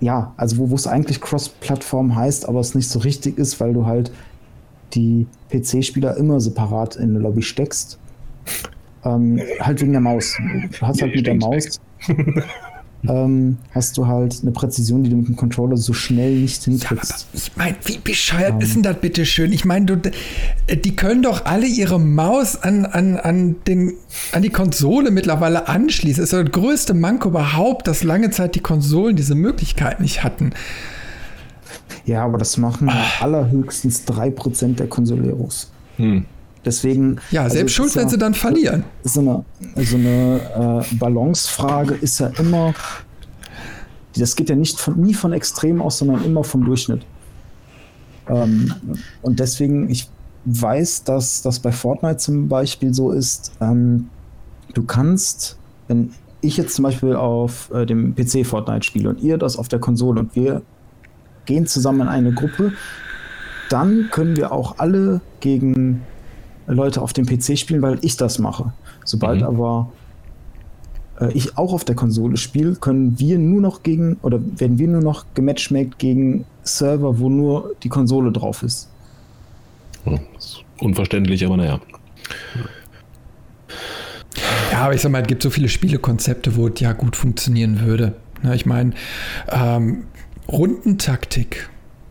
ja, 0.00 0.32
also 0.38 0.70
wo 0.70 0.74
es 0.74 0.86
eigentlich 0.86 1.20
Cross-Plattform 1.20 2.16
heißt, 2.16 2.48
aber 2.48 2.60
es 2.60 2.74
nicht 2.74 2.88
so 2.88 3.00
richtig 3.00 3.36
ist, 3.36 3.60
weil 3.60 3.74
du 3.74 3.84
halt 3.84 4.10
die 4.94 5.26
PC-Spieler 5.50 6.16
immer 6.16 6.40
separat 6.40 6.96
in 6.96 7.10
eine 7.10 7.18
Lobby 7.18 7.42
steckst. 7.42 7.98
Ähm, 9.04 9.38
halt 9.60 9.82
wegen 9.82 9.92
der 9.92 10.00
Maus. 10.00 10.38
Du 10.78 10.86
hast 10.86 11.02
halt 11.02 11.14
mit 11.14 11.26
der 11.26 11.34
Maus 11.34 11.78
ähm, 13.08 13.56
hast 13.72 13.96
du 13.96 14.06
halt 14.06 14.40
eine 14.42 14.50
Präzision, 14.50 15.02
die 15.02 15.10
du 15.10 15.16
mit 15.16 15.28
dem 15.28 15.36
Controller 15.36 15.76
so 15.76 15.92
schnell 15.92 16.34
nicht 16.36 16.64
hinkriegst. 16.64 17.26
Ja, 17.32 17.38
ich 17.38 17.56
meine, 17.56 17.76
wie 17.84 17.98
bescheuert 17.98 18.54
um. 18.54 18.60
ist 18.60 18.74
denn 18.74 18.82
das 18.82 18.96
bitte 19.00 19.24
schön? 19.24 19.52
Ich 19.52 19.64
meine, 19.64 20.00
die 20.68 20.96
können 20.96 21.22
doch 21.22 21.46
alle 21.46 21.66
ihre 21.66 21.98
Maus 21.98 22.56
an, 22.56 22.84
an, 22.84 23.16
an, 23.16 23.56
den, 23.66 23.94
an 24.32 24.42
die 24.42 24.50
Konsole 24.50 25.10
mittlerweile 25.10 25.68
anschließen. 25.68 26.22
Das 26.22 26.32
ist 26.32 26.38
das 26.38 26.52
größte 26.52 26.94
Manko 26.94 27.28
überhaupt, 27.28 27.86
dass 27.86 28.04
lange 28.04 28.30
Zeit 28.30 28.54
die 28.54 28.60
Konsolen 28.60 29.16
diese 29.16 29.34
Möglichkeit 29.34 30.00
nicht 30.00 30.22
hatten. 30.22 30.50
Ja, 32.04 32.24
aber 32.24 32.38
das 32.38 32.56
machen 32.56 32.88
ah. 32.90 33.04
allerhöchstens 33.20 34.06
3% 34.06 34.74
der 34.74 34.88
Konsoleros. 34.88 35.70
Hm. 35.96 36.26
Deswegen. 36.64 37.18
Ja, 37.30 37.44
also 37.44 37.56
selbst 37.56 37.72
schuld, 37.72 37.94
wenn 37.96 38.04
ja, 38.04 38.08
sie 38.08 38.18
dann 38.18 38.34
verlieren. 38.34 38.84
So 39.02 39.20
eine, 39.20 39.44
so 39.76 39.96
eine 39.96 40.84
äh, 40.90 40.94
Balancefrage 40.96 41.94
ist 41.94 42.20
ja 42.20 42.28
immer. 42.38 42.74
Das 44.16 44.36
geht 44.36 44.50
ja 44.50 44.56
nicht 44.56 44.78
von, 44.78 45.00
nie 45.00 45.14
von 45.14 45.32
extrem 45.32 45.80
aus, 45.80 45.98
sondern 45.98 46.24
immer 46.24 46.44
vom 46.44 46.64
Durchschnitt. 46.64 47.06
Ähm, 48.28 48.74
und 49.22 49.40
deswegen, 49.40 49.88
ich 49.88 50.08
weiß, 50.44 51.04
dass 51.04 51.42
das 51.42 51.60
bei 51.60 51.72
Fortnite 51.72 52.18
zum 52.18 52.48
Beispiel 52.48 52.92
so 52.92 53.12
ist. 53.12 53.52
Ähm, 53.60 54.08
du 54.74 54.82
kannst, 54.82 55.58
wenn 55.88 56.12
ich 56.40 56.56
jetzt 56.56 56.74
zum 56.74 56.84
Beispiel 56.84 57.14
auf 57.14 57.70
äh, 57.72 57.86
dem 57.86 58.14
PC 58.14 58.46
Fortnite 58.46 58.84
spiele 58.84 59.08
und 59.08 59.20
ihr 59.20 59.38
das 59.38 59.56
auf 59.56 59.68
der 59.68 59.78
Konsole 59.78 60.20
und 60.20 60.34
wir 60.34 60.62
gehen 61.44 61.66
zusammen 61.66 62.02
in 62.02 62.08
eine 62.08 62.32
Gruppe, 62.32 62.72
dann 63.68 64.08
können 64.10 64.36
wir 64.36 64.52
auch 64.52 64.78
alle 64.78 65.20
gegen 65.40 66.02
Leute 66.66 67.02
auf 67.02 67.12
dem 67.12 67.26
PC 67.26 67.58
spielen, 67.58 67.82
weil 67.82 67.98
ich 68.02 68.16
das 68.16 68.38
mache. 68.38 68.72
Sobald 69.04 69.40
mhm. 69.40 69.46
aber 69.46 69.92
äh, 71.20 71.32
ich 71.32 71.56
auch 71.56 71.72
auf 71.72 71.84
der 71.84 71.94
Konsole 71.94 72.36
spiele, 72.36 72.74
können 72.76 73.18
wir 73.18 73.38
nur 73.38 73.60
noch 73.60 73.82
gegen 73.82 74.16
oder 74.22 74.40
werden 74.58 74.78
wir 74.78 74.88
nur 74.88 75.02
noch 75.02 75.26
gematchmaked 75.34 75.98
gegen 75.98 76.44
Server, 76.62 77.18
wo 77.18 77.28
nur 77.28 77.74
die 77.82 77.88
Konsole 77.88 78.32
drauf 78.32 78.62
ist. 78.62 78.88
ist 80.38 80.64
unverständlich, 80.80 81.44
aber 81.44 81.56
naja. 81.56 81.80
Ja, 84.72 84.78
aber 84.82 84.94
ich 84.94 85.00
sag 85.00 85.12
mal, 85.12 85.22
es 85.22 85.28
gibt 85.28 85.42
so 85.42 85.50
viele 85.50 85.68
Spielekonzepte, 85.68 86.56
wo 86.56 86.68
es 86.68 86.80
ja 86.80 86.92
gut 86.92 87.16
funktionieren 87.16 87.80
würde. 87.80 88.14
Na, 88.42 88.54
ich 88.54 88.66
meine, 88.66 88.92
ähm, 89.50 90.04
Rundentaktik 90.48 91.68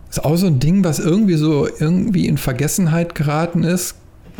ist 0.09 0.23
auch 0.23 0.35
so 0.35 0.47
ein 0.47 0.59
Ding, 0.59 0.83
was 0.83 0.99
irgendwie 0.99 1.35
so 1.35 1.67
irgendwie 1.67 2.27
in 2.27 2.37
Vergessenheit 2.37 3.15
geraten 3.15 3.63
ist 3.63 3.95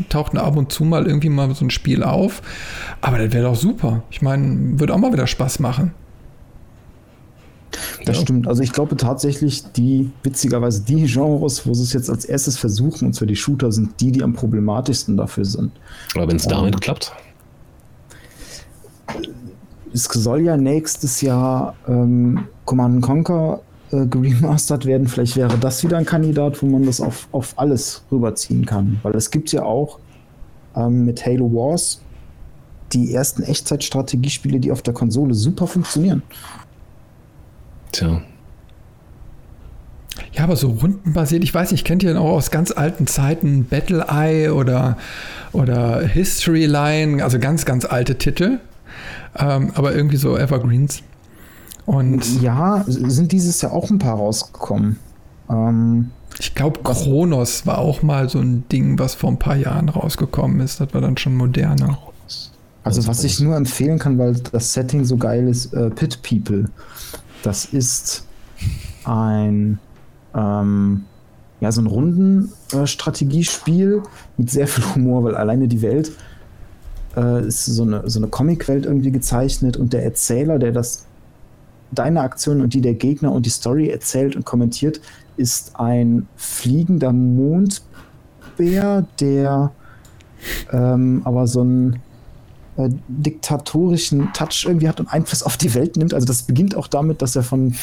taucht 0.08 0.38
ab 0.38 0.56
und 0.56 0.72
zu 0.72 0.84
mal 0.84 1.06
irgendwie 1.06 1.30
mal 1.30 1.54
so 1.54 1.66
ein 1.66 1.70
Spiel 1.70 2.04
auf. 2.04 2.42
Aber 3.02 3.18
das 3.18 3.34
wäre 3.34 3.46
doch 3.46 3.56
super. 3.56 4.04
Ich 4.12 4.22
meine, 4.22 4.80
würde 4.80 4.94
auch 4.94 4.98
mal 4.98 5.12
wieder 5.12 5.28
Spaß 5.28 5.60
machen. 5.60 5.94
Das 8.06 8.18
ja. 8.18 8.22
stimmt. 8.24 8.48
Also 8.48 8.64
ich 8.64 8.72
glaube 8.72 8.98
tatsächlich, 8.98 9.64
die, 9.74 10.12
witzigerweise, 10.24 10.84
die 10.84 11.06
Genres, 11.06 11.68
wo 11.68 11.74
sie 11.74 11.84
es 11.84 11.94
jetzt 11.94 12.10
als 12.10 12.26
erstes 12.26 12.58
versuchen, 12.58 13.08
und 13.08 13.14
zwar 13.14 13.28
die 13.28 13.36
Shooter, 13.36 13.72
sind 13.72 14.00
die, 14.00 14.12
die 14.12 14.24
am 14.24 14.34
problematischsten 14.34 15.18
dafür 15.18 15.46
sind. 15.46 15.72
Aber 16.16 16.28
wenn 16.28 16.38
es 16.38 16.48
damit 16.48 16.76
um, 16.76 16.80
klappt. 16.82 17.14
Es 19.94 20.06
soll 20.06 20.42
ja 20.42 20.56
nächstes 20.58 21.22
Jahr 21.22 21.76
ähm, 21.88 22.48
Command 22.66 23.02
Conquer 23.02 23.62
äh, 23.92 24.06
geremastert 24.06 24.86
werden. 24.86 25.08
Vielleicht 25.08 25.36
wäre 25.36 25.58
das 25.58 25.84
wieder 25.84 25.98
ein 25.98 26.06
Kandidat, 26.06 26.62
wo 26.62 26.68
man 26.68 26.86
das 26.86 27.02
auf, 27.02 27.28
auf 27.32 27.54
alles 27.58 28.04
rüberziehen 28.12 28.66
kann. 28.66 29.00
Weil 29.04 29.16
es 29.16 29.32
gibt 29.32 29.52
ja 29.52 29.64
auch 29.64 30.00
ähm, 30.76 31.06
mit 31.06 31.26
Halo 31.26 31.52
Wars 31.54 32.02
die 32.94 33.14
ersten 33.14 33.44
Echtzeitstrategiespiele, 33.44 34.60
die 34.60 34.72
auf 34.72 34.82
der 34.82 34.94
Konsole 34.94 35.34
super 35.34 35.68
funktionieren. 35.68 36.24
Tja. 37.92 38.22
Ja, 40.34 40.44
aber 40.44 40.56
so 40.56 40.70
rundenbasiert, 40.70 41.44
ich 41.44 41.54
weiß 41.54 41.72
nicht, 41.72 41.86
kennt 41.86 42.04
ihr 42.04 42.20
auch 42.20 42.32
aus 42.32 42.52
ganz 42.52 42.72
alten 42.72 43.08
Zeiten 43.08 43.66
Battle 43.66 44.06
Eye 44.10 44.50
oder, 44.50 44.98
oder 45.52 46.02
History 46.02 46.66
Line, 46.66 47.24
also 47.24 47.40
ganz, 47.40 47.66
ganz 47.66 47.86
alte 47.86 48.18
Titel. 48.18 48.60
Ähm, 49.38 49.72
aber 49.76 49.96
irgendwie 49.96 50.18
so 50.18 50.38
Evergreens. 50.38 51.04
Und 51.90 52.42
ja, 52.44 52.84
sind 52.86 53.32
dieses 53.32 53.64
Jahr 53.64 53.74
auch 53.74 53.90
ein 53.90 53.98
paar 53.98 54.18
rausgekommen. 54.18 55.00
Ähm, 55.50 56.12
ich 56.40 56.54
glaube, 56.54 56.82
Kronos 56.84 57.66
war 57.66 57.80
auch 57.80 58.04
mal 58.04 58.30
so 58.30 58.38
ein 58.38 58.64
Ding, 58.72 59.00
was 59.00 59.16
vor 59.16 59.32
ein 59.32 59.40
paar 59.40 59.56
Jahren 59.56 59.90
rausgekommen 59.90 60.60
ist. 60.60 60.80
Das 60.80 60.94
war 60.94 61.02
dann 61.02 61.18
schon 61.18 61.36
moderner. 61.36 61.98
Also, 62.84 63.08
was 63.08 63.24
ich 63.24 63.40
nur 63.40 63.56
empfehlen 63.56 63.98
kann, 63.98 64.20
weil 64.20 64.36
das 64.52 64.72
Setting 64.72 65.04
so 65.04 65.18
geil 65.18 65.48
ist, 65.48 65.74
äh, 65.74 65.90
Pit 65.90 66.22
People. 66.22 66.70
Das 67.42 67.66
ist 67.66 68.24
ein, 69.06 69.80
ähm, 70.36 71.06
ja, 71.60 71.72
so 71.72 71.82
ein 71.82 71.88
Rundenstrategiespiel 71.88 74.04
äh, 74.06 74.10
mit 74.38 74.52
sehr 74.52 74.68
viel 74.68 74.84
Humor, 74.94 75.24
weil 75.24 75.36
alleine 75.36 75.68
die 75.68 75.82
Welt 75.82 76.12
äh, 77.18 77.48
ist 77.48 77.66
so 77.66 77.82
eine, 77.82 78.08
so 78.08 78.20
eine 78.20 78.28
Comicwelt 78.28 78.86
irgendwie 78.86 79.10
gezeichnet 79.10 79.76
und 79.76 79.92
der 79.92 80.04
Erzähler, 80.04 80.60
der 80.60 80.72
das 80.72 81.08
deine 81.92 82.22
Aktion 82.22 82.62
und 82.62 82.74
die 82.74 82.82
der 82.82 82.94
Gegner 82.94 83.32
und 83.32 83.46
die 83.46 83.50
Story 83.50 83.90
erzählt 83.90 84.36
und 84.36 84.46
kommentiert, 84.46 85.02
ist 85.38 85.76
ein 85.76 86.28
fliegender 86.36 87.14
Mondbär, 87.14 89.06
der 89.20 89.72
ähm, 90.72 91.22
aber 91.26 91.48
so 91.48 91.62
einen 91.62 92.00
äh, 92.78 92.90
diktatorischen 93.08 94.32
Touch 94.34 94.66
irgendwie 94.66 94.88
hat 94.88 95.00
und 95.00 95.08
Einfluss 95.08 95.44
auf 95.44 95.58
die 95.58 95.74
Welt 95.74 95.98
nimmt. 95.98 96.14
Also 96.14 96.26
das 96.26 96.44
beginnt 96.44 96.76
auch 96.76 96.88
damit, 96.88 97.22
dass 97.22 97.36
er 97.36 97.44
von 97.44 97.76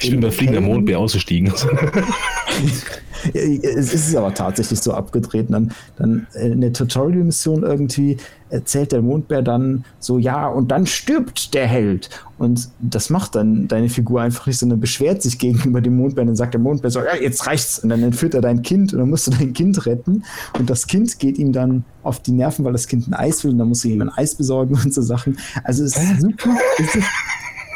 ich 0.00 0.10
bin 0.10 0.20
bei 0.20 0.30
fliegender 0.30 0.60
Mondbär 0.60 0.98
ausgestiegen. 0.98 1.52
es 3.34 3.94
ist 3.94 4.16
aber 4.16 4.32
tatsächlich 4.34 4.80
so 4.80 4.92
abgedreht. 4.92 5.46
Dann, 5.50 5.72
dann 5.96 6.26
in 6.34 6.60
der 6.60 6.72
Tutorial-Mission 6.72 7.62
irgendwie 7.62 8.16
erzählt 8.48 8.92
der 8.92 9.02
Mondbär 9.02 9.42
dann 9.42 9.84
so, 9.98 10.18
ja, 10.18 10.46
und 10.46 10.70
dann 10.70 10.86
stirbt 10.86 11.52
der 11.54 11.66
Held. 11.66 12.10
Und 12.38 12.68
das 12.80 13.10
macht 13.10 13.34
dann 13.34 13.66
deine 13.66 13.88
Figur 13.88 14.20
einfach 14.20 14.46
nicht, 14.46 14.58
sondern 14.58 14.78
beschwert 14.78 15.22
sich 15.22 15.38
gegenüber 15.38 15.80
dem 15.80 15.96
Mondbär. 15.96 16.22
Und 16.22 16.28
dann 16.28 16.36
sagt 16.36 16.54
der 16.54 16.60
Mondbär 16.60 16.90
so, 16.90 17.00
ja, 17.00 17.16
jetzt 17.20 17.46
reicht's. 17.46 17.78
Und 17.78 17.88
dann 17.88 18.02
entführt 18.02 18.34
er 18.34 18.40
dein 18.40 18.62
Kind 18.62 18.92
und 18.92 19.00
dann 19.00 19.10
musst 19.10 19.26
du 19.26 19.30
dein 19.32 19.52
Kind 19.52 19.86
retten. 19.86 20.24
Und 20.58 20.70
das 20.70 20.86
Kind 20.86 21.18
geht 21.18 21.38
ihm 21.38 21.52
dann 21.52 21.84
auf 22.02 22.20
die 22.20 22.32
Nerven, 22.32 22.64
weil 22.64 22.72
das 22.72 22.86
Kind 22.86 23.08
ein 23.08 23.14
Eis 23.14 23.42
will 23.44 23.52
und 23.52 23.58
dann 23.58 23.68
musst 23.68 23.84
du 23.84 23.88
ihm 23.88 24.02
ein 24.02 24.10
Eis 24.10 24.34
besorgen 24.34 24.78
und 24.82 24.94
so 24.94 25.02
Sachen. 25.02 25.38
Also 25.64 25.84
es 25.84 25.96
ist 25.96 26.20
super, 26.20 26.56
es 26.78 26.94
ist, 26.94 27.06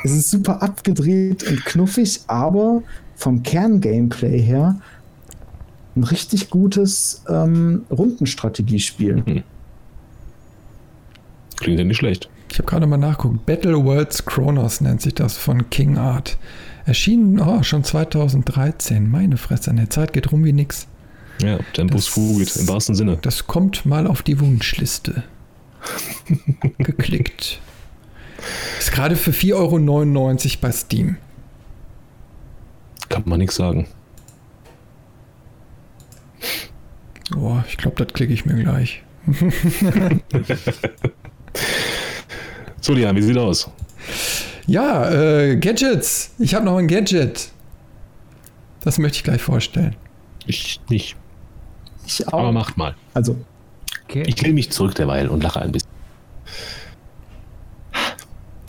es 0.05 0.12
ist 0.12 0.31
super 0.31 0.62
abgedreht 0.62 1.43
und 1.44 1.64
knuffig, 1.64 2.20
aber 2.27 2.82
vom 3.16 3.43
Kern-Gameplay 3.43 4.40
her 4.40 4.81
ein 5.97 6.05
richtig 6.05 6.51
gutes 6.51 7.22
ähm, 7.28 7.85
Rundenstrategiespiel. 7.90 9.16
Mhm. 9.16 9.43
Klingt 11.56 11.78
ja 11.78 11.85
nicht 11.85 11.98
schlecht. 11.98 12.31
Ich 12.51 12.59
habe 12.59 12.68
gerade 12.68 12.86
mal 12.86 12.97
nachgeguckt. 12.97 13.47
Battle 13.47 13.85
Worlds 13.85 14.24
Chronos 14.24 14.81
nennt 14.81 15.02
sich 15.02 15.14
das 15.14 15.36
von 15.36 15.68
King 15.70 15.98
Art. 15.98 16.39
Erschienen 16.85 17.39
oh, 17.40 17.62
schon 17.62 17.85
2013. 17.85 19.09
Meine 19.09 19.36
Fresse, 19.36 19.70
an 19.70 19.77
der 19.77 19.90
Zeit 19.90 20.12
geht 20.12 20.32
rum 20.32 20.44
wie 20.44 20.52
nix. 20.52 20.89
Ja, 21.43 21.59
Tempus 21.72 22.06
fugit, 22.06 22.55
im 22.56 22.68
wahrsten 22.68 22.94
Sinne. 22.94 23.18
Das 23.20 23.47
kommt 23.47 23.86
mal 23.86 24.06
auf 24.06 24.22
die 24.22 24.40
Wunschliste. 24.40 25.22
Geklickt. 26.78 27.60
Ist 28.79 28.93
gerade 28.93 29.17
für 29.17 29.31
4,99 29.33 29.55
Euro 29.55 30.59
bei 30.61 30.73
Steam. 30.73 31.17
Kann 33.09 33.23
man 33.27 33.39
nichts 33.39 33.57
sagen. 33.57 33.87
Oh, 37.37 37.59
ich 37.69 37.77
glaube, 37.77 38.05
das 38.05 38.12
klicke 38.12 38.33
ich 38.33 38.45
mir 38.45 38.55
gleich. 38.62 39.03
So, 42.83 42.95
Lian, 42.95 43.15
wie 43.15 43.21
sieht 43.23 43.37
aus? 43.37 43.69
Ja, 44.67 45.11
äh, 45.11 45.57
Gadgets. 45.57 46.31
Ich 46.39 46.55
habe 46.55 46.65
noch 46.65 46.79
ein 46.79 46.89
Gadget. 46.89 47.51
Das 48.83 48.97
möchte 48.99 49.17
ich 49.17 49.25
gleich 49.25 49.43
vorstellen. 49.43 49.95
Ich 50.47 50.81
nicht. 50.89 51.15
Ich 52.07 52.27
Aber 52.29 52.49
auch. 52.49 52.53
macht 52.53 52.79
mal. 52.79 52.95
Also, 53.12 53.37
Okay. 54.11 54.25
Ich 54.27 54.41
lehne 54.43 54.55
mich 54.55 54.71
zurück 54.73 54.97
derweil 54.97 55.29
und 55.29 55.41
lache 55.45 55.61
ein 55.62 55.71
bisschen. 55.71 55.89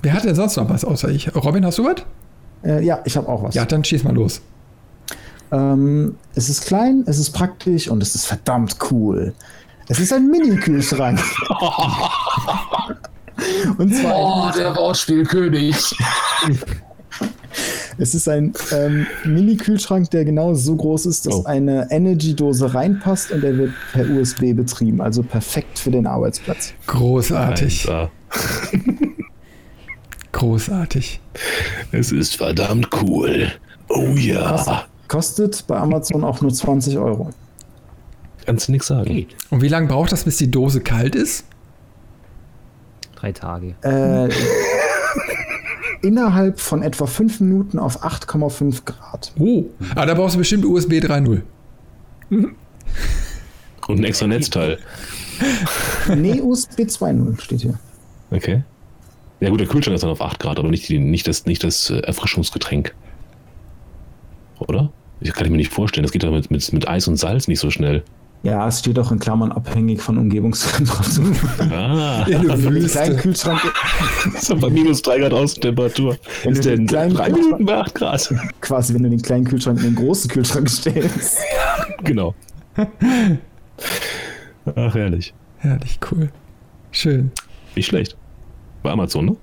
Wer 0.01 0.13
hat 0.13 0.23
denn 0.25 0.35
sonst 0.35 0.57
noch 0.57 0.69
was 0.69 0.83
außer 0.85 1.09
ich? 1.09 1.33
Robin, 1.35 1.65
hast 1.65 1.77
du 1.77 1.85
was? 1.85 2.03
äh, 2.63 2.83
ja, 2.83 2.99
ich 3.05 3.17
habe 3.17 3.27
auch 3.27 3.43
was. 3.43 3.55
Ja, 3.55 3.65
dann 3.65 3.83
schieß 3.83 4.03
mal 4.03 4.13
los. 4.13 4.41
Ähm, 5.51 6.15
es 6.35 6.49
ist 6.49 6.65
klein, 6.65 7.03
es 7.07 7.17
ist 7.19 7.31
praktisch 7.31 7.89
und 7.89 8.01
es 8.01 8.15
ist 8.15 8.25
verdammt 8.25 8.77
cool. 8.89 9.33
Es 9.89 9.99
ist 9.99 10.13
ein 10.13 10.27
Mini-Kühlschrank. 10.29 11.19
und 13.77 13.93
zwar, 13.93 14.53
der 14.53 14.75
Wortspielkönig. 14.75 15.75
es 17.97 18.15
ist 18.15 18.29
ein 18.29 18.53
ähm, 18.71 19.05
Mini-Kühlschrank, 19.25 20.09
der 20.11 20.23
genau 20.23 20.53
so 20.53 20.75
groß 20.75 21.07
ist, 21.07 21.25
dass 21.25 21.33
Oh. 21.35 21.43
eine 21.45 21.87
Energy-Dose 21.91 22.73
reinpasst 22.73 23.31
und 23.31 23.41
der 23.41 23.57
wird 23.57 23.71
per 23.91 24.09
USB 24.09 24.53
betrieben. 24.53 25.01
Also 25.01 25.23
perfekt 25.23 25.79
für 25.79 25.91
den 25.91 26.07
Arbeitsplatz. 26.07 26.73
Großartig. 26.87 27.89
Großartig. 30.31 31.19
Es 31.91 32.11
ist 32.11 32.37
verdammt 32.37 32.89
cool. 33.01 33.51
Oh 33.89 34.13
ja. 34.15 34.85
Kostet 35.07 35.65
bei 35.67 35.77
Amazon 35.77 36.23
auch 36.23 36.41
nur 36.41 36.53
20 36.53 36.97
Euro. 36.97 37.31
Kannst 38.45 38.67
du 38.67 38.71
nichts 38.71 38.87
sagen. 38.87 39.27
Und 39.49 39.61
wie 39.61 39.67
lange 39.67 39.87
braucht 39.87 40.11
das, 40.11 40.23
bis 40.23 40.37
die 40.37 40.49
Dose 40.49 40.81
kalt 40.81 41.15
ist? 41.15 41.45
Drei 43.15 43.31
Tage. 43.33 43.75
Äh, 43.83 44.29
innerhalb 46.01 46.59
von 46.59 46.81
etwa 46.81 47.05
5 47.05 47.41
Minuten 47.41 47.77
auf 47.77 48.03
8,5 48.03 48.85
Grad. 48.85 49.33
Oh, 49.37 49.65
ah, 49.95 50.05
da 50.05 50.13
brauchst 50.13 50.35
du 50.35 50.39
bestimmt 50.39 50.65
USB 50.65 50.93
3.0. 50.93 51.41
Und 52.29 52.55
ein 53.99 54.03
extra 54.03 54.27
Netzteil. 54.27 54.79
Nee, 56.15 56.39
USB 56.41 56.81
2.0 56.81 57.41
steht 57.41 57.61
hier. 57.61 57.79
Okay. 58.31 58.63
Ja 59.41 59.49
gut, 59.49 59.59
der 59.59 59.67
Kühlschrank 59.67 59.95
ist 59.95 60.01
dann 60.03 60.11
auf 60.11 60.21
8 60.21 60.39
Grad, 60.39 60.59
aber 60.59 60.69
nicht, 60.69 60.87
die, 60.87 60.99
nicht, 60.99 61.27
das, 61.27 61.45
nicht 61.45 61.63
das 61.63 61.89
äh, 61.89 61.97
Erfrischungsgetränk. 61.99 62.93
Oder? 64.59 64.91
Ich 65.19 65.33
kann 65.33 65.45
ich 65.45 65.51
mir 65.51 65.57
nicht 65.57 65.73
vorstellen. 65.73 66.03
Das 66.03 66.11
geht 66.11 66.23
doch 66.23 66.31
mit, 66.31 66.49
mit, 66.51 66.71
mit 66.73 66.87
Eis 66.87 67.07
und 67.07 67.17
Salz 67.17 67.47
nicht 67.47 67.59
so 67.59 67.69
schnell. 67.71 68.03
Ja, 68.43 68.67
es 68.67 68.79
steht 68.79 68.97
auch 68.97 69.11
in 69.11 69.19
Klammern 69.19 69.51
abhängig 69.51 70.01
von 70.01 70.17
Umgebungstemperatur. 70.17 71.25
Ah, 71.71 72.23
Also 72.23 72.31
wenn 72.33 72.47
du 72.47 72.57
den 72.57 72.73
Wüste. 72.83 72.97
kleinen 72.99 73.17
Kühlschrank, 73.17 73.61
das 74.33 74.49
ist 74.49 74.59
bei 74.59 74.69
minus 74.69 75.01
3 75.03 75.19
Grad 75.19 75.33
Außentemperatur. 75.33 76.17
Wenn 76.43 76.51
Ist 76.53 76.59
du 76.59 76.69
der 76.69 76.77
den 76.77 76.81
in 76.81 76.87
kleinen 76.87 77.13
3 77.15 77.23
Kühlschrank- 77.29 77.43
Minuten 77.43 77.65
bei 77.65 77.77
8 77.77 77.95
Grad? 77.95 78.33
quasi, 78.61 78.93
wenn 78.95 79.03
du 79.03 79.09
den 79.09 79.21
kleinen 79.21 79.45
Kühlschrank 79.45 79.79
in 79.79 79.85
den 79.85 79.95
großen 79.95 80.29
Kühlschrank 80.29 80.69
stellst. 80.69 81.37
genau. 82.03 82.33
Ach, 84.75 84.93
herrlich. 84.95 85.33
Herrlich, 85.57 85.99
cool. 86.11 86.29
Schön. 86.91 87.31
Nicht 87.75 87.87
schlecht. 87.87 88.15
Bei 88.83 88.91
Amazon, 88.91 89.25
ne? 89.25 89.35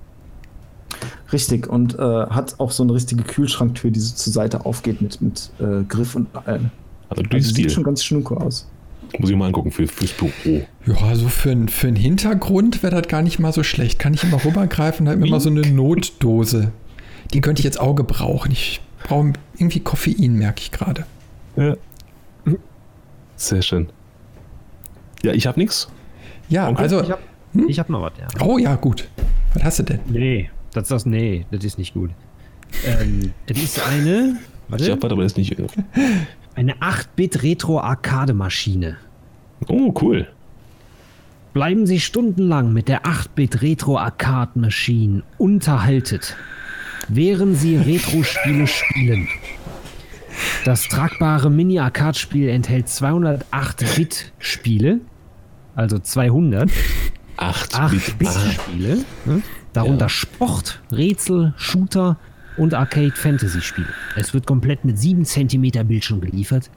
Richtig, 1.31 1.67
und 1.67 1.97
äh, 1.97 2.01
hat 2.01 2.59
auch 2.59 2.71
so 2.71 2.83
eine 2.83 2.93
richtige 2.93 3.23
Kühlschranktür, 3.23 3.91
die 3.91 3.99
so 3.99 4.15
zur 4.15 4.33
Seite 4.33 4.65
aufgeht 4.65 5.01
mit, 5.01 5.21
mit 5.21 5.51
äh, 5.59 5.83
Griff 5.87 6.15
und 6.15 6.27
allem. 6.35 6.71
Also 7.09 7.23
Also 7.23 7.39
sieht 7.39 7.51
Stil. 7.51 7.69
schon 7.69 7.83
ganz 7.83 8.03
schnucke 8.03 8.35
aus. 8.37 8.67
Muss 9.17 9.29
ich 9.29 9.35
mal 9.35 9.47
angucken 9.47 9.71
für, 9.71 9.87
fürs 9.87 10.11
Büro. 10.11 10.65
Ja, 10.85 11.15
so 11.15 11.27
für, 11.29 11.51
ein- 11.51 11.67
für 11.69 11.87
einen 11.87 11.95
Hintergrund 11.95 12.83
wäre 12.83 13.01
das 13.01 13.07
gar 13.09 13.21
nicht 13.21 13.39
mal 13.39 13.53
so 13.53 13.63
schlecht. 13.63 13.97
Kann 13.99 14.13
ich 14.13 14.23
immer 14.23 14.43
rübergreifen, 14.43 15.05
da 15.05 15.13
hat 15.13 15.19
immer 15.23 15.39
so 15.39 15.49
eine 15.49 15.61
Notdose. 15.61 16.71
Die 17.33 17.41
könnte 17.41 17.59
ich 17.61 17.63
jetzt 17.63 17.79
auch 17.79 17.95
gebrauchen. 17.95 18.51
Ich 18.51 18.81
brauche 19.03 19.33
irgendwie 19.57 19.79
Koffein, 19.79 20.33
merke 20.35 20.61
ich 20.61 20.71
gerade. 20.71 21.05
Ja. 21.55 21.75
Sehr 23.35 23.61
schön. 23.61 23.89
Ja, 25.23 25.31
ich 25.33 25.47
habe 25.47 25.59
nichts. 25.59 25.87
Ja, 26.49 26.69
Okay. 26.69 26.81
also. 26.81 27.03
Ich 27.53 27.61
hab, 27.61 27.69
ich 27.69 27.79
hab 27.79 27.89
noch 27.89 28.01
was, 28.01 28.11
ja. 28.19 28.27
Oh 28.45 28.57
ja, 28.57 28.75
gut. 28.75 29.07
Was 29.53 29.63
hast 29.63 29.79
du 29.79 29.83
denn? 29.83 29.99
Nee, 30.07 30.49
das 30.73 30.83
ist 30.83 30.91
das, 30.91 31.05
nee, 31.05 31.45
das 31.51 31.63
ist 31.63 31.77
nicht 31.77 31.93
gut. 31.93 32.09
Ähm, 32.85 33.31
das 33.47 33.57
ist 33.57 33.81
eine, 33.87 34.37
Ich 34.67 34.71
warte, 34.71 34.91
habe 34.91 35.01
was, 35.01 35.11
aber 35.11 35.23
das 35.23 35.31
ist 35.33 35.37
nicht. 35.37 35.55
eine 36.55 36.73
8-Bit-Retro-Arcade-Maschine. 36.75 38.97
Oh, 39.67 39.93
cool. 40.01 40.27
Bleiben 41.53 41.85
Sie 41.87 41.99
stundenlang 41.99 42.71
mit 42.73 42.87
der 42.87 43.03
8-Bit 43.05 43.61
Retro 43.63 43.97
Arcade 43.97 44.51
Machine 44.59 45.23
unterhaltet, 45.39 46.35
während 47.07 47.57
Sie 47.57 47.75
Retro-Spiele 47.75 48.67
spielen. 48.67 49.27
Das 50.63 50.87
tragbare 50.87 51.49
Mini-Arcade-Spiel 51.49 52.47
enthält 52.49 52.85
208-Bit-Spiele, 52.87 54.99
also 55.75 55.97
200 55.99 56.69
8 56.69 56.69
Bit. 56.69 56.77
Ah, 56.77 56.81
8-Bit-Spiele, 57.39 59.05
ne? 59.25 59.41
darunter 59.73 60.05
Ja. 60.05 60.09
Sport, 60.09 60.81
Rätsel, 60.91 61.53
Shooter 61.57 62.17
und 62.57 62.73
Arcade-Fantasy-Spiele. 62.73 63.87
Es 64.15 64.33
wird 64.33 64.45
komplett 64.45 64.83
mit 64.83 64.99
7 64.99 65.23
cm 65.23 65.87
Bildschirm 65.87 66.21
geliefert, 66.21 66.69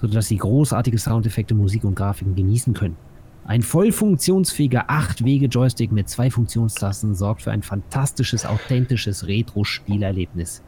sodass 0.00 0.28
Sie 0.28 0.36
großartige 0.36 0.98
Soundeffekte, 0.98 1.54
Musik 1.54 1.84
und 1.84 1.94
Grafiken 1.94 2.34
genießen 2.34 2.74
können. 2.74 2.96
Ein 3.44 3.62
voll 3.62 3.90
funktionsfähiger 3.90 4.88
8-Wege-Joystick 4.88 5.90
mit 5.90 6.08
zwei 6.08 6.30
Funktionstasten 6.30 7.14
sorgt 7.14 7.42
für 7.42 7.50
ein 7.50 7.62
fantastisches, 7.62 8.46
authentisches 8.46 9.26
Retro-Spielerlebnis. 9.26 10.62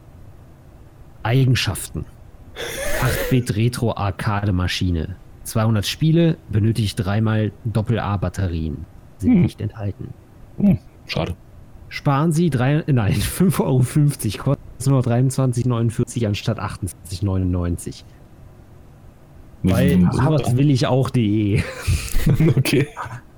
Eigenschaften. 1.23 2.05
8-Bit-Retro-Arcade-Maschine. 3.01 5.15
200 5.43 5.85
Spiele, 5.85 6.37
benötigt 6.49 6.95
dreimal 6.97 7.51
Doppel-A-Batterien. 7.63 8.85
Sind 9.17 9.33
Hm. 9.33 9.41
nicht 9.43 9.61
enthalten. 9.61 10.13
Hm, 10.57 10.77
schade. 11.05 11.35
Sparen 11.87 12.31
Sie 12.31 12.49
drei, 12.49 12.83
nein, 12.87 13.13
5,50 13.13 13.59
Euro, 13.61 13.79
kostet 14.43 14.87
nur 14.91 15.01
23,49 15.01 16.27
anstatt 16.27 16.59
28,99. 16.59 18.03
Weil 19.63 19.93
Hm, 19.93 20.11
sowas 20.11 20.55
will 20.57 20.69
ich 20.69 20.85
auch.de. 20.87 21.61
Okay. 22.57 22.87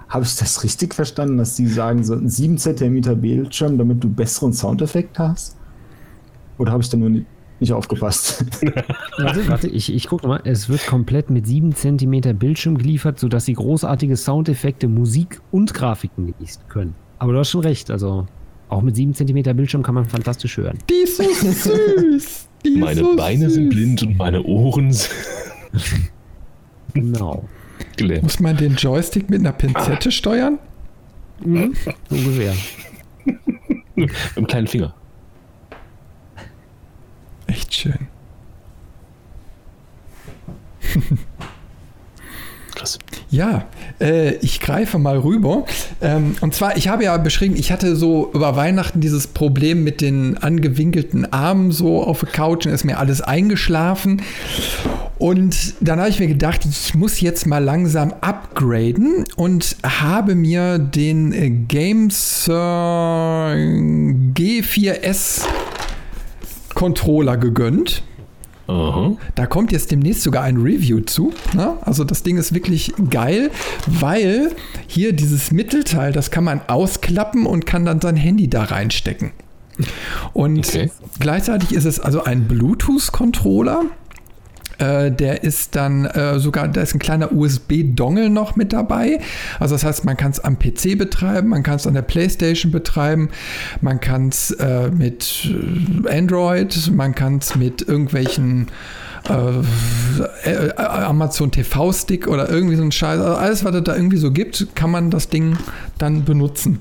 Habe 0.07 0.23
ich 0.23 0.35
das 0.37 0.63
richtig 0.63 0.95
verstanden, 0.95 1.37
dass 1.37 1.55
die 1.55 1.67
sagen, 1.67 2.01
so 2.05 2.13
ein 2.13 2.29
7 2.29 2.57
cm 2.57 3.19
Bildschirm, 3.19 3.77
damit 3.77 4.01
du 4.01 4.09
besseren 4.09 4.53
Soundeffekt 4.53 5.19
hast? 5.19 5.57
Oder 6.57 6.71
habe 6.71 6.81
ich 6.81 6.89
da 6.89 6.95
nur 6.95 7.09
nicht 7.59 7.73
aufgepasst? 7.73 8.45
Warte, 9.17 9.47
warte, 9.47 9.67
ich, 9.67 9.93
ich 9.93 10.07
gucke 10.07 10.27
mal. 10.27 10.41
Es 10.43 10.69
wird 10.69 10.85
komplett 10.85 11.29
mit 11.29 11.47
7 11.47 11.73
cm 11.73 12.37
Bildschirm 12.37 12.77
geliefert, 12.77 13.19
sodass 13.19 13.45
Sie 13.45 13.53
großartige 13.53 14.15
Soundeffekte, 14.15 14.87
Musik 14.87 15.41
und 15.51 15.73
Grafiken 15.73 16.27
genießen 16.27 16.63
können. 16.69 16.93
Aber 17.19 17.33
du 17.33 17.39
hast 17.39 17.49
schon 17.49 17.61
recht, 17.61 17.89
also 17.89 18.27
auch 18.69 18.81
mit 18.81 18.95
7 18.95 19.13
cm 19.13 19.55
Bildschirm 19.55 19.81
kann 19.81 19.95
man 19.95 20.05
fantastisch 20.05 20.57
hören. 20.57 20.77
Die 20.89 20.93
ist 21.03 21.17
so 21.17 21.23
süß. 21.23 22.47
Die 22.65 22.69
ist 22.69 22.79
Meine 22.79 22.99
so 22.99 23.15
Beine 23.15 23.45
süß. 23.45 23.53
sind 23.53 23.69
blind 23.69 24.03
und 24.03 24.17
meine 24.17 24.43
Ohren 24.43 24.91
sind. 24.91 25.11
Genau. 26.93 27.45
Gelähmt. 27.95 28.23
Muss 28.23 28.39
man 28.39 28.57
den 28.57 28.75
Joystick 28.75 29.29
mit 29.29 29.39
einer 29.39 29.51
Pinzette 29.51 30.11
steuern? 30.11 30.59
Mhm. 31.43 31.73
Ungefähr. 32.09 32.53
Mit 33.95 34.11
dem 34.35 34.47
kleinen 34.47 34.67
Finger. 34.67 34.93
Echt 37.47 37.73
schön. 37.73 38.07
Krass. 42.75 42.99
Ja, 43.29 43.65
äh, 43.99 44.35
ich 44.35 44.59
greife 44.59 44.99
mal 44.99 45.17
rüber. 45.17 45.65
Ähm, 45.99 46.35
und 46.41 46.53
zwar, 46.53 46.77
ich 46.77 46.87
habe 46.87 47.05
ja 47.05 47.17
beschrieben, 47.17 47.55
ich 47.57 47.71
hatte 47.71 47.95
so 47.95 48.29
über 48.33 48.55
Weihnachten 48.55 49.01
dieses 49.01 49.25
Problem 49.27 49.83
mit 49.83 49.99
den 50.01 50.37
angewinkelten 50.37 51.33
Armen 51.33 51.71
so 51.71 52.03
auf 52.03 52.19
der 52.19 52.29
Couch 52.29 52.67
und 52.67 52.73
ist 52.73 52.83
mir 52.85 52.99
alles 52.99 53.21
eingeschlafen. 53.21 54.21
Und 55.17 55.73
dann 55.81 55.99
habe 55.99 56.09
ich 56.09 56.19
mir 56.19 56.27
gedacht, 56.27 56.65
ich 56.65 56.93
muss 56.93 57.19
jetzt 57.19 57.47
mal 57.47 57.63
langsam 57.63 58.13
upgraden 58.21 59.25
und 59.35 59.75
habe 59.83 60.35
mir 60.35 60.77
den 60.77 61.33
äh, 61.33 61.49
Games 61.49 62.47
äh, 62.47 62.51
G4S 64.35 65.41
Controller 66.77 67.37
gegönnt. 67.37 68.03
Aha. 68.67 69.13
Da 69.33 69.45
kommt 69.47 69.71
jetzt 69.71 69.89
demnächst 69.89 70.21
sogar 70.21 70.43
ein 70.43 70.57
Review 70.57 70.99
zu. 70.99 71.33
Ne? 71.55 71.73
Also 71.81 72.03
das 72.03 72.21
Ding 72.21 72.37
ist 72.37 72.53
wirklich 72.53 72.93
geil, 73.09 73.49
weil 73.87 74.51
hier 74.85 75.13
dieses 75.13 75.51
Mittelteil, 75.51 76.11
das 76.11 76.29
kann 76.29 76.43
man 76.43 76.61
ausklappen 76.67 77.47
und 77.47 77.65
kann 77.65 77.83
dann 77.85 77.99
sein 77.99 78.15
Handy 78.15 78.47
da 78.47 78.63
reinstecken. 78.65 79.31
Und 80.33 80.67
Okay. 80.67 80.91
gleichzeitig 81.19 81.71
ist 81.73 81.85
es 81.85 81.99
also 81.99 82.23
ein 82.25 82.47
Bluetooth-Controller. 82.47 83.85
Äh, 84.77 85.11
der 85.11 85.43
ist 85.43 85.75
dann 85.75 86.05
äh, 86.05 86.39
sogar, 86.39 86.67
da 86.67 86.81
ist 86.81 86.93
ein 86.93 86.99
kleiner 86.99 87.31
USB-Dongle 87.31 88.29
noch 88.29 88.55
mit 88.55 88.73
dabei. 88.73 89.19
Also 89.59 89.75
das 89.75 89.83
heißt, 89.83 90.05
man 90.05 90.17
kann 90.17 90.31
es 90.31 90.39
am 90.39 90.59
PC 90.59 90.97
betreiben, 90.97 91.49
man 91.49 91.63
kann 91.63 91.75
es 91.75 91.87
an 91.87 91.93
der 91.93 92.03
PlayStation 92.03 92.71
betreiben, 92.71 93.29
man 93.81 93.99
kann 93.99 94.29
es 94.29 94.51
äh, 94.51 94.89
mit 94.89 95.49
Android, 96.09 96.91
man 96.93 97.15
kann 97.15 97.37
es 97.37 97.55
mit 97.55 97.87
irgendwelchen 97.87 98.67
äh, 99.29 100.49
äh, 100.49 100.75
Amazon 100.77 101.51
TV-Stick 101.51 102.27
oder 102.27 102.49
irgendwie 102.49 102.75
so 102.75 102.83
ein 102.83 102.91
Scheiß. 102.91 103.19
Also 103.19 103.35
alles, 103.35 103.65
was 103.65 103.75
es 103.75 103.83
da 103.83 103.95
irgendwie 103.95 104.17
so 104.17 104.31
gibt, 104.31 104.75
kann 104.75 104.91
man 104.91 105.11
das 105.11 105.29
Ding 105.29 105.57
dann 105.97 106.25
benutzen. 106.25 106.79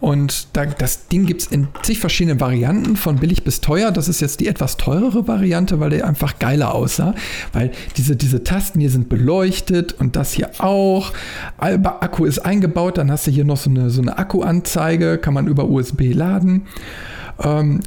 Und 0.00 0.48
da, 0.52 0.66
das 0.66 1.08
Ding 1.08 1.24
gibt 1.24 1.42
es 1.42 1.46
in 1.48 1.68
zig 1.82 1.98
verschiedenen 1.98 2.38
Varianten, 2.38 2.96
von 2.96 3.16
billig 3.16 3.44
bis 3.44 3.60
teuer. 3.60 3.90
Das 3.90 4.08
ist 4.08 4.20
jetzt 4.20 4.40
die 4.40 4.46
etwas 4.46 4.76
teurere 4.76 5.26
Variante, 5.26 5.80
weil 5.80 5.90
der 5.90 6.06
einfach 6.06 6.38
geiler 6.38 6.74
aussah. 6.74 7.14
Weil 7.52 7.70
diese, 7.96 8.14
diese 8.14 8.44
Tasten 8.44 8.80
hier 8.80 8.90
sind 8.90 9.08
beleuchtet 9.08 9.94
und 9.94 10.16
das 10.16 10.32
hier 10.32 10.50
auch. 10.58 11.12
Alba 11.56 11.98
Akku 12.00 12.26
ist 12.26 12.40
eingebaut, 12.40 12.98
dann 12.98 13.10
hast 13.10 13.26
du 13.26 13.30
hier 13.30 13.44
noch 13.44 13.56
so 13.56 13.70
eine, 13.70 13.90
so 13.90 14.02
eine 14.02 14.18
Akkuanzeige, 14.18 15.18
kann 15.18 15.34
man 15.34 15.46
über 15.46 15.64
USB 15.68 16.12
laden. 16.12 16.66
Ähm, 17.42 17.80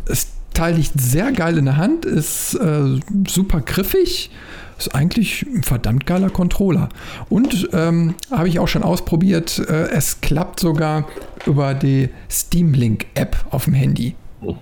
Teil 0.59 0.75
liegt 0.75 0.99
sehr 0.99 1.31
geil 1.31 1.57
in 1.57 1.63
der 1.63 1.77
Hand, 1.77 2.03
ist 2.03 2.53
äh, 2.55 2.99
super 3.25 3.61
griffig. 3.61 4.29
Ist 4.77 4.93
eigentlich 4.93 5.43
ein 5.43 5.63
verdammt 5.63 6.05
geiler 6.05 6.29
Controller. 6.29 6.89
Und 7.29 7.69
ähm, 7.71 8.15
habe 8.29 8.49
ich 8.49 8.59
auch 8.59 8.67
schon 8.67 8.83
ausprobiert, 8.83 9.57
äh, 9.59 9.89
es 9.89 10.19
klappt 10.19 10.59
sogar 10.59 11.07
über 11.45 11.73
die 11.73 12.09
Steam 12.29 12.73
Link 12.73 13.05
App 13.13 13.37
auf 13.51 13.65
dem 13.65 13.73
Handy. 13.73 14.15
Oh. 14.41 14.57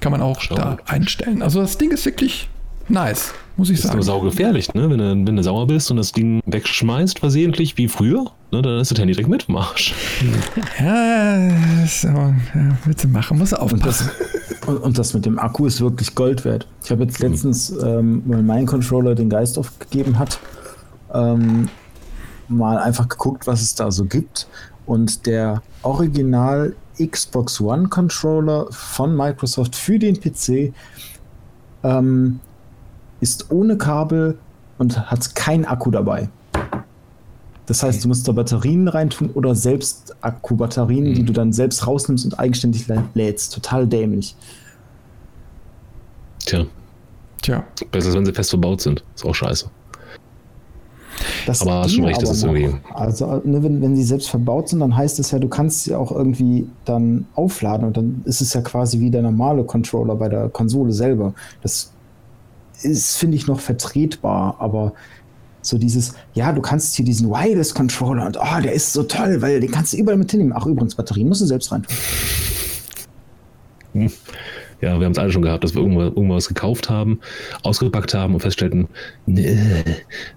Kann 0.00 0.12
man 0.12 0.22
auch 0.22 0.40
Schau. 0.40 0.54
da 0.54 0.78
einstellen. 0.86 1.42
Also 1.42 1.60
das 1.60 1.76
Ding 1.76 1.90
ist 1.90 2.06
wirklich 2.06 2.48
nice, 2.88 3.34
muss 3.56 3.68
ich 3.70 3.76
Das 3.76 3.84
ist 3.84 3.88
sagen. 3.88 3.96
nur 3.98 4.04
saugefährlich, 4.04 4.72
ne? 4.74 4.88
Wenn 4.90 4.98
du, 4.98 5.26
wenn 5.26 5.36
du 5.36 5.42
sauer 5.42 5.66
bist 5.66 5.90
und 5.90 5.96
das 5.98 6.12
Ding 6.12 6.40
wegschmeißt, 6.46 7.18
versehentlich 7.18 7.76
wie 7.76 7.88
früher, 7.88 8.24
ne? 8.50 8.62
dann 8.62 8.80
ist 8.80 8.90
das 8.90 8.98
Handy 8.98 9.12
direkt 9.12 9.28
mit 9.28 9.42
vom 9.44 9.56
Arsch. 9.56 9.94
Ja, 10.78 11.50
so, 11.86 12.08
ja, 12.08 12.34
willst 12.84 13.04
du 13.04 13.08
machen, 13.08 13.38
muss 13.38 13.50
du 13.50 13.60
Und 13.60 13.84
das, 13.84 14.02
aufpassen. 14.02 14.10
und, 14.66 14.76
und 14.78 14.98
das 14.98 15.14
mit 15.14 15.26
dem 15.26 15.38
Akku 15.38 15.66
ist 15.66 15.80
wirklich 15.80 16.14
Gold 16.14 16.44
wert. 16.44 16.66
Ich 16.84 16.90
habe 16.90 17.04
jetzt 17.04 17.18
letztens, 17.20 17.70
ähm, 17.82 18.22
weil 18.26 18.42
mein 18.42 18.66
Controller 18.66 19.14
den 19.14 19.28
Geist 19.30 19.58
aufgegeben 19.58 20.18
hat, 20.18 20.38
ähm, 21.14 21.68
mal 22.48 22.78
einfach 22.78 23.08
geguckt, 23.08 23.46
was 23.46 23.60
es 23.62 23.74
da 23.74 23.90
so 23.90 24.04
gibt. 24.04 24.46
Und 24.86 25.26
der 25.26 25.62
Original 25.82 26.74
Xbox 27.02 27.60
One 27.60 27.88
Controller 27.88 28.66
von 28.70 29.16
Microsoft 29.16 29.74
für 29.76 29.98
den 29.98 30.18
PC 30.20 30.72
ähm, 31.84 32.40
ist 33.22 33.50
ohne 33.50 33.78
Kabel 33.78 34.36
und 34.76 35.10
hat 35.10 35.34
keinen 35.34 35.64
Akku 35.64 35.90
dabei. 35.90 36.28
Das 37.66 37.82
heißt, 37.82 38.04
du 38.04 38.08
musst 38.08 38.26
da 38.28 38.32
Batterien 38.32 38.88
reintun 38.88 39.30
oder 39.30 39.54
selbst 39.54 40.14
Akkubatterien, 40.20 41.14
die 41.14 41.22
du 41.24 41.32
dann 41.32 41.52
selbst 41.52 41.86
rausnimmst 41.86 42.24
und 42.26 42.38
eigenständig 42.38 42.86
lä- 42.88 43.04
lädst. 43.14 43.54
Total 43.54 43.86
dämlich. 43.86 44.34
Tja, 46.44 46.66
Tja, 47.40 47.64
besser 47.90 48.08
ist, 48.10 48.14
wenn 48.16 48.26
sie 48.26 48.32
fest 48.32 48.50
verbaut 48.50 48.80
sind. 48.80 49.02
Ist 49.14 49.24
auch 49.24 49.34
scheiße. 49.34 49.66
Das 51.46 51.62
Aber 51.62 51.82
hast 51.82 51.92
schon 51.94 52.04
recht, 52.04 52.20
das 52.22 52.30
ist 52.30 52.44
noch. 52.44 52.52
irgendwie- 52.54 52.78
Also, 52.94 53.40
ne, 53.44 53.62
wenn, 53.62 53.80
wenn 53.80 53.94
sie 53.96 54.02
selbst 54.04 54.28
verbaut 54.30 54.68
sind, 54.68 54.80
dann 54.80 54.96
heißt 54.96 55.18
es 55.20 55.30
ja, 55.30 55.38
du 55.38 55.48
kannst 55.48 55.84
sie 55.84 55.94
auch 55.94 56.10
irgendwie 56.10 56.66
dann 56.84 57.26
aufladen 57.34 57.86
und 57.86 57.96
dann 57.96 58.22
ist 58.24 58.40
es 58.40 58.52
ja 58.54 58.60
quasi 58.60 58.98
wie 59.00 59.10
der 59.10 59.22
normale 59.22 59.62
Controller 59.64 60.16
bei 60.16 60.28
der 60.28 60.48
Konsole 60.48 60.92
selber. 60.92 61.32
Das 61.62 61.91
ist, 62.82 63.16
finde 63.16 63.36
ich, 63.36 63.46
noch 63.46 63.60
vertretbar, 63.60 64.56
aber 64.58 64.92
so 65.62 65.78
dieses, 65.78 66.14
ja, 66.34 66.52
du 66.52 66.60
kannst 66.60 66.96
hier 66.96 67.04
diesen 67.04 67.30
Wireless-Controller 67.30 68.26
und 68.26 68.36
oh, 68.36 68.60
der 68.60 68.72
ist 68.72 68.92
so 68.92 69.04
toll, 69.04 69.40
weil 69.40 69.60
den 69.60 69.70
kannst 69.70 69.92
du 69.92 69.96
überall 69.96 70.18
mit 70.18 70.30
hinnehmen. 70.30 70.52
Ach, 70.54 70.66
übrigens, 70.66 70.94
Batterien 70.94 71.28
musst 71.28 71.40
du 71.40 71.46
selbst 71.46 71.70
reintun. 71.70 71.96
Ja, 74.80 74.98
wir 74.98 75.04
haben 75.04 75.12
es 75.12 75.18
alle 75.18 75.30
schon 75.30 75.42
gehabt, 75.42 75.62
dass 75.62 75.74
wir 75.74 75.82
irgendwas, 75.82 76.08
irgendwas 76.08 76.48
gekauft 76.48 76.90
haben, 76.90 77.20
ausgepackt 77.62 78.14
haben 78.14 78.34
und 78.34 78.40
feststellten, 78.40 78.88
nee, 79.26 79.56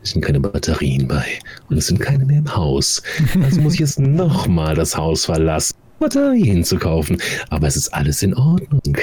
es 0.03 0.11
sind 0.11 0.23
keine 0.23 0.39
Batterien 0.39 1.07
bei 1.07 1.25
und 1.69 1.77
es 1.77 1.87
sind 1.87 1.99
keine 1.99 2.25
mehr 2.25 2.39
im 2.39 2.55
Haus. 2.55 3.01
Also 3.43 3.61
muss 3.61 3.73
ich 3.73 3.79
jetzt 3.79 3.99
nochmal 3.99 4.75
das 4.75 4.95
Haus 4.95 5.25
verlassen, 5.25 5.75
Batterien 5.99 6.63
zu 6.63 6.77
kaufen. 6.77 7.17
Aber 7.49 7.65
es 7.65 7.75
ist 7.75 7.91
alles 7.93 8.21
in 8.21 8.35
Ordnung. 8.35 8.97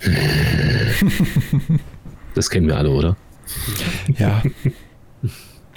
Das 2.38 2.50
kennen 2.50 2.68
wir 2.68 2.76
alle, 2.76 2.90
oder? 2.90 3.16
ja. 4.16 4.40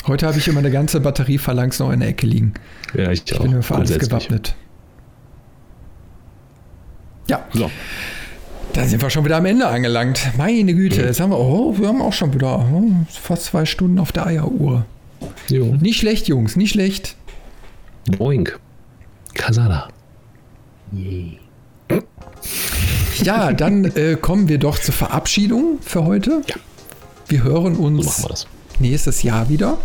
Heute 0.06 0.28
habe 0.28 0.38
ich 0.38 0.48
immer 0.48 0.60
eine 0.60 0.70
ganze 0.70 1.00
Batteriephalanx 1.00 1.80
noch 1.80 1.92
in 1.92 2.02
der 2.02 2.10
Ecke 2.10 2.28
liegen. 2.28 2.54
Ja, 2.94 3.10
ich, 3.10 3.24
Ich 3.26 3.36
auch. 3.36 3.42
bin 3.42 3.54
mir 3.54 3.64
für 3.64 3.74
alles 3.74 3.98
gewappnet. 3.98 4.54
Ja, 7.28 7.44
So, 7.52 7.72
da 8.74 8.86
sind 8.86 9.02
wir 9.02 9.10
schon 9.10 9.26
wieder 9.26 9.38
am 9.38 9.46
Ende 9.48 9.66
angelangt. 9.68 10.22
Meine 10.38 10.76
Güte, 10.76 11.02
jetzt 11.02 11.20
haben 11.20 11.32
wir, 11.32 11.40
oh, 11.40 11.76
wir 11.80 11.88
haben 11.88 12.00
auch 12.00 12.14
schon 12.14 12.32
wieder 12.32 12.60
oh, 12.60 12.84
fast 13.10 13.46
zwei 13.46 13.66
Stunden 13.66 13.98
auf 13.98 14.12
der 14.12 14.28
Eieruhr. 14.28 14.86
jo. 15.50 15.66
Nicht 15.82 15.98
schlecht, 15.98 16.28
Jungs, 16.28 16.56
nicht 16.56 16.74
schlecht. 16.74 17.16
Boink. 18.20 18.60
Kasala. 19.34 19.88
Yay. 20.92 21.40
Ja, 23.20 23.54
dann 23.54 23.86
äh, 23.96 24.16
kommen 24.20 24.48
wir 24.48 24.58
doch 24.58 24.80
zur 24.80 24.94
Verabschiedung 24.94 25.80
für 25.82 26.06
heute. 26.06 26.42
Ja. 26.48 26.56
Wir 27.28 27.44
hören 27.44 27.76
So 27.76 27.84
uns 27.84 28.06
machen 28.06 28.36
wir 28.80 28.90
nächstes 28.90 29.24
Jahr 29.24 29.50
wieder. 29.50 29.78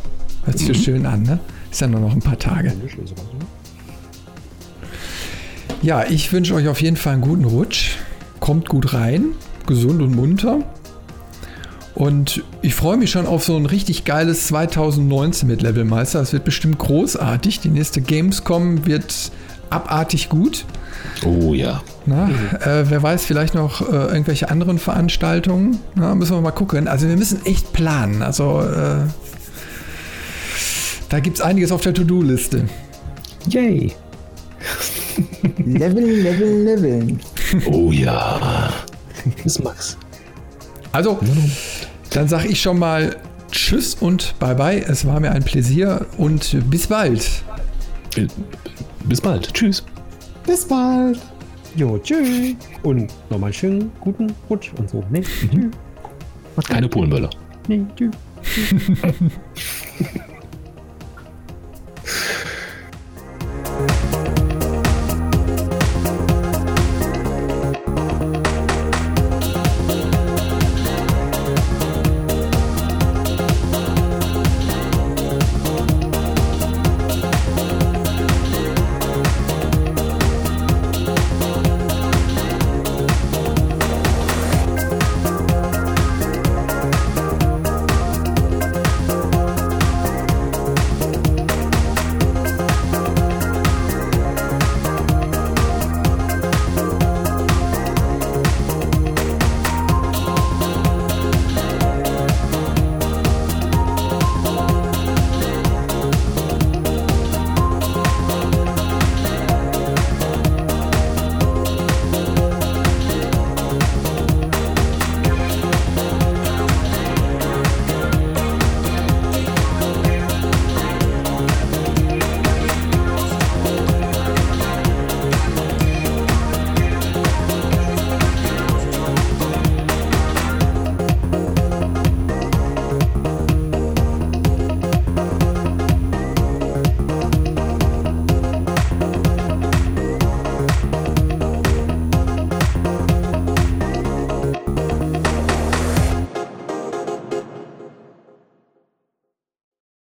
Hört 0.45 0.59
sich 0.59 0.69
so 0.69 0.75
schön 0.75 1.07
an, 1.07 1.23
ne? 1.23 1.41
Ist 1.71 1.81
ja 1.81 1.87
nur 1.87 2.01
noch 2.01 2.13
ein 2.13 2.21
paar 2.21 2.39
Tage. 2.39 2.73
Ja, 5.83 6.05
ich 6.09 6.33
wünsche 6.33 6.55
euch 6.55 6.69
auf 6.69 6.81
jeden 6.81 6.97
Fall 6.97 7.15
einen 7.15 7.23
guten 7.23 7.45
Rutsch. 7.45 7.97
Kommt 8.41 8.69
gut 8.69 8.93
rein, 8.95 9.33
gesund 9.67 10.03
und 10.03 10.15
munter. 10.15 10.61
Und 11.95 12.45
ich 12.61 12.75
freue 12.75 12.97
mich 12.97 13.11
schon 13.11 13.27
auf 13.27 13.45
so 13.45 13.57
ein 13.57 13.67
richtig 13.67 14.05
geiles 14.05 14.47
2019 14.49 15.49
mit 15.49 15.63
Levelmeister. 15.63 16.19
Das 16.19 16.33
wird 16.33 16.45
bestimmt 16.45 16.79
großartig. 16.79 17.61
Die 17.61 17.71
nächste 17.71 18.03
Gamescom 18.03 18.87
wird 18.87 19.33
abartig 19.71 20.29
gut. 20.29 20.67
Oh 21.25 21.55
ja. 21.55 21.83
Na, 22.05 22.29
äh, 22.61 22.89
wer 22.89 23.03
weiß, 23.03 23.25
vielleicht 23.25 23.55
noch 23.55 23.81
äh, 23.81 23.93
irgendwelche 23.93 24.49
anderen 24.49 24.79
Veranstaltungen. 24.79 25.79
Na, 25.95 26.15
müssen 26.15 26.37
wir 26.37 26.41
mal 26.41 26.51
gucken. 26.53 26.89
Also 26.89 27.09
wir 27.09 27.17
müssen 27.17 27.45
echt 27.45 27.73
planen. 27.73 28.23
Also 28.23 28.61
äh, 28.61 29.07
da 31.09 31.21
gibt 31.21 31.39
es 31.39 31.43
einiges 31.43 31.73
auf 31.73 31.81
der 31.83 31.95
To-Do-Liste. 31.95 32.69
Yay. 33.49 33.93
Level, 35.65 36.05
Level, 36.05 36.65
Leveln. 36.65 37.21
Oh 37.67 37.91
ja. 37.93 38.73
Bis 39.43 39.59
Max. 39.61 39.97
Also, 40.93 41.19
dann 42.11 42.29
sage 42.29 42.49
ich 42.49 42.61
schon 42.61 42.79
mal 42.79 43.17
Tschüss 43.51 43.95
und 43.95 44.39
Bye-bye. 44.39 44.85
Es 44.89 45.07
war 45.07 45.21
mir 45.21 45.33
ein 45.33 45.45
Pläsier 45.45 46.07
und 46.19 46.57
bis 46.71 46.87
bald. 46.87 47.27
Äh, 48.17 48.27
Bis 49.05 49.21
bald. 49.21 49.53
Tschüss. 49.53 49.85
Bis 50.47 50.65
bald. 50.65 51.21
Jo, 51.75 51.99
tschüss. 51.99 52.55
Und 52.83 53.13
nochmal 53.31 53.53
schönen 53.53 53.91
guten 54.01 54.33
Rutsch 54.49 54.73
und 54.79 54.89
so. 54.89 55.05
Ne? 55.11 55.21
Mhm. 55.21 55.25
Tschüss. 56.55 56.65
Keine 56.69 56.89
Polenböller. 56.89 57.31
Nee, 57.69 57.85
tschüss. 57.97 58.15
tschüss. 58.43 58.91